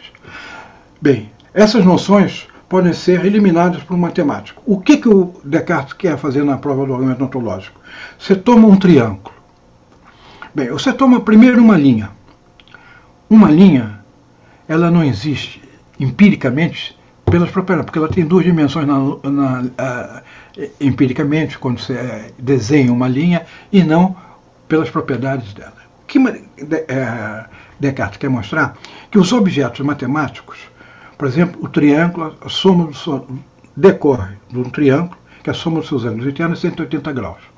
Bem, 1.01 1.31
essas 1.55 1.85
noções 1.85 2.49
podem 2.69 2.93
ser 2.93 3.25
eliminadas 3.25 3.83
por 3.83 3.95
um 3.95 4.01
matemático. 4.01 4.61
O 4.67 4.81
que, 4.81 4.97
que 4.97 5.09
o 5.09 5.33
Descartes 5.45 5.95
quer 5.95 6.19
fazer 6.19 6.45
na 6.45 6.59
prova 6.59 6.85
do 6.85 6.93
argumento 6.93 7.25
ontológico? 7.25 7.81
Você 8.19 8.35
toma 8.35 8.67
um 8.67 8.77
triângulo. 8.77 9.38
Bem, 10.55 10.69
você 10.69 10.93
toma 10.93 11.21
primeiro 11.21 11.63
uma 11.63 11.77
linha. 11.77 12.11
Uma 13.29 13.51
linha, 13.51 14.01
ela 14.67 14.91
não 14.91 15.05
existe 15.05 15.63
empiricamente 16.01 16.99
pelas 17.31 17.51
propriedades, 17.51 17.87
porque 17.87 17.99
ela 17.99 18.09
tem 18.09 18.25
duas 18.25 18.45
dimensões 18.45 18.87
na, 18.87 18.99
na, 19.31 19.61
uh, 19.63 20.23
empiricamente, 20.81 21.59
quando 21.59 21.79
você 21.79 21.93
eh, 21.93 22.31
desenha 22.39 22.91
uma 22.91 23.07
linha, 23.07 23.45
e 23.71 23.83
não 23.83 24.17
pelas 24.67 24.89
propriedades 24.89 25.53
dela. 25.53 25.75
O 26.03 26.07
que 26.07 26.19
uh, 26.19 27.45
Descartes 27.79 28.19
quer 28.19 28.31
mostrar? 28.31 28.77
Que 29.11 29.19
os 29.19 29.31
objetos 29.33 29.85
matemáticos, 29.85 30.59
por 31.19 31.29
exemplo, 31.29 31.63
o 31.63 31.69
triângulo, 31.69 32.35
a 32.41 32.49
soma 32.49 32.87
do, 32.87 33.43
decorre 33.77 34.37
de 34.51 34.59
um 34.59 34.71
triângulo, 34.71 35.19
que 35.43 35.51
a 35.51 35.55
soma 35.55 35.81
dos 35.81 35.89
seus 35.89 36.05
ângulos 36.05 36.27
internos 36.27 36.59
é 36.59 36.63
180 36.63 37.13
graus. 37.13 37.58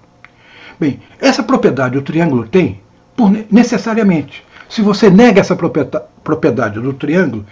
Bem, 0.80 0.98
essa 1.20 1.42
propriedade 1.42 1.98
o 1.98 2.02
triângulo 2.02 2.48
tem 2.48 2.80
por, 3.14 3.30
necessariamente. 3.50 4.42
Se 4.66 4.80
você 4.80 5.10
nega 5.10 5.40
essa 5.40 5.54
propriedade 5.54 6.80
do 6.80 6.94
triângulo, 6.94 7.44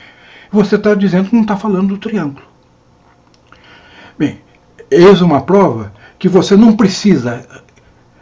você 0.51 0.77
está 0.77 0.95
dizendo 0.95 1.29
que 1.29 1.35
não 1.35 1.43
está 1.43 1.55
falando 1.55 1.89
do 1.89 1.99
triângulo. 1.99 2.47
Bem, 4.19 4.41
eis 4.91 5.21
uma 5.21 5.43
prova 5.43 5.93
que 6.19 6.29
você 6.29 6.57
não 6.57 6.75
precisa 6.75 7.47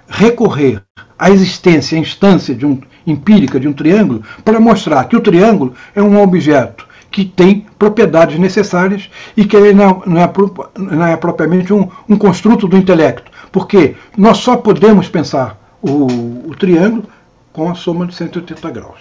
recorrer 0.08 0.82
à 1.16 1.30
existência, 1.30 1.96
à 1.96 2.00
instância 2.00 2.54
de 2.54 2.66
um, 2.66 2.80
empírica 3.06 3.60
de 3.60 3.68
um 3.68 3.72
triângulo 3.72 4.24
para 4.44 4.58
mostrar 4.58 5.04
que 5.04 5.16
o 5.16 5.20
triângulo 5.20 5.72
é 5.94 6.02
um 6.02 6.20
objeto 6.20 6.86
que 7.10 7.24
tem 7.24 7.66
propriedades 7.78 8.38
necessárias 8.38 9.08
e 9.36 9.44
que 9.44 9.56
ele 9.56 9.72
não, 9.72 10.02
não, 10.04 10.20
é, 10.20 10.32
não 10.76 11.06
é, 11.06 11.16
propriamente 11.16 11.72
um, 11.72 11.88
um, 12.08 12.16
construto 12.16 12.68
do 12.68 12.76
intelecto, 12.76 13.30
porque 13.56 13.96
nós 14.18 14.36
só 14.36 14.54
podemos 14.54 15.08
pensar 15.08 15.58
o, 15.80 16.50
o 16.50 16.54
triângulo 16.54 17.08
com 17.54 17.70
a 17.70 17.74
soma 17.74 18.06
de 18.06 18.14
180 18.14 18.70
graus. 18.70 19.00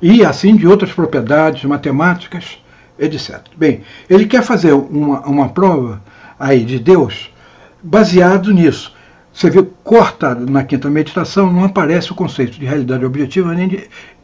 E 0.00 0.24
assim 0.24 0.54
de 0.54 0.68
outras 0.68 0.92
propriedades 0.92 1.64
matemáticas, 1.64 2.60
etc. 2.96 3.40
Bem, 3.56 3.80
ele 4.08 4.26
quer 4.26 4.44
fazer 4.44 4.72
uma, 4.72 5.26
uma 5.26 5.48
prova 5.48 6.00
aí 6.38 6.64
de 6.64 6.78
Deus 6.78 7.34
baseado 7.82 8.52
nisso. 8.52 8.94
Você 9.32 9.50
vê, 9.50 9.66
cortado 9.82 10.48
na 10.48 10.62
quinta 10.62 10.88
meditação, 10.88 11.52
não 11.52 11.64
aparece 11.64 12.12
o 12.12 12.14
conceito 12.14 12.56
de 12.56 12.64
realidade 12.64 13.04
objetiva 13.04 13.52
nem 13.52 13.66
de, 13.66 13.78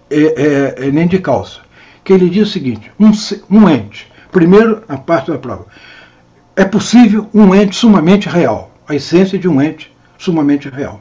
é, 0.09 0.20
é, 0.20 0.86
é, 0.86 0.90
nem 0.93 1.09
de 1.09 1.19
causa. 1.19 1.62
Que 2.05 2.12
ele 2.12 2.31
diz 2.31 2.47
o 2.47 2.53
seguinte: 2.53 2.93
um, 2.97 3.11
um 3.51 3.69
ente, 3.69 4.09
primeiro 4.31 4.85
a 4.89 4.97
parte 4.97 5.32
da 5.32 5.39
prova, 5.39 5.66
é 6.55 6.65
possível 6.65 7.28
um 7.35 7.53
ente 7.53 7.74
sumamente 7.74 8.28
real, 8.28 8.70
a 8.88 8.94
essência 8.94 9.38
de 9.38 9.48
um 9.48 9.60
ente 9.60 9.94
sumamente 10.18 10.68
real. 10.68 11.00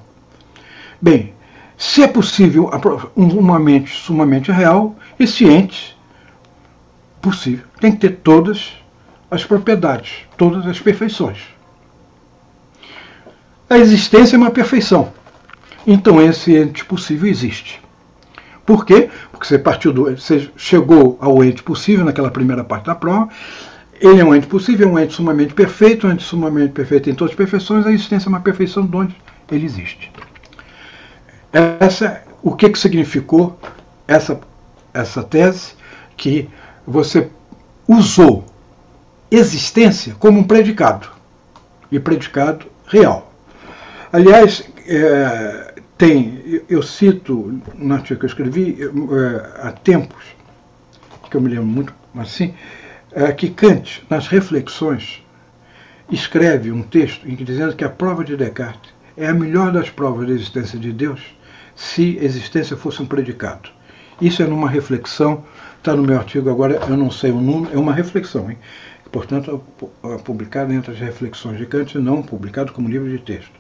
Bem, 1.02 1.34
se 1.78 2.04
é 2.04 2.08
possível 2.08 2.70
uma 3.16 3.60
mente 3.60 3.92
sumamente 3.96 4.52
real, 4.52 4.96
esse 5.20 5.46
ente 5.46 5.96
possível 7.22 7.66
tem 7.80 7.92
que 7.92 7.98
ter 7.98 8.18
todas 8.18 8.74
as 9.30 9.44
propriedades, 9.44 10.24
todas 10.38 10.66
as 10.66 10.80
perfeições. 10.80 11.40
A 13.70 13.78
existência 13.78 14.36
é 14.36 14.40
uma 14.40 14.52
perfeição. 14.52 15.12
Então 15.86 16.22
esse 16.22 16.56
ente 16.56 16.86
possível 16.86 17.30
existe. 17.30 17.82
Por 18.66 18.86
quê? 18.86 19.10
Porque 19.32 19.46
você 19.46 19.60
partiu 19.60 19.94
do, 19.94 20.04
você 20.16 20.50
chegou 20.58 21.18
ao 21.22 21.44
ente 21.44 21.62
possível 21.62 22.06
naquela 22.06 22.32
primeira 22.32 22.64
parte 22.64 22.86
da 22.86 22.96
prova. 22.96 23.30
Ele 24.00 24.20
é 24.20 24.26
um 24.26 24.36
ente 24.36 24.48
possível, 24.48 24.90
um 24.90 25.00
ente 25.00 25.14
sumamente 25.14 25.54
perfeito, 25.54 26.08
um 26.08 26.12
ente 26.12 26.24
sumamente 26.24 26.74
perfeito 26.74 27.10
em 27.10 27.16
todas 27.16 27.32
as 27.32 27.38
perfeições, 27.38 27.86
a 27.86 27.92
existência 27.92 28.28
é 28.28 28.30
uma 28.30 28.42
perfeição 28.42 28.86
de 28.86 28.96
onde 28.96 29.16
ele 29.52 29.66
existe. 29.66 30.12
Essa, 31.52 32.22
o 32.44 32.54
que, 32.56 32.70
que 32.70 32.78
significou 32.78 33.58
essa, 34.08 34.40
essa 34.94 35.24
tese? 35.24 35.74
Que 36.18 36.50
você 36.86 37.30
usou 37.88 38.46
existência 39.32 40.16
como 40.20 40.40
um 40.40 40.44
predicado, 40.44 41.08
e 41.92 42.00
predicado 42.00 42.66
real. 42.88 43.32
Aliás, 44.12 44.64
é, 44.88 45.76
tem, 45.98 46.62
eu 46.70 46.84
cito 46.84 47.60
no 47.76 47.94
artigo 47.94 48.20
que 48.20 48.26
eu 48.26 48.30
escrevi 48.30 48.78
é, 48.82 49.68
há 49.68 49.72
tempos, 49.72 50.24
que 51.30 51.38
eu 51.38 51.42
me 51.42 51.50
lembro 51.50 51.66
muito 51.66 51.94
assim, 52.18 52.54
é, 53.16 53.32
que 53.32 53.50
Kant, 53.50 54.04
nas 54.10 54.28
reflexões, 54.28 55.24
escreve 56.12 56.72
um 56.72 56.84
texto 56.84 57.28
em 57.28 57.36
que 57.36 57.44
dizendo 57.44 57.76
que 57.76 57.84
a 57.84 57.90
prova 57.90 58.24
de 58.24 58.36
Descartes 58.36 58.94
é 59.18 59.28
a 59.28 59.34
melhor 59.34 59.72
das 59.72 59.90
provas 59.90 60.28
da 60.28 60.34
existência 60.34 60.78
de 60.78 60.92
Deus, 60.92 61.22
se 61.76 62.18
existência 62.22 62.76
fosse 62.76 63.02
um 63.02 63.06
predicado. 63.06 63.70
Isso 64.22 64.44
é 64.44 64.46
numa 64.46 64.70
reflexão, 64.70 65.44
está 65.78 65.96
no 65.96 66.04
meu 66.04 66.18
artigo 66.18 66.50
agora, 66.50 66.80
eu 66.88 66.98
não 66.98 67.10
sei 67.10 67.32
o 67.32 67.40
número, 67.40 67.74
é 67.74 67.78
uma 67.78 67.94
reflexão, 67.94 68.52
hein? 68.52 68.58
portanto, 69.16 69.64
é 70.04 70.18
publicado 70.18 70.74
entre 70.74 70.92
as 70.92 71.00
reflexões 71.00 71.58
de 71.58 71.66
Kant, 71.66 71.98
não 71.98 72.22
publicado 72.22 72.74
como 72.74 72.90
livro 72.90 73.10
de 73.10 73.18
texto. 73.20 73.52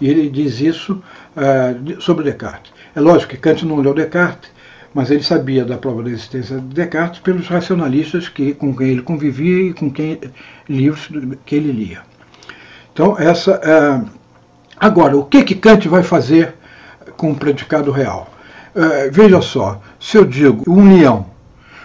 E 0.00 0.08
ele 0.08 0.30
diz 0.30 0.60
isso 0.60 1.02
uh, 1.36 2.00
sobre 2.00 2.22
Descartes. 2.22 2.72
É 2.94 3.00
lógico 3.00 3.32
que 3.32 3.36
Kant 3.36 3.66
não 3.66 3.80
leu 3.80 3.92
Descartes, 3.92 4.52
mas 4.92 5.10
ele 5.10 5.22
sabia 5.22 5.64
da 5.64 5.78
prova 5.78 6.02
da 6.02 6.10
existência 6.10 6.58
de 6.58 6.74
Descartes 6.74 7.20
pelos 7.20 7.46
racionalistas 7.46 8.28
que, 8.28 8.54
com 8.54 8.74
quem 8.74 8.88
ele 8.88 9.02
convivia 9.02 9.70
e 9.70 9.72
com 9.72 9.90
quem 9.90 10.20
livros 10.68 11.08
que 11.44 11.54
ele 11.54 11.72
lia. 11.72 12.02
Então, 12.92 13.16
essa. 13.18 13.60
Uh, 13.60 14.08
agora, 14.76 15.16
o 15.16 15.24
que, 15.24 15.44
que 15.44 15.54
Kant 15.54 15.88
vai 15.88 16.02
fazer 16.02 16.54
com 17.16 17.32
o 17.32 17.36
predicado 17.36 17.90
real. 17.90 18.32
uh, 18.74 19.10
veja 19.12 19.40
só, 19.40 19.80
se 19.98 20.16
eu 20.16 20.24
digo 20.24 20.64
um 20.66 20.96
leão, 20.96 21.26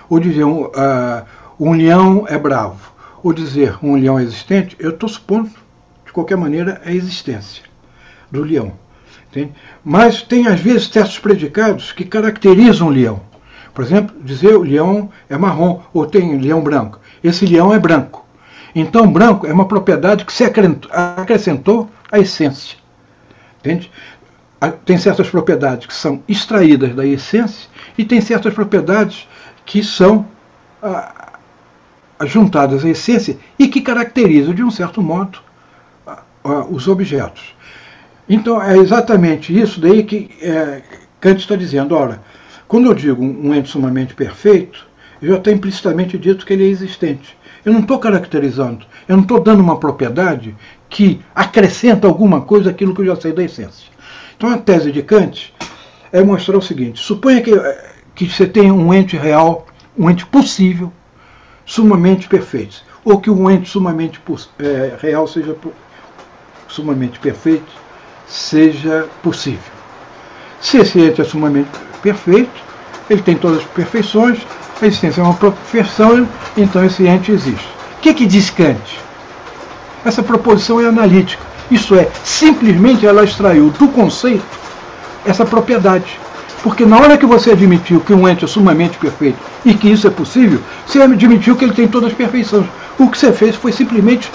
ou 0.10 0.20
dizer 0.20 0.44
um, 0.44 0.64
uh, 0.64 1.72
leão 1.72 2.26
é 2.28 2.38
bravo, 2.38 2.92
ou 3.24 3.34
dizer 3.34 3.78
um 3.84 3.96
leão 3.96 4.18
é 4.18 4.24
existente, 4.24 4.76
eu 4.80 4.92
estou 4.92 5.10
supondo, 5.10 5.52
de 6.06 6.12
qualquer 6.12 6.38
maneira, 6.38 6.82
a 6.86 6.92
existência 6.92 7.64
do 8.32 8.42
leão. 8.42 8.85
Entende? 9.36 9.54
Mas 9.84 10.22
tem, 10.22 10.48
às 10.48 10.62
vezes, 10.62 10.88
certos 10.88 11.20
predicados 11.20 11.92
que 11.92 12.06
caracterizam 12.06 12.88
o 12.88 12.92
leão. 12.92 13.22
Por 13.74 13.84
exemplo, 13.84 14.16
dizer 14.24 14.56
o 14.56 14.64
leão 14.64 15.10
é 15.30 15.38
marrom, 15.38 15.82
ou 15.94 16.06
tem 16.06 16.40
leão 16.40 16.62
branco. 16.62 17.02
Esse 17.22 17.46
leão 17.46 17.74
é 17.74 17.78
branco. 17.78 18.26
Então, 18.74 19.12
branco 19.12 19.46
é 19.46 19.52
uma 19.52 19.68
propriedade 19.68 20.24
que 20.24 20.32
se 20.32 20.46
acrescentou 20.46 21.90
à 22.10 22.18
essência. 22.18 22.78
Entende? 23.60 23.92
Tem 24.86 24.98
certas 24.98 25.30
propriedades 25.30 25.86
que 25.86 25.94
são 25.94 26.24
extraídas 26.28 26.96
da 26.96 27.06
essência 27.06 27.70
e 27.98 28.06
tem 28.06 28.22
certas 28.22 28.54
propriedades 28.54 29.28
que 29.66 29.84
são 29.84 30.26
ah, 30.82 31.40
juntadas 32.24 32.86
à 32.86 32.90
essência 32.90 33.38
e 33.60 33.68
que 33.68 33.82
caracterizam, 33.82 34.54
de 34.54 34.64
um 34.64 34.72
certo 34.72 35.02
modo, 35.02 35.40
ah, 36.08 36.24
ah, 36.44 36.66
os 36.70 36.88
objetos. 36.88 37.55
Então, 38.28 38.62
é 38.62 38.78
exatamente 38.78 39.58
isso 39.58 39.80
daí 39.80 40.04
que 40.04 40.32
é, 40.42 40.82
Kant 41.22 41.40
está 41.40 41.56
dizendo. 41.56 41.96
Ora, 41.96 42.22
quando 42.68 42.88
eu 42.88 42.94
digo 42.94 43.24
um 43.24 43.54
ente 43.54 43.70
sumamente 43.70 44.16
perfeito, 44.16 44.88
eu 45.22 45.30
já 45.30 45.40
tenho 45.40 45.58
implicitamente 45.58 46.18
dito 46.18 46.46
que 46.46 46.54
ele 46.54 46.66
é 46.66 46.68
existente. 46.68 47.38
Eu 47.64 47.72
não 47.72 47.82
estou 47.82 48.00
caracterizando, 48.00 48.86
eu 49.08 49.16
não 49.16 49.24
estou 49.24 49.40
dando 49.40 49.60
uma 49.60 49.80
propriedade 49.80 50.56
que 50.90 51.20
acrescenta 51.34 52.08
alguma 52.08 52.42
coisa 52.42 52.70
àquilo 52.70 52.94
que 52.94 53.02
eu 53.02 53.06
já 53.06 53.16
sei 53.16 53.32
da 53.32 53.44
essência. 53.44 53.90
Então, 54.36 54.50
a 54.50 54.58
tese 54.58 54.92
de 54.92 55.02
Kant 55.02 55.54
é 56.12 56.24
mostrar 56.24 56.58
o 56.58 56.62
seguinte: 56.62 57.00
suponha 57.00 57.42
que, 57.42 57.52
que 58.16 58.28
você 58.28 58.48
tenha 58.48 58.74
um 58.74 58.94
ente 58.94 59.16
real, 59.18 59.68
um 59.98 60.10
ente 60.10 60.26
possível, 60.26 60.92
sumamente 61.66 62.28
perfeito, 62.28 62.84
ou 63.04 63.20
que 63.20 63.30
um 63.30 63.50
ente 63.50 63.70
sumamente 63.70 64.20
é, 64.60 64.96
real 65.00 65.28
seja 65.28 65.56
sumamente 66.68 67.20
perfeito 67.20 67.85
seja 68.28 69.08
possível. 69.22 69.60
Se 70.62 70.78
esse 70.78 71.00
ente 71.00 71.22
é 71.22 71.24
sumamente 71.24 71.70
perfeito, 72.02 72.64
ele 73.10 73.22
tem 73.22 73.36
todas 73.36 73.60
as 73.60 73.66
perfeições, 73.66 74.40
a 74.82 74.86
existência 74.86 75.22
é 75.22 75.24
uma 75.24 75.34
perfeição, 75.34 76.28
então 76.58 76.84
esse 76.84 77.06
ente 77.06 77.32
existe. 77.32 77.68
O 77.98 78.02
que, 78.02 78.14
que 78.14 78.26
diz 78.26 78.50
Kant? 78.50 79.00
Essa 80.04 80.22
proposição 80.22 80.80
é 80.80 80.86
analítica, 80.86 81.42
isto 81.70 81.96
é, 81.96 82.08
simplesmente 82.24 83.06
ela 83.06 83.24
extraiu 83.24 83.70
do 83.72 83.88
conceito 83.88 84.46
essa 85.26 85.46
propriedade. 85.46 86.20
Porque 86.62 86.86
na 86.86 87.00
hora 87.00 87.18
que 87.18 87.26
você 87.26 87.52
admitiu 87.52 88.00
que 88.00 88.14
um 88.14 88.28
ente 88.28 88.44
é 88.44 88.48
sumamente 88.48 88.98
perfeito 88.98 89.38
e 89.64 89.74
que 89.74 89.90
isso 89.90 90.08
é 90.08 90.10
possível, 90.10 90.60
você 90.86 91.02
admitiu 91.02 91.56
que 91.56 91.64
ele 91.64 91.74
tem 91.74 91.88
todas 91.88 92.12
as 92.12 92.18
perfeições. 92.18 92.66
O 92.98 93.08
que 93.10 93.18
você 93.18 93.32
fez 93.32 93.56
foi 93.56 93.72
simplesmente 93.72 94.28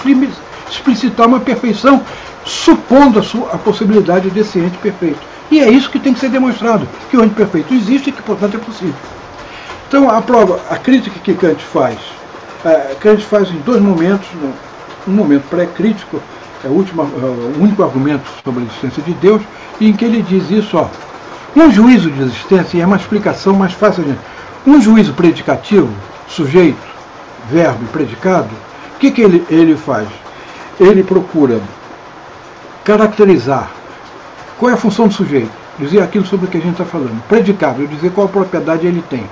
explicitar 0.71 1.27
uma 1.27 1.39
perfeição 1.39 2.01
supondo 2.45 3.19
a, 3.19 3.23
sua, 3.23 3.51
a 3.53 3.57
possibilidade 3.57 4.29
desse 4.29 4.59
ente 4.59 4.77
perfeito. 4.77 5.19
E 5.49 5.59
é 5.59 5.69
isso 5.69 5.89
que 5.89 5.99
tem 5.99 6.13
que 6.13 6.19
ser 6.19 6.29
demonstrado, 6.29 6.87
que 7.09 7.17
o 7.17 7.23
ente 7.23 7.35
perfeito 7.35 7.73
existe 7.73 8.09
e 8.09 8.13
que, 8.13 8.21
portanto, 8.21 8.55
é 8.55 8.59
possível. 8.59 8.95
Então, 9.87 10.09
a 10.09 10.21
prova, 10.21 10.61
a 10.69 10.77
crítica 10.77 11.19
que 11.19 11.33
Kant 11.33 11.61
faz, 11.61 11.97
uh, 12.63 12.95
Kant 12.99 13.21
faz 13.25 13.49
em 13.49 13.57
dois 13.57 13.81
momentos, 13.81 14.27
um 15.05 15.11
momento 15.11 15.43
pré-crítico, 15.49 16.21
é 16.63 16.67
o, 16.67 16.71
último, 16.71 17.03
uh, 17.03 17.53
o 17.57 17.61
único 17.61 17.83
argumento 17.83 18.23
sobre 18.43 18.63
a 18.63 18.65
existência 18.67 19.03
de 19.03 19.13
Deus, 19.15 19.41
em 19.81 19.91
que 19.91 20.05
ele 20.05 20.21
diz 20.21 20.49
isso, 20.49 20.77
ó, 20.77 20.87
um 21.55 21.69
juízo 21.69 22.09
de 22.09 22.21
existência, 22.21 22.77
e 22.77 22.81
é 22.81 22.85
uma 22.85 22.95
explicação 22.95 23.53
mais 23.53 23.73
fácil, 23.73 24.03
de, 24.03 24.15
um 24.65 24.79
juízo 24.79 25.13
predicativo, 25.13 25.89
sujeito, 26.27 26.79
verbo 27.49 27.83
e 27.83 27.87
predicado, 27.87 28.49
o 28.95 28.99
que, 28.99 29.11
que 29.11 29.21
ele, 29.21 29.45
ele 29.49 29.75
faz? 29.75 30.07
Ele 30.81 31.03
procura 31.03 31.61
caracterizar 32.83 33.71
qual 34.57 34.71
é 34.71 34.73
a 34.73 34.77
função 34.77 35.07
do 35.07 35.13
sujeito, 35.13 35.51
dizer 35.77 36.01
aquilo 36.01 36.25
sobre 36.25 36.47
o 36.47 36.49
que 36.49 36.57
a 36.57 36.61
gente 36.61 36.71
está 36.71 36.85
falando. 36.85 37.21
Predicado, 37.27 37.85
dizer 37.85 38.11
qual 38.11 38.27
propriedade 38.27 38.87
ele 38.87 39.03
tem. 39.07 39.23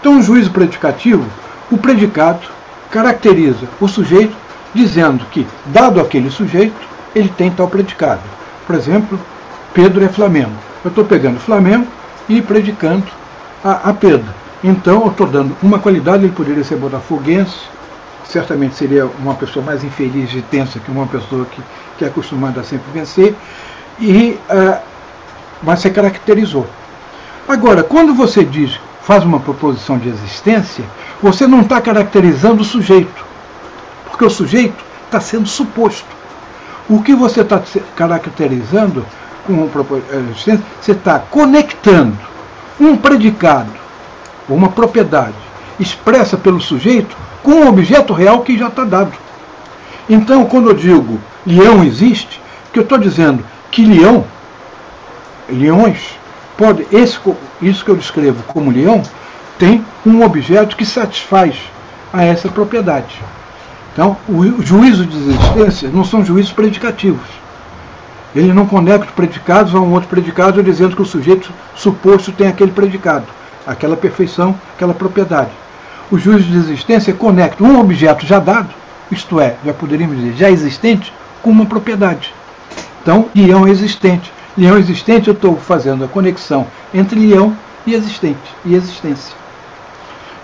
Então, 0.00 0.14
um 0.14 0.22
juízo 0.22 0.50
predicativo, 0.50 1.24
o 1.70 1.78
predicado 1.78 2.48
caracteriza 2.90 3.68
o 3.80 3.86
sujeito 3.86 4.36
dizendo 4.74 5.24
que, 5.30 5.46
dado 5.66 6.00
aquele 6.00 6.28
sujeito, 6.28 6.74
ele 7.14 7.28
tem 7.28 7.52
tal 7.52 7.68
predicado. 7.68 8.22
Por 8.66 8.74
exemplo, 8.74 9.18
Pedro 9.72 10.04
é 10.04 10.08
Flamengo. 10.08 10.56
Eu 10.84 10.88
estou 10.88 11.04
pegando 11.04 11.38
Flamengo 11.38 11.86
e 12.28 12.42
predicando 12.42 13.06
a, 13.64 13.90
a 13.90 13.94
Pedro. 13.94 14.28
Então, 14.62 15.02
eu 15.02 15.10
estou 15.10 15.26
dando 15.26 15.56
uma 15.62 15.78
qualidade, 15.78 16.24
ele 16.24 16.32
poderia 16.32 16.64
ser 16.64 16.76
botafoguense, 16.76 17.56
certamente 18.28 18.74
seria 18.74 19.06
uma 19.06 19.34
pessoa 19.34 19.64
mais 19.64 19.84
infeliz 19.84 20.32
e 20.34 20.42
tensa 20.42 20.78
que 20.80 20.90
uma 20.90 21.06
pessoa 21.06 21.46
que, 21.46 21.62
que 21.98 22.04
é 22.04 22.08
acostumada 22.08 22.60
a 22.60 22.64
sempre 22.64 22.86
vencer, 22.92 23.34
e, 23.98 24.38
uh, 24.50 24.78
mas 25.62 25.80
se 25.80 25.90
caracterizou. 25.90 26.66
Agora, 27.48 27.82
quando 27.82 28.14
você 28.14 28.44
diz, 28.44 28.78
faz 29.02 29.24
uma 29.24 29.38
proposição 29.40 29.98
de 29.98 30.08
existência, 30.08 30.84
você 31.22 31.46
não 31.46 31.60
está 31.60 31.80
caracterizando 31.80 32.62
o 32.62 32.64
sujeito, 32.64 33.24
porque 34.04 34.24
o 34.24 34.30
sujeito 34.30 34.84
está 35.04 35.20
sendo 35.20 35.48
suposto. 35.48 36.16
O 36.88 37.02
que 37.02 37.14
você 37.14 37.40
está 37.40 37.62
caracterizando 37.94 39.06
com 39.46 39.68
existência, 40.28 40.64
você 40.80 40.92
está 40.92 41.18
conectando 41.18 42.18
um 42.80 42.96
predicado, 42.96 43.70
uma 44.48 44.68
propriedade 44.68 45.34
expressa 45.78 46.36
pelo 46.36 46.60
sujeito 46.60 47.16
com 47.46 47.52
um 47.52 47.68
objeto 47.68 48.12
real 48.12 48.40
que 48.40 48.58
já 48.58 48.66
está 48.66 48.82
dado. 48.82 49.12
Então, 50.10 50.44
quando 50.46 50.68
eu 50.68 50.74
digo 50.74 51.20
leão 51.46 51.84
existe, 51.84 52.40
que 52.72 52.78
eu 52.80 52.82
estou 52.82 52.98
dizendo 52.98 53.44
que 53.70 53.84
leão, 53.84 54.24
leões, 55.48 56.18
pode, 56.58 56.84
esse, 56.90 57.20
isso 57.62 57.84
que 57.84 57.90
eu 57.92 57.94
descrevo 57.94 58.42
como 58.48 58.72
leão, 58.72 59.00
tem 59.60 59.84
um 60.04 60.24
objeto 60.24 60.76
que 60.76 60.84
satisfaz 60.84 61.54
a 62.12 62.24
essa 62.24 62.48
propriedade. 62.48 63.22
Então, 63.92 64.16
o 64.28 64.60
juízo 64.60 65.06
de 65.06 65.16
existência 65.16 65.88
não 65.88 66.02
são 66.02 66.24
juízos 66.24 66.52
predicativos. 66.52 67.28
Ele 68.34 68.52
não 68.52 68.66
conecta 68.66 69.12
predicados 69.14 69.72
a 69.72 69.78
um 69.78 69.92
outro 69.92 70.08
predicado 70.08 70.60
dizendo 70.64 70.96
que 70.96 71.02
o 71.02 71.06
sujeito 71.06 71.52
suposto 71.76 72.32
tem 72.32 72.48
aquele 72.48 72.72
predicado, 72.72 73.26
aquela 73.64 73.96
perfeição, 73.96 74.52
aquela 74.74 74.92
propriedade 74.92 75.52
o 76.10 76.18
juízo 76.18 76.44
de 76.44 76.56
existência 76.56 77.12
conecta 77.12 77.62
um 77.62 77.80
objeto 77.80 78.24
já 78.24 78.38
dado, 78.38 78.68
isto 79.10 79.40
é, 79.40 79.56
já 79.64 79.72
poderíamos 79.72 80.16
dizer, 80.16 80.36
já 80.36 80.50
existente, 80.50 81.12
com 81.42 81.50
uma 81.50 81.66
propriedade. 81.66 82.34
Então, 83.02 83.28
leão 83.34 83.68
existente. 83.68 84.32
Leão 84.56 84.78
existente, 84.78 85.28
eu 85.28 85.34
estou 85.34 85.56
fazendo 85.56 86.04
a 86.04 86.08
conexão 86.08 86.66
entre 86.92 87.18
leão 87.18 87.56
e 87.86 87.94
existente, 87.94 88.54
e 88.64 88.74
existência. 88.74 89.34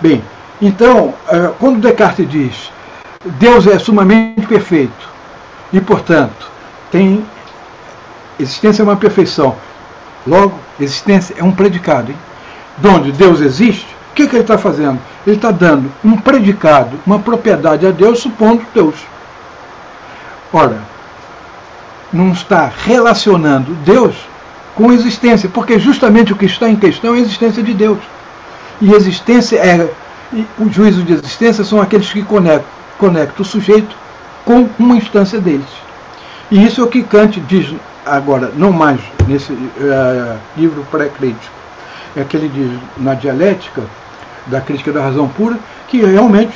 Bem, 0.01 0.23
então, 0.61 1.15
eh, 1.29 1.51
quando 1.59 1.81
Descartes 1.81 2.29
diz 2.29 2.71
Deus 3.25 3.67
é 3.67 3.79
sumamente 3.79 4.47
perfeito 4.47 5.09
e, 5.73 5.81
portanto, 5.81 6.51
tem 6.91 7.25
existência 8.39 8.83
é 8.83 8.85
uma 8.85 8.97
perfeição, 8.97 9.57
logo, 10.27 10.59
existência 10.81 11.35
é 11.39 11.45
um 11.45 11.53
predicado. 11.53 12.11
Hein? 12.11 12.19
Donde 12.79 13.13
Deus 13.13 13.41
existe, 13.41 13.87
o 14.11 14.15
que, 14.15 14.27
que 14.27 14.35
ele 14.35 14.43
está 14.43 14.59
fazendo? 14.59 14.99
Ele 15.27 15.37
está 15.37 15.51
dando 15.51 15.91
um 16.05 16.17
predicado, 16.17 16.99
uma 17.07 17.19
propriedade 17.19 17.87
a 17.87 17.91
Deus, 17.91 18.21
supondo 18.21 18.63
Deus. 18.75 18.97
Ora, 20.53 20.81
não 22.13 22.33
está 22.33 22.71
relacionando 22.85 23.73
Deus 23.85 24.15
com 24.75 24.93
existência, 24.93 25.49
porque 25.49 25.79
justamente 25.79 26.33
o 26.33 26.37
que 26.37 26.47
está 26.47 26.69
em 26.69 26.77
questão 26.77 27.15
é 27.15 27.19
a 27.19 27.21
existência 27.21 27.63
de 27.63 27.73
Deus. 27.73 27.99
E 28.81 28.93
existência 28.93 29.59
é. 29.59 29.89
O 30.59 30.71
juízo 30.71 31.03
de 31.03 31.13
existência 31.13 31.63
são 31.63 31.81
aqueles 31.81 32.11
que 32.11 32.23
conectam, 32.23 32.67
conectam 32.99 33.43
o 33.43 33.45
sujeito 33.45 33.95
com 34.47 34.67
uma 34.79 34.97
instância 34.97 35.39
deles. 35.39 35.67
E 36.51 36.65
isso 36.65 36.81
é 36.81 36.85
o 36.85 36.87
que 36.87 37.03
Kant 37.03 37.39
diz 37.41 37.75
agora, 38.07 38.51
não 38.57 38.73
mais 38.73 38.99
nesse 39.29 39.53
uh, 39.53 40.39
livro 40.57 40.87
pré-crítico. 40.91 41.53
É 42.17 42.25
que 42.25 42.37
ele 42.37 42.49
diz 42.49 42.79
na 42.97 43.15
dialética 43.15 43.83
da 44.47 44.61
crítica 44.61 44.93
da 44.93 45.03
razão 45.03 45.29
pura, 45.29 45.59
que 45.89 46.05
realmente 46.05 46.55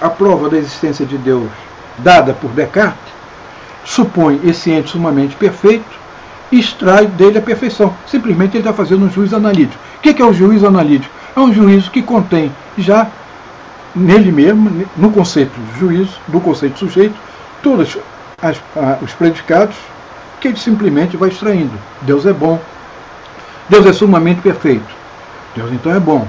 a 0.00 0.08
prova 0.08 0.48
da 0.48 0.56
existência 0.56 1.04
de 1.04 1.18
Deus 1.18 1.50
dada 1.98 2.32
por 2.32 2.50
Descartes 2.50 3.12
supõe 3.84 4.40
esse 4.44 4.70
ente 4.70 4.90
sumamente 4.90 5.34
perfeito 5.36 5.98
e 6.52 6.58
extrai 6.58 7.06
dele 7.06 7.38
a 7.38 7.42
perfeição. 7.42 7.94
Simplesmente 8.06 8.52
ele 8.52 8.58
está 8.58 8.72
fazendo 8.72 9.04
um 9.04 9.10
juízo 9.10 9.36
analítico. 9.36 9.82
O 9.96 10.00
que 10.00 10.20
é 10.20 10.24
o 10.24 10.32
juízo 10.32 10.66
analítico? 10.66 11.12
É 11.34 11.40
um 11.40 11.52
juízo 11.52 11.90
que 11.90 12.02
contém 12.02 12.52
já 12.76 13.08
nele 13.94 14.30
mesmo, 14.30 14.86
no 14.96 15.10
conceito 15.10 15.52
de 15.58 15.78
juízo, 15.78 16.14
do 16.28 16.40
conceito 16.40 16.78
sujeito, 16.78 17.14
todos 17.62 17.98
as, 18.40 18.60
os 19.02 19.12
predicados 19.12 19.76
que 20.40 20.48
ele 20.48 20.56
simplesmente 20.56 21.16
vai 21.16 21.30
extraindo. 21.30 21.72
Deus 22.02 22.26
é 22.26 22.32
bom, 22.32 22.60
Deus 23.68 23.86
é 23.86 23.92
sumamente 23.92 24.40
perfeito. 24.40 24.96
Deus 25.54 25.72
então 25.72 25.92
é 25.92 25.98
bom. 25.98 26.26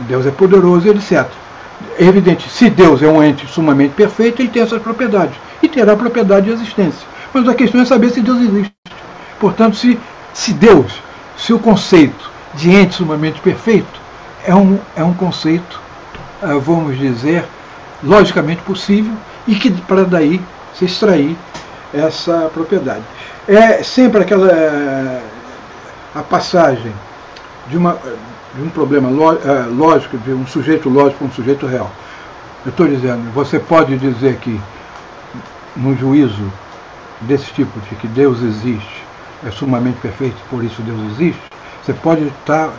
Deus 0.00 0.26
é 0.26 0.30
poderoso, 0.30 0.88
etc. 0.88 1.26
É 1.98 2.04
evidente, 2.04 2.48
se 2.48 2.70
Deus 2.70 3.02
é 3.02 3.08
um 3.08 3.22
ente 3.22 3.46
sumamente 3.46 3.94
perfeito, 3.94 4.40
ele 4.40 4.48
tem 4.48 4.62
essas 4.62 4.80
propriedades. 4.80 5.36
E 5.62 5.68
terá 5.68 5.96
propriedade 5.96 6.46
de 6.46 6.52
existência. 6.52 7.06
Mas 7.32 7.48
a 7.48 7.54
questão 7.54 7.80
é 7.80 7.84
saber 7.84 8.10
se 8.10 8.20
Deus 8.20 8.40
existe. 8.40 8.72
Portanto, 9.40 9.76
se, 9.76 9.98
se 10.32 10.52
Deus, 10.52 10.92
se 11.36 11.52
o 11.52 11.58
conceito 11.58 12.30
de 12.54 12.70
ente 12.70 12.94
sumamente 12.94 13.40
perfeito 13.40 14.00
é 14.46 14.54
um, 14.54 14.78
é 14.94 15.02
um 15.02 15.14
conceito, 15.14 15.80
ah, 16.42 16.58
vamos 16.58 16.98
dizer, 16.98 17.44
logicamente 18.02 18.62
possível 18.62 19.12
e 19.46 19.54
que 19.54 19.70
para 19.70 20.04
daí 20.04 20.40
se 20.74 20.84
extrair 20.84 21.36
essa 21.92 22.50
propriedade. 22.52 23.02
É 23.46 23.82
sempre 23.82 24.22
aquela 24.22 25.22
a 26.14 26.22
passagem 26.22 26.92
de, 27.66 27.76
uma, 27.76 27.98
de 28.56 28.62
um 28.62 28.68
problema 28.68 29.08
ah, 29.08 29.68
lógico, 29.70 30.16
de 30.18 30.32
um 30.32 30.46
sujeito 30.46 30.88
lógico 30.88 31.18
para 31.18 31.26
um 31.26 31.32
sujeito 31.32 31.66
real. 31.66 31.90
Eu 32.64 32.70
estou 32.70 32.86
dizendo, 32.86 33.30
você 33.32 33.58
pode 33.58 33.96
dizer 33.98 34.36
que 34.36 34.60
no 35.76 35.96
juízo 35.96 36.50
desse 37.22 37.52
tipo, 37.52 37.78
de 37.80 37.94
que 37.96 38.06
Deus 38.06 38.42
existe, 38.42 39.04
é 39.46 39.50
sumamente 39.50 39.98
perfeito, 40.00 40.36
por 40.48 40.64
isso 40.64 40.80
Deus 40.82 41.00
existe, 41.12 41.42
você 41.82 41.92
pode 41.92 42.24
estar 42.24 42.70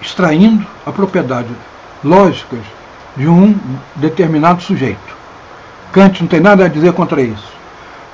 extraindo 0.00 0.66
a 0.86 0.92
propriedade 0.92 1.50
lógicas 2.02 2.60
de 3.16 3.28
um 3.28 3.54
determinado 3.96 4.62
sujeito. 4.62 5.16
Kant 5.92 6.20
não 6.20 6.28
tem 6.28 6.40
nada 6.40 6.64
a 6.64 6.68
dizer 6.68 6.92
contra 6.92 7.20
isso. 7.20 7.56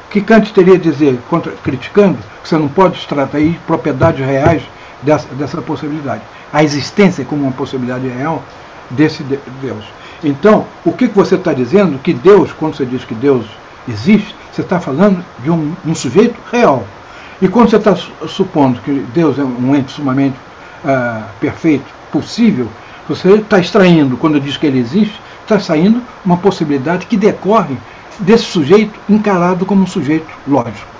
O 0.07 0.11
que 0.11 0.20
Kant 0.20 0.53
teria 0.53 0.74
a 0.74 0.78
dizer, 0.78 1.19
contra, 1.28 1.53
criticando, 1.53 2.19
que 2.43 2.49
você 2.49 2.57
não 2.57 2.69
pode 2.69 2.99
extrair 2.99 3.59
propriedades 3.66 4.24
reais 4.24 4.62
dessa, 5.03 5.28
dessa 5.35 5.61
possibilidade. 5.62 6.23
A 6.53 6.62
existência 6.62 7.24
como 7.24 7.43
uma 7.43 7.53
possibilidade 7.53 8.09
real 8.09 8.43
desse 8.91 9.23
Deus. 9.61 9.85
Então, 10.23 10.66
o 10.85 10.93
que, 10.93 11.07
você 11.07 11.35
está 11.35 11.53
dizendo? 11.53 11.99
Que 11.99 12.12
Deus, 12.12 12.53
quando 12.53 12.77
você 12.77 12.87
diz 12.87 13.05
que 13.05 13.15
Deus 13.15 13.47
existe, 13.89 14.35
você 14.53 14.61
está 14.61 14.79
falando 14.79 15.24
de 15.43 15.51
um, 15.51 15.74
um, 15.85 15.95
sujeito 15.95 16.39
real. 16.51 16.85
E 17.41 17.49
quando 17.49 17.70
você 17.70 17.77
está 17.77 17.97
supondo 18.29 18.81
que 18.81 19.05
Deus 19.12 19.39
é 19.39 19.43
um 19.43 19.74
ente 19.74 19.91
sumamente 19.93 20.37
uh, 20.85 21.24
perfeito, 21.41 21.87
possível, 22.12 22.69
você 23.09 23.35
está 23.35 23.59
extraindo, 23.59 24.16
quando 24.16 24.39
diz 24.39 24.57
que 24.57 24.66
ele 24.66 24.79
existe, 24.79 25.20
está 25.41 25.59
saindo 25.59 26.01
uma 26.24 26.37
possibilidade 26.37 27.07
que 27.07 27.16
decorre 27.16 27.77
desse 28.20 28.45
sujeito 28.45 28.99
encarado 29.09 29.66
como 29.66 29.83
um 29.83 29.87
sujeito 29.87 30.29
lógico. 30.47 30.93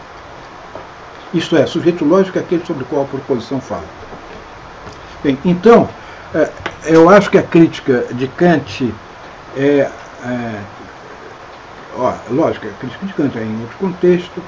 Isto 1.33 1.57
é, 1.57 1.65
sujeito 1.65 2.05
lógico 2.05 2.39
é 2.39 2.41
aquele 2.41 2.65
sobre 2.66 2.83
o 2.83 2.87
qual 2.87 3.03
a 3.03 3.07
proposição 3.07 3.61
fala. 3.61 4.02
Bem, 5.23 5.39
então, 5.44 5.89
eh, 6.35 6.51
eu 6.86 7.09
acho 7.09 7.31
que 7.31 7.39
a 7.39 7.43
crítica 7.43 8.07
de 8.12 8.27
Kant 8.28 8.93
é, 9.57 9.89
é 10.24 10.61
ó, 11.97 12.15
lógico, 12.31 12.66
a 12.66 12.70
crítica 12.70 13.07
de 13.07 13.12
Kant 13.12 13.39
é 13.39 13.43
em 13.43 13.61
outro 13.61 13.77
contexto, 13.78 14.43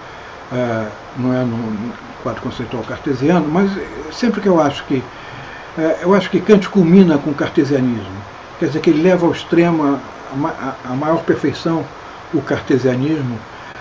é, 0.52 0.86
não 1.16 1.32
é 1.32 1.44
no 1.44 1.92
quadro 2.22 2.42
conceitual 2.42 2.82
cartesiano, 2.82 3.46
mas 3.48 3.70
sempre 4.12 4.40
que 4.40 4.48
eu 4.48 4.60
acho 4.60 4.84
que 4.84 5.02
é, 5.78 5.98
eu 6.02 6.14
acho 6.14 6.30
que 6.30 6.40
Kant 6.40 6.68
culmina 6.68 7.18
com 7.18 7.30
o 7.30 7.34
cartesianismo, 7.34 8.16
quer 8.58 8.66
dizer 8.66 8.80
que 8.80 8.90
ele 8.90 9.02
leva 9.02 9.26
ao 9.26 9.32
extremo 9.32 10.00
a, 10.44 10.74
a 10.84 10.94
maior 10.94 11.22
perfeição 11.22 11.84
o 12.32 12.40
cartesianismo, 12.42 13.38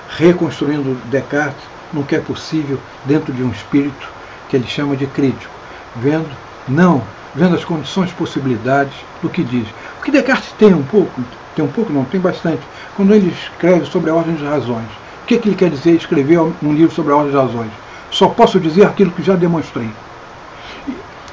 reconstruindo 0.09 0.95
Descartes 1.05 1.63
no 1.91 2.03
que 2.03 2.15
é 2.15 2.19
possível 2.19 2.79
dentro 3.05 3.33
de 3.33 3.43
um 3.43 3.49
espírito 3.49 4.07
que 4.49 4.55
ele 4.55 4.67
chama 4.67 4.95
de 4.95 5.07
crítico, 5.07 5.53
vendo 5.95 6.29
não, 6.67 7.01
vendo 7.35 7.55
as 7.55 7.65
condições, 7.65 8.11
possibilidades 8.11 8.93
do 9.21 9.29
que 9.29 9.43
diz. 9.43 9.67
O 9.99 10.03
que 10.03 10.11
Descartes 10.11 10.51
tem 10.57 10.73
um 10.73 10.83
pouco, 10.83 11.21
tem 11.55 11.63
um 11.63 11.69
pouco 11.69 11.91
não, 11.91 12.05
tem 12.05 12.19
bastante, 12.19 12.61
quando 12.95 13.13
ele 13.13 13.29
escreve 13.29 13.85
sobre 13.85 14.09
a 14.09 14.15
ordem 14.15 14.35
das 14.35 14.47
razões. 14.47 14.87
O 15.23 15.25
que, 15.25 15.35
é 15.35 15.37
que 15.37 15.49
ele 15.49 15.55
quer 15.55 15.69
dizer 15.69 15.91
escrever 15.91 16.39
um 16.39 16.73
livro 16.73 16.93
sobre 16.93 17.13
a 17.13 17.15
ordem 17.15 17.31
das 17.31 17.43
razões? 17.43 17.71
Só 18.11 18.27
posso 18.27 18.59
dizer 18.59 18.85
aquilo 18.85 19.11
que 19.11 19.23
já 19.23 19.35
demonstrei. 19.35 19.89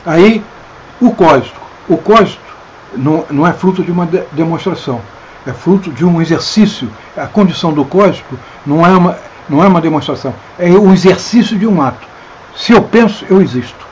Aí, 0.06 0.42
o 1.00 1.12
código. 1.12 1.56
O 1.88 1.96
código 1.96 2.40
não, 2.96 3.24
não 3.30 3.46
é 3.46 3.52
fruto 3.52 3.82
de 3.82 3.90
uma 3.90 4.06
de 4.06 4.22
demonstração, 4.32 5.00
é 5.46 5.52
fruto 5.52 5.90
de 5.90 6.04
um 6.04 6.20
exercício. 6.20 6.88
A 7.16 7.26
condição 7.26 7.72
do 7.72 7.84
código 7.84 8.38
não 8.64 8.86
é 8.86 8.90
uma, 8.90 9.18
não 9.48 9.62
é 9.62 9.66
uma 9.66 9.80
demonstração, 9.80 10.34
é 10.58 10.70
o 10.70 10.92
exercício 10.92 11.58
de 11.58 11.66
um 11.66 11.82
ato. 11.82 12.06
Se 12.54 12.72
eu 12.72 12.82
penso, 12.82 13.24
eu 13.28 13.40
existo, 13.40 13.86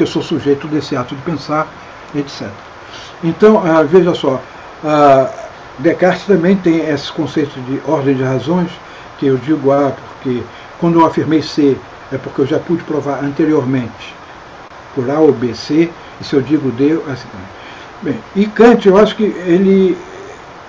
porque 0.00 0.06
sou 0.06 0.22
sujeito 0.22 0.66
desse 0.66 0.96
ato 0.96 1.14
de 1.14 1.20
pensar, 1.20 1.68
etc. 2.14 2.48
Então, 3.22 3.62
ah, 3.62 3.82
veja 3.82 4.14
só, 4.14 4.40
ah, 4.82 5.30
Descartes 5.78 6.24
também 6.24 6.56
tem 6.56 6.88
esse 6.88 7.12
conceito 7.12 7.60
de 7.60 7.82
ordem 7.86 8.14
de 8.14 8.22
razões, 8.22 8.70
que 9.18 9.26
eu 9.26 9.36
digo 9.36 9.70
A, 9.70 9.90
porque 9.90 10.42
quando 10.78 11.00
eu 11.00 11.06
afirmei 11.06 11.42
C, 11.42 11.76
é 12.10 12.16
porque 12.16 12.40
eu 12.40 12.46
já 12.46 12.58
pude 12.58 12.82
provar 12.84 13.22
anteriormente 13.22 14.14
por 14.94 15.10
A 15.10 15.18
ou 15.18 15.32
B, 15.32 15.54
C, 15.54 15.90
e 16.18 16.24
se 16.24 16.34
eu 16.34 16.40
digo 16.40 16.70
D, 16.72 16.98
assim. 17.12 17.28
Bem, 18.00 18.18
e 18.34 18.46
Kant, 18.46 18.86
eu 18.86 18.96
acho 18.96 19.14
que 19.14 19.24
ele 19.24 19.98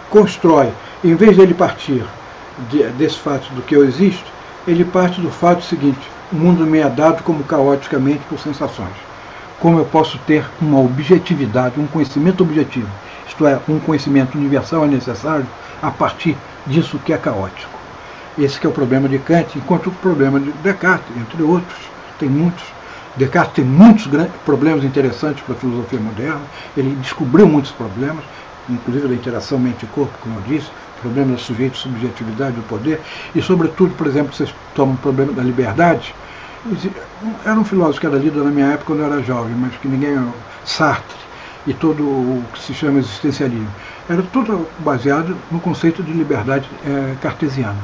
constrói, 0.10 0.74
em 1.06 1.16
vez 1.16 1.38
de 1.38 1.42
ele 1.42 1.54
partir 1.54 2.04
de, 2.70 2.84
desse 2.90 3.18
fato 3.18 3.50
do 3.54 3.62
que 3.62 3.78
eu 3.78 3.86
existo, 3.86 4.26
ele 4.68 4.84
parte 4.84 5.22
do 5.22 5.32
fato 5.32 5.64
seguinte: 5.64 6.02
o 6.34 6.36
mundo 6.36 6.66
me 6.66 6.80
é 6.80 6.90
dado 6.90 7.24
como 7.24 7.46
caoticamente 7.46 8.24
por 8.28 8.38
sensações. 8.38 9.11
Como 9.62 9.78
eu 9.78 9.86
posso 9.86 10.18
ter 10.26 10.44
uma 10.60 10.80
objetividade, 10.80 11.80
um 11.80 11.86
conhecimento 11.86 12.42
objetivo, 12.42 12.90
isto 13.28 13.46
é, 13.46 13.60
um 13.70 13.80
conhecimento 13.80 14.36
universal 14.36 14.86
é 14.86 14.88
necessário 14.88 15.46
a 15.84 15.92
partir 15.92 16.36
disso 16.66 17.00
que 17.06 17.14
é 17.14 17.18
caótico. 17.18 17.70
Esse 18.40 18.60
que 18.60 18.66
é 18.66 18.70
o 18.70 18.74
problema 18.74 19.08
de 19.08 19.20
Kant, 19.20 19.56
enquanto 19.56 19.88
o 19.88 19.92
problema 19.92 20.40
de 20.40 20.52
Descartes, 20.64 21.16
entre 21.16 21.44
outros, 21.44 21.78
tem 22.20 22.28
muitos. 22.28 22.64
Descartes 23.16 23.54
tem 23.54 23.64
muitos 23.64 24.08
problemas 24.44 24.84
interessantes 24.84 25.44
para 25.44 25.54
a 25.54 25.58
filosofia 25.58 26.00
moderna, 26.00 26.42
ele 26.76 26.96
descobriu 27.00 27.48
muitos 27.48 27.72
problemas, 27.72 28.24
inclusive 28.68 29.10
da 29.10 29.14
interação 29.14 29.60
mente-corpo, 29.60 30.18
como 30.24 30.40
eu 30.40 30.42
disse, 30.42 30.72
problema 31.02 31.34
do 31.34 31.40
sujeito, 31.40 31.78
subjetividade, 31.78 32.56
do 32.56 32.64
poder, 32.64 33.00
e 33.36 33.42
sobretudo, 33.44 33.94
por 33.94 34.08
exemplo, 34.08 34.34
vocês 34.34 34.52
tomam 34.74 34.96
o 34.96 34.98
problema 34.98 35.32
da 35.34 35.44
liberdade. 35.44 36.16
Era 37.44 37.60
um 37.60 37.64
filósofo 37.64 38.02
que 38.02 38.06
era 38.06 38.18
lido 38.18 38.44
na 38.44 38.52
minha 38.52 38.68
época 38.68 38.86
quando 38.86 39.00
eu 39.00 39.06
era 39.12 39.24
jovem, 39.24 39.56
mas 39.56 39.76
que 39.78 39.88
ninguém. 39.88 40.32
Sartre, 40.64 41.18
e 41.66 41.74
todo 41.74 42.04
o 42.04 42.44
que 42.54 42.60
se 42.60 42.74
chama 42.74 43.00
existencialismo. 43.00 43.70
Era 44.08 44.22
tudo 44.22 44.68
baseado 44.80 45.36
no 45.50 45.60
conceito 45.60 46.04
de 46.04 46.12
liberdade 46.12 46.70
é, 46.86 47.16
cartesiana. 47.22 47.80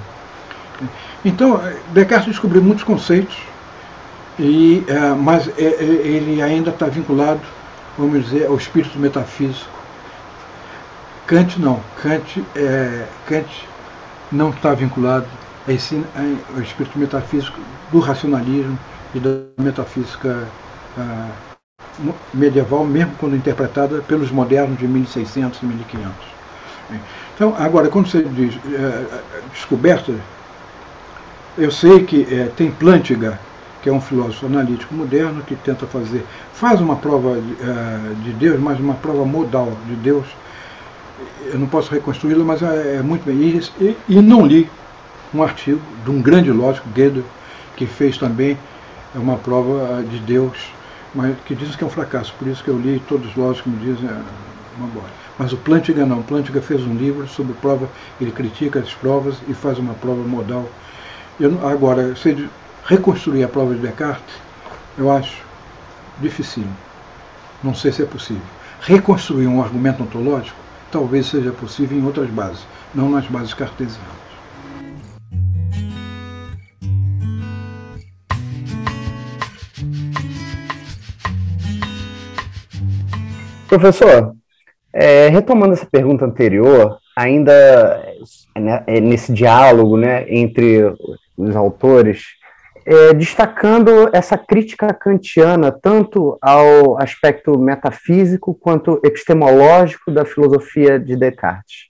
Então, 1.26 1.60
Descartes 1.92 2.28
descobriu 2.28 2.62
muitos 2.62 2.84
conceitos, 2.84 3.36
e, 4.38 4.84
é, 4.88 5.00
mas 5.16 5.48
é, 5.58 5.64
é 5.64 5.84
ele 5.84 6.40
ainda 6.42 6.70
está 6.70 6.86
vinculado, 6.86 7.42
vamos 7.98 8.26
dizer, 8.26 8.46
ao 8.46 8.56
espírito 8.56 9.00
metafísico. 9.00 9.72
Kant 11.26 11.60
não. 11.60 11.82
Kant, 12.02 12.44
é, 12.56 13.06
Kant 13.26 13.68
não 14.32 14.52
está 14.52 14.74
vinculado 14.74 15.26
a 15.68 15.72
esse, 15.72 16.02
ao 16.56 16.62
espírito 16.62 16.98
metafísico 16.98 17.60
do 17.92 18.00
racionalismo 18.00 18.78
e 19.14 19.20
da 19.20 19.30
metafísica 19.58 20.48
ah, 20.98 21.30
medieval, 22.34 22.86
mesmo 22.86 23.14
quando 23.20 23.36
interpretada 23.36 24.02
pelos 24.02 24.32
modernos 24.32 24.78
de 24.78 24.88
1600 24.88 25.62
e 25.62 25.66
1500. 25.66 26.38
Então, 27.36 27.54
agora, 27.58 27.90
quando 27.90 28.08
você 28.08 28.24
diz 28.24 28.56
é, 28.74 29.06
descoberta, 29.52 30.14
eu 31.58 31.72
sei 31.72 32.04
que 32.04 32.28
é, 32.32 32.50
tem 32.56 32.72
Plantinga, 32.72 33.40
que 33.82 33.90
é 33.90 33.92
um 33.92 34.02
filósofo 34.02 34.46
analítico 34.46 34.94
moderno, 34.94 35.44
que 35.44 35.56
tenta 35.56 35.86
fazer, 35.86 36.24
faz 36.54 36.80
uma 36.80 36.96
prova 36.96 37.38
é, 37.38 38.24
de 38.24 38.32
Deus, 38.34 38.60
mas 38.60 38.80
uma 38.80 38.96
prova 38.96 39.26
modal 39.26 39.72
de 39.86 39.96
Deus. 39.96 40.26
Eu 41.46 41.60
não 41.60 41.68
posso 41.68 41.92
reconstruí-la, 41.92 42.44
mas 42.44 42.62
é, 42.62 42.98
é, 42.98 43.02
muito 43.02 43.26
bem. 43.26 43.62
E, 43.80 43.98
e, 44.08 44.22
não 44.22 44.46
li 44.46 44.70
um 45.34 45.44
artigo 45.44 45.82
de 46.04 46.12
um 46.12 46.22
grande 46.22 46.52
lógico, 46.52 46.90
Gödel, 46.90 47.24
que 47.76 47.86
fez 47.86 48.18
também 48.18 48.58
uma 49.16 49.38
prova 49.38 50.04
de 50.04 50.20
Deus 50.20 50.78
mas 51.14 51.36
que 51.46 51.56
dizem 51.56 51.76
que 51.76 51.84
é 51.84 51.88
um 51.88 51.90
fracasso. 51.90 52.34
Por 52.38 52.48
isso 52.48 52.64
que 52.64 52.70
eu 52.70 52.78
li, 52.78 53.02
todos 53.08 53.36
os 53.36 53.62
que 53.62 53.70
me 53.70 53.78
dizem 53.78 54.08
é 54.08 54.22
uma 54.78 54.88
boa. 54.88 55.06
Mas 55.38 55.52
o 55.52 55.58
Plantinga 55.58 56.06
não. 56.06 56.20
O 56.20 56.24
Plantinga 56.24 56.62
fez 56.62 56.82
um 56.86 56.96
livro 56.96 57.28
sobre 57.28 57.54
prova, 57.54 57.90
ele 58.22 58.32
critica 58.32 58.80
as 58.80 58.94
provas 58.94 59.38
e 59.48 59.54
faz 59.54 59.80
uma 59.80 59.96
prova 59.96 60.22
modal. 60.22 60.70
Eu, 61.40 61.68
agora, 61.68 62.16
se 62.16 62.48
reconstruir 62.86 63.44
a 63.44 63.48
prova 63.48 63.74
de 63.74 63.82
Descartes, 63.82 64.36
eu 64.98 65.12
acho 65.12 65.42
difícil. 66.20 66.66
Não 67.64 67.74
sei 67.74 67.92
se 67.92 68.04
é 68.04 68.06
possível. 68.06 68.44
Reconstruir 68.82 69.48
um 69.48 69.62
argumento 69.62 70.04
ontológico, 70.04 70.58
talvez 70.92 71.26
seja 71.26 71.52
possível 71.52 71.98
em 71.98 72.06
outras 72.06 72.30
bases, 72.30 72.66
não 72.94 73.10
nas 73.10 73.26
bases 73.26 73.56
cartesianas. 73.56 74.27
Professor, 83.68 84.34
é, 84.94 85.28
retomando 85.28 85.74
essa 85.74 85.86
pergunta 85.86 86.26
anterior, 86.26 86.98
ainda 87.16 88.02
né, 88.56 88.84
é 88.88 89.00
nesse 89.02 89.34
diálogo 89.34 89.98
né, 89.98 90.26
entre 90.30 90.84
os 91.38 91.56
autores, 91.56 92.24
é, 92.86 93.14
destacando 93.14 94.10
essa 94.14 94.38
crítica 94.38 94.94
kantiana 94.94 95.72
tanto 95.72 96.38
ao 96.42 96.98
aspecto 97.02 97.60
metafísico 97.60 98.54
quanto 98.56 99.02
epistemológico 99.04 100.10
da 100.12 100.24
filosofia 100.24 100.98
de 100.98 101.18
Descartes. 101.18 101.88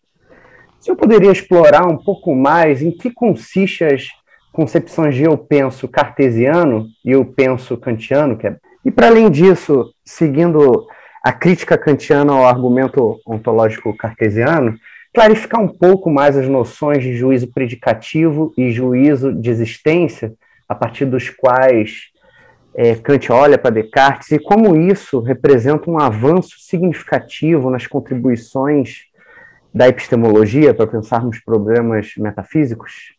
Se 0.79 0.89
eu 0.89 0.95
poderia 0.95 1.31
explorar 1.31 1.85
um 1.85 1.97
pouco 1.97 2.33
mais 2.33 2.81
em 2.81 2.89
que 2.89 3.11
consiste 3.11 3.83
as 3.83 4.07
concepções 4.51 5.13
de 5.13 5.23
eu 5.23 5.37
penso 5.37 5.87
cartesiano 5.87 6.87
e 7.05 7.11
eu 7.11 7.23
penso 7.23 7.77
kantiano, 7.77 8.35
que 8.35 8.47
é... 8.47 8.57
e 8.83 8.89
para 8.89 9.07
além 9.07 9.29
disso, 9.29 9.93
seguindo 10.03 10.87
a 11.27 11.33
crítica 11.33 11.77
kantiana 11.77 12.31
ao 12.31 12.47
argumento 12.47 13.19
ontológico 13.27 13.93
cartesiano, 13.97 14.79
clarificar 15.13 15.59
um 15.59 15.67
pouco 15.67 16.09
mais 16.09 16.37
as 16.37 16.47
noções 16.47 17.03
de 17.03 17.17
juízo 17.17 17.51
predicativo 17.51 18.53
e 18.57 18.71
juízo 18.71 19.33
de 19.33 19.49
existência, 19.49 20.31
a 20.69 20.73
partir 20.73 21.03
dos 21.03 21.29
quais 21.29 22.03
é, 22.73 22.95
Kant 22.95 23.29
olha 23.29 23.57
para 23.57 23.71
Descartes, 23.71 24.31
e 24.31 24.39
como 24.39 24.77
isso 24.77 25.19
representa 25.19 25.91
um 25.91 25.99
avanço 25.99 26.55
significativo 26.59 27.69
nas 27.69 27.85
contribuições 27.85 28.99
da 29.73 29.85
epistemologia 29.85 30.73
para 30.73 30.87
pensarmos 30.87 31.41
problemas 31.41 32.13
metafísicos? 32.15 33.15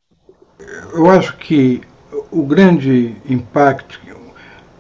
Eu 0.95 1.11
acho 1.11 1.37
que 1.37 1.83
o 2.31 2.43
grande 2.43 3.15
impacto 3.29 4.01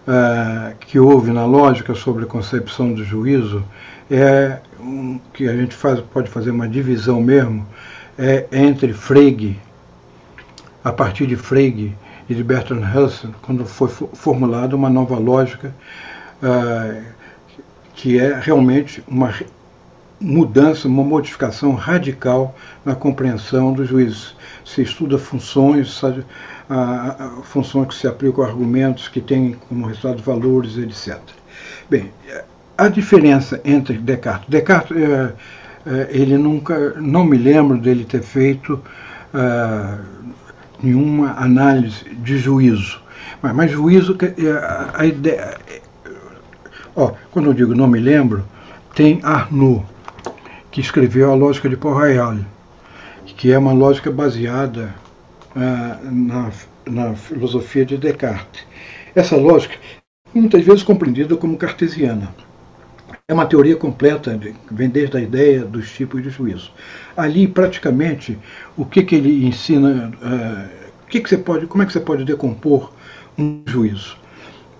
uh, 0.09 0.74
que 0.80 0.98
houve 0.98 1.30
na 1.30 1.44
lógica 1.44 1.94
sobre 1.94 2.24
concepção 2.24 2.94
do 2.94 3.05
juízo 3.05 3.62
é 4.10 4.59
um, 4.80 5.20
que 5.35 5.47
a 5.47 5.55
gente 5.55 5.74
faz, 5.74 6.01
pode 6.01 6.30
fazer 6.30 6.51
uma 6.51 6.66
divisão 6.66 7.20
mesmo 7.20 7.66
é 8.18 8.47
entre 8.51 8.93
Frege, 8.93 9.56
a 10.82 10.90
partir 10.90 11.26
de 11.26 11.36
Frege 11.36 11.94
e 12.28 12.35
de 12.35 12.43
Bertrand 12.43 12.85
Russell, 12.85 13.30
quando 13.43 13.64
foi 13.64 13.89
formulada 13.89 14.74
uma 14.74 14.90
nova 14.90 15.16
lógica 15.18 15.72
uh, 16.43 17.02
que 17.94 18.18
é 18.18 18.39
realmente 18.39 19.02
uma 19.06 19.32
mudança, 20.20 20.89
uma 20.89 21.05
modificação 21.05 21.74
radical 21.74 22.56
na 22.85 22.94
compreensão 22.94 23.72
dos 23.72 23.89
juízes. 23.89 24.35
Se 24.64 24.82
estuda 24.82 25.16
funções, 25.16 25.94
sabe, 25.94 26.24
a, 26.69 27.16
a, 27.24 27.85
que 27.86 27.95
se 27.95 28.07
aplicam 28.07 28.45
a 28.45 28.49
argumentos 28.49 29.09
que 29.09 29.20
têm 29.20 29.57
como 29.69 29.86
resultado 29.86 30.23
valores, 30.23 30.77
etc. 30.77 31.19
Bem, 31.89 32.11
a 32.77 32.89
diferença 32.89 33.61
entre 33.65 33.97
Descartes. 33.99 34.49
Descartes, 34.49 34.97
é, 34.97 35.32
é, 35.86 36.09
ele 36.11 36.36
nunca, 36.36 36.95
não 37.01 37.24
me 37.24 37.39
lembro 37.39 37.78
dele 37.78 38.05
ter 38.05 38.23
feito 38.23 38.81
é, 39.35 39.99
nenhuma 40.82 41.32
análise 41.39 42.05
de 42.05 42.39
juízo. 42.39 43.01
Mas, 43.40 43.55
mas 43.55 43.70
juízo, 43.70 44.16
a, 44.62 45.01
a 45.01 45.07
ideia. 45.07 45.57
Ó, 46.95 47.12
quando 47.31 47.47
eu 47.47 47.55
digo 47.55 47.74
não 47.74 47.86
me 47.86 48.01
lembro, 48.01 48.45
tem 48.95 49.20
Arnaud 49.23 49.85
que 50.70 50.81
escreveu 50.81 51.31
a 51.31 51.35
lógica 51.35 51.69
de 51.69 51.77
Paul 51.77 51.97
que 53.36 53.53
é 53.53 53.59
uma 53.59 53.73
lógica 53.73 54.11
baseada 54.11 54.93
na, 55.59 56.52
na 56.86 57.14
filosofia 57.14 57.85
de 57.85 57.97
Descartes. 57.97 58.64
Essa 59.14 59.36
lógica, 59.36 59.76
muitas 60.35 60.64
vezes 60.64 60.82
compreendida 60.82 61.36
como 61.36 61.56
cartesiana, 61.56 62.32
é 63.26 63.35
uma 63.35 63.47
teoria 63.47 63.76
completa, 63.76 64.39
vem 64.70 64.89
desde 64.89 65.16
a 65.16 65.20
ideia 65.20 65.64
dos 65.64 65.90
tipos 65.93 66.22
de 66.22 66.30
juízo. 66.30 66.70
Ali, 67.16 67.47
praticamente, 67.47 68.39
o 68.76 68.85
que, 68.85 69.02
que 69.02 69.16
ele 69.16 69.47
ensina, 69.47 70.12
uh, 70.22 70.90
que 71.09 71.20
que 71.20 71.28
você 71.28 71.39
pode, 71.39 71.66
como 71.66 71.82
é 71.82 71.86
que 71.86 71.93
você 71.93 72.01
pode 72.01 72.24
decompor 72.24 72.93
um 73.36 73.62
juízo? 73.66 74.16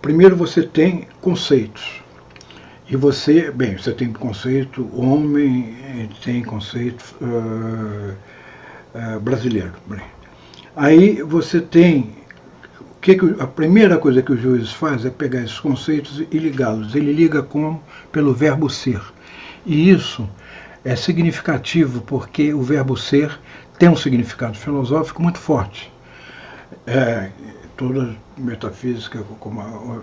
Primeiro, 0.01 0.37
você 0.37 0.63
tem 0.63 1.07
conceitos. 1.21 2.03
E 2.89 2.97
você, 2.97 3.51
bem, 3.51 3.77
você 3.77 3.93
tem 3.93 4.13
conceito 4.13 4.89
homem, 4.99 5.77
tem 6.25 6.43
conceito 6.43 7.15
uh, 7.21 8.15
uh, 8.95 9.21
brasileiro. 9.21 9.75
Bem. 9.87 10.18
Aí 10.79 11.21
você 11.23 11.61
tem. 11.61 12.13
O 12.93 13.01
que, 13.01 13.17
que 13.17 13.43
a 13.43 13.49
primeira 13.49 13.99
coisa 13.99 14.23
que 14.23 14.31
o 14.31 14.37
juiz 14.37 14.73
faz 14.73 15.05
é 15.05 15.11
pegar 15.11 15.41
esses 15.41 15.59
conceitos 15.59 16.23
e 16.31 16.39
ligá-los. 16.39 16.95
Ele 16.95 17.13
liga 17.13 17.43
com 17.43 17.81
pelo 18.13 18.33
verbo 18.33 18.71
ser. 18.71 19.01
E 19.67 19.91
isso 19.91 20.29
é 20.85 20.95
significativo 20.95 22.01
porque 22.03 22.55
o 22.55 22.63
verbo 22.63 22.97
ser 22.97 23.41
tem 23.77 23.89
um 23.89 23.97
significado 23.97 24.57
filosófico 24.57 25.21
muito 25.21 25.41
forte. 25.41 25.93
É, 26.87 27.31
toda 27.77 28.15
metafísica, 28.37 29.25
como 29.41 29.61
a, 29.61 30.01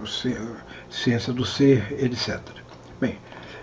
ciência 0.89 1.31
do 1.31 1.45
ser, 1.45 1.87
etc. 2.03 2.41
Bem, 2.99 3.17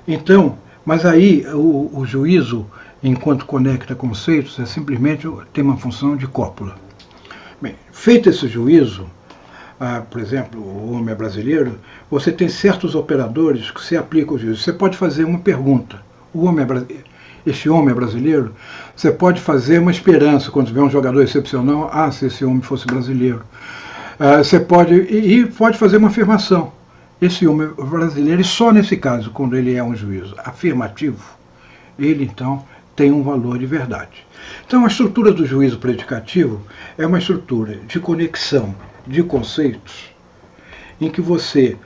então, 0.08 0.56
mas 0.82 1.04
aí 1.04 1.46
o, 1.48 1.90
o 1.92 2.06
juízo, 2.06 2.66
enquanto 3.02 3.44
conecta 3.44 3.94
conceitos, 3.94 4.58
é 4.58 4.64
simplesmente 4.64 5.30
tem 5.52 5.62
uma 5.62 5.76
função 5.76 6.16
de 6.16 6.26
cópula. 6.26 6.74
Bem, 7.62 7.76
feito 7.92 8.28
esse 8.28 8.48
juízo, 8.48 9.06
ah, 9.78 10.02
por 10.10 10.20
exemplo, 10.20 10.60
o 10.60 10.94
homem 10.94 11.12
é 11.12 11.14
brasileiro, 11.14 11.78
você 12.10 12.32
tem 12.32 12.48
certos 12.48 12.96
operadores 12.96 13.70
que 13.70 13.80
se 13.80 13.96
aplicam 13.96 14.32
ao 14.32 14.38
juízo. 14.40 14.60
Você 14.60 14.72
pode 14.72 14.96
fazer 14.96 15.22
uma 15.22 15.38
pergunta. 15.38 16.02
O 16.34 16.44
homem 16.46 16.66
é 16.66 17.02
Este 17.46 17.70
homem 17.70 17.92
é 17.92 17.94
brasileiro? 17.94 18.52
Você 18.96 19.12
pode 19.12 19.40
fazer 19.40 19.78
uma 19.78 19.92
esperança 19.92 20.50
quando 20.50 20.66
tiver 20.66 20.82
um 20.82 20.90
jogador 20.90 21.22
excepcional. 21.22 21.88
Ah, 21.92 22.10
se 22.10 22.26
esse 22.26 22.44
homem 22.44 22.62
fosse 22.62 22.84
brasileiro. 22.84 23.44
Ah, 24.18 24.38
você 24.38 24.58
pode 24.58 24.94
e, 24.94 25.38
e 25.38 25.46
pode 25.46 25.78
fazer 25.78 25.98
uma 25.98 26.08
afirmação 26.08 26.72
esse 27.20 27.46
homem 27.46 27.68
brasileiro, 27.68 28.40
e 28.40 28.44
só 28.44 28.72
nesse 28.72 28.96
caso, 28.96 29.30
quando 29.30 29.56
ele 29.56 29.76
é 29.76 29.84
um 29.84 29.94
juízo 29.94 30.34
afirmativo, 30.38 31.22
ele 31.96 32.24
então 32.24 32.64
tem 32.94 33.10
um 33.10 33.22
valor 33.22 33.58
de 33.58 33.66
verdade. 33.66 34.26
Então, 34.66 34.84
a 34.84 34.88
estrutura 34.88 35.32
do 35.32 35.46
juízo 35.46 35.78
predicativo 35.78 36.60
é 36.98 37.06
uma 37.06 37.18
estrutura 37.18 37.76
de 37.86 37.98
conexão 38.00 38.74
de 39.06 39.22
conceitos 39.22 40.10
em 41.00 41.10
que 41.10 41.20
você 41.20 41.76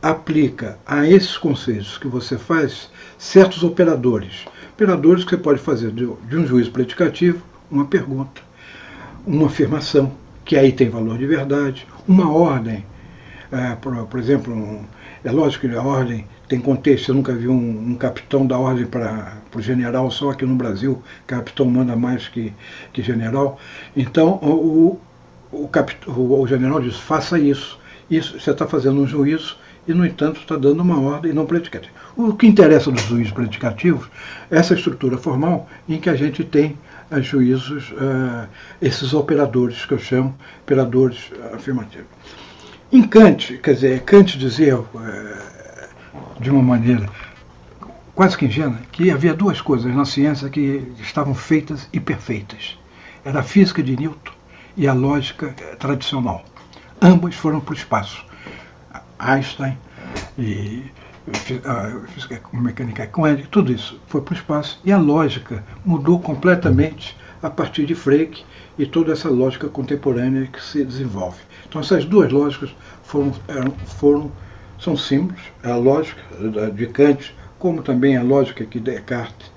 aplica 0.00 0.78
a 0.86 1.06
esses 1.06 1.36
conceitos 1.36 1.98
que 1.98 2.08
você 2.08 2.36
faz 2.36 2.90
certos 3.18 3.62
operadores. 3.62 4.44
Operadores 4.72 5.24
que 5.24 5.30
você 5.30 5.36
pode 5.36 5.60
fazer 5.60 5.92
de, 5.92 6.06
um 6.06 6.46
juízo 6.46 6.70
predicativo 6.72 7.42
uma 7.70 7.86
pergunta, 7.86 8.42
uma 9.26 9.46
afirmação, 9.46 10.12
que 10.44 10.56
aí 10.56 10.72
tem 10.72 10.90
valor 10.90 11.16
de 11.16 11.26
verdade, 11.26 11.86
uma 12.06 12.30
ordem 12.30 12.84
é, 13.50 13.74
por, 13.76 13.94
por, 14.06 14.18
exemplo, 14.18 14.54
um, 14.54 14.84
é 15.22 15.30
lógico 15.30 15.68
que 15.68 15.74
a 15.74 15.82
ordem 15.82 16.26
tem 16.52 16.60
contexto, 16.60 17.08
eu 17.08 17.14
nunca 17.14 17.32
vi 17.32 17.48
um, 17.48 17.92
um 17.92 17.94
capitão 17.94 18.46
dar 18.46 18.58
ordem 18.58 18.84
para 18.84 19.38
o 19.56 19.62
general, 19.62 20.10
só 20.10 20.28
aqui 20.28 20.44
no 20.44 20.54
Brasil, 20.54 21.02
capitão 21.26 21.64
manda 21.64 21.96
mais 21.96 22.28
que, 22.28 22.52
que 22.92 23.02
general. 23.02 23.58
Então, 23.96 24.34
o, 24.42 25.00
o, 25.50 25.70
o, 26.08 26.40
o 26.42 26.46
general 26.46 26.78
diz, 26.78 26.98
faça 26.98 27.38
isso. 27.38 27.80
Isso 28.10 28.38
você 28.38 28.50
está 28.50 28.66
fazendo 28.66 29.00
um 29.00 29.06
juízo 29.06 29.56
e, 29.88 29.94
no 29.94 30.04
entanto, 30.04 30.40
está 30.40 30.54
dando 30.54 30.82
uma 30.82 31.00
ordem 31.00 31.32
não 31.32 31.46
predicativa. 31.46 31.94
O 32.14 32.34
que 32.34 32.46
interessa 32.46 32.90
dos 32.90 33.00
juízos 33.00 33.32
predicativos 33.32 34.06
é 34.50 34.58
essa 34.58 34.74
estrutura 34.74 35.16
formal 35.16 35.66
em 35.88 35.98
que 35.98 36.10
a 36.10 36.14
gente 36.14 36.44
tem 36.44 36.76
uh, 37.10 37.22
juízos, 37.22 37.92
uh, 37.92 38.46
esses 38.82 39.14
operadores 39.14 39.86
que 39.86 39.94
eu 39.94 39.98
chamo 39.98 40.36
operadores 40.64 41.30
afirmativos. 41.54 42.08
Em 42.92 43.02
Kant, 43.04 43.58
quer 43.62 43.72
dizer, 43.72 44.02
Kant 44.02 44.36
dizia 44.36 44.74
é, 44.74 45.51
de 46.42 46.50
uma 46.50 46.62
maneira 46.62 47.08
quase 48.14 48.36
que 48.36 48.46
ingênua 48.46 48.78
que 48.90 49.10
havia 49.10 49.32
duas 49.32 49.60
coisas 49.60 49.94
na 49.94 50.04
ciência 50.04 50.50
que 50.50 50.92
estavam 51.00 51.34
feitas 51.34 51.88
e 51.92 52.00
perfeitas. 52.00 52.78
Era 53.24 53.40
a 53.40 53.42
física 53.42 53.82
de 53.82 53.96
Newton 53.96 54.32
e 54.76 54.86
a 54.88 54.92
lógica 54.92 55.54
é, 55.58 55.76
tradicional. 55.76 56.44
Ambas 57.00 57.34
foram 57.34 57.60
para 57.60 57.72
o 57.72 57.76
espaço. 57.76 58.24
Einstein 59.18 59.78
e 60.36 60.82
a 61.64 62.56
mecânica 62.60 63.06
quântica, 63.06 63.48
tudo 63.48 63.72
isso 63.72 64.00
foi 64.08 64.20
para 64.20 64.32
o 64.32 64.36
espaço 64.36 64.80
e 64.84 64.90
a 64.90 64.98
lógica 64.98 65.64
mudou 65.84 66.18
completamente 66.18 67.16
a 67.40 67.48
partir 67.48 67.86
de 67.86 67.94
Frege 67.94 68.44
e 68.76 68.84
toda 68.84 69.12
essa 69.12 69.28
lógica 69.28 69.68
contemporânea 69.68 70.48
que 70.48 70.62
se 70.62 70.84
desenvolve. 70.84 71.38
Então 71.68 71.80
essas 71.80 72.04
duas 72.04 72.32
lógicas 72.32 72.74
foram, 73.04 73.32
foram 73.86 74.32
são 74.82 74.96
símbolos, 74.96 75.40
a 75.62 75.74
lógica 75.76 76.20
de 76.74 76.86
Kant, 76.88 77.34
como 77.58 77.82
também 77.82 78.16
a 78.16 78.22
lógica 78.22 78.64
que 78.64 78.80
Descartes 78.80 79.52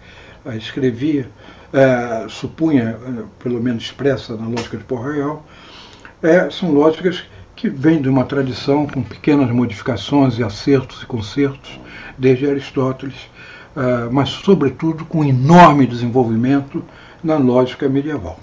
eh, 0.45 0.55
escrevia, 0.57 1.27
é, 1.73 2.27
supunha, 2.29 2.97
eh, 3.03 3.23
pelo 3.39 3.61
menos 3.61 3.83
expressa 3.83 4.35
na 4.35 4.47
lógica 4.47 4.77
de 4.77 4.83
Port 4.83 5.03
Royal, 5.03 5.45
é, 6.21 6.49
são 6.51 6.71
lógicas 6.71 7.23
que 7.55 7.67
vem 7.67 8.01
de 8.01 8.07
uma 8.07 8.23
tradição 8.23 8.85
com 8.85 9.01
pequenas 9.01 9.49
modificações 9.49 10.37
e 10.37 10.43
acertos 10.43 11.01
e 11.01 11.05
consertos, 11.05 11.79
desde 12.17 12.49
Aristóteles, 12.49 13.15
uh, 13.75 14.11
mas, 14.11 14.29
sobretudo, 14.29 15.05
com 15.05 15.23
enorme 15.23 15.87
desenvolvimento 15.87 16.83
na 17.23 17.37
lógica 17.37 17.87
medieval. 17.87 18.37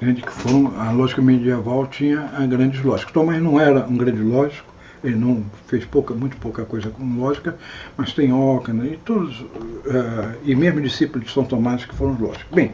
Que 0.00 0.30
foram, 0.30 0.72
a 0.80 0.90
lógica 0.90 1.22
medieval 1.22 1.86
tinha 1.86 2.20
grandes 2.48 2.82
lógicos. 2.82 3.12
Thomas 3.12 3.40
não 3.40 3.58
era 3.58 3.84
um 3.86 3.96
grande 3.96 4.22
lógico, 4.22 4.72
ele 5.02 5.16
não 5.16 5.44
fez 5.66 5.84
pouca, 5.84 6.14
muito 6.14 6.36
pouca 6.36 6.64
coisa 6.64 6.90
com 6.90 7.04
lógica, 7.18 7.56
mas 7.96 8.12
tem 8.12 8.32
Ockham 8.32 8.84
e 8.84 8.96
todos, 8.98 9.40
uh, 9.40 10.36
e 10.44 10.54
mesmo 10.54 10.80
discípulos 10.80 11.26
de 11.26 11.32
São 11.32 11.44
Tomás 11.44 11.84
que 11.84 11.94
foram 11.94 12.16
lógicos. 12.18 12.46
Bem, 12.52 12.72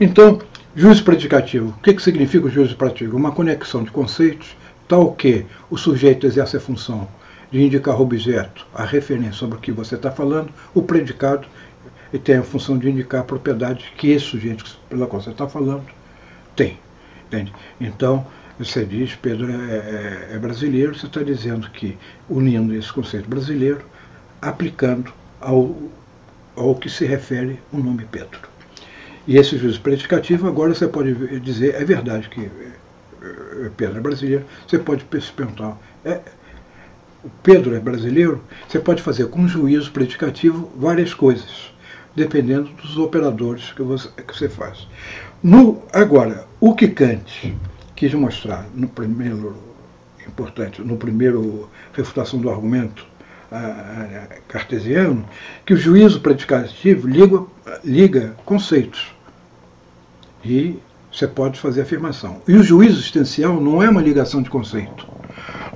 então, 0.00 0.40
juízo 0.74 1.04
predicativo. 1.04 1.68
O 1.70 1.82
que, 1.82 1.94
que 1.94 2.02
significa 2.02 2.46
o 2.46 2.50
juízo 2.50 2.76
predicativo? 2.76 3.16
Uma 3.16 3.32
conexão 3.32 3.82
de 3.82 3.90
conceitos 3.90 4.56
tal 4.88 5.12
que 5.12 5.46
o 5.70 5.76
sujeito 5.76 6.26
exerce 6.26 6.56
a 6.56 6.60
função 6.60 7.08
de 7.50 7.62
indicar 7.62 7.98
o 7.98 8.02
objeto, 8.02 8.66
a 8.74 8.84
referência 8.84 9.32
sobre 9.32 9.58
o 9.58 9.60
que 9.60 9.72
você 9.72 9.94
está 9.94 10.10
falando, 10.10 10.50
o 10.74 10.82
predicado 10.82 11.46
tem 12.22 12.36
a 12.36 12.42
função 12.42 12.78
de 12.78 12.88
indicar 12.88 13.20
a 13.20 13.24
propriedade 13.24 13.92
que 13.96 14.10
esse 14.10 14.26
sujeito 14.26 14.64
pela 14.88 15.06
qual 15.06 15.20
você 15.20 15.30
está 15.30 15.48
falando 15.48 15.84
tem. 16.54 16.78
Entende? 17.26 17.52
Então, 17.80 18.26
você 18.58 18.84
diz, 18.84 19.14
Pedro 19.16 19.50
é, 19.50 19.54
é, 19.54 20.28
é 20.34 20.38
brasileiro, 20.38 20.94
você 20.94 21.06
está 21.06 21.22
dizendo 21.22 21.68
que, 21.70 21.98
unindo 22.28 22.74
esse 22.74 22.92
conceito 22.92 23.28
brasileiro, 23.28 23.80
aplicando 24.40 25.12
ao, 25.40 25.76
ao 26.56 26.74
que 26.76 26.88
se 26.88 27.04
refere 27.04 27.58
o 27.72 27.78
nome 27.78 28.06
Pedro. 28.10 28.40
E 29.26 29.36
esse 29.36 29.56
juízo 29.56 29.80
predicativo, 29.80 30.46
agora 30.46 30.74
você 30.74 30.86
pode 30.86 31.40
dizer, 31.40 31.74
é 31.74 31.84
verdade 31.84 32.28
que 32.28 32.42
é, 32.42 33.70
Pedro 33.76 33.98
é 33.98 34.00
brasileiro, 34.00 34.44
você 34.68 34.78
pode 34.78 35.04
se 35.20 35.32
perguntar, 35.32 35.76
é, 36.04 36.20
Pedro 37.42 37.74
é 37.74 37.80
brasileiro? 37.80 38.44
Você 38.68 38.78
pode 38.78 39.02
fazer 39.02 39.26
com 39.28 39.48
juízo 39.48 39.90
predicativo 39.90 40.70
várias 40.76 41.14
coisas, 41.14 41.72
dependendo 42.14 42.70
dos 42.74 42.98
operadores 42.98 43.72
que 43.72 43.82
você, 43.82 44.08
que 44.10 44.36
você 44.36 44.48
faz. 44.48 44.86
No, 45.42 45.82
agora, 45.92 46.46
o 46.60 46.74
que 46.74 46.88
Kant 46.88 47.54
quis 47.94 48.12
mostrar 48.14 48.66
no 48.74 48.88
primeiro 48.88 49.56
importante, 50.26 50.82
no 50.82 50.96
primeiro 50.96 51.68
refutação 51.92 52.40
do 52.40 52.50
argumento 52.50 53.06
cartesiano, 54.48 55.24
que 55.64 55.74
o 55.74 55.76
juízo 55.76 56.20
predicativo 56.20 57.06
liga, 57.06 57.42
liga 57.84 58.34
conceitos. 58.44 59.14
E 60.44 60.78
você 61.12 61.28
pode 61.28 61.60
fazer 61.60 61.82
afirmação. 61.82 62.42
E 62.48 62.56
o 62.56 62.62
juízo 62.62 62.98
existencial 62.98 63.60
não 63.60 63.82
é 63.82 63.88
uma 63.88 64.02
ligação 64.02 64.42
de 64.42 64.50
conceito. 64.50 65.06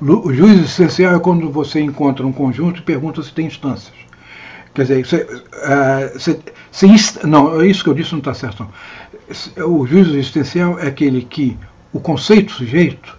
O 0.01 0.33
juízo 0.33 0.61
existencial 0.61 1.15
é 1.15 1.21
quando 1.21 1.51
você 1.51 1.81
encontra 1.81 2.27
um 2.27 2.33
conjunto 2.33 2.81
e 2.81 2.83
pergunta 2.83 3.23
se 3.23 3.33
tem 3.33 3.47
instâncias. 3.47 3.95
Quer 4.75 4.83
dizer, 4.83 5.07
você, 5.07 5.23
uh, 5.23 6.19
você, 6.19 6.41
você, 6.71 7.27
não, 7.27 7.65
isso 7.65 7.83
que 7.83 7.91
eu 7.91 7.95
disse 7.95 8.13
não 8.13 8.19
está 8.19 8.35
certo. 8.35 8.67
Não. 9.57 9.69
O 9.69 9.87
juízo 9.87 10.17
existencial 10.17 10.79
é 10.79 10.89
aquele 10.89 11.23
que 11.23 11.57
o 11.93 12.01
conceito 12.01 12.53
sujeito 12.53 13.17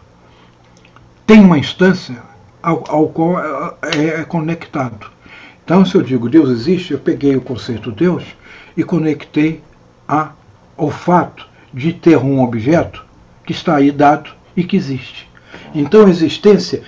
tem 1.25 1.41
uma 1.41 1.57
instância 1.57 2.21
ao, 2.61 2.83
ao 2.87 3.07
qual 3.09 3.39
é, 3.39 4.21
é 4.21 4.23
conectado. 4.23 5.09
Então, 5.63 5.85
se 5.85 5.95
eu 5.95 6.01
digo 6.01 6.29
Deus 6.29 6.49
existe, 6.49 6.93
eu 6.93 6.99
peguei 6.99 7.35
o 7.35 7.41
conceito 7.41 7.91
Deus 7.91 8.23
e 8.75 8.83
conectei 8.83 9.61
a, 10.07 10.31
ao 10.77 10.89
fato 10.89 11.47
de 11.73 11.93
ter 11.93 12.17
um 12.17 12.41
objeto 12.41 13.05
que 13.45 13.51
está 13.51 13.75
aí 13.75 13.91
dado 13.91 14.31
e 14.55 14.63
que 14.63 14.75
existe. 14.75 15.29
Então, 15.73 16.05
a 16.05 16.09
existência, 16.09 16.81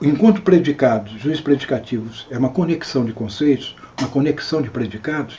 enquanto 0.00 0.42
predicados, 0.42 1.12
juízes 1.20 1.42
predicativos, 1.42 2.26
é 2.30 2.38
uma 2.38 2.48
conexão 2.48 3.04
de 3.04 3.12
conceitos, 3.12 3.76
uma 3.98 4.08
conexão 4.08 4.62
de 4.62 4.70
predicados, 4.70 5.38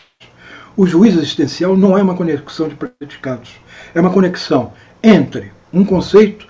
o 0.75 0.85
juízo 0.85 1.19
existencial 1.19 1.77
não 1.77 1.97
é 1.97 2.01
uma 2.01 2.15
conexão 2.15 2.67
de 2.67 2.75
predicados, 2.75 3.51
é 3.93 3.99
uma 3.99 4.11
conexão 4.11 4.73
entre 5.03 5.51
um 5.71 5.83
conceito 5.83 6.47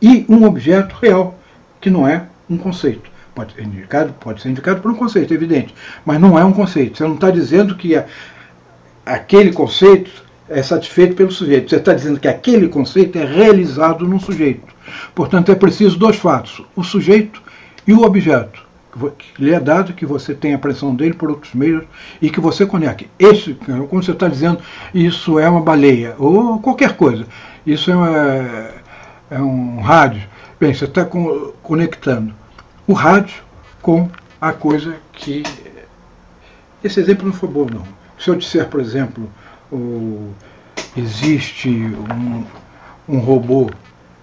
e 0.00 0.24
um 0.28 0.44
objeto 0.44 0.94
real, 1.02 1.38
que 1.80 1.90
não 1.90 2.06
é 2.06 2.26
um 2.48 2.56
conceito. 2.56 3.10
Pode 3.34 3.54
ser 3.54 3.64
indicado, 3.64 4.14
pode 4.20 4.40
ser 4.40 4.48
indicado 4.48 4.80
por 4.80 4.90
um 4.90 4.94
conceito, 4.94 5.34
evidente, 5.34 5.74
mas 6.04 6.20
não 6.20 6.38
é 6.38 6.44
um 6.44 6.52
conceito. 6.52 6.96
Você 6.96 7.04
não 7.04 7.14
está 7.14 7.30
dizendo 7.30 7.74
que 7.74 8.02
aquele 9.04 9.52
conceito 9.52 10.10
é 10.48 10.62
satisfeito 10.62 11.14
pelo 11.14 11.30
sujeito. 11.30 11.68
Você 11.68 11.76
está 11.76 11.92
dizendo 11.92 12.20
que 12.20 12.28
aquele 12.28 12.68
conceito 12.68 13.18
é 13.18 13.24
realizado 13.24 14.06
num 14.06 14.20
sujeito. 14.20 14.74
Portanto, 15.14 15.50
é 15.50 15.54
preciso 15.54 15.98
dois 15.98 16.16
fatos: 16.16 16.62
o 16.74 16.82
sujeito 16.82 17.42
e 17.86 17.92
o 17.92 18.02
objeto 18.02 18.64
que 19.18 19.44
lhe 19.44 19.52
é 19.52 19.60
dado, 19.60 19.92
que 19.92 20.06
você 20.06 20.34
tem 20.34 20.54
a 20.54 20.58
pressão 20.58 20.94
dele 20.94 21.12
por 21.12 21.28
outros 21.28 21.52
meios 21.52 21.84
e 22.20 22.30
que 22.30 22.40
você 22.40 22.64
conecte. 22.64 23.10
Esse, 23.18 23.54
quando 23.54 24.04
você 24.04 24.12
está 24.12 24.28
dizendo 24.28 24.58
isso 24.94 25.38
é 25.38 25.48
uma 25.48 25.60
baleia 25.60 26.14
ou 26.18 26.58
qualquer 26.60 26.96
coisa, 26.96 27.26
isso 27.66 27.90
é, 27.90 27.96
uma, 27.96 28.70
é 29.30 29.38
um 29.40 29.80
rádio. 29.80 30.22
Bem, 30.60 30.72
você 30.72 30.84
está 30.84 31.04
conectando 31.04 32.32
o 32.86 32.92
rádio 32.92 33.42
com 33.82 34.08
a 34.40 34.52
coisa 34.52 34.96
que. 35.12 35.42
Esse 36.84 37.00
exemplo 37.00 37.26
não 37.26 37.32
foi 37.32 37.48
bom, 37.48 37.66
não. 37.68 37.84
Se 38.18 38.30
eu 38.30 38.36
disser, 38.36 38.68
por 38.68 38.80
exemplo, 38.80 39.28
o, 39.72 40.32
existe 40.96 41.68
um, 41.68 42.44
um 43.08 43.18
robô 43.18 43.68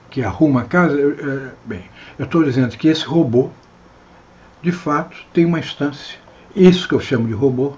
que 0.10 0.24
arruma 0.24 0.62
a 0.62 0.66
casa, 0.66 0.98
é, 0.98 1.52
bem, 1.66 1.84
eu 2.18 2.26
estou 2.26 2.44
dizendo 2.44 2.78
que 2.78 2.88
esse 2.88 3.04
robô, 3.04 3.50
de 4.62 4.72
fato, 4.72 5.18
tem 5.34 5.44
uma 5.44 5.60
instância. 5.60 6.18
Isso 6.56 6.88
que 6.88 6.94
eu 6.94 7.00
chamo 7.00 7.28
de 7.28 7.34
robô, 7.34 7.74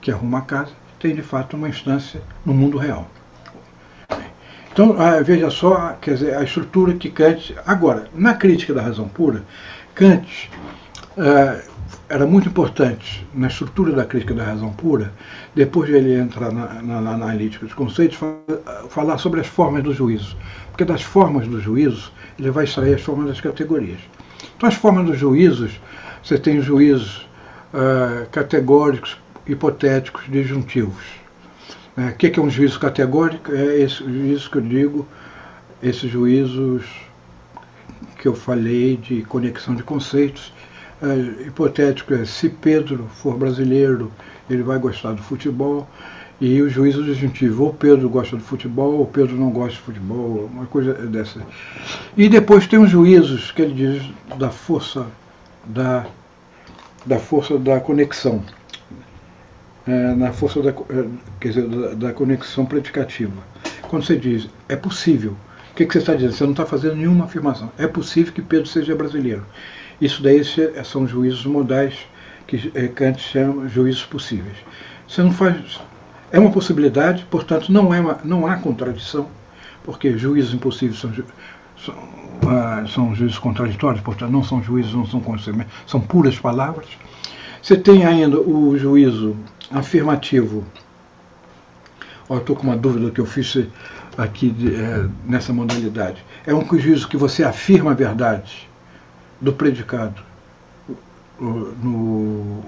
que 0.00 0.10
arruma 0.10 0.38
a 0.38 0.42
casa, 0.42 0.72
tem 0.98 1.14
de 1.14 1.22
fato 1.22 1.56
uma 1.56 1.68
instância 1.68 2.22
no 2.46 2.54
mundo 2.54 2.78
real. 2.78 3.06
Então, 4.72 4.94
ah, 4.98 5.20
veja 5.20 5.50
só, 5.50 5.96
quer 6.00 6.14
dizer, 6.14 6.36
a 6.36 6.44
estrutura 6.44 6.94
que 6.94 7.10
Kant. 7.10 7.54
Agora, 7.66 8.08
na 8.14 8.34
crítica 8.34 8.72
da 8.72 8.82
razão 8.82 9.08
pura, 9.08 9.42
Kant 9.94 10.50
ah, 11.18 11.60
era 12.08 12.26
muito 12.26 12.48
importante 12.48 13.26
na 13.34 13.48
estrutura 13.48 13.92
da 13.92 14.04
crítica 14.04 14.34
da 14.34 14.44
razão 14.44 14.72
pura, 14.72 15.12
depois 15.54 15.88
de 15.88 15.96
ele 15.96 16.14
entrar 16.14 16.52
na, 16.52 16.82
na, 16.82 17.00
na 17.00 17.10
analítica 17.12 17.66
dos 17.66 17.74
conceitos, 17.74 18.18
falar 18.88 19.18
sobre 19.18 19.40
as 19.40 19.46
formas 19.46 19.82
do 19.82 19.92
juízo. 19.92 20.36
Porque 20.70 20.84
das 20.84 21.02
formas 21.02 21.46
do 21.46 21.60
juízo, 21.60 22.12
ele 22.38 22.50
vai 22.50 22.64
extrair 22.64 22.94
as 22.94 23.02
formas 23.02 23.28
das 23.28 23.40
categorias. 23.40 24.00
Então, 24.56 24.68
as 24.68 24.74
formas 24.74 25.06
dos 25.06 25.18
juízos, 25.18 25.80
você 26.22 26.38
tem 26.38 26.60
juízos 26.60 27.28
uh, 27.74 28.28
categóricos, 28.30 29.16
hipotéticos, 29.46 30.24
disjuntivos. 30.28 31.19
É, 31.96 32.08
o 32.08 32.14
que 32.14 32.38
é 32.38 32.42
um 32.42 32.50
juízo 32.50 32.78
categórico? 32.78 33.52
É 33.52 33.80
esse 33.80 33.96
juízo 33.96 34.50
que 34.50 34.58
eu 34.58 34.62
digo, 34.62 35.08
esses 35.82 36.10
juízos 36.10 36.84
que 38.18 38.28
eu 38.28 38.34
falei 38.34 38.96
de 38.96 39.22
conexão 39.22 39.74
de 39.74 39.82
conceitos. 39.82 40.52
É, 41.02 41.46
hipotético 41.46 42.12
é 42.12 42.24
se 42.26 42.48
Pedro 42.48 43.08
for 43.14 43.36
brasileiro, 43.36 44.12
ele 44.48 44.62
vai 44.62 44.78
gostar 44.78 45.12
do 45.12 45.22
futebol. 45.22 45.88
E 46.40 46.62
o 46.62 46.70
juízo 46.70 47.04
disjuntivo, 47.04 47.64
ou 47.64 47.74
Pedro 47.74 48.08
gosta 48.08 48.34
do 48.36 48.42
futebol, 48.42 48.94
ou 48.94 49.06
Pedro 49.06 49.36
não 49.36 49.50
gosta 49.50 49.72
de 49.72 49.80
futebol, 49.80 50.48
uma 50.50 50.64
coisa 50.66 50.94
dessa. 50.94 51.42
E 52.16 52.30
depois 52.30 52.66
tem 52.66 52.78
os 52.78 52.88
juízos 52.88 53.50
que 53.50 53.60
ele 53.60 53.74
diz 53.74 54.02
da 54.38 54.48
força 54.48 55.06
da, 55.66 56.06
da 57.04 57.18
força 57.18 57.58
da 57.58 57.78
conexão 57.78 58.42
é, 59.86 60.14
na 60.14 60.32
força 60.32 60.62
da, 60.62 60.70
é, 60.70 61.06
quer 61.40 61.48
dizer, 61.48 61.68
da, 61.96 62.12
conexão 62.12 62.66
predicativa. 62.66 63.32
Quando 63.82 64.04
você 64.04 64.16
diz 64.16 64.48
é 64.68 64.76
possível, 64.76 65.36
o 65.72 65.74
que, 65.74 65.86
que 65.86 65.92
você 65.92 65.98
está 65.98 66.14
dizendo? 66.14 66.32
Você 66.32 66.44
não 66.44 66.50
está 66.52 66.66
fazendo 66.66 66.96
nenhuma 66.96 67.24
afirmação. 67.24 67.72
É 67.78 67.86
possível 67.86 68.32
que 68.32 68.42
Pedro 68.42 68.66
seja 68.66 68.94
brasileiro. 68.94 69.44
Isso 70.00 70.22
daí 70.22 70.42
são 70.84 71.06
juízos 71.06 71.44
modais 71.46 71.94
que 72.46 72.72
é, 72.74 72.88
Kant 72.88 73.20
chama 73.20 73.68
juízos 73.68 74.04
possíveis. 74.04 74.56
Você 75.06 75.22
não 75.22 75.32
faz. 75.32 75.80
É 76.32 76.38
uma 76.38 76.50
possibilidade, 76.50 77.24
portanto, 77.30 77.72
não, 77.72 77.92
é 77.92 78.00
uma, 78.00 78.18
não 78.24 78.46
há 78.46 78.56
contradição, 78.56 79.28
porque 79.84 80.16
juízos 80.16 80.54
impossíveis 80.54 81.00
são, 81.00 81.12
são, 81.84 81.94
ah, 82.48 82.84
são 82.88 83.14
juízos 83.14 83.38
contraditórios, 83.38 84.00
portanto, 84.00 84.30
não 84.30 84.44
são 84.44 84.62
juízos, 84.62 84.94
não 84.94 85.06
são 85.06 85.22
são 85.86 86.00
puras 86.00 86.38
palavras. 86.38 86.86
Você 87.62 87.76
tem 87.76 88.06
ainda 88.06 88.40
o 88.40 88.76
juízo 88.78 89.36
afirmativo. 89.70 90.64
Estou 92.30 92.54
com 92.54 92.62
uma 92.62 92.76
dúvida 92.76 93.10
que 93.10 93.20
eu 93.20 93.26
fiz 93.26 93.58
aqui 94.16 94.54
é, 94.72 95.08
nessa 95.24 95.52
modalidade. 95.52 96.24
É 96.46 96.54
um 96.54 96.64
juízo 96.78 97.08
que 97.08 97.16
você 97.16 97.42
afirma 97.42 97.90
a 97.90 97.94
verdade 97.94 98.68
do 99.40 99.52
predicado 99.52 100.22
no, 101.40 102.62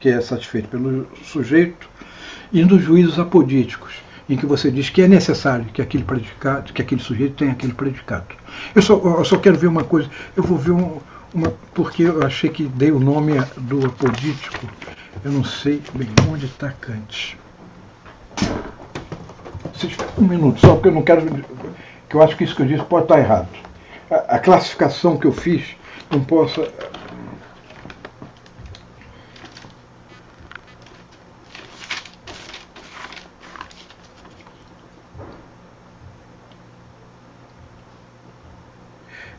que 0.00 0.08
é 0.08 0.20
satisfeito 0.20 0.68
pelo 0.68 1.06
sujeito 1.24 1.88
e 2.52 2.64
nos 2.64 2.82
juízos 2.82 3.18
apodíticos, 3.18 3.94
em 4.28 4.36
que 4.36 4.46
você 4.46 4.70
diz 4.70 4.88
que 4.88 5.02
é 5.02 5.08
necessário 5.08 5.66
que 5.66 5.82
aquele 5.82 6.04
predicado, 6.04 6.72
que 6.72 6.80
aquele 6.80 7.00
sujeito 7.00 7.34
tenha 7.34 7.52
aquele 7.52 7.72
predicado. 7.72 8.26
Eu 8.74 8.82
só, 8.82 8.94
eu 8.94 9.24
só 9.24 9.36
quero 9.38 9.58
ver 9.58 9.66
uma 9.66 9.84
coisa, 9.84 10.08
eu 10.36 10.42
vou 10.42 10.56
ver 10.56 10.70
um, 10.70 10.98
uma, 11.34 11.52
porque 11.74 12.04
eu 12.04 12.24
achei 12.24 12.48
que 12.48 12.64
dei 12.64 12.90
o 12.90 13.00
nome 13.00 13.32
do 13.56 13.86
apodítico, 13.86 14.66
eu 15.24 15.32
não 15.32 15.44
sei 15.44 15.82
bem 15.94 16.08
onde 16.30 16.46
está 16.46 16.70
Kant. 16.70 17.38
Um 20.18 20.26
minuto, 20.26 20.60
só 20.60 20.74
porque 20.74 20.88
eu 20.88 20.92
não 20.92 21.02
quero. 21.02 21.22
que 22.08 22.16
eu 22.16 22.22
acho 22.22 22.36
que 22.36 22.44
isso 22.44 22.54
que 22.56 22.62
eu 22.62 22.66
disse 22.66 22.84
pode 22.84 23.04
estar 23.04 23.18
errado. 23.18 23.48
A, 24.10 24.36
a 24.36 24.38
classificação 24.38 25.16
que 25.16 25.26
eu 25.26 25.32
fiz 25.32 25.76
não 26.10 26.24
possa 26.24 26.62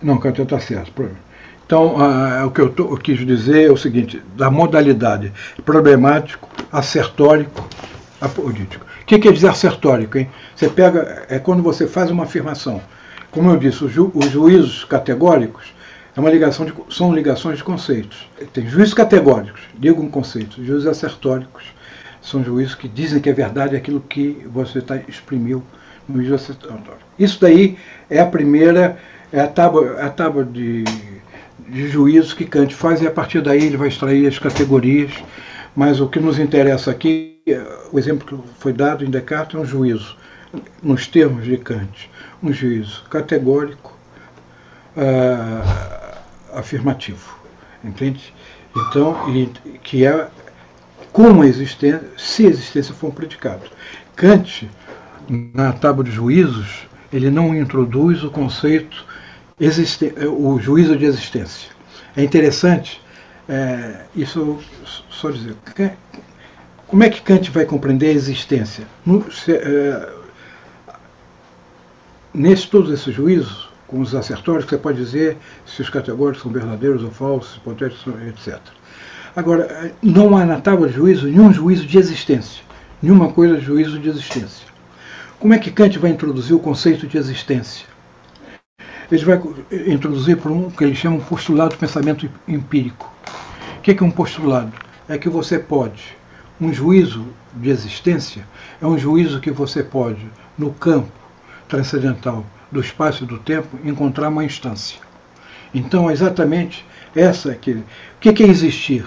Não, 0.01 0.17
Kant 0.17 0.41
está 0.41 0.59
certo. 0.59 1.09
Então, 1.69 1.97
uh, 1.97 2.47
o 2.47 2.49
que 2.49 2.61
eu, 2.61 2.69
tô, 2.71 2.91
eu, 2.91 2.97
quis 2.97 3.23
dizer 3.23 3.67
é 3.67 3.71
o 3.71 3.77
seguinte: 3.77 4.19
da 4.35 4.49
modalidade 4.49 5.31
problemático, 5.63 6.49
assertórico, 6.71 7.63
apodítico. 8.19 8.83
O 9.03 9.05
que 9.05 9.19
quer 9.19 9.31
dizer 9.31 9.49
assertórico? 9.49 10.17
Hein? 10.17 10.27
Você 10.55 10.67
pega, 10.67 11.27
é 11.29 11.37
quando 11.37 11.61
você 11.61 11.85
faz 11.85 12.09
uma 12.09 12.23
afirmação. 12.23 12.81
Como 13.29 13.51
eu 13.51 13.57
disse, 13.57 13.85
os, 13.85 13.91
ju, 13.91 14.11
os 14.15 14.31
juízos 14.31 14.83
categóricos 14.83 15.71
é 16.17 16.19
uma 16.19 16.31
ligação 16.31 16.65
de, 16.65 16.73
são 16.89 17.13
ligações 17.13 17.59
de 17.59 17.63
conceitos. 17.63 18.27
Tem 18.51 18.67
juízos 18.67 18.95
categóricos, 18.95 19.61
ligam 19.79 20.09
conceitos. 20.09 20.55
Juízos 20.65 20.87
assertóricos 20.87 21.65
são 22.19 22.43
juízos 22.43 22.73
que 22.73 22.87
dizem 22.87 23.21
que 23.21 23.29
é 23.29 23.33
verdade 23.33 23.75
aquilo 23.75 24.01
que 24.01 24.43
você 24.51 24.81
tá, 24.81 24.95
exprimiu 25.07 25.61
no 26.07 26.15
juízo 26.15 26.33
assertórico. 26.33 26.97
Isso 27.19 27.39
daí 27.39 27.77
é 28.09 28.19
a 28.19 28.25
primeira 28.25 28.97
é 29.31 29.39
a 29.39 29.47
tábua, 29.47 29.97
é 29.99 30.03
a 30.03 30.09
tábua 30.09 30.43
de, 30.43 30.83
de 31.67 31.87
juízo 31.87 32.35
que 32.35 32.45
Kant 32.45 32.73
faz 32.73 33.01
e 33.01 33.07
a 33.07 33.11
partir 33.11 33.41
daí 33.41 33.63
ele 33.65 33.77
vai 33.77 33.87
extrair 33.87 34.27
as 34.27 34.39
categorias. 34.39 35.11
Mas 35.75 35.99
o 35.99 36.07
que 36.07 36.19
nos 36.19 36.39
interessa 36.39 36.91
aqui, 36.91 37.41
o 37.91 37.99
exemplo 37.99 38.43
que 38.43 38.59
foi 38.59 38.73
dado 38.73 39.05
em 39.05 39.09
Descartes 39.09 39.55
é 39.55 39.59
um 39.59 39.65
juízo, 39.65 40.17
nos 40.81 41.07
termos 41.07 41.45
de 41.45 41.57
Kant, 41.57 42.09
um 42.41 42.51
juízo 42.51 43.03
categórico, 43.09 43.97
uh, 44.97 46.57
afirmativo, 46.57 47.37
entende? 47.83 48.33
Então, 48.75 49.29
e, 49.33 49.47
que 49.79 50.05
é 50.05 50.27
como 51.11 51.43
a 51.43 51.47
existência, 51.47 52.03
se 52.17 52.45
a 52.45 52.49
existência 52.49 52.93
for 52.93 53.07
um 53.07 53.11
predicado. 53.11 53.69
Kant, 54.15 54.69
na 55.29 55.71
tábua 55.71 56.03
de 56.03 56.11
juízos, 56.11 56.87
ele 57.11 57.29
não 57.29 57.55
introduz 57.55 58.23
o 58.23 58.29
conceito 58.29 59.05
o 60.27 60.59
juízo 60.59 60.97
de 60.97 61.05
existência. 61.05 61.69
É 62.15 62.23
interessante, 62.23 63.01
é, 63.47 64.05
isso 64.15 64.59
só 65.09 65.29
dizer, 65.29 65.55
como 66.87 67.03
é 67.03 67.09
que 67.09 67.21
Kant 67.21 67.51
vai 67.51 67.65
compreender 67.65 68.07
a 68.07 68.13
existência? 68.13 68.85
No, 69.05 69.31
se, 69.31 69.51
é, 69.51 70.09
nesse 72.33 72.67
todos 72.67 72.91
esses 72.91 73.13
juízos, 73.13 73.69
com 73.87 73.99
os 73.99 74.13
acertórios, 74.13 74.65
você 74.65 74.77
pode 74.77 74.97
dizer 74.97 75.37
se 75.65 75.81
os 75.81 75.89
categóricos 75.89 76.43
são 76.43 76.51
verdadeiros 76.51 77.03
ou 77.03 77.11
falsos, 77.11 77.57
hipotéticos, 77.57 78.13
etc. 78.27 78.59
Agora, 79.35 79.91
não 80.01 80.37
há 80.37 80.45
na 80.45 80.61
tábua 80.61 80.87
de 80.87 80.95
juízo 80.95 81.27
nenhum 81.27 81.51
juízo 81.51 81.85
de 81.85 81.97
existência, 81.97 82.63
nenhuma 83.01 83.31
coisa 83.31 83.57
de 83.57 83.65
juízo 83.65 83.99
de 83.99 84.09
existência. 84.09 84.67
Como 85.39 85.53
é 85.53 85.57
que 85.57 85.71
Kant 85.71 85.97
vai 85.97 86.11
introduzir 86.11 86.55
o 86.55 86.59
conceito 86.59 87.07
de 87.07 87.17
existência? 87.17 87.87
Ele 89.11 89.25
vai 89.25 89.41
introduzir 89.87 90.37
por 90.37 90.51
um 90.51 90.69
que 90.69 90.83
ele 90.83 90.95
chama 90.95 91.17
um 91.17 91.21
postulado 91.21 91.75
do 91.75 91.79
pensamento 91.79 92.29
empírico. 92.47 93.11
O 93.77 93.81
que 93.81 93.91
é 93.91 94.03
um 94.03 94.11
postulado? 94.11 94.71
É 95.07 95.17
que 95.17 95.29
você 95.29 95.57
pode, 95.57 96.15
um 96.61 96.71
juízo 96.71 97.25
de 97.55 97.69
existência 97.69 98.45
é 98.81 98.85
um 98.85 98.97
juízo 98.97 99.39
que 99.39 99.51
você 99.51 99.83
pode, 99.83 100.25
no 100.57 100.71
campo 100.73 101.11
transcendental 101.67 102.45
do 102.71 102.79
espaço 102.79 103.23
e 103.23 103.27
do 103.27 103.37
tempo, 103.39 103.79
encontrar 103.83 104.29
uma 104.29 104.43
instância. 104.43 104.99
Então, 105.73 106.09
é 106.09 106.13
exatamente 106.13 106.85
essa 107.15 107.53
que. 107.55 107.71
O 107.71 107.83
que 108.19 108.43
é 108.43 108.47
existir? 108.47 109.05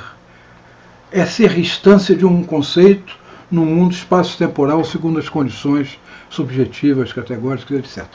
É 1.10 1.26
ser 1.26 1.58
instância 1.58 2.14
de 2.16 2.24
um 2.24 2.42
conceito 2.42 3.16
no 3.50 3.66
mundo 3.66 3.92
espaço-temporal 3.92 4.82
segundo 4.84 5.18
as 5.18 5.28
condições 5.28 5.98
subjetivas, 6.30 7.12
categóricas, 7.12 7.78
etc. 7.78 8.06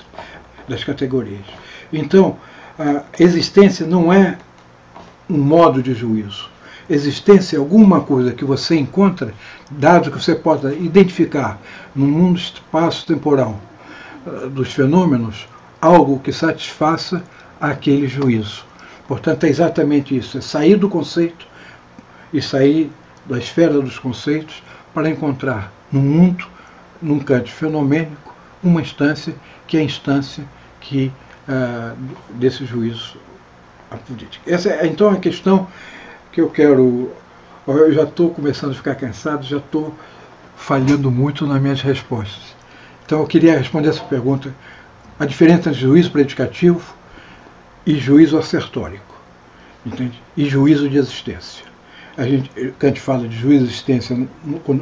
Das 0.68 0.84
categorias. 0.84 1.46
Então, 1.92 2.38
a 2.78 3.04
existência 3.20 3.86
não 3.86 4.12
é 4.12 4.38
um 5.30 5.38
modo 5.38 5.82
de 5.82 5.94
juízo. 5.94 6.50
Existência 6.90 7.58
é 7.58 7.60
alguma 7.60 8.02
coisa 8.02 8.32
que 8.32 8.46
você 8.46 8.78
encontra, 8.78 9.34
dado 9.70 10.10
que 10.10 10.24
você 10.24 10.36
possa 10.36 10.74
identificar 10.74 11.60
no 11.94 12.08
mundo 12.08 12.38
espaço-temporal 12.38 13.60
ah, 14.26 14.48
dos 14.48 14.74
fenômenos, 14.74 15.48
algo 15.82 16.20
que 16.20 16.32
satisfaça 16.32 17.22
aquele 17.60 18.08
juízo. 18.08 18.64
Portanto, 19.06 19.44
é 19.46 19.50
exatamente 19.50 20.16
isso: 20.16 20.38
é 20.38 20.42
sair 20.42 20.78
do 20.78 20.88
conceito 20.88 21.46
e 22.32 22.42
sair 22.42 22.90
da 23.26 23.38
esfera 23.38 23.82
dos 23.82 24.00
conceitos 24.00 24.64
para 24.94 25.10
encontrar 25.10 25.74
no 25.92 26.00
mundo, 26.00 26.48
num 27.02 27.20
canto 27.20 27.52
fenomênico, 27.52 28.34
uma 28.64 28.82
instância 28.82 29.36
que 29.68 29.76
é 29.76 29.82
a 29.82 29.84
instância 29.84 30.46
que 30.80 31.12
uh, 31.48 31.98
desse 32.36 32.66
juízo 32.66 33.18
apolítico. 33.90 34.50
Essa 34.50 34.70
é 34.70 34.88
então 34.88 35.10
a 35.10 35.18
questão 35.18 35.68
que 36.32 36.42
eu 36.42 36.50
quero. 36.50 37.12
Eu 37.68 37.92
já 37.92 38.04
estou 38.04 38.30
começando 38.30 38.72
a 38.72 38.76
ficar 38.76 38.96
cansado, 38.96 39.46
já 39.46 39.58
estou 39.58 39.94
falhando 40.56 41.12
muito 41.12 41.46
nas 41.46 41.62
minhas 41.62 41.82
respostas. 41.82 42.56
Então 43.06 43.20
eu 43.20 43.28
queria 43.28 43.58
responder 43.58 43.90
essa 43.90 44.04
pergunta: 44.04 44.54
a 45.20 45.26
diferença 45.26 45.70
entre 45.70 45.74
juízo 45.74 46.12
predicativo 46.12 46.96
e 47.86 47.96
juízo 47.96 48.38
assertórico, 48.38 49.16
entende? 49.86 50.22
E 50.36 50.46
juízo 50.46 50.90
de 50.90 50.98
existência. 50.98 51.66
A 52.18 52.24
gente, 52.24 52.50
Kant 52.80 53.00
fala 53.00 53.28
de 53.28 53.38
juízo 53.38 53.66
de 53.66 53.72
existência 53.72 54.28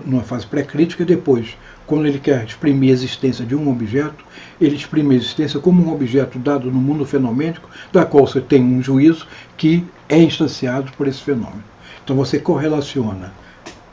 numa 0.06 0.24
fase 0.24 0.48
pré-crítica 0.48 1.04
e 1.04 1.06
depois 1.06 1.58
quando 1.86 2.08
ele 2.08 2.20
quer 2.20 2.44
exprimir 2.44 2.90
a 2.90 2.94
existência 2.94 3.46
de 3.46 3.56
um 3.56 3.70
objeto, 3.70 4.26
ele 4.60 4.76
exprime 4.76 5.16
a 5.16 5.18
existência 5.18 5.60
como 5.60 5.84
um 5.84 5.94
objeto 5.94 6.40
dado 6.40 6.72
no 6.72 6.80
mundo 6.80 7.06
fenomênico, 7.06 7.70
da 7.92 8.06
qual 8.06 8.26
você 8.26 8.42
tem 8.42 8.64
um 8.64 8.82
juízo 8.82 9.28
que 9.58 9.86
é 10.08 10.18
instanciado 10.18 10.92
por 10.94 11.08
esse 11.08 11.22
fenômeno. 11.22 11.64
Então 12.04 12.16
você 12.16 12.40
correlaciona, 12.40 13.34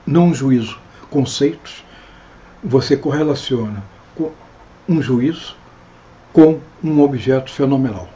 não 0.06 0.34
juízo, 0.34 0.78
conceitos, 1.10 1.84
você 2.62 2.96
correlaciona 2.96 3.82
um 4.88 5.00
juízo 5.00 5.56
com 6.32 6.58
um 6.82 7.00
objeto 7.00 7.50
fenomenal. 7.50 8.08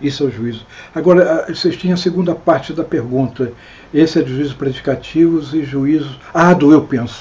Isso 0.00 0.24
é 0.24 0.26
o 0.26 0.30
juízo. 0.30 0.66
Agora, 0.94 1.46
vocês 1.48 1.76
tinham 1.76 1.94
a 1.94 1.96
segunda 1.96 2.34
parte 2.34 2.72
da 2.72 2.84
pergunta. 2.84 3.52
Esse 3.94 4.18
é 4.18 4.22
de 4.22 4.34
juízos 4.34 4.52
predicativos 4.52 5.54
e 5.54 5.64
juízos. 5.64 6.18
Ah, 6.34 6.52
do 6.52 6.72
eu 6.72 6.82
penso. 6.82 7.20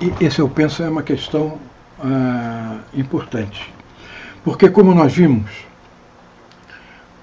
E 0.00 0.12
esse 0.24 0.40
eu 0.40 0.48
penso 0.48 0.82
é 0.82 0.88
uma 0.88 1.02
questão 1.02 1.58
ah, 2.00 2.78
importante. 2.94 3.72
Porque, 4.44 4.68
como 4.68 4.94
nós 4.94 5.14
vimos, 5.14 5.50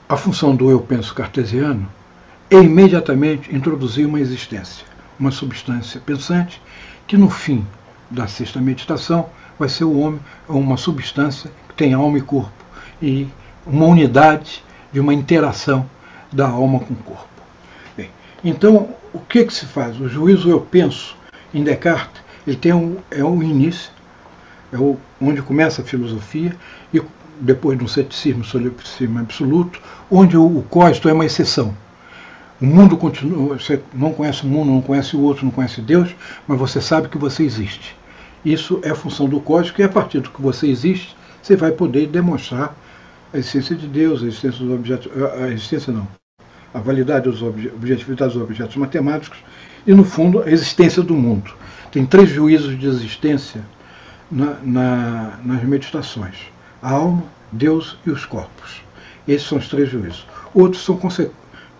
a 0.07 0.15
função 0.15 0.55
do 0.55 0.69
eu 0.69 0.79
penso 0.79 1.13
cartesiano 1.13 1.87
é 2.49 2.57
imediatamente 2.57 3.53
introduzir 3.55 4.05
uma 4.05 4.19
existência, 4.19 4.85
uma 5.19 5.31
substância 5.31 5.99
pensante, 5.99 6.61
que 7.07 7.17
no 7.17 7.29
fim 7.29 7.65
da 8.09 8.27
sexta 8.27 8.61
meditação 8.61 9.29
vai 9.57 9.69
ser 9.69 9.83
o 9.83 9.99
homem, 9.99 10.19
uma 10.47 10.77
substância 10.77 11.49
que 11.69 11.75
tem 11.75 11.93
alma 11.93 12.17
e 12.17 12.21
corpo, 12.21 12.53
e 13.01 13.27
uma 13.65 13.85
unidade 13.85 14.63
de 14.91 14.99
uma 14.99 15.13
interação 15.13 15.89
da 16.31 16.47
alma 16.47 16.79
com 16.79 16.93
o 16.93 16.97
corpo. 16.97 17.27
Bem, 17.97 18.11
então, 18.43 18.89
o 19.11 19.19
que, 19.19 19.43
que 19.45 19.53
se 19.53 19.65
faz? 19.65 19.99
O 19.99 20.07
juízo 20.07 20.49
eu 20.49 20.61
penso 20.61 21.15
em 21.53 21.63
Descartes 21.63 22.25
ele 22.45 22.57
tem 22.57 22.73
um, 22.73 22.97
é 23.09 23.23
um 23.23 23.41
início, 23.41 23.91
é 24.75 24.97
onde 25.21 25.41
começa 25.41 25.81
a 25.81 25.85
filosofia, 25.85 26.55
e 26.93 27.01
depois 27.39 27.77
de 27.77 27.83
um 27.83 27.87
ceticismo, 27.87 28.43
solipsismo 28.43 29.19
absoluto, 29.19 29.81
onde 30.09 30.37
o, 30.37 30.45
o 30.45 30.65
é 31.09 31.13
uma 31.13 31.25
exceção. 31.25 31.75
O 32.61 32.65
mundo 32.65 32.95
continua, 32.95 33.59
você 33.59 33.81
não 33.93 34.13
conhece 34.13 34.43
o 34.43 34.47
mundo, 34.47 34.71
não 34.71 34.81
conhece 34.81 35.15
o 35.15 35.21
outro, 35.21 35.45
não 35.45 35.51
conhece 35.51 35.81
Deus, 35.81 36.15
mas 36.47 36.57
você 36.57 36.79
sabe 36.79 37.09
que 37.09 37.17
você 37.17 37.43
existe. 37.43 37.95
Isso 38.43 38.79
é 38.83 38.93
função 38.93 39.27
do 39.27 39.39
código, 39.39 39.81
e 39.81 39.83
a 39.83 39.89
partir 39.89 40.19
do 40.19 40.29
que 40.29 40.41
você 40.41 40.67
existe, 40.67 41.15
você 41.41 41.55
vai 41.55 41.71
poder 41.71 42.07
demonstrar 42.07 42.75
a 43.33 43.37
existência 43.37 43.75
de 43.75 43.87
Deus, 43.87 44.23
a 44.23 44.27
existência 44.27 44.63
dos 44.63 44.73
objetos, 44.73 45.11
a 45.41 45.47
existência 45.49 45.91
não, 45.91 46.07
a 46.73 46.79
validade 46.79 47.29
dos 47.29 47.41
objetividade 47.41 48.33
dos 48.33 48.41
objetos 48.41 48.75
matemáticos 48.77 49.39
e, 49.85 49.93
no 49.93 50.03
fundo, 50.03 50.41
a 50.41 50.49
existência 50.49 51.03
do 51.03 51.13
mundo 51.13 51.51
tem 51.95 52.05
três 52.05 52.29
juízos 52.29 52.77
de 52.77 52.87
existência 52.87 53.61
na, 54.31 54.57
na, 54.63 55.39
nas 55.43 55.63
meditações: 55.63 56.35
a 56.81 56.91
alma, 56.91 57.23
Deus 57.51 57.97
e 58.05 58.11
os 58.11 58.25
corpos. 58.25 58.81
Esses 59.27 59.47
são 59.47 59.57
os 59.57 59.67
três 59.67 59.89
juízos. 59.89 60.25
Outros 60.53 60.83
são 60.83 60.97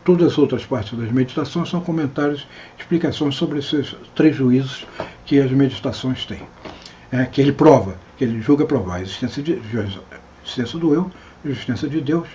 todas 0.03 0.33
as 0.33 0.37
outras 0.37 0.65
partes 0.65 0.97
das 0.97 1.11
meditações 1.11 1.69
são 1.69 1.81
comentários, 1.81 2.47
explicações 2.77 3.35
sobre 3.35 3.59
esses 3.59 3.95
três 4.13 4.35
juízos 4.35 4.85
que 5.25 5.39
as 5.39 5.51
meditações 5.51 6.25
têm. 6.25 6.41
É, 7.11 7.25
que 7.25 7.41
ele 7.41 7.51
prova, 7.51 7.95
que 8.17 8.23
ele 8.23 8.41
julga 8.41 8.65
provar 8.65 8.95
a 8.95 9.01
existência, 9.01 9.41
de, 9.41 9.53
a 9.53 10.17
existência 10.45 10.79
do 10.79 10.93
eu, 10.93 11.11
a 11.43 11.47
existência 11.47 11.87
de 11.87 12.01
Deus 12.01 12.27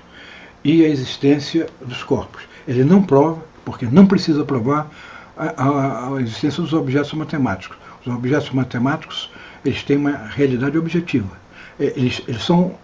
e 0.65 0.85
a 0.85 0.89
existência 0.89 1.67
dos 1.85 2.03
corpos. 2.03 2.43
Ele 2.67 2.85
não 2.85 3.03
prova, 3.03 3.43
porque 3.65 3.87
não 3.87 4.07
precisa 4.07 4.45
provar, 4.45 4.91
a, 5.37 5.63
a, 5.63 6.17
a 6.17 6.21
existência 6.21 6.63
dos 6.63 6.73
objetos 6.73 7.13
matemáticos. 7.15 7.77
Os 8.05 8.13
objetos 8.13 8.51
matemáticos 8.51 9.31
eles 9.65 9.83
têm 9.83 9.97
uma 9.97 10.17
realidade 10.29 10.79
objetiva. 10.79 11.39
É, 11.79 11.93
eles, 11.97 12.23
eles 12.27 12.43
são 12.43 12.75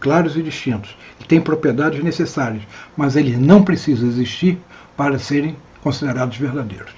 claros 0.00 0.36
e 0.36 0.42
distintos. 0.42 0.96
Têm 1.26 1.40
propriedades 1.40 2.02
necessárias, 2.02 2.62
mas 2.96 3.16
eles 3.16 3.38
não 3.38 3.62
precisam 3.62 4.08
existir 4.08 4.58
para 4.96 5.18
serem 5.18 5.56
considerados 5.82 6.36
verdadeiros. 6.36 6.92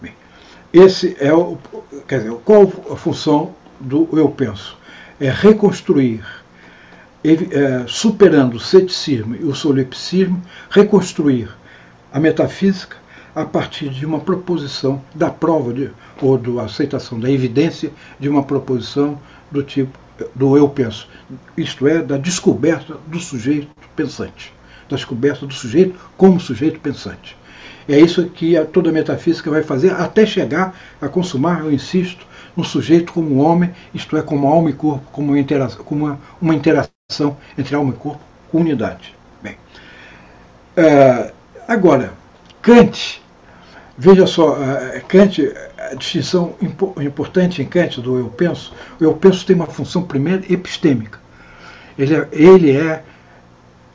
Bem, 0.00 0.14
esse 0.72 1.16
é 1.20 1.32
o, 1.32 1.58
quer 2.08 2.18
dizer, 2.18 2.32
qual 2.44 2.62
a 2.90 2.96
função 2.96 3.54
do 3.78 4.08
eu 4.12 4.28
penso? 4.28 4.78
É 5.18 5.30
reconstruir, 5.30 6.24
é, 7.22 7.84
superando 7.86 8.54
o 8.54 8.60
ceticismo 8.60 9.36
e 9.36 9.44
o 9.44 9.54
solipsismo, 9.54 10.40
reconstruir 10.70 11.50
a 12.12 12.18
metafísica 12.18 12.96
a 13.34 13.44
partir 13.44 13.90
de 13.90 14.04
uma 14.04 14.20
proposição 14.20 15.02
da 15.14 15.30
prova 15.30 15.72
de, 15.72 15.90
ou 16.20 16.38
da 16.38 16.62
aceitação 16.64 17.18
da 17.18 17.30
evidência 17.30 17.90
de 18.18 18.28
uma 18.28 18.42
proposição 18.42 19.18
do 19.50 19.62
tipo 19.62 19.98
do 20.34 20.56
eu 20.56 20.68
penso, 20.68 21.08
isto 21.56 21.86
é, 21.88 22.02
da 22.02 22.16
descoberta 22.18 22.96
do 23.06 23.18
sujeito 23.18 23.68
pensante, 23.96 24.52
da 24.88 24.96
descoberta 24.96 25.46
do 25.46 25.54
sujeito 25.54 25.98
como 26.16 26.38
sujeito 26.38 26.78
pensante. 26.80 27.36
É 27.88 27.98
isso 27.98 28.24
que 28.28 28.54
toda 28.66 28.90
a 28.90 28.92
metafísica 28.92 29.50
vai 29.50 29.62
fazer 29.62 29.92
até 29.92 30.26
chegar 30.26 30.78
a 31.00 31.08
consumar, 31.08 31.60
eu 31.60 31.72
insisto, 31.72 32.26
no 32.56 32.64
sujeito 32.64 33.12
como 33.12 33.38
homem, 33.38 33.70
isto 33.94 34.16
é, 34.16 34.22
como 34.22 34.46
alma 34.46 34.70
e 34.70 34.72
corpo, 34.72 35.04
como 35.12 35.28
uma 35.28 35.38
interação, 35.38 35.84
como 35.84 36.04
uma, 36.04 36.20
uma 36.40 36.54
interação 36.54 37.36
entre 37.56 37.74
alma 37.74 37.92
e 37.92 37.96
corpo 37.96 38.20
com 38.50 38.58
unidade. 38.60 39.14
Bem, 39.42 39.56
uh, 40.76 41.32
agora, 41.66 42.12
Kant, 42.60 43.22
veja 43.96 44.26
só, 44.26 44.54
uh, 44.54 45.06
Kant 45.08 45.40
a 45.90 45.94
distinção 45.94 46.54
importante 47.00 47.60
em 47.60 47.66
Kant 47.66 48.00
do 48.00 48.18
eu 48.18 48.28
penso, 48.28 48.72
o 49.00 49.04
eu 49.04 49.12
penso 49.14 49.44
tem 49.44 49.56
uma 49.56 49.66
função 49.66 50.02
primeiro 50.02 50.44
epistêmica. 50.52 51.18
Ele 51.98 52.14
é, 52.14 52.28
ele 52.32 52.76
é 52.76 53.02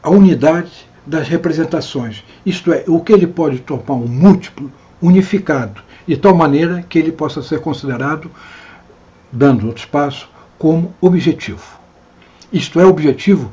a 0.03 0.09
unidade 0.09 0.87
das 1.05 1.27
representações. 1.27 2.23
Isto 2.45 2.73
é, 2.73 2.83
o 2.87 2.99
que 2.99 3.13
ele 3.13 3.27
pode 3.27 3.59
tomar 3.59 3.93
um 3.93 4.07
múltiplo 4.07 4.71
unificado, 5.01 5.81
de 6.07 6.17
tal 6.17 6.35
maneira 6.35 6.83
que 6.87 6.99
ele 6.99 7.11
possa 7.11 7.41
ser 7.41 7.61
considerado, 7.61 8.29
dando 9.31 9.67
outro 9.67 9.83
espaço, 9.83 10.29
como 10.57 10.93
objetivo. 10.99 11.79
Isto 12.51 12.79
é, 12.79 12.85
objetivo 12.85 13.51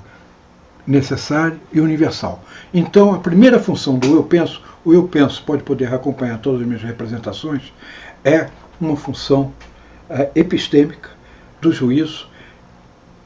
necessário 0.86 1.60
e 1.73 1.81
universal. 1.81 2.43
Então, 2.74 3.14
a 3.14 3.19
primeira 3.19 3.59
função 3.59 3.98
do 3.98 4.16
eu 4.16 4.24
penso, 4.24 4.60
o 4.85 4.93
eu 4.93 5.05
penso 5.05 5.43
pode 5.44 5.62
poder 5.62 5.93
acompanhar 5.93 6.39
todas 6.39 6.60
as 6.60 6.66
minhas 6.66 6.82
representações, 6.82 7.73
é 8.24 8.49
uma 8.81 8.97
função 8.97 9.53
é, 10.09 10.31
epistêmica 10.35 11.11
do 11.61 11.73
juízo, 11.73 12.28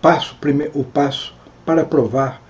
passo, 0.01 0.37
o 0.75 0.85
passo 0.85 1.35
para 1.65 1.85
provar 1.85 2.41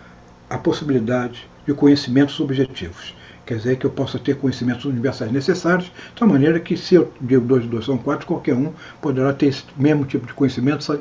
a 0.50 0.58
possibilidade 0.58 1.48
de 1.66 1.74
conhecimentos 1.74 2.38
objetivos. 2.40 3.14
Quer 3.44 3.58
dizer 3.58 3.76
que 3.76 3.86
eu 3.86 3.90
possa 3.90 4.18
ter 4.18 4.36
conhecimentos 4.36 4.84
universais 4.84 5.30
necessários, 5.30 5.86
de 5.86 5.92
tal 6.16 6.26
maneira 6.28 6.58
que, 6.58 6.76
se 6.76 6.96
eu 6.96 7.12
digo 7.20 7.46
2 7.46 7.64
e 7.64 7.68
2 7.68 7.84
são 7.84 7.96
4, 7.96 8.26
qualquer 8.26 8.54
um 8.54 8.72
poderá 9.00 9.32
ter 9.32 9.46
esse 9.46 9.64
mesmo 9.76 10.04
tipo 10.04 10.26
de 10.26 10.34
conhecimento 10.34 11.00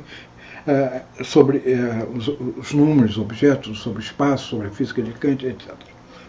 é, 0.67 1.01
sobre 1.23 1.57
é, 1.65 2.07
os, 2.13 2.27
os, 2.27 2.73
números, 2.73 3.17
objetos, 3.17 3.79
sobre 3.79 4.01
espaço, 4.01 4.49
sobre 4.49 4.69
física 4.69 5.01
de 5.01 5.11
Kant, 5.13 5.45
etc. 5.45 5.73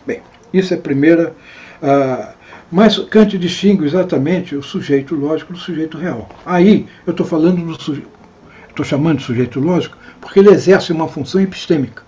Bem, 0.06 0.22
isso 0.52 0.72
é 0.72 0.76
a 0.76 0.80
primeira. 0.80 1.34
Uh, 1.82 2.35
mas 2.70 2.98
Kant 2.98 3.38
distingue 3.38 3.84
exatamente 3.84 4.56
o 4.56 4.62
sujeito 4.62 5.14
lógico 5.14 5.52
do 5.52 5.58
sujeito 5.58 5.96
real. 5.96 6.28
Aí 6.44 6.86
eu 7.06 7.12
estou 7.12 7.24
falando 7.24 7.64
do 7.64 7.80
sujeito, 7.80 8.08
estou 8.68 8.84
chamando 8.84 9.18
de 9.18 9.24
sujeito 9.24 9.60
lógico, 9.60 9.96
porque 10.20 10.40
ele 10.40 10.50
exerce 10.50 10.92
uma 10.92 11.08
função 11.08 11.40
epistêmica. 11.40 12.02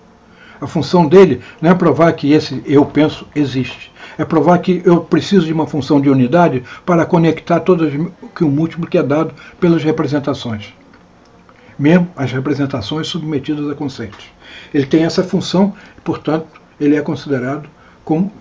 A 0.61 0.67
função 0.67 1.07
dele 1.07 1.41
não 1.63 1.71
é 1.71 1.75
provar 1.75 2.13
que 2.13 2.33
esse 2.33 2.61
eu 2.67 2.85
penso 2.85 3.27
existe. 3.35 3.93
É 4.17 4.25
provar 4.25 4.59
que 4.59 4.83
eu 4.85 5.01
preciso 5.01 5.47
de 5.47 5.53
uma 5.53 5.69
função 5.69 6.01
de 6.01 6.11
unidade 6.11 6.65
para 6.85 7.07
conectar 7.07 7.61
todas 7.61 7.93
que 8.35 8.43
o 8.43 8.51
múltiplo 8.51 8.89
que 8.89 8.99
é 8.99 9.03
dado 9.03 9.33
pelas 9.61 9.85
representações. 9.85 10.75
Mesmo 11.79 12.09
as 12.17 12.33
representações 12.33 13.07
submetidas 13.07 13.71
a 13.71 13.75
conceitos. 13.77 14.25
Ele 14.75 14.87
tem 14.87 15.05
essa 15.05 15.23
função, 15.23 15.73
portanto, 16.03 16.49
ele 16.81 16.97
é 16.97 17.01
considerado 17.01 17.69
como 18.05 18.33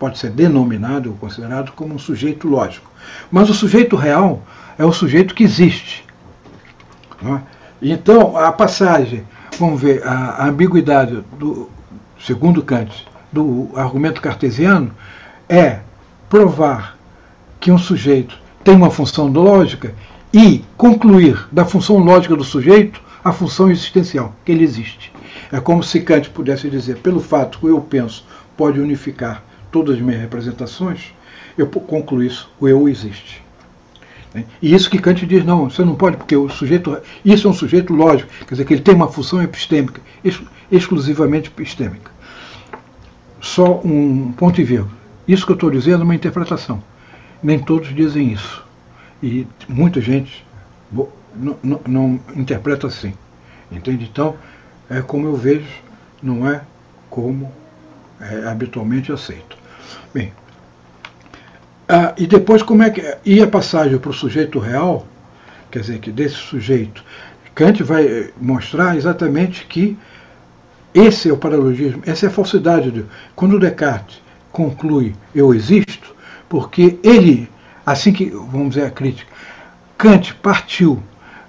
pode 0.00 0.18
ser 0.18 0.30
denominado 0.30 1.10
ou 1.10 1.16
considerado 1.16 1.72
como 1.72 1.94
um 1.94 1.98
sujeito 1.98 2.48
lógico. 2.48 2.90
Mas 3.30 3.50
o 3.50 3.54
sujeito 3.54 3.94
real 3.96 4.42
é 4.78 4.84
o 4.84 4.92
sujeito 4.92 5.34
que 5.34 5.44
existe. 5.44 6.06
É? 7.22 7.40
Então, 7.82 8.34
a 8.34 8.50
passagem, 8.50 9.24
vamos 9.58 9.78
ver, 9.78 10.02
a, 10.06 10.44
a 10.44 10.46
ambiguidade 10.46 11.22
do, 11.38 11.68
segundo 12.18 12.62
Kant, 12.62 13.06
do 13.30 13.68
argumento 13.74 14.22
cartesiano 14.22 14.90
é 15.46 15.80
provar 16.30 16.96
que 17.60 17.70
um 17.70 17.78
sujeito 17.78 18.38
tem 18.64 18.74
uma 18.74 18.90
função 18.90 19.26
lógica 19.26 19.94
e 20.32 20.64
concluir 20.78 21.46
da 21.52 21.66
função 21.66 21.98
lógica 21.98 22.34
do 22.34 22.44
sujeito 22.44 23.02
a 23.22 23.32
função 23.32 23.70
existencial, 23.70 24.34
que 24.46 24.52
ele 24.52 24.64
existe. 24.64 25.12
É 25.52 25.60
como 25.60 25.82
se 25.82 26.00
Kant 26.00 26.30
pudesse 26.30 26.70
dizer, 26.70 26.96
pelo 26.98 27.20
fato 27.20 27.58
que 27.58 27.66
eu 27.66 27.80
penso 27.82 28.24
pode 28.56 28.80
unificar 28.80 29.42
todas 29.70 29.96
as 29.96 30.00
minhas 30.00 30.20
representações, 30.20 31.12
eu 31.56 31.66
concluo 31.66 32.22
isso, 32.22 32.50
o 32.60 32.68
eu 32.68 32.88
existe. 32.88 33.42
E 34.62 34.74
isso 34.74 34.88
que 34.88 34.98
Kant 34.98 35.26
diz, 35.26 35.44
não, 35.44 35.68
você 35.68 35.84
não 35.84 35.96
pode, 35.96 36.16
porque 36.16 36.36
o 36.36 36.48
sujeito, 36.48 36.96
isso 37.24 37.48
é 37.48 37.50
um 37.50 37.54
sujeito 37.54 37.92
lógico, 37.92 38.30
quer 38.46 38.54
dizer 38.54 38.64
que 38.64 38.74
ele 38.74 38.82
tem 38.82 38.94
uma 38.94 39.08
função 39.08 39.42
epistêmica, 39.42 40.00
exclusivamente 40.70 41.48
epistêmica. 41.48 42.10
Só 43.40 43.80
um 43.84 44.32
ponto 44.32 44.60
e 44.60 44.64
vírgula. 44.64 44.92
Isso 45.26 45.44
que 45.44 45.52
eu 45.52 45.54
estou 45.54 45.70
dizendo 45.70 46.02
é 46.02 46.04
uma 46.04 46.14
interpretação. 46.14 46.82
Nem 47.42 47.58
todos 47.58 47.94
dizem 47.94 48.32
isso. 48.32 48.64
E 49.22 49.46
muita 49.68 50.00
gente 50.00 50.44
não, 51.34 51.56
não, 51.62 51.80
não 51.86 52.20
interpreta 52.36 52.86
assim. 52.86 53.14
Entende? 53.70 54.08
Então, 54.10 54.36
é 54.88 55.00
como 55.00 55.26
eu 55.26 55.36
vejo, 55.36 55.66
não 56.22 56.48
é 56.48 56.62
como 57.08 57.50
é 58.20 58.48
habitualmente 58.48 59.10
aceito. 59.10 59.56
Bem, 60.12 60.32
ah, 61.92 62.14
e 62.16 62.24
depois 62.24 62.62
como 62.62 62.84
é 62.84 62.90
que. 62.90 63.02
E 63.24 63.42
a 63.42 63.48
passagem 63.48 63.98
para 63.98 64.10
o 64.10 64.14
sujeito 64.14 64.60
real, 64.60 65.06
quer 65.72 65.80
dizer, 65.80 65.98
que 65.98 66.12
desse 66.12 66.36
sujeito, 66.36 67.04
Kant 67.52 67.82
vai 67.82 68.30
mostrar 68.40 68.96
exatamente 68.96 69.66
que 69.66 69.98
esse 70.94 71.28
é 71.28 71.32
o 71.32 71.36
paralogismo, 71.36 72.00
essa 72.06 72.26
é 72.26 72.28
a 72.28 72.32
falsidade. 72.32 72.92
De, 72.92 73.04
quando 73.34 73.58
Descartes 73.58 74.22
conclui 74.52 75.16
eu 75.34 75.52
existo, 75.52 76.14
porque 76.48 76.96
ele, 77.02 77.50
assim 77.84 78.12
que, 78.12 78.26
vamos 78.26 78.70
dizer 78.70 78.86
a 78.86 78.90
crítica, 78.90 79.30
Kant 79.98 80.32
partiu, 80.36 81.02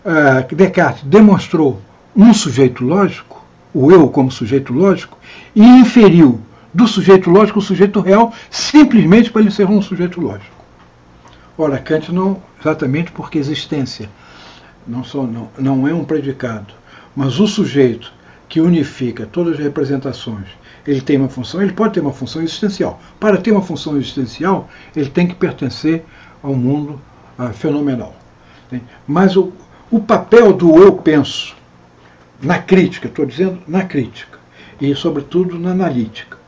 uh, 0.03 0.55
Descartes 0.55 1.03
demonstrou 1.03 1.79
um 2.15 2.33
sujeito 2.33 2.83
lógico, 2.83 3.45
o 3.73 3.91
eu 3.91 4.09
como 4.09 4.31
sujeito 4.31 4.73
lógico, 4.73 5.17
e 5.55 5.63
inferiu 5.63 6.41
do 6.73 6.87
sujeito 6.87 7.29
lógico 7.29 7.59
o 7.59 7.61
sujeito 7.61 7.99
real, 7.99 8.33
simplesmente 8.49 9.31
para 9.31 9.41
ele 9.41 9.51
ser 9.51 9.67
um 9.67 9.81
sujeito 9.81 10.21
lógico. 10.21 10.55
Ora, 11.57 11.77
Kant 11.77 12.11
não, 12.11 12.41
exatamente 12.59 13.11
porque 13.11 13.37
existência 13.37 14.09
não, 14.87 15.03
só, 15.03 15.23
não, 15.23 15.49
não 15.57 15.87
é 15.87 15.93
um 15.93 16.03
predicado, 16.03 16.73
mas 17.15 17.39
o 17.39 17.47
sujeito 17.47 18.11
que 18.47 18.59
unifica 18.59 19.25
todas 19.25 19.53
as 19.53 19.59
representações, 19.59 20.47
ele 20.85 21.01
tem 21.01 21.17
uma 21.17 21.29
função, 21.29 21.61
ele 21.61 21.73
pode 21.73 21.93
ter 21.93 21.99
uma 21.99 22.11
função 22.11 22.41
existencial. 22.41 22.99
Para 23.19 23.37
ter 23.37 23.51
uma 23.51 23.61
função 23.61 23.95
existencial, 23.95 24.69
ele 24.95 25.09
tem 25.09 25.27
que 25.27 25.35
pertencer 25.35 26.03
ao 26.41 26.53
mundo 26.55 26.99
ah, 27.37 27.49
fenomenal. 27.49 28.15
Mas 29.07 29.35
o, 29.35 29.53
o 29.89 29.99
papel 29.99 30.53
do 30.53 30.81
eu 30.81 30.93
penso 30.93 31.55
na 32.41 32.57
crítica, 32.57 33.07
estou 33.07 33.25
dizendo 33.25 33.59
na 33.67 33.83
crítica, 33.83 34.39
e 34.79 34.95
sobretudo 34.95 35.59
na 35.59 35.71
analítica, 35.71 36.40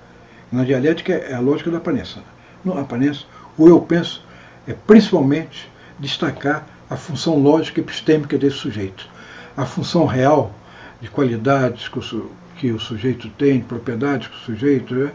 na 0.54 0.64
dialética 0.64 1.14
é 1.14 1.34
a 1.34 1.40
lógica 1.40 1.72
da 1.72 1.78
aparência. 1.78 2.22
No 2.64 2.78
aparência, 2.78 3.26
o 3.58 3.68
eu 3.68 3.82
penso 3.82 4.24
é 4.68 4.74
principalmente 4.74 5.68
destacar 6.00 6.68
a 6.88 6.96
função 6.96 7.40
lógica 7.40 7.80
e 7.80 7.84
epistêmica 7.84 8.38
desse 8.38 8.58
sujeito. 8.58 9.10
A 9.58 9.66
função 9.66 10.06
real 10.06 10.54
de 11.02 11.10
qualidades 11.10 11.88
que 11.88 11.98
o, 11.98 12.32
que 12.58 12.72
o 12.72 12.80
sujeito 12.80 13.30
tem, 13.30 13.60
de 13.60 13.66
propriedades 13.66 14.28
que 14.28 14.36
o 14.36 14.40
sujeito. 14.40 14.94
Né, 14.94 15.12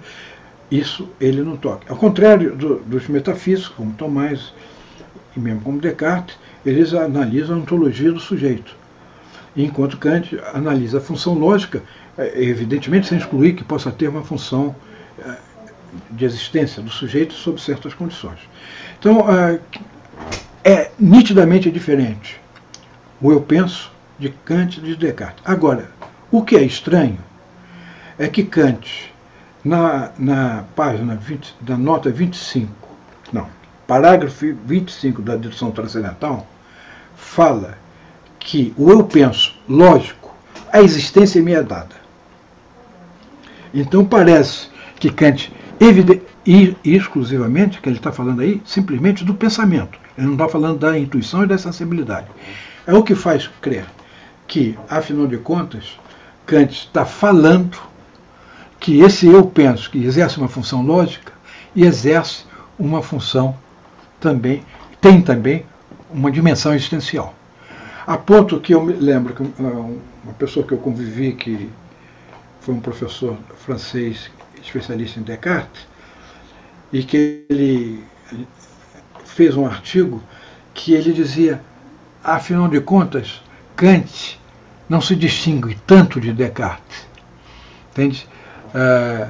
isso 0.71 1.09
ele 1.21 1.41
não 1.43 1.57
toca. 1.57 1.91
Ao 1.91 1.97
contrário 1.97 2.57
do, 2.57 2.81
dos 2.81 3.07
metafísicos, 3.07 3.69
como 3.69 3.93
Tomás 3.93 4.53
e 5.37 5.41
mesmo 5.41 5.61
como 5.61 5.81
Descartes, 5.81 6.37
eles 6.67 6.93
analisam 6.93 7.57
a 7.57 7.61
ontologia 7.61 8.11
do 8.11 8.19
sujeito. 8.19 8.77
Enquanto 9.57 9.97
Kant 9.99 10.39
analisa 10.53 10.99
a 10.99 11.01
função 11.01 11.35
lógica, 11.35 11.83
é, 12.19 12.43
evidentemente 12.43 13.07
sem 13.07 13.19
excluir 13.19 13.55
que 13.55 13.65
possa 13.65 13.91
ter 13.91 14.09
uma 14.09 14.23
função 14.23 14.75
de 16.11 16.25
existência 16.25 16.83
do 16.83 16.91
sujeito 16.91 17.35
sob 17.35 17.61
certas 17.61 17.95
condições. 17.95 18.39
Então, 18.99 19.25
é, 19.31 19.61
é 20.65 20.91
nitidamente 20.99 21.71
diferente 21.71 22.41
o 23.21 23.33
eu 23.33 23.41
penso 23.41 23.91
de 24.19 24.29
Kant 24.29 24.79
e 24.79 24.83
de 24.83 24.97
Descartes. 24.97 25.43
Agora, 25.45 25.91
o 26.31 26.43
que 26.43 26.57
é 26.57 26.63
estranho 26.63 27.19
é 28.19 28.29
que 28.29 28.45
Kant, 28.45 29.13
na, 29.65 30.11
na 30.19 30.65
página 30.75 31.15
20, 31.17 31.57
da 31.61 31.77
nota 31.77 32.11
25, 32.11 32.71
não, 33.33 33.49
parágrafo 33.87 34.55
25 34.65 35.23
da 35.23 35.37
dedução 35.37 35.71
transcendental, 35.71 36.47
fala 37.17 37.79
que 38.39 38.73
o 38.77 38.91
eu 38.91 39.05
penso, 39.05 39.55
lógico, 39.69 40.35
a 40.73 40.81
existência 40.81 41.43
me 41.43 41.53
é 41.53 41.63
dada. 41.63 41.97
Então 43.73 44.05
parece 44.05 44.69
que 44.99 45.11
Kant, 45.11 45.53
e 45.81 46.77
exclusivamente, 46.85 47.81
que 47.81 47.89
ele 47.89 47.97
está 47.97 48.11
falando 48.11 48.41
aí, 48.41 48.61
simplesmente 48.65 49.25
do 49.25 49.35
pensamento. 49.35 49.99
Ele 50.17 50.27
não 50.27 50.35
está 50.35 50.49
falando 50.49 50.79
da 50.79 50.99
intuição 50.99 51.45
e 51.45 51.47
da 51.47 51.59
sensibilidade. 51.59 52.27
É 52.87 52.95
o 52.95 53.03
que 53.03 53.15
faz 53.15 53.49
crer 53.61 53.87
que, 54.47 54.77
afinal 54.89 55.27
de 55.27 55.37
contas, 55.37 55.99
Kant 56.47 56.73
está 56.73 57.05
falando 57.05 57.79
que 58.81 59.01
esse 59.01 59.27
eu 59.27 59.45
penso 59.45 59.91
que 59.91 60.03
exerce 60.03 60.39
uma 60.39 60.49
função 60.49 60.85
lógica 60.85 61.33
e 61.77 61.85
exerce 61.85 62.45
uma 62.79 63.03
função 63.03 63.55
também, 64.19 64.63
tem 65.01 65.21
também 65.21 65.67
uma 66.11 66.31
dimensão 66.31 66.75
existencial. 66.75 67.35
A 68.07 68.17
ponto 68.17 68.59
que 68.59 68.75
eu 68.75 68.83
me 68.83 68.95
lembro 68.95 69.35
que 69.35 69.43
uma 69.63 70.33
pessoa 70.39 70.67
que 70.67 70.73
eu 70.73 70.79
convivi, 70.79 71.33
que 71.33 71.69
foi 72.61 72.75
um 72.75 72.81
professor 72.81 73.37
francês 73.59 74.31
especialista 74.63 75.21
em 75.21 75.23
Descartes, 75.23 75.87
e 76.93 77.03
que 77.03 77.45
ele 77.49 78.05
fez 79.25 79.57
um 79.57 79.67
artigo 79.67 80.23
que 80.75 80.95
ele 80.95 81.13
dizia, 81.13 81.61
afinal 82.23 82.69
de 82.69 82.81
contas, 82.81 83.43
Kant 83.77 84.41
não 84.89 85.01
se 85.01 85.15
distingue 85.15 85.77
tanto 85.87 86.21
de 86.21 86.33
Descartes. 86.33 87.07
Entende? 87.93 88.27
Ah, 88.75 89.29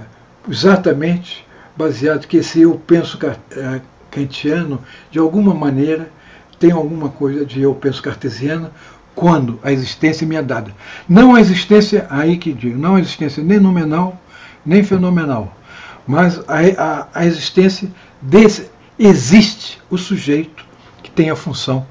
exatamente 0.49 1.47
baseado 1.77 2.27
que 2.27 2.39
esse 2.39 2.61
eu 2.63 2.75
penso 2.87 3.19
eh, 3.25 3.81
kantiano, 4.11 4.83
de 5.11 5.19
alguma 5.19 5.55
maneira, 5.55 6.11
tem 6.59 6.73
alguma 6.73 7.09
coisa 7.09 7.47
de 7.47 7.63
eu 7.63 7.73
penso 7.73 8.03
cartesiana 8.03 8.73
quando 9.15 9.61
a 9.63 9.71
existência 9.71 10.27
me 10.27 10.35
é 10.35 10.43
dada. 10.43 10.75
Não 11.09 11.37
a 11.37 11.41
existência, 11.41 12.07
aí 12.11 12.37
que 12.37 12.53
digo, 12.53 12.77
não 12.77 12.97
a 12.97 13.01
existência 13.01 13.43
nem 13.43 13.61
nominal, 13.61 14.21
nem 14.69 14.85
fenomenal, 14.85 15.57
mas 16.07 16.39
a, 16.47 16.59
a, 16.77 17.09
a 17.15 17.27
existência 17.27 17.91
desse. 18.21 18.71
Existe 18.99 19.81
o 19.89 19.97
sujeito 19.97 20.67
que 21.03 21.11
tem 21.11 21.31
a 21.31 21.37
função 21.37 21.87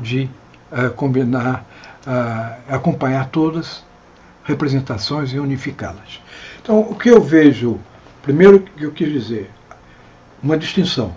de 0.00 0.28
uh, 0.70 0.90
combinar, 0.90 1.64
uh, 2.06 2.74
acompanhar 2.74 3.30
todas 3.30 3.82
representações 4.44 5.32
e 5.32 5.38
unificá-las. 5.38 6.20
Então, 6.62 6.80
o 6.80 6.94
que 6.94 7.08
eu 7.08 7.20
vejo, 7.20 7.80
primeiro 8.22 8.60
que 8.60 8.84
eu 8.84 8.92
quis 8.92 9.10
dizer, 9.10 9.50
uma 10.42 10.58
distinção. 10.58 11.14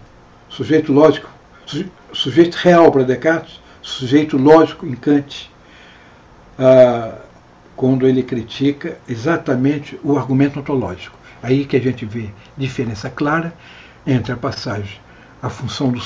Sujeito 0.48 0.94
lógico, 0.94 1.30
sujeito 2.14 2.56
real 2.56 2.90
para 2.90 3.04
Descartes, 3.04 3.60
sujeito 3.82 4.38
lógico 4.38 4.88
em 4.88 4.96
Kant, 4.96 5.52
ah, 6.58 7.16
quando 7.78 8.08
ele 8.08 8.24
critica 8.24 8.98
exatamente 9.08 9.98
o 10.04 10.18
argumento 10.18 10.60
ontológico. 10.60 11.16
Aí 11.42 11.64
que 11.64 11.78
a 11.78 11.80
gente 11.80 12.06
vê 12.06 12.32
diferença 12.58 13.08
clara 13.08 13.54
entre 14.06 14.34
a 14.34 14.36
passagem, 14.36 15.00
a 15.42 15.48
função 15.48 15.92
do, 15.92 16.02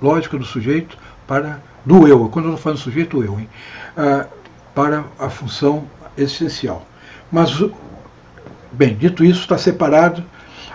lógica 0.00 0.38
do 0.38 0.44
sujeito 0.44 0.96
para 1.28 1.60
do 1.84 2.08
eu, 2.08 2.28
quando 2.30 2.46
eu 2.46 2.52
estou 2.52 2.62
falando 2.62 2.78
sujeito, 2.78 3.22
eu, 3.22 3.38
hein, 3.38 3.48
ah, 3.96 4.26
para 4.74 5.04
a 5.18 5.28
função 5.28 5.84
existencial. 6.16 6.86
Mas, 7.30 7.50
bem, 8.72 8.94
dito 8.96 9.24
isso, 9.24 9.40
está 9.40 9.58
separado. 9.58 10.24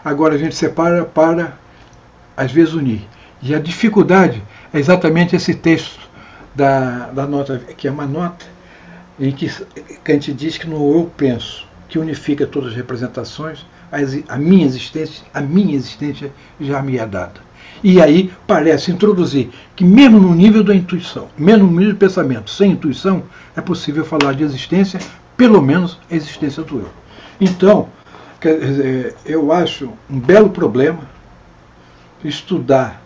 Agora 0.03 0.35
a 0.35 0.37
gente 0.37 0.55
separa 0.55 1.03
para, 1.03 1.57
às 2.37 2.51
vezes, 2.51 2.73
unir. 2.73 3.07
E 3.41 3.53
a 3.53 3.59
dificuldade 3.59 4.43
é 4.73 4.79
exatamente 4.79 5.35
esse 5.35 5.53
texto 5.55 5.99
da, 6.53 7.07
da 7.07 7.25
nota, 7.25 7.59
que 7.59 7.87
é 7.87 7.91
uma 7.91 8.05
nota 8.05 8.54
em 9.19 9.31
que 9.31 9.49
Kant 10.03 10.33
diz 10.33 10.57
que 10.57 10.67
no 10.67 10.97
eu 10.97 11.11
penso, 11.15 11.65
que 11.87 11.99
unifica 11.99 12.45
todas 12.45 12.71
as 12.71 12.75
representações, 12.75 13.65
a, 14.27 14.37
minha 14.37 14.65
existência, 14.65 15.23
a 15.33 15.41
minha 15.41 15.75
existência 15.75 16.31
já 16.59 16.81
me 16.81 16.97
é 16.97 17.05
dada. 17.05 17.45
E 17.83 18.01
aí 18.01 18.33
parece 18.47 18.91
introduzir 18.91 19.49
que 19.75 19.83
mesmo 19.83 20.19
no 20.19 20.33
nível 20.33 20.63
da 20.63 20.73
intuição, 20.73 21.27
mesmo 21.37 21.67
no 21.67 21.77
nível 21.77 21.93
do 21.93 21.99
pensamento, 21.99 22.49
sem 22.49 22.71
intuição, 22.71 23.23
é 23.55 23.61
possível 23.61 24.03
falar 24.03 24.33
de 24.33 24.43
existência 24.43 24.99
pelo 25.37 25.61
menos 25.61 25.99
a 26.09 26.15
existência 26.15 26.63
do 26.63 26.79
eu. 26.79 26.89
Então, 27.39 27.89
eu 29.25 29.51
acho 29.51 29.91
um 30.09 30.19
belo 30.19 30.49
problema 30.49 31.01
estudar 32.23 33.01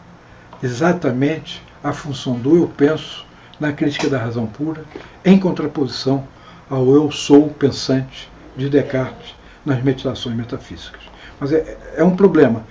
exatamente 0.61 1.61
a 1.83 1.91
função 1.91 2.33
do 2.33 2.55
eu 2.55 2.67
penso 2.67 3.25
na 3.59 3.73
crítica 3.73 4.09
da 4.09 4.17
razão 4.17 4.45
pura, 4.45 4.83
em 5.23 5.37
contraposição 5.39 6.23
ao 6.69 6.93
eu 6.93 7.11
sou 7.11 7.49
pensante 7.49 8.29
de 8.55 8.69
Descartes 8.69 9.35
nas 9.65 9.83
meditações 9.83 10.35
metafísicas. 10.35 11.01
Mas 11.39 11.51
é, 11.51 11.77
é 11.97 12.03
um 12.03 12.15
problema. 12.15 12.63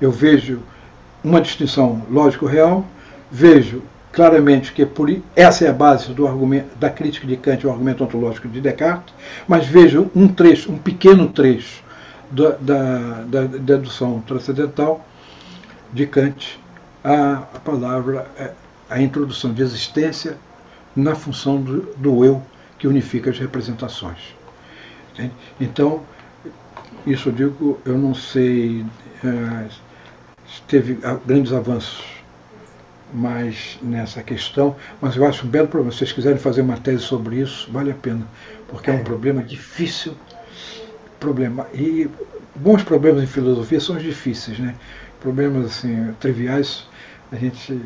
Eu 0.00 0.10
vejo 0.10 0.60
uma 1.22 1.40
distinção 1.40 2.02
lógico-real, 2.10 2.84
vejo 3.30 3.82
claramente 4.12 4.72
que 4.72 4.86
por, 4.86 5.14
essa 5.34 5.64
é 5.64 5.68
a 5.68 5.72
base 5.72 6.12
do 6.12 6.26
argumento, 6.26 6.76
da 6.78 6.88
crítica 6.88 7.26
de 7.26 7.36
Kant 7.36 7.66
ao 7.66 7.72
argumento 7.72 8.02
ontológico 8.02 8.48
de 8.48 8.60
Descartes, 8.60 9.14
mas 9.46 9.66
vejo 9.66 10.10
um 10.14 10.28
trecho, 10.28 10.72
um 10.72 10.78
pequeno 10.78 11.28
trecho 11.28 11.82
da, 12.30 12.50
da, 12.60 13.24
da 13.26 13.44
dedução 13.44 14.22
transcendental 14.26 15.04
de 15.92 16.06
Kant 16.06 16.58
a, 17.04 17.42
a 17.54 17.60
palavra, 17.60 18.26
é, 18.38 18.50
a 18.88 19.00
introdução 19.00 19.52
de 19.52 19.62
existência 19.62 20.36
na 20.94 21.14
função 21.14 21.60
do, 21.60 21.82
do 21.96 22.24
eu 22.24 22.42
que 22.78 22.86
unifica 22.86 23.30
as 23.30 23.38
representações. 23.38 24.34
Entende? 25.12 25.32
Então, 25.60 26.02
isso 27.06 27.28
eu 27.28 27.32
digo, 27.32 27.80
eu 27.84 27.96
não 27.96 28.14
sei, 28.14 28.84
é, 29.24 29.66
teve 30.66 30.98
grandes 31.24 31.52
avanços 31.52 32.04
mais 33.12 33.78
nessa 33.82 34.22
questão, 34.22 34.76
mas 35.00 35.16
eu 35.16 35.24
acho 35.24 35.46
um 35.46 35.50
belo 35.50 35.68
problema. 35.68 35.92
Se 35.92 35.98
vocês 35.98 36.12
quiserem 36.12 36.38
fazer 36.38 36.62
uma 36.62 36.76
tese 36.76 37.02
sobre 37.02 37.36
isso, 37.36 37.70
vale 37.70 37.90
a 37.90 37.94
pena, 37.94 38.26
porque 38.68 38.90
é 38.90 38.92
um 38.92 39.04
problema 39.04 39.42
difícil. 39.42 40.14
Problema. 41.20 41.66
E 41.72 42.10
bons 42.54 42.82
problemas 42.82 43.22
em 43.22 43.26
filosofia 43.26 43.80
são 43.80 43.96
os 43.96 44.02
difíceis, 44.02 44.58
né? 44.58 44.74
Problemas 45.20 45.66
assim, 45.66 46.12
triviais, 46.20 46.86
a 47.30 47.36
gente 47.36 47.80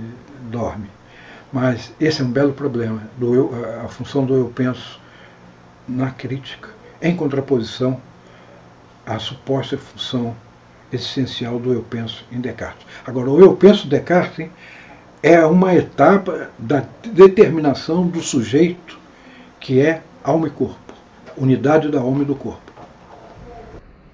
dorme. 0.51 0.89
Mas 1.53 1.93
esse 2.01 2.23
é 2.23 2.25
um 2.25 2.31
belo 2.31 2.53
problema, 2.53 3.03
do 3.17 3.35
eu, 3.35 3.51
a 3.85 3.89
função 3.89 4.25
do 4.25 4.37
eu 4.37 4.53
penso 4.55 5.01
na 5.89 6.11
crítica, 6.11 6.69
em 7.03 7.17
contraposição 7.17 8.01
à 9.05 9.19
suposta 9.19 9.77
função 9.77 10.37
essencial 10.93 11.59
do 11.59 11.73
eu 11.73 11.83
penso 11.83 12.25
em 12.31 12.41
Descartes. 12.41 12.87
Agora, 13.07 13.31
o 13.31 13.41
eu 13.41 13.57
penso 13.57 13.89
Descartes 13.89 14.49
é 15.23 15.45
uma 15.45 15.75
etapa 15.75 16.51
da 16.59 16.85
determinação 17.13 18.07
do 18.07 18.21
sujeito 18.21 18.99
que 19.59 19.81
é 19.81 20.03
alma 20.23 20.47
e 20.47 20.51
corpo, 20.51 20.95
unidade 21.37 21.91
da 21.91 22.01
alma 22.01 22.23
e 22.23 22.27
do 22.27 22.35
corpo. 22.35 22.73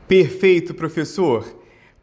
Perfeito, 0.08 0.72
professor. 0.72 1.44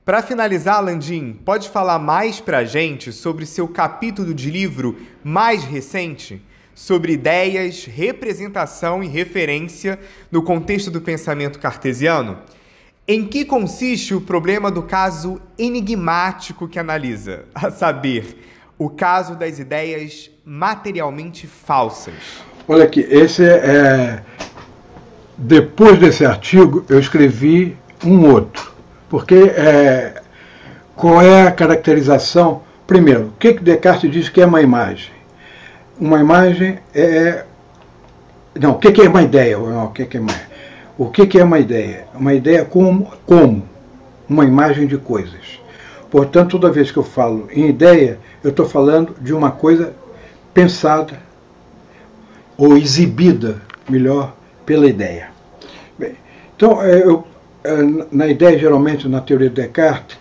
Para 0.06 0.22
finalizar, 0.22 0.84
Landim, 0.84 1.32
pode 1.46 1.70
falar 1.70 1.98
mais 1.98 2.42
para 2.42 2.58
a 2.58 2.66
gente 2.66 3.14
sobre 3.14 3.46
seu 3.46 3.70
capítulo 3.70 4.34
de 4.34 4.52
livro 4.52 4.98
mais 5.24 5.64
recente, 5.64 6.42
sobre 6.76 7.14
ideias, 7.14 7.86
representação 7.86 9.02
e 9.02 9.08
referência 9.08 9.98
no 10.30 10.44
contexto 10.44 10.92
do 10.92 11.00
pensamento 11.00 11.58
cartesiano? 11.58 12.40
Em 13.08 13.26
que 13.26 13.46
consiste 13.46 14.14
o 14.14 14.20
problema 14.20 14.70
do 14.70 14.84
caso 14.84 15.42
enigmático 15.58 16.68
que 16.68 16.78
analisa, 16.78 17.46
a 17.56 17.72
saber, 17.72 18.44
o 18.78 18.90
caso 18.90 19.38
das 19.38 19.58
ideias 19.58 20.30
materialmente 20.44 21.48
falsas. 21.48 22.44
Olha 22.68 22.84
aqui, 22.84 23.08
esse 23.10 23.46
é, 23.46 23.56
é 23.56 24.24
depois 25.38 25.98
desse 25.98 26.26
artigo 26.26 26.86
eu 26.90 27.00
escrevi 27.00 27.78
um 28.04 28.30
outro, 28.30 28.73
porque 29.14 29.36
é, 29.36 30.24
qual 30.96 31.22
é 31.22 31.46
a 31.46 31.52
caracterização? 31.52 32.64
Primeiro, 32.88 33.28
o 33.28 33.32
que, 33.34 33.54
Descartes 33.54 34.10
diz 34.10 34.28
que 34.28 34.42
é 34.42 34.46
uma 34.48 34.60
imagem? 34.60 35.12
Uma 36.00 36.20
imagem 36.20 36.80
é. 36.96 37.46
Não, 38.60 38.72
o 38.72 38.80
que, 38.80 39.00
é 39.00 39.08
uma 39.08 39.22
ideia? 39.22 39.56
Não, 39.56 39.86
o 39.86 39.92
que, 39.92 40.18
é 40.18 40.20
uma, 40.20 40.34
o 40.98 41.12
que, 41.12 41.38
é 41.38 41.44
uma 41.44 41.60
ideia? 41.60 42.08
Uma 42.16 42.34
ideia 42.34 42.66
como, 42.66 43.14
como 43.24 43.64
uma 44.28 44.46
imagem 44.46 44.88
de 44.88 44.98
coisas. 44.98 45.60
Portanto, 46.10 46.58
toda 46.60 46.74
vez 46.74 46.90
que 46.90 46.98
eu 46.98 47.04
falo 47.04 47.48
em 47.52 47.70
ideia, 47.70 48.18
eu 48.44 48.50
estou 48.50 48.68
falando 48.68 49.16
de 49.22 49.32
uma 49.32 49.52
coisa 49.52 49.94
pensada 50.56 51.20
ou 52.58 52.76
exibida, 52.76 53.62
melhor, 53.88 54.36
pela 54.66 54.88
ideia. 54.88 55.30
Bem, 56.00 56.16
então, 56.56 56.82
é, 56.82 57.04
eu, 57.04 57.28
na 58.12 58.28
ideia, 58.28 58.58
geralmente, 58.58 59.08
na 59.08 59.22
teoria 59.22 59.50
de 59.50 59.56
Descartes, 59.56 60.18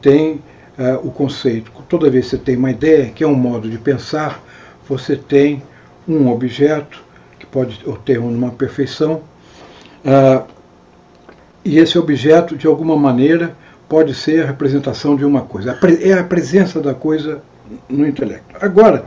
tem 0.00 0.34
uh, 0.78 1.06
o 1.06 1.10
conceito. 1.10 1.70
Toda 1.88 2.10
vez 2.10 2.26
que 2.26 2.30
você 2.32 2.38
tem 2.38 2.56
uma 2.56 2.70
ideia, 2.70 3.06
que 3.06 3.24
é 3.24 3.26
um 3.26 3.34
modo 3.34 3.68
de 3.68 3.78
pensar, 3.78 4.42
você 4.88 5.16
tem 5.16 5.62
um 6.06 6.30
objeto 6.30 7.02
que 7.38 7.46
pode 7.46 7.80
ter 8.04 8.18
uma 8.18 8.50
perfeição, 8.50 9.22
uh, 10.04 10.44
e 11.64 11.78
esse 11.78 11.98
objeto, 11.98 12.56
de 12.56 12.66
alguma 12.66 12.96
maneira, 12.96 13.56
pode 13.88 14.14
ser 14.14 14.42
a 14.42 14.46
representação 14.46 15.16
de 15.16 15.24
uma 15.24 15.40
coisa. 15.40 15.78
É 16.02 16.12
a 16.12 16.24
presença 16.24 16.80
da 16.80 16.94
coisa 16.94 17.42
no 17.88 18.06
intelecto. 18.06 18.54
Agora, 18.60 19.04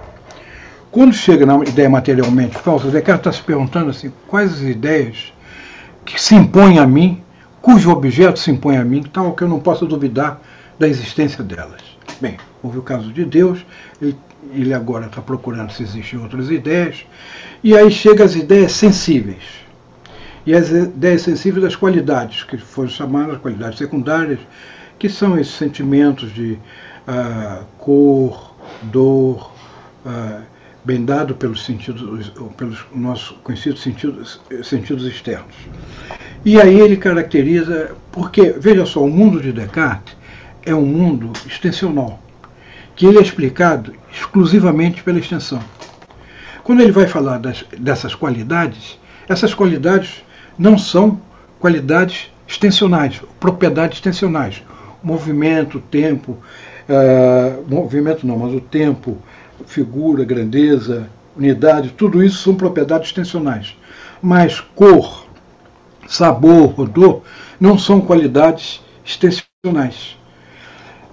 quando 0.89 1.14
chega 1.14 1.45
na 1.45 1.55
ideia 1.57 1.89
materialmente 1.89 2.57
falsa, 2.57 2.89
Descartes 2.89 3.27
está 3.27 3.31
se 3.31 3.43
perguntando 3.43 3.91
assim, 3.91 4.11
quais 4.27 4.53
as 4.53 4.61
ideias 4.61 5.31
que 6.03 6.19
se 6.19 6.34
impõem 6.34 6.80
a 6.80 6.88
mim, 6.88 7.22
cujo 7.68 7.91
objeto 7.91 8.39
se 8.39 8.49
impõe 8.49 8.77
a 8.77 8.85
mim, 8.85 9.03
tal 9.03 9.34
que 9.34 9.44
eu 9.44 9.49
não 9.49 9.60
possa 9.60 9.85
duvidar 9.85 10.39
da 10.80 10.88
existência 10.88 11.44
delas. 11.44 11.81
Bem, 12.22 12.38
houve 12.64 12.77
o 12.77 12.81
caso 12.81 13.11
de 13.11 13.26
Deus, 13.26 13.60
ele, 14.02 14.18
ele 14.53 14.73
agora 14.73 15.07
está 15.07 15.22
procurando 15.22 15.73
se 15.73 15.84
existem 15.84 16.18
outras 16.18 16.49
ideias, 16.49 17.06
e 17.61 17.76
aí 17.76 17.91
chega 17.91 18.23
as 18.23 18.35
ideias 18.35 18.72
sensíveis. 18.72 19.44
E 20.45 20.56
as 20.56 20.69
ideias 20.69 21.23
sensíveis 21.23 21.61
das 21.61 21.76
qualidades, 21.76 22.45
que 22.45 22.57
foram 22.57 22.88
chamadas 22.88 23.38
qualidades 23.39 23.77
secundárias, 23.80 24.39
que 24.98 25.10
são 25.10 25.38
esses 25.38 25.53
sentimentos 25.53 26.34
de 26.34 26.53
uh, 27.06 27.65
cor, 27.77 28.56
dor, 28.84 29.52
uh, 30.06 30.41
bem 30.88 31.03
dado 31.03 31.35
pelos 31.35 31.65
sentidos, 31.65 32.31
pelos 32.55 32.85
nossos 32.95 33.35
conhecidos 33.43 33.81
sentidos, 33.81 34.39
sentidos 34.64 35.05
externos. 35.05 35.53
E 36.45 36.61
aí 36.61 36.80
ele 36.80 36.95
caracteriza, 36.95 37.91
porque, 38.09 38.55
veja 38.57 38.85
só, 38.85 39.03
o 39.03 39.09
mundo 39.09 39.41
de 39.41 39.51
Descartes 39.51 40.15
é 40.65 40.73
um 40.73 40.85
mundo 40.85 41.34
extensional, 41.45 42.22
que 42.95 43.05
ele 43.05 43.18
é 43.18 43.22
explicado 43.22 43.93
exclusivamente 44.09 45.03
pela 45.03 45.19
extensão. 45.19 45.59
Quando 46.64 46.81
ele 46.81 46.93
vai 46.93 47.05
falar 47.05 47.39
das, 47.39 47.65
dessas 47.77 48.15
qualidades, 48.15 48.97
essas 49.27 49.53
qualidades 49.53 50.23
não 50.57 50.77
são 50.77 51.19
qualidades 51.59 52.31
extensionais, 52.47 53.22
propriedades 53.41 53.97
extensionais. 53.97 54.64
Movimento, 55.03 55.81
tempo, 55.81 56.38
uh, 56.88 57.65
movimento 57.68 58.26
não, 58.26 58.38
mas 58.38 58.53
o 58.53 58.61
tempo, 58.61 59.18
figura, 59.66 60.24
grandeza, 60.24 61.10
unidade, 61.36 61.94
tudo 61.98 62.24
isso 62.24 62.44
são 62.44 62.56
propriedades 62.56 63.10
extensionais. 63.10 63.76
Mas 64.22 64.60
cor, 64.60 65.26
sabor, 66.08 66.80
odor 66.80 67.22
não 67.60 67.78
são 67.78 68.02
qualidades 68.02 68.82
extensionais. 69.06 70.18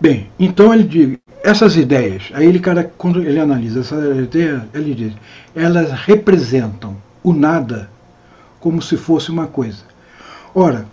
Bem, 0.01 0.31
então 0.39 0.73
ele 0.75 0.85
diz, 0.85 1.19
essas 1.43 1.77
ideias, 1.77 2.31
aí 2.35 2.47
ele, 2.47 2.61
quando 2.97 3.23
ele 3.23 3.39
analisa 3.39 3.81
essas 3.81 4.19
ideias, 4.19 4.63
ele 4.73 4.95
diz, 4.95 5.13
elas 5.55 5.93
representam 5.93 6.97
o 7.23 7.33
nada 7.33 7.91
como 8.61 8.81
se 8.81 8.97
fosse 8.97 9.31
uma 9.31 9.47
coisa. 9.47 9.85
Ora, 10.55 10.87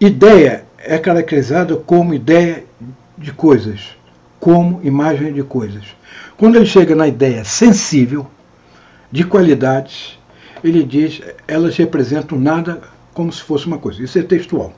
ideia 0.00 0.64
é 0.78 0.98
caracterizada 0.98 1.76
como 1.76 2.14
ideia 2.14 2.64
de 3.16 3.32
coisas, 3.32 3.96
como 4.38 4.80
imagem 4.82 5.32
de 5.32 5.42
coisas. 5.42 5.84
Quando 6.40 6.56
ele 6.56 6.64
chega 6.64 6.96
na 6.96 7.06
ideia 7.06 7.44
sensível, 7.44 8.26
de 9.12 9.24
qualidades, 9.24 10.18
ele 10.64 10.82
diz 10.82 11.20
elas 11.46 11.76
representam 11.76 12.38
nada 12.38 12.80
como 13.12 13.30
se 13.30 13.42
fosse 13.42 13.66
uma 13.66 13.76
coisa. 13.76 14.02
Isso 14.02 14.18
é 14.18 14.22
textual. 14.22 14.72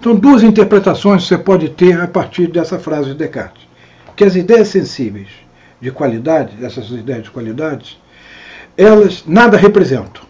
Então, 0.00 0.16
duas 0.16 0.42
interpretações 0.42 1.26
você 1.26 1.36
pode 1.36 1.68
ter 1.68 2.00
a 2.00 2.06
partir 2.06 2.46
dessa 2.46 2.78
frase 2.78 3.10
de 3.10 3.16
Descartes. 3.16 3.68
Que 4.16 4.24
as 4.24 4.36
ideias 4.36 4.68
sensíveis 4.68 5.28
de 5.82 5.90
qualidade, 5.90 6.64
essas 6.64 6.88
ideias 6.88 7.24
de 7.24 7.30
qualidades, 7.30 7.98
elas 8.74 9.22
nada 9.26 9.58
representam. 9.58 10.22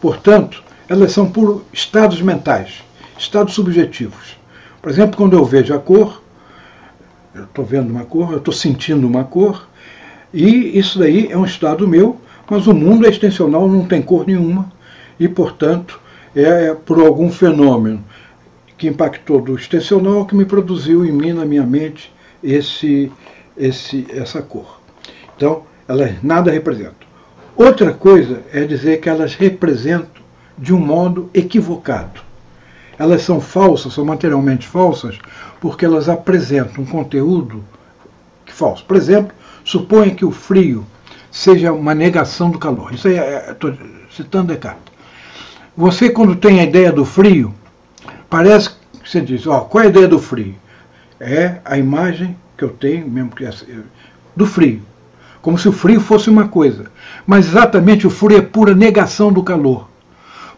Portanto, 0.00 0.64
elas 0.88 1.12
são 1.12 1.30
por 1.30 1.66
estados 1.70 2.22
mentais, 2.22 2.82
estados 3.18 3.52
subjetivos. 3.52 4.38
Por 4.80 4.90
exemplo, 4.90 5.18
quando 5.18 5.36
eu 5.36 5.44
vejo 5.44 5.74
a 5.74 5.78
cor, 5.78 6.22
eu 7.36 7.44
estou 7.44 7.64
vendo 7.64 7.90
uma 7.90 8.04
cor, 8.04 8.32
eu 8.32 8.38
estou 8.38 8.52
sentindo 8.52 9.06
uma 9.06 9.24
cor, 9.24 9.68
e 10.32 10.78
isso 10.78 10.98
daí 10.98 11.28
é 11.30 11.36
um 11.36 11.44
estado 11.44 11.86
meu, 11.86 12.18
mas 12.50 12.66
o 12.66 12.74
mundo 12.74 13.06
é 13.06 13.10
extensional, 13.10 13.68
não 13.68 13.84
tem 13.84 14.00
cor 14.02 14.26
nenhuma, 14.26 14.70
e, 15.18 15.28
portanto, 15.28 16.00
é 16.34 16.74
por 16.74 17.00
algum 17.00 17.30
fenômeno 17.30 18.04
que 18.76 18.88
impactou 18.88 19.40
do 19.40 19.54
extensional 19.54 20.26
que 20.26 20.34
me 20.34 20.44
produziu 20.44 21.04
em 21.04 21.12
mim, 21.12 21.32
na 21.32 21.44
minha 21.44 21.62
mente, 21.62 22.12
esse, 22.42 23.10
esse, 23.56 24.06
essa 24.10 24.42
cor. 24.42 24.80
Então, 25.36 25.62
elas 25.88 26.22
nada 26.22 26.50
representam. 26.50 27.06
Outra 27.56 27.92
coisa 27.92 28.42
é 28.52 28.64
dizer 28.64 29.00
que 29.00 29.08
elas 29.08 29.34
representam 29.34 30.22
de 30.58 30.74
um 30.74 30.78
modo 30.78 31.30
equivocado. 31.32 32.20
Elas 32.98 33.22
são 33.22 33.40
falsas, 33.40 33.94
são 33.94 34.04
materialmente 34.04 34.66
falsas, 34.66 35.18
porque 35.60 35.84
elas 35.84 36.08
apresentam 36.08 36.84
um 36.84 36.86
conteúdo 36.86 37.64
falso. 38.46 38.84
Por 38.84 38.96
exemplo, 38.96 39.32
suponha 39.64 40.14
que 40.14 40.24
o 40.24 40.30
frio 40.30 40.86
seja 41.30 41.72
uma 41.72 41.94
negação 41.94 42.50
do 42.50 42.58
calor. 42.58 42.94
Isso 42.94 43.08
aí, 43.08 43.18
estou 43.50 43.70
é, 43.70 43.76
citando 44.10 44.52
Descartes. 44.52 44.94
Você, 45.76 46.08
quando 46.08 46.36
tem 46.36 46.60
a 46.60 46.64
ideia 46.64 46.90
do 46.90 47.04
frio, 47.04 47.54
Parece 48.28 48.70
que 48.70 49.08
você 49.08 49.20
diz, 49.20 49.46
ó, 49.46 49.60
qual 49.60 49.84
é 49.84 49.86
a 49.86 49.90
ideia 49.90 50.08
do 50.08 50.18
frio? 50.18 50.54
É 51.20 51.56
a 51.64 51.78
imagem 51.78 52.36
que 52.56 52.64
eu 52.64 52.70
tenho, 52.70 53.08
mesmo 53.08 53.30
que 53.30 53.48
do 54.34 54.46
frio. 54.46 54.82
Como 55.40 55.56
se 55.56 55.68
o 55.68 55.72
frio 55.72 56.00
fosse 56.00 56.28
uma 56.28 56.48
coisa. 56.48 56.86
Mas 57.26 57.46
exatamente 57.46 58.06
o 58.06 58.10
frio 58.10 58.38
é 58.38 58.42
pura 58.42 58.74
negação 58.74 59.32
do 59.32 59.42
calor. 59.42 59.88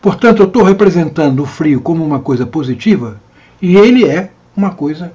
Portanto, 0.01 0.43
eu 0.43 0.47
estou 0.47 0.63
representando 0.63 1.41
o 1.43 1.47
frio 1.47 1.81
como 1.81 2.05
uma 2.05 2.21
coisa 2.21 2.47
positiva 2.47 3.21
e 3.61 3.77
ele 3.77 4.07
é 4.07 4.31
uma 4.59 4.73
coisa 4.73 5.13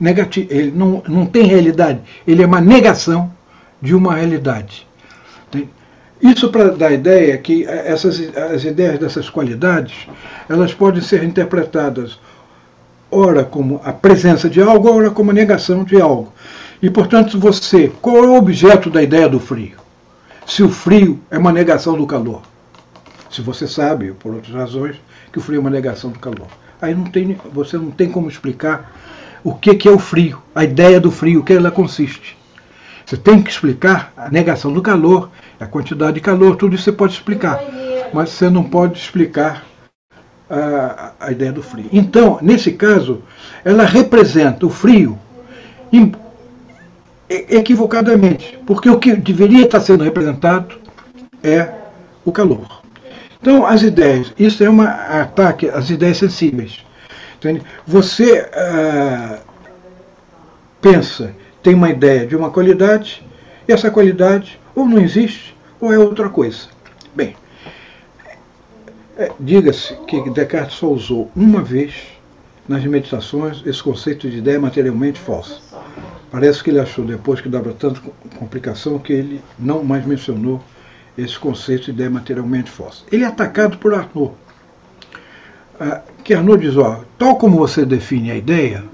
negativa. 0.00 0.46
Ele 0.54 0.70
não, 0.70 1.02
não 1.08 1.26
tem 1.26 1.44
realidade. 1.44 2.00
Ele 2.26 2.42
é 2.42 2.46
uma 2.46 2.60
negação 2.60 3.30
de 3.82 3.94
uma 3.94 4.14
realidade. 4.14 4.86
Isso 6.20 6.48
para 6.48 6.70
dar 6.70 6.88
a 6.88 6.92
ideia 6.92 7.38
que 7.38 7.64
essas, 7.64 8.20
as 8.36 8.64
ideias 8.64 8.98
dessas 8.98 9.30
qualidades 9.30 9.94
elas 10.48 10.74
podem 10.74 11.00
ser 11.00 11.22
interpretadas 11.22 12.18
ora 13.10 13.44
como 13.44 13.80
a 13.84 13.92
presença 13.92 14.50
de 14.50 14.60
algo, 14.60 14.90
ora 14.90 15.10
como 15.10 15.30
a 15.30 15.34
negação 15.34 15.84
de 15.84 16.00
algo. 16.00 16.32
E, 16.82 16.90
portanto, 16.90 17.38
você, 17.38 17.92
qual 18.02 18.16
é 18.16 18.26
o 18.26 18.36
objeto 18.36 18.90
da 18.90 19.02
ideia 19.02 19.28
do 19.28 19.40
frio? 19.40 19.76
Se 20.46 20.62
o 20.62 20.68
frio 20.68 21.20
é 21.30 21.38
uma 21.38 21.52
negação 21.52 21.96
do 21.96 22.06
calor. 22.06 22.42
Se 23.30 23.40
você 23.40 23.66
sabe, 23.66 24.12
por 24.12 24.34
outras 24.34 24.54
razões, 24.54 24.96
que 25.32 25.38
o 25.38 25.42
frio 25.42 25.58
é 25.58 25.60
uma 25.60 25.70
negação 25.70 26.10
do 26.10 26.18
calor. 26.18 26.48
Aí 26.80 26.94
não 26.94 27.04
tem, 27.04 27.36
você 27.52 27.76
não 27.76 27.90
tem 27.90 28.10
como 28.10 28.28
explicar 28.28 28.92
o 29.42 29.54
que, 29.54 29.74
que 29.74 29.88
é 29.88 29.90
o 29.90 29.98
frio, 29.98 30.42
a 30.54 30.64
ideia 30.64 31.00
do 31.00 31.10
frio, 31.10 31.40
o 31.40 31.44
que 31.44 31.52
ela 31.52 31.70
consiste. 31.70 32.36
Você 33.04 33.16
tem 33.16 33.42
que 33.42 33.50
explicar 33.50 34.12
a 34.16 34.30
negação 34.30 34.72
do 34.72 34.82
calor, 34.82 35.30
a 35.58 35.66
quantidade 35.66 36.14
de 36.14 36.20
calor, 36.20 36.56
tudo 36.56 36.74
isso 36.74 36.84
você 36.84 36.92
pode 36.92 37.14
explicar. 37.14 37.58
Mas 38.12 38.30
você 38.30 38.50
não 38.50 38.64
pode 38.64 38.98
explicar 38.98 39.64
a, 40.48 41.12
a 41.18 41.32
ideia 41.32 41.52
do 41.52 41.62
frio. 41.62 41.88
Então, 41.92 42.38
nesse 42.42 42.72
caso, 42.72 43.22
ela 43.64 43.84
representa 43.84 44.66
o 44.66 44.70
frio 44.70 45.18
equivocadamente, 47.28 48.58
porque 48.66 48.88
o 48.88 48.98
que 48.98 49.14
deveria 49.16 49.64
estar 49.64 49.80
sendo 49.80 50.04
representado 50.04 50.76
é 51.42 51.72
o 52.24 52.32
calor. 52.32 52.77
Então, 53.40 53.64
as 53.64 53.82
ideias, 53.82 54.32
isso 54.38 54.62
é 54.64 54.70
um 54.70 54.80
ataque 54.80 55.68
às 55.68 55.90
ideias 55.90 56.18
sensíveis. 56.18 56.84
Entende? 57.36 57.62
Você 57.86 58.48
ah, 58.52 59.38
pensa, 60.80 61.34
tem 61.62 61.74
uma 61.74 61.90
ideia 61.90 62.26
de 62.26 62.34
uma 62.34 62.50
qualidade, 62.50 63.24
e 63.66 63.72
essa 63.72 63.90
qualidade 63.90 64.58
ou 64.74 64.86
não 64.86 64.98
existe 64.98 65.56
ou 65.80 65.92
é 65.92 65.98
outra 65.98 66.28
coisa. 66.28 66.68
Bem, 67.14 67.36
é, 69.16 69.30
diga-se 69.38 69.94
que 70.06 70.30
Descartes 70.30 70.76
só 70.76 70.88
usou 70.88 71.30
uma 71.34 71.62
vez 71.62 71.94
nas 72.68 72.84
meditações 72.84 73.62
esse 73.64 73.82
conceito 73.82 74.28
de 74.28 74.38
ideia 74.38 74.60
materialmente 74.60 75.18
falsa. 75.18 75.60
Parece 76.30 76.62
que 76.62 76.70
ele 76.70 76.78
achou 76.78 77.04
depois 77.04 77.40
que 77.40 77.48
dava 77.48 77.72
tanta 77.72 78.00
complicação 78.38 78.98
que 78.98 79.12
ele 79.12 79.40
não 79.58 79.82
mais 79.82 80.04
mencionou 80.04 80.62
esse 81.18 81.36
conceito 81.36 81.86
de 81.86 81.90
ideia 81.90 82.08
materialmente 82.08 82.70
falsa. 82.70 83.02
Ele 83.10 83.24
é 83.24 83.26
atacado 83.26 83.76
por 83.78 83.92
Arnaud. 83.92 84.32
Ah, 85.80 86.02
que 86.22 86.32
Arnaud 86.32 86.64
diz, 86.64 86.76
ó, 86.76 87.02
tal 87.18 87.36
como 87.36 87.58
você 87.58 87.84
define 87.84 88.30
a 88.30 88.36
ideia, 88.36 88.84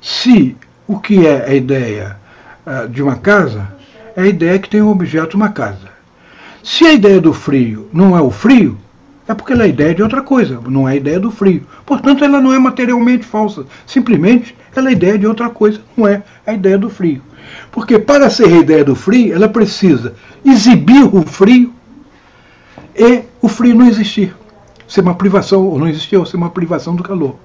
se 0.00 0.56
o 0.86 1.00
que 1.00 1.26
é 1.26 1.44
a 1.44 1.54
ideia 1.54 2.16
ah, 2.64 2.86
de 2.86 3.02
uma 3.02 3.16
casa 3.16 3.74
é 4.14 4.22
a 4.22 4.26
ideia 4.26 4.58
que 4.58 4.70
tem 4.70 4.80
um 4.80 4.90
objeto 4.90 5.36
uma 5.36 5.50
casa. 5.50 5.90
Se 6.62 6.84
a 6.84 6.92
ideia 6.92 7.20
do 7.20 7.32
frio 7.32 7.88
não 7.92 8.16
é 8.16 8.20
o 8.20 8.30
frio, 8.30 8.78
é 9.26 9.34
porque 9.34 9.52
ela 9.52 9.64
é 9.64 9.68
ideia 9.68 9.94
de 9.94 10.02
outra 10.02 10.22
coisa, 10.22 10.60
não 10.66 10.88
é 10.88 10.92
a 10.92 10.96
ideia 10.96 11.20
do 11.20 11.30
frio. 11.30 11.62
Portanto, 11.86 12.24
ela 12.24 12.40
não 12.40 12.52
é 12.52 12.58
materialmente 12.58 13.24
falsa. 13.24 13.64
Simplesmente 13.86 14.56
ela 14.74 14.88
é 14.88 14.92
ideia 14.92 15.18
de 15.18 15.26
outra 15.26 15.48
coisa, 15.48 15.80
não 15.96 16.06
é 16.06 16.22
a 16.46 16.52
ideia 16.52 16.76
do 16.76 16.90
frio. 16.90 17.22
Porque 17.70 17.98
para 17.98 18.30
ser 18.30 18.46
a 18.46 18.58
ideia 18.58 18.84
do 18.84 18.94
frio, 18.94 19.34
ela 19.34 19.48
precisa 19.48 20.14
exibir 20.44 21.04
o 21.14 21.22
frio 21.22 21.72
e 22.96 23.22
o 23.40 23.48
frio 23.48 23.74
não 23.74 23.86
existir. 23.86 24.34
Ser 24.88 25.00
uma 25.00 25.14
privação, 25.14 25.66
ou 25.66 25.78
não 25.78 25.88
existir, 25.88 26.16
ou 26.16 26.26
ser 26.26 26.36
uma 26.36 26.50
privação 26.50 26.94
do 26.94 27.02
calor. 27.02 27.36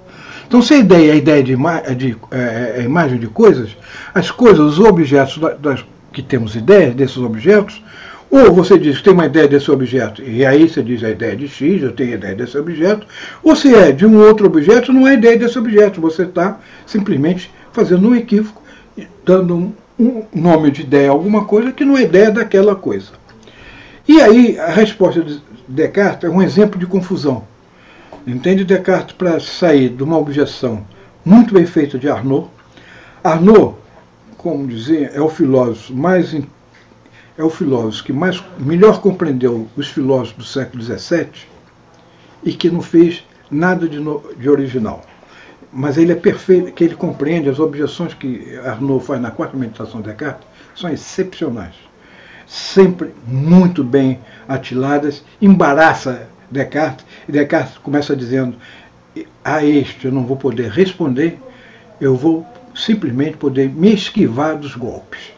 Então, 0.47 0.61
se 0.61 0.73
a 0.73 0.77
ideia 0.77 1.11
é 1.11 1.13
a 1.13 1.15
ideia 1.15 1.43
de, 1.43 1.55
de 1.95 2.17
é, 2.31 2.75
é, 2.77 2.83
imagem 2.83 3.19
de 3.19 3.27
coisas, 3.27 3.75
as 4.13 4.31
coisas, 4.31 4.59
os 4.59 4.79
objetos 4.79 5.39
das, 5.59 5.85
que 6.11 6.21
temos 6.21 6.55
ideia 6.55 6.91
desses 6.91 7.17
objetos, 7.17 7.83
ou 8.29 8.53
você 8.53 8.77
diz 8.77 8.97
que 8.97 9.03
tem 9.05 9.13
uma 9.13 9.25
ideia 9.25 9.47
desse 9.47 9.71
objeto, 9.71 10.21
e 10.21 10.45
aí 10.45 10.67
você 10.67 10.83
diz 10.83 11.03
a 11.03 11.09
ideia 11.09 11.35
de 11.35 11.47
X, 11.47 11.81
eu 11.81 11.93
tenho 11.93 12.11
a 12.11 12.15
ideia 12.15 12.35
desse 12.35 12.57
objeto, 12.57 13.07
ou 13.41 13.55
se 13.55 13.73
é 13.73 13.91
de 13.91 14.05
um 14.05 14.17
outro 14.19 14.47
objeto, 14.47 14.91
não 14.91 15.07
é 15.07 15.13
ideia 15.13 15.37
desse 15.37 15.57
objeto, 15.57 16.01
você 16.01 16.23
está 16.23 16.59
simplesmente 16.85 17.51
fazendo 17.71 18.09
um 18.09 18.15
equívoco, 18.15 18.61
dando 19.23 19.55
um, 19.55 19.73
um 19.99 20.25
nome 20.33 20.71
de 20.71 20.81
ideia 20.81 21.09
a 21.09 21.13
alguma 21.13 21.45
coisa 21.45 21.71
que 21.71 21.85
não 21.85 21.97
é 21.97 22.01
ideia 22.01 22.31
daquela 22.31 22.75
coisa. 22.75 23.11
E 24.07 24.21
aí 24.21 24.59
a 24.59 24.67
resposta 24.67 25.21
de 25.21 25.41
Descartes 25.67 26.29
é 26.29 26.31
um 26.31 26.41
exemplo 26.41 26.79
de 26.79 26.85
confusão. 26.85 27.43
Entende 28.25 28.63
Descartes 28.63 29.15
para 29.15 29.39
sair 29.39 29.89
de 29.89 30.03
uma 30.03 30.17
objeção 30.17 30.85
muito 31.23 31.53
bem 31.53 31.65
feita 31.65 31.97
de 31.99 32.09
Arnaud. 32.09 32.47
Arnaud, 33.23 33.75
como 34.37 34.65
dizer, 34.67 35.11
é 35.13 35.19
o 35.19 35.29
filósofo 35.29 35.93
mais 35.93 36.33
é 37.37 37.43
o 37.43 37.49
filósofo 37.49 38.05
que 38.05 38.13
mais, 38.13 38.43
melhor 38.57 38.99
compreendeu 38.99 39.67
os 39.77 39.87
filósofos 39.87 40.37
do 40.37 40.43
século 40.43 40.81
XVII 40.81 41.29
e 42.43 42.51
que 42.53 42.69
não 42.69 42.81
fez 42.81 43.23
nada 43.51 43.87
de, 43.87 43.99
no, 43.99 44.23
de 44.35 44.49
original. 44.49 45.03
Mas 45.71 45.97
ele 45.97 46.11
é 46.11 46.15
perfeito, 46.15 46.71
que 46.71 46.83
ele 46.83 46.95
compreende 46.95 47.49
as 47.49 47.59
objeções 47.59 48.13
que 48.13 48.57
Arnaud 48.65 49.05
faz 49.05 49.21
na 49.21 49.29
quarta 49.29 49.55
meditação 49.55 50.01
de 50.01 50.07
Descartes, 50.07 50.47
são 50.75 50.89
excepcionais. 50.89 51.75
Sempre 52.47 53.13
muito 53.27 53.83
bem 53.83 54.19
atiladas, 54.47 55.23
embaraça 55.41 56.27
Descartes, 56.49 57.05
e 57.27 57.31
Descartes 57.31 57.77
começa 57.77 58.15
dizendo: 58.15 58.55
a 59.43 59.63
este 59.63 60.05
eu 60.05 60.11
não 60.11 60.25
vou 60.25 60.37
poder 60.37 60.71
responder, 60.71 61.37
eu 61.99 62.15
vou 62.15 62.45
simplesmente 62.73 63.37
poder 63.37 63.69
me 63.69 63.93
esquivar 63.93 64.57
dos 64.57 64.75
golpes. 64.75 65.36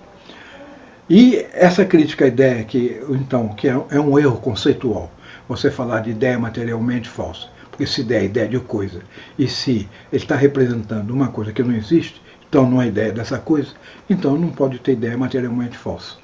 E 1.10 1.44
essa 1.54 1.84
crítica 1.84 2.26
à 2.26 2.28
ideia 2.28 2.64
que, 2.64 3.02
então, 3.10 3.50
que 3.50 3.68
é, 3.68 3.72
é 3.90 4.00
um 4.00 4.20
erro 4.20 4.38
conceitual, 4.38 5.12
você 5.48 5.72
falar 5.72 6.02
de 6.02 6.12
ideia 6.12 6.38
materialmente 6.38 7.10
falsa, 7.10 7.48
porque 7.72 7.88
se 7.88 8.02
ideia 8.02 8.22
é 8.22 8.26
ideia 8.26 8.48
de 8.48 8.60
coisa, 8.60 9.02
e 9.38 9.48
se 9.48 9.90
ele 10.12 10.22
está 10.22 10.36
representando 10.36 11.10
uma 11.10 11.30
coisa 11.30 11.52
que 11.52 11.64
não 11.64 11.74
existe, 11.74 12.22
então 12.48 12.70
não 12.70 12.80
é 12.80 12.88
ideia 12.88 13.12
dessa 13.12 13.40
coisa, 13.40 13.70
então 14.08 14.38
não 14.38 14.50
pode 14.50 14.78
ter 14.78 14.92
ideia 14.92 15.18
materialmente 15.18 15.76
falsa. 15.76 16.18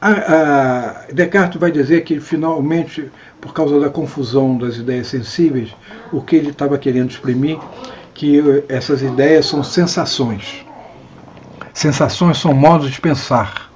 A, 0.00 0.10
a 0.10 1.12
Descartes 1.12 1.60
vai 1.60 1.70
dizer 1.72 2.02
que 2.02 2.20
finalmente, 2.20 3.10
por 3.40 3.52
causa 3.52 3.80
da 3.80 3.88
confusão 3.88 4.58
das 4.58 4.76
ideias 4.76 5.08
sensíveis, 5.08 5.74
o 6.12 6.20
que 6.20 6.36
ele 6.36 6.50
estava 6.50 6.78
querendo 6.78 7.10
exprimir, 7.10 7.58
que 8.14 8.40
essas 8.68 9.00
ideias 9.02 9.46
são 9.46 9.62
sensações 9.64 10.64
Sensações 11.72 12.38
são 12.38 12.52
modos 12.52 12.90
de 12.90 13.00
pensar 13.00 13.70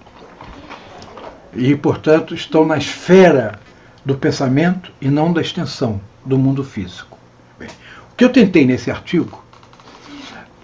e, 1.55 1.75
portanto, 1.75 2.35
estão 2.35 2.67
na 2.67 2.77
esfera 2.77 3.59
do 4.05 4.15
pensamento 4.15 4.93
e 5.01 5.09
não 5.09 5.33
da 5.33 5.41
extensão 5.41 6.01
do 6.25 6.37
mundo 6.37 6.63
físico. 6.63 7.19
Bem, 7.59 7.69
o 8.13 8.17
que 8.17 8.25
eu 8.25 8.29
tentei 8.31 8.67
nesse 8.67 8.91
artigo 8.91 9.43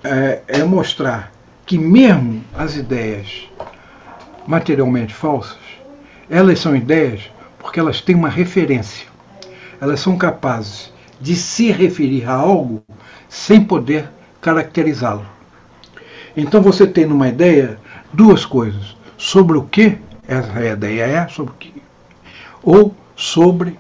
é, 0.05 0.43
é 0.47 0.65
mostrar 0.65 1.33
que, 1.65 1.79
mesmo 1.79 2.45
as 2.55 2.77
ideias 2.77 3.49
materialmente 4.47 5.15
falsas, 5.15 5.59
elas 6.29 6.59
são 6.59 6.77
ideias 6.77 7.31
porque 7.59 7.81
elas 7.81 8.01
têm 8.03 8.15
uma 8.15 8.29
referência. 8.29 9.07
Elas 9.81 10.01
são 10.01 10.19
capazes 10.19 10.93
de 11.21 11.35
se 11.35 11.71
referir 11.73 12.29
a 12.29 12.35
algo 12.35 12.85
sem 13.29 13.65
poder 13.65 14.09
caracterizá-lo. 14.41 15.32
Então 16.37 16.63
você 16.63 16.87
tem 16.87 17.07
numa 17.07 17.29
ideia 17.29 17.79
duas 18.13 18.45
coisas: 18.45 18.97
sobre 19.17 19.57
o 19.57 19.63
que 19.63 19.99
essa 20.27 20.65
ideia 20.65 21.05
é, 21.05 21.29
sobre 21.29 21.53
o 21.53 21.57
que, 21.59 21.83
ou 22.63 22.95
sobre 23.17 23.79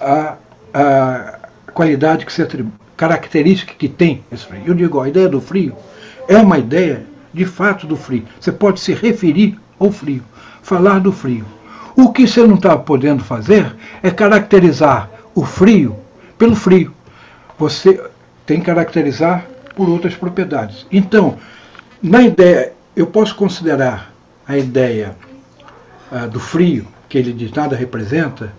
a, 0.00 0.36
a 0.72 1.38
qualidade 1.72 2.24
que 2.24 2.32
se 2.32 2.42
atribui, 2.42 2.72
característica 2.96 3.74
que 3.74 3.88
tem 3.88 4.22
esse 4.30 4.46
frio. 4.46 4.62
Eu 4.66 4.74
digo, 4.74 5.00
a 5.00 5.08
ideia 5.08 5.28
do 5.28 5.40
frio 5.40 5.74
é 6.28 6.36
uma 6.36 6.58
ideia 6.58 7.04
de 7.32 7.44
fato 7.44 7.86
do 7.86 7.96
frio. 7.96 8.24
Você 8.40 8.52
pode 8.52 8.80
se 8.80 8.92
referir 8.92 9.58
ao 9.78 9.90
frio, 9.90 10.22
falar 10.62 11.00
do 11.00 11.12
frio. 11.12 11.44
O 11.96 12.12
que 12.12 12.26
você 12.26 12.46
não 12.46 12.54
está 12.54 12.76
podendo 12.76 13.22
fazer 13.22 13.74
é 14.02 14.10
caracterizar 14.10 15.10
o 15.34 15.44
frio 15.44 15.96
pelo 16.38 16.54
frio. 16.54 16.92
Você 17.58 18.00
tem 18.46 18.60
que 18.60 18.66
caracterizar 18.66 19.46
por 19.74 19.88
outras 19.88 20.14
propriedades. 20.14 20.86
Então, 20.90 21.36
na 22.02 22.22
ideia, 22.22 22.72
eu 22.96 23.06
posso 23.06 23.34
considerar 23.34 24.12
a 24.46 24.56
ideia 24.56 25.14
uh, 26.10 26.28
do 26.28 26.40
frio, 26.40 26.86
que 27.08 27.18
ele 27.18 27.32
de 27.32 27.54
nada 27.54 27.76
representa, 27.76 28.52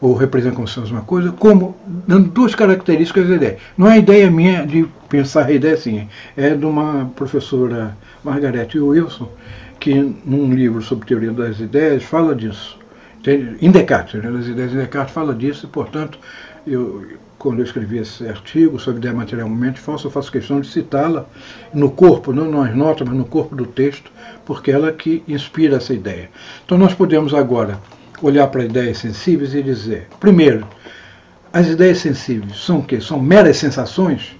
ou 0.00 0.14
representa 0.14 0.56
como 0.56 0.66
se 0.66 0.74
fosse 0.74 0.90
uma 0.90 1.02
coisa, 1.02 1.30
como 1.32 1.76
dando 1.86 2.28
duas 2.28 2.54
características 2.54 3.28
da 3.28 3.36
ideia. 3.36 3.58
Não 3.78 3.88
é 3.88 3.98
ideia 3.98 4.30
minha 4.30 4.66
de 4.66 4.88
pensar 5.08 5.46
a 5.46 5.52
ideia 5.52 5.74
assim, 5.74 6.08
é 6.36 6.50
de 6.50 6.64
uma 6.66 7.10
professora 7.14 7.96
Margarete 8.24 8.80
Wilson, 8.80 9.28
que 9.78 9.94
num 10.24 10.52
livro 10.52 10.82
sobre 10.82 11.06
teoria 11.06 11.30
das 11.30 11.60
ideias 11.60 12.02
fala 12.02 12.34
disso. 12.34 12.78
Em 13.60 13.70
Descartes, 13.70 14.24
as 14.24 14.46
ideias 14.46 14.72
de 14.72 14.78
Descartes 14.78 15.14
fala 15.14 15.32
disso, 15.32 15.66
e 15.66 15.68
portanto 15.68 16.18
eu 16.66 17.06
quando 17.42 17.58
eu 17.58 17.64
escrevi 17.64 17.98
esse 17.98 18.28
artigo 18.28 18.78
sobre 18.78 19.00
ideia 19.00 19.12
materialmente 19.12 19.80
falsa, 19.80 20.06
eu 20.06 20.12
faço 20.12 20.30
questão 20.30 20.60
de 20.60 20.68
citá-la 20.68 21.26
no 21.74 21.90
corpo, 21.90 22.32
não 22.32 22.48
nas 22.48 22.72
notas, 22.72 23.08
mas 23.08 23.18
no 23.18 23.24
corpo 23.24 23.56
do 23.56 23.66
texto, 23.66 24.12
porque 24.46 24.70
ela 24.70 24.90
é 24.90 24.92
que 24.92 25.24
inspira 25.26 25.78
essa 25.78 25.92
ideia. 25.92 26.30
Então 26.64 26.78
nós 26.78 26.94
podemos 26.94 27.34
agora 27.34 27.80
olhar 28.22 28.46
para 28.46 28.64
ideias 28.64 28.98
sensíveis 28.98 29.56
e 29.56 29.62
dizer, 29.62 30.06
primeiro, 30.20 30.64
as 31.52 31.66
ideias 31.66 31.98
sensíveis 31.98 32.56
são 32.58 32.78
o 32.78 32.84
quê? 32.84 33.00
São 33.00 33.20
meras 33.20 33.56
sensações? 33.56 34.36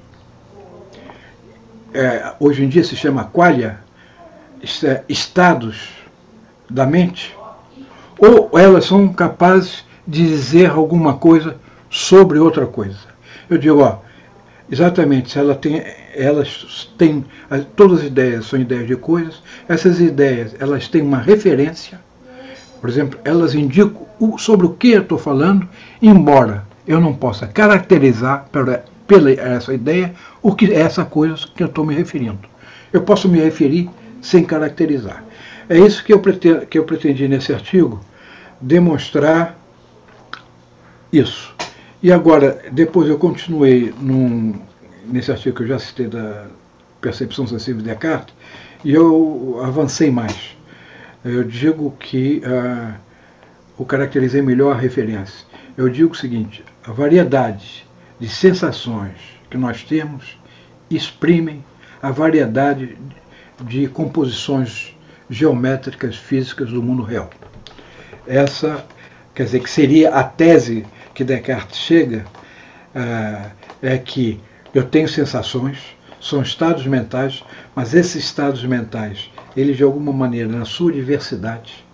É, 1.93 2.35
hoje 2.39 2.63
em 2.63 2.69
dia 2.69 2.85
se 2.85 2.95
chama 2.95 3.25
qualia, 3.25 3.81
é, 4.85 5.03
estados 5.09 5.89
da 6.71 6.87
mente? 6.87 7.37
Ou 8.17 8.57
elas 8.57 8.85
são 8.85 9.13
capazes 9.13 9.85
de 10.07 10.25
dizer 10.25 10.71
alguma 10.71 11.15
coisa 11.15 11.57
sobre 11.93 12.39
outra 12.39 12.67
coisa. 12.67 12.97
Eu 13.51 13.59
digo, 13.59 13.83
ó, 13.83 13.99
exatamente, 14.71 15.31
se 15.31 15.39
ela 15.39 15.55
tem, 15.55 15.85
elas 16.15 16.91
têm, 16.97 17.23
todas 17.77 18.01
as 18.01 18.07
ideias 18.07 18.47
são 18.47 18.59
ideias 18.59 18.87
de 18.87 18.97
coisas, 18.97 19.43
essas 19.69 20.01
ideias, 20.01 20.57
elas 20.59 20.89
têm 20.89 21.03
uma 21.03 21.19
referência, 21.19 22.01
por 22.81 22.89
exemplo, 22.89 23.21
elas 23.25 23.55
indicam 23.55 24.07
sobre 24.39 24.67
o 24.67 24.71
que 24.71 24.93
eu 24.93 25.03
estou 25.03 25.19
falando, 25.19 25.69
embora 26.01 26.65
eu 26.89 26.99
não 26.99 27.15
possa 27.15 27.47
caracterizar 27.47 28.47
pela, 28.51 28.85
pela 29.07 29.31
essa 29.31 29.75
ideia 29.75 30.15
o 30.41 30.55
que 30.55 30.73
é 30.73 30.81
essa 30.81 31.05
coisa 31.05 31.47
que 31.55 31.63
eu 31.63 31.67
estou 31.67 31.85
me 31.85 31.95
referindo. 31.95 32.41
Eu 32.91 33.03
posso 33.03 33.29
me 33.29 33.39
referir 33.39 33.91
sem 34.23 34.45
caracterizar. 34.45 35.23
É 35.69 35.79
isso 35.79 36.03
que 36.03 36.13
eu, 36.13 36.21
pretendi, 36.21 36.67
que 36.67 36.79
eu 36.79 36.85
pretendi 36.85 37.29
nesse 37.29 37.53
artigo, 37.53 38.01
demonstrar 38.61 39.57
isso. 41.13 41.55
E 42.03 42.11
agora, 42.11 42.63
depois 42.73 43.09
eu 43.09 43.17
continuei 43.17 43.95
num, 44.01 44.61
nesse 45.05 45.31
artigo 45.31 45.57
que 45.57 45.63
eu 45.63 45.69
já 45.69 45.79
citei 45.79 46.09
da, 46.09 46.47
percepção 47.03 47.47
sensível 47.47 47.83
de 47.83 47.89
Descartes 47.89 48.35
e 48.85 48.95
eu 48.95 49.61
avancei 49.63 50.11
mais. 50.11 50.57
Eu 51.25 51.45
digo 51.45 51.91
que 51.99 52.41
uh, 52.47 52.95
o 53.77 53.85
caracterizei 53.85 54.41
melhor 54.41 54.75
a 54.75 54.79
referência. 54.79 55.45
Eu 55.77 55.89
digo 55.89 56.13
o 56.13 56.17
seguinte: 56.17 56.65
a 56.87 56.93
variedade 56.93 57.87
de 58.19 58.29
sensações 58.29 59.19
que 59.51 59.59
nós 59.59 59.83
temos 59.83 60.39
exprimem 60.89 61.63
a 62.01 62.11
variedade 62.11 62.97
de 63.61 63.89
composições 63.89 64.97
geométricas 65.29 66.17
físicas 66.17 66.71
do 66.71 66.83
mundo 66.83 67.03
real. 67.03 67.31
Essa, 68.27 68.85
quer 69.35 69.45
dizer, 69.45 69.61
que 69.61 69.71
seria 69.71 70.11
a 70.15 70.25
tese 70.25 70.85
que 71.15 71.25
Descartes 71.25 71.79
chega, 71.79 72.25
uh, 72.95 73.51
é 73.83 73.99
que 73.99 74.41
eu 74.75 74.85
tenho 74.85 75.09
sensações, 75.09 75.79
são 76.21 76.41
estados 76.41 76.87
mentais, 76.87 77.43
mas 77.75 77.95
esses 77.95 78.25
estados 78.25 78.65
mentais, 78.65 79.31
eles 79.57 79.77
de 79.77 79.83
alguma 79.83 80.13
maneira, 80.13 80.49
na 80.49 80.65
sua 80.65 80.93
diversidade, 80.93 81.85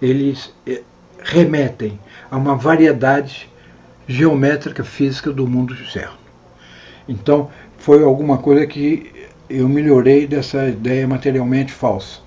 eles 0.00 0.52
eh, 0.66 0.82
remetem 1.22 2.00
a 2.30 2.38
uma 2.38 2.56
variedade 2.56 3.48
geométrica 4.08 4.82
física 4.82 5.30
do 5.30 5.46
mundo 5.46 5.74
externo. 5.74 6.16
Então, 7.06 7.50
foi 7.76 8.02
alguma 8.02 8.38
coisa 8.38 8.66
que 8.66 9.28
eu 9.48 9.68
melhorei 9.68 10.26
dessa 10.26 10.68
ideia 10.68 11.06
materialmente 11.06 11.70
falsa. 11.70 12.20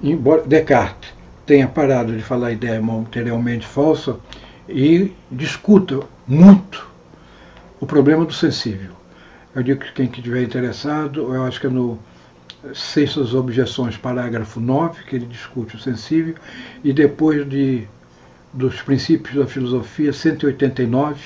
Embora 0.00 0.42
Descartes 0.46 1.12
tenha 1.44 1.66
parado 1.66 2.16
de 2.16 2.22
falar 2.22 2.52
ideia 2.52 2.80
materialmente 2.80 3.66
falsa 3.66 4.16
e 4.70 5.12
discuta 5.30 6.00
muito 6.26 6.88
o 7.80 7.86
problema 7.86 8.24
do 8.24 8.32
sensível. 8.32 8.92
Eu 9.54 9.62
digo 9.62 9.80
que 9.80 9.92
quem 9.92 10.06
estiver 10.06 10.42
interessado, 10.42 11.34
eu 11.34 11.44
acho 11.44 11.60
que 11.60 11.66
é 11.66 11.70
no 11.70 11.98
Sextas 12.74 13.34
Objeções, 13.34 13.96
parágrafo 13.96 14.60
9, 14.60 15.04
que 15.04 15.16
ele 15.16 15.26
discute 15.26 15.76
o 15.76 15.78
sensível, 15.78 16.34
e 16.84 16.92
depois 16.92 17.48
de, 17.48 17.88
dos 18.52 18.80
princípios 18.82 19.34
da 19.34 19.46
filosofia, 19.46 20.12
189, 20.12 21.20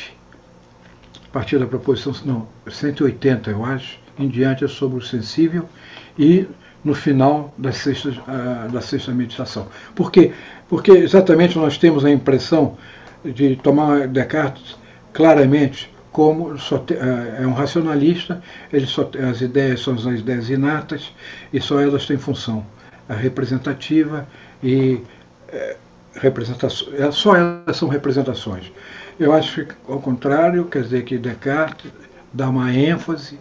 a 1.29 1.33
partir 1.33 1.59
da 1.59 1.67
proposição, 1.67 2.15
não, 2.25 2.49
180, 2.71 3.51
eu 3.51 3.65
acho, 3.65 3.99
em 4.19 4.29
diante 4.29 4.65
é 4.65 4.69
sobre 4.69 4.99
o 4.99 5.03
sensível, 5.03 5.69
e 6.17 6.47
no 6.85 6.95
final 6.95 7.53
da 7.59 7.73
sexta, 7.73 8.11
uh, 8.11 8.71
da 8.71 8.81
sexta 8.81 9.11
meditação. 9.11 9.67
Por 9.95 10.13
quê? 10.13 10.33
Porque 10.69 10.93
exatamente 10.93 11.59
nós 11.59 11.79
temos 11.79 12.05
a 12.05 12.11
impressão 12.11 12.77
de 13.25 13.57
tomar 13.57 14.09
Descartes 14.09 14.77
claramente 15.13 15.91
como 16.13 16.55
te, 16.55 16.95
é, 16.95 17.43
é 17.43 17.47
um 17.47 17.53
racionalista, 17.53 18.41
ele 18.73 18.87
só, 18.87 19.11
as 19.29 19.41
ideias 19.41 19.81
são 19.81 19.95
as 19.95 20.05
ideias 20.05 20.49
inatas 20.49 21.13
e 21.53 21.61
só 21.61 21.81
elas 21.81 22.07
têm 22.07 22.17
função 22.17 22.65
a 23.09 23.15
representativa 23.15 24.27
e 24.63 25.01
é, 25.49 25.77
representação, 26.15 26.89
é, 26.95 27.11
só 27.11 27.37
elas 27.37 27.77
são 27.77 27.89
representações. 27.89 28.71
Eu 29.19 29.33
acho 29.33 29.65
que, 29.67 29.75
ao 29.89 30.01
contrário, 30.01 30.65
quer 30.67 30.83
dizer 30.83 31.05
que 31.05 31.19
Descartes 31.19 31.91
dá 32.33 32.49
uma 32.49 32.73
ênfase 32.73 33.39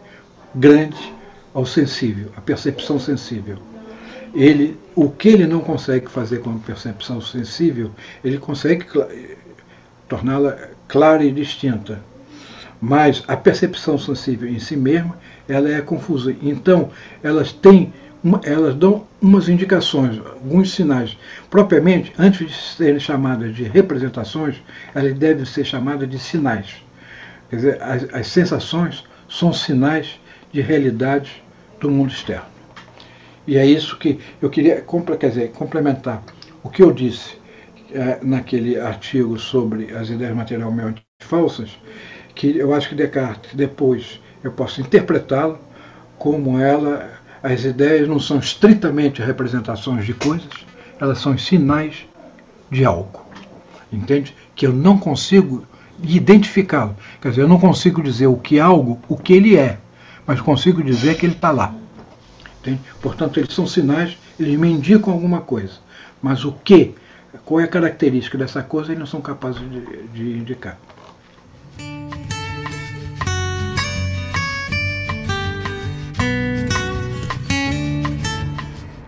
grande 0.53 1.13
ao 1.53 1.65
sensível, 1.65 2.31
à 2.35 2.41
percepção 2.41 2.99
sensível. 2.99 3.57
Ele, 4.33 4.77
o 4.95 5.09
que 5.09 5.29
ele 5.29 5.45
não 5.45 5.59
consegue 5.59 6.09
fazer 6.09 6.39
com 6.39 6.49
a 6.49 6.59
percepção 6.59 7.21
sensível, 7.21 7.91
ele 8.23 8.39
consegue 8.39 8.85
torná-la 10.07 10.57
clara 10.87 11.23
e 11.23 11.31
distinta 11.31 11.99
mas 12.85 13.23
a 13.29 13.37
percepção 13.37 13.97
sensível 13.97 14.49
em 14.49 14.59
si 14.59 14.75
mesma 14.75 15.17
ela 15.47 15.69
é 15.69 15.79
confusa. 15.79 16.35
Então, 16.41 16.89
elas 17.23 17.53
têm 17.53 17.93
elas 18.43 18.75
dão 18.75 19.05
umas 19.21 19.47
indicações, 19.47 20.17
alguns 20.17 20.73
sinais. 20.73 21.17
Propriamente, 21.49 22.13
antes 22.17 22.49
de 22.49 22.53
serem 22.53 22.99
chamadas 22.99 23.55
de 23.55 23.63
representações, 23.63 24.61
elas 24.93 25.13
devem 25.13 25.45
ser 25.45 25.63
chamadas 25.65 26.09
de 26.09 26.19
sinais. 26.19 26.75
Quer 27.49 27.55
dizer, 27.55 27.81
as, 27.81 28.03
as 28.13 28.27
sensações 28.27 29.03
são 29.29 29.53
sinais 29.53 30.19
de 30.51 30.59
realidade 30.59 31.41
do 31.79 31.89
mundo 31.89 32.11
externo. 32.11 32.45
E 33.47 33.57
é 33.57 33.65
isso 33.65 33.97
que 33.97 34.19
eu 34.41 34.49
queria 34.49 34.83
quer 35.17 35.29
dizer, 35.29 35.51
complementar 35.51 36.21
o 36.61 36.69
que 36.69 36.83
eu 36.83 36.91
disse 36.91 37.37
naquele 38.21 38.79
artigo 38.79 39.37
sobre 39.37 39.93
as 39.95 40.09
ideias 40.09 40.35
materialmente 40.35 41.05
falsas, 41.19 41.77
que 42.35 42.57
eu 42.57 42.73
acho 42.73 42.89
que 42.89 42.95
Descartes 42.95 43.53
depois 43.53 44.19
eu 44.43 44.51
posso 44.51 44.81
interpretá-lo 44.81 45.59
como 46.17 46.59
ela, 46.59 47.11
as 47.41 47.63
ideias 47.63 48.07
não 48.07 48.19
são 48.19 48.39
estritamente 48.39 49.21
representações 49.21 50.05
de 50.05 50.13
coisas, 50.13 50.51
elas 50.99 51.19
são 51.19 51.37
sinais 51.37 52.05
de 52.71 52.85
algo. 52.85 53.25
Entende? 53.91 54.35
Que 54.55 54.65
eu 54.65 54.73
não 54.73 54.97
consigo 54.97 55.65
identificá-lo. 56.01 56.95
Quer 57.21 57.29
dizer, 57.29 57.41
eu 57.41 57.47
não 57.47 57.59
consigo 57.59 58.01
dizer 58.01 58.27
o 58.27 58.37
que 58.37 58.57
é 58.57 58.61
algo, 58.61 58.99
o 59.07 59.17
que 59.17 59.33
ele 59.33 59.57
é, 59.57 59.77
mas 60.25 60.41
consigo 60.41 60.83
dizer 60.83 61.17
que 61.17 61.25
ele 61.25 61.33
está 61.33 61.51
lá. 61.51 61.75
Entende? 62.59 62.81
Portanto, 63.01 63.39
eles 63.39 63.53
são 63.53 63.67
sinais, 63.67 64.17
eles 64.39 64.57
me 64.57 64.69
indicam 64.69 65.13
alguma 65.13 65.41
coisa. 65.41 65.73
Mas 66.21 66.45
o 66.45 66.53
que, 66.53 66.95
qual 67.45 67.59
é 67.59 67.63
a 67.63 67.67
característica 67.67 68.37
dessa 68.37 68.61
coisa, 68.63 68.91
eles 68.91 68.99
não 68.99 69.05
são 69.05 69.21
capazes 69.21 69.61
de, 69.61 70.07
de 70.07 70.37
indicar. 70.37 70.77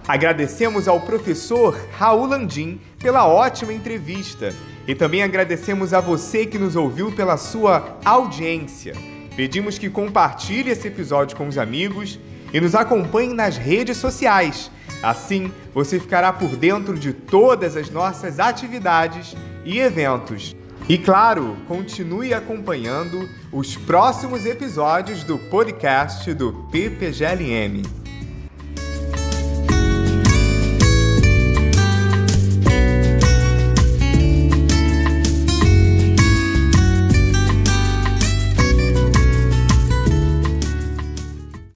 Agradecemos 0.08 0.88
ao 0.88 1.02
professor 1.02 1.76
Raul 1.98 2.28
Landim 2.28 2.80
pela 3.00 3.28
ótima 3.28 3.74
entrevista 3.74 4.54
e 4.88 4.94
também 4.94 5.24
agradecemos 5.24 5.96
a 5.96 6.00
você 6.00 6.46
que 6.46 6.60
nos 6.60 6.76
ouviu 6.76 7.12
pela 7.12 7.38
sua 7.38 7.98
audiência. 8.06 8.94
Pedimos 9.36 9.80
que 9.80 9.90
compartilhe 9.90 10.70
esse 10.70 10.88
episódio 10.88 11.36
com 11.36 11.48
os 11.48 11.58
amigos 11.58 12.20
e 12.56 12.62
nos 12.62 12.74
acompanhe 12.74 13.34
nas 13.34 13.58
redes 13.58 13.98
sociais. 13.98 14.72
Assim, 15.04 15.52
você 15.74 16.00
ficará 16.00 16.32
por 16.32 16.56
dentro 16.56 16.98
de 16.98 17.12
todas 17.12 17.76
as 17.76 17.90
nossas 17.90 18.40
atividades 18.40 19.36
e 19.66 19.78
eventos. 19.78 20.56
E 20.88 20.98
claro, 20.98 21.58
continue 21.68 22.34
acompanhando 22.34 23.30
os 23.52 23.76
próximos 23.76 24.46
episódios 24.46 25.22
do 25.22 25.38
podcast 25.38 26.34
do 26.34 26.54
PPGLM. 26.72 28.05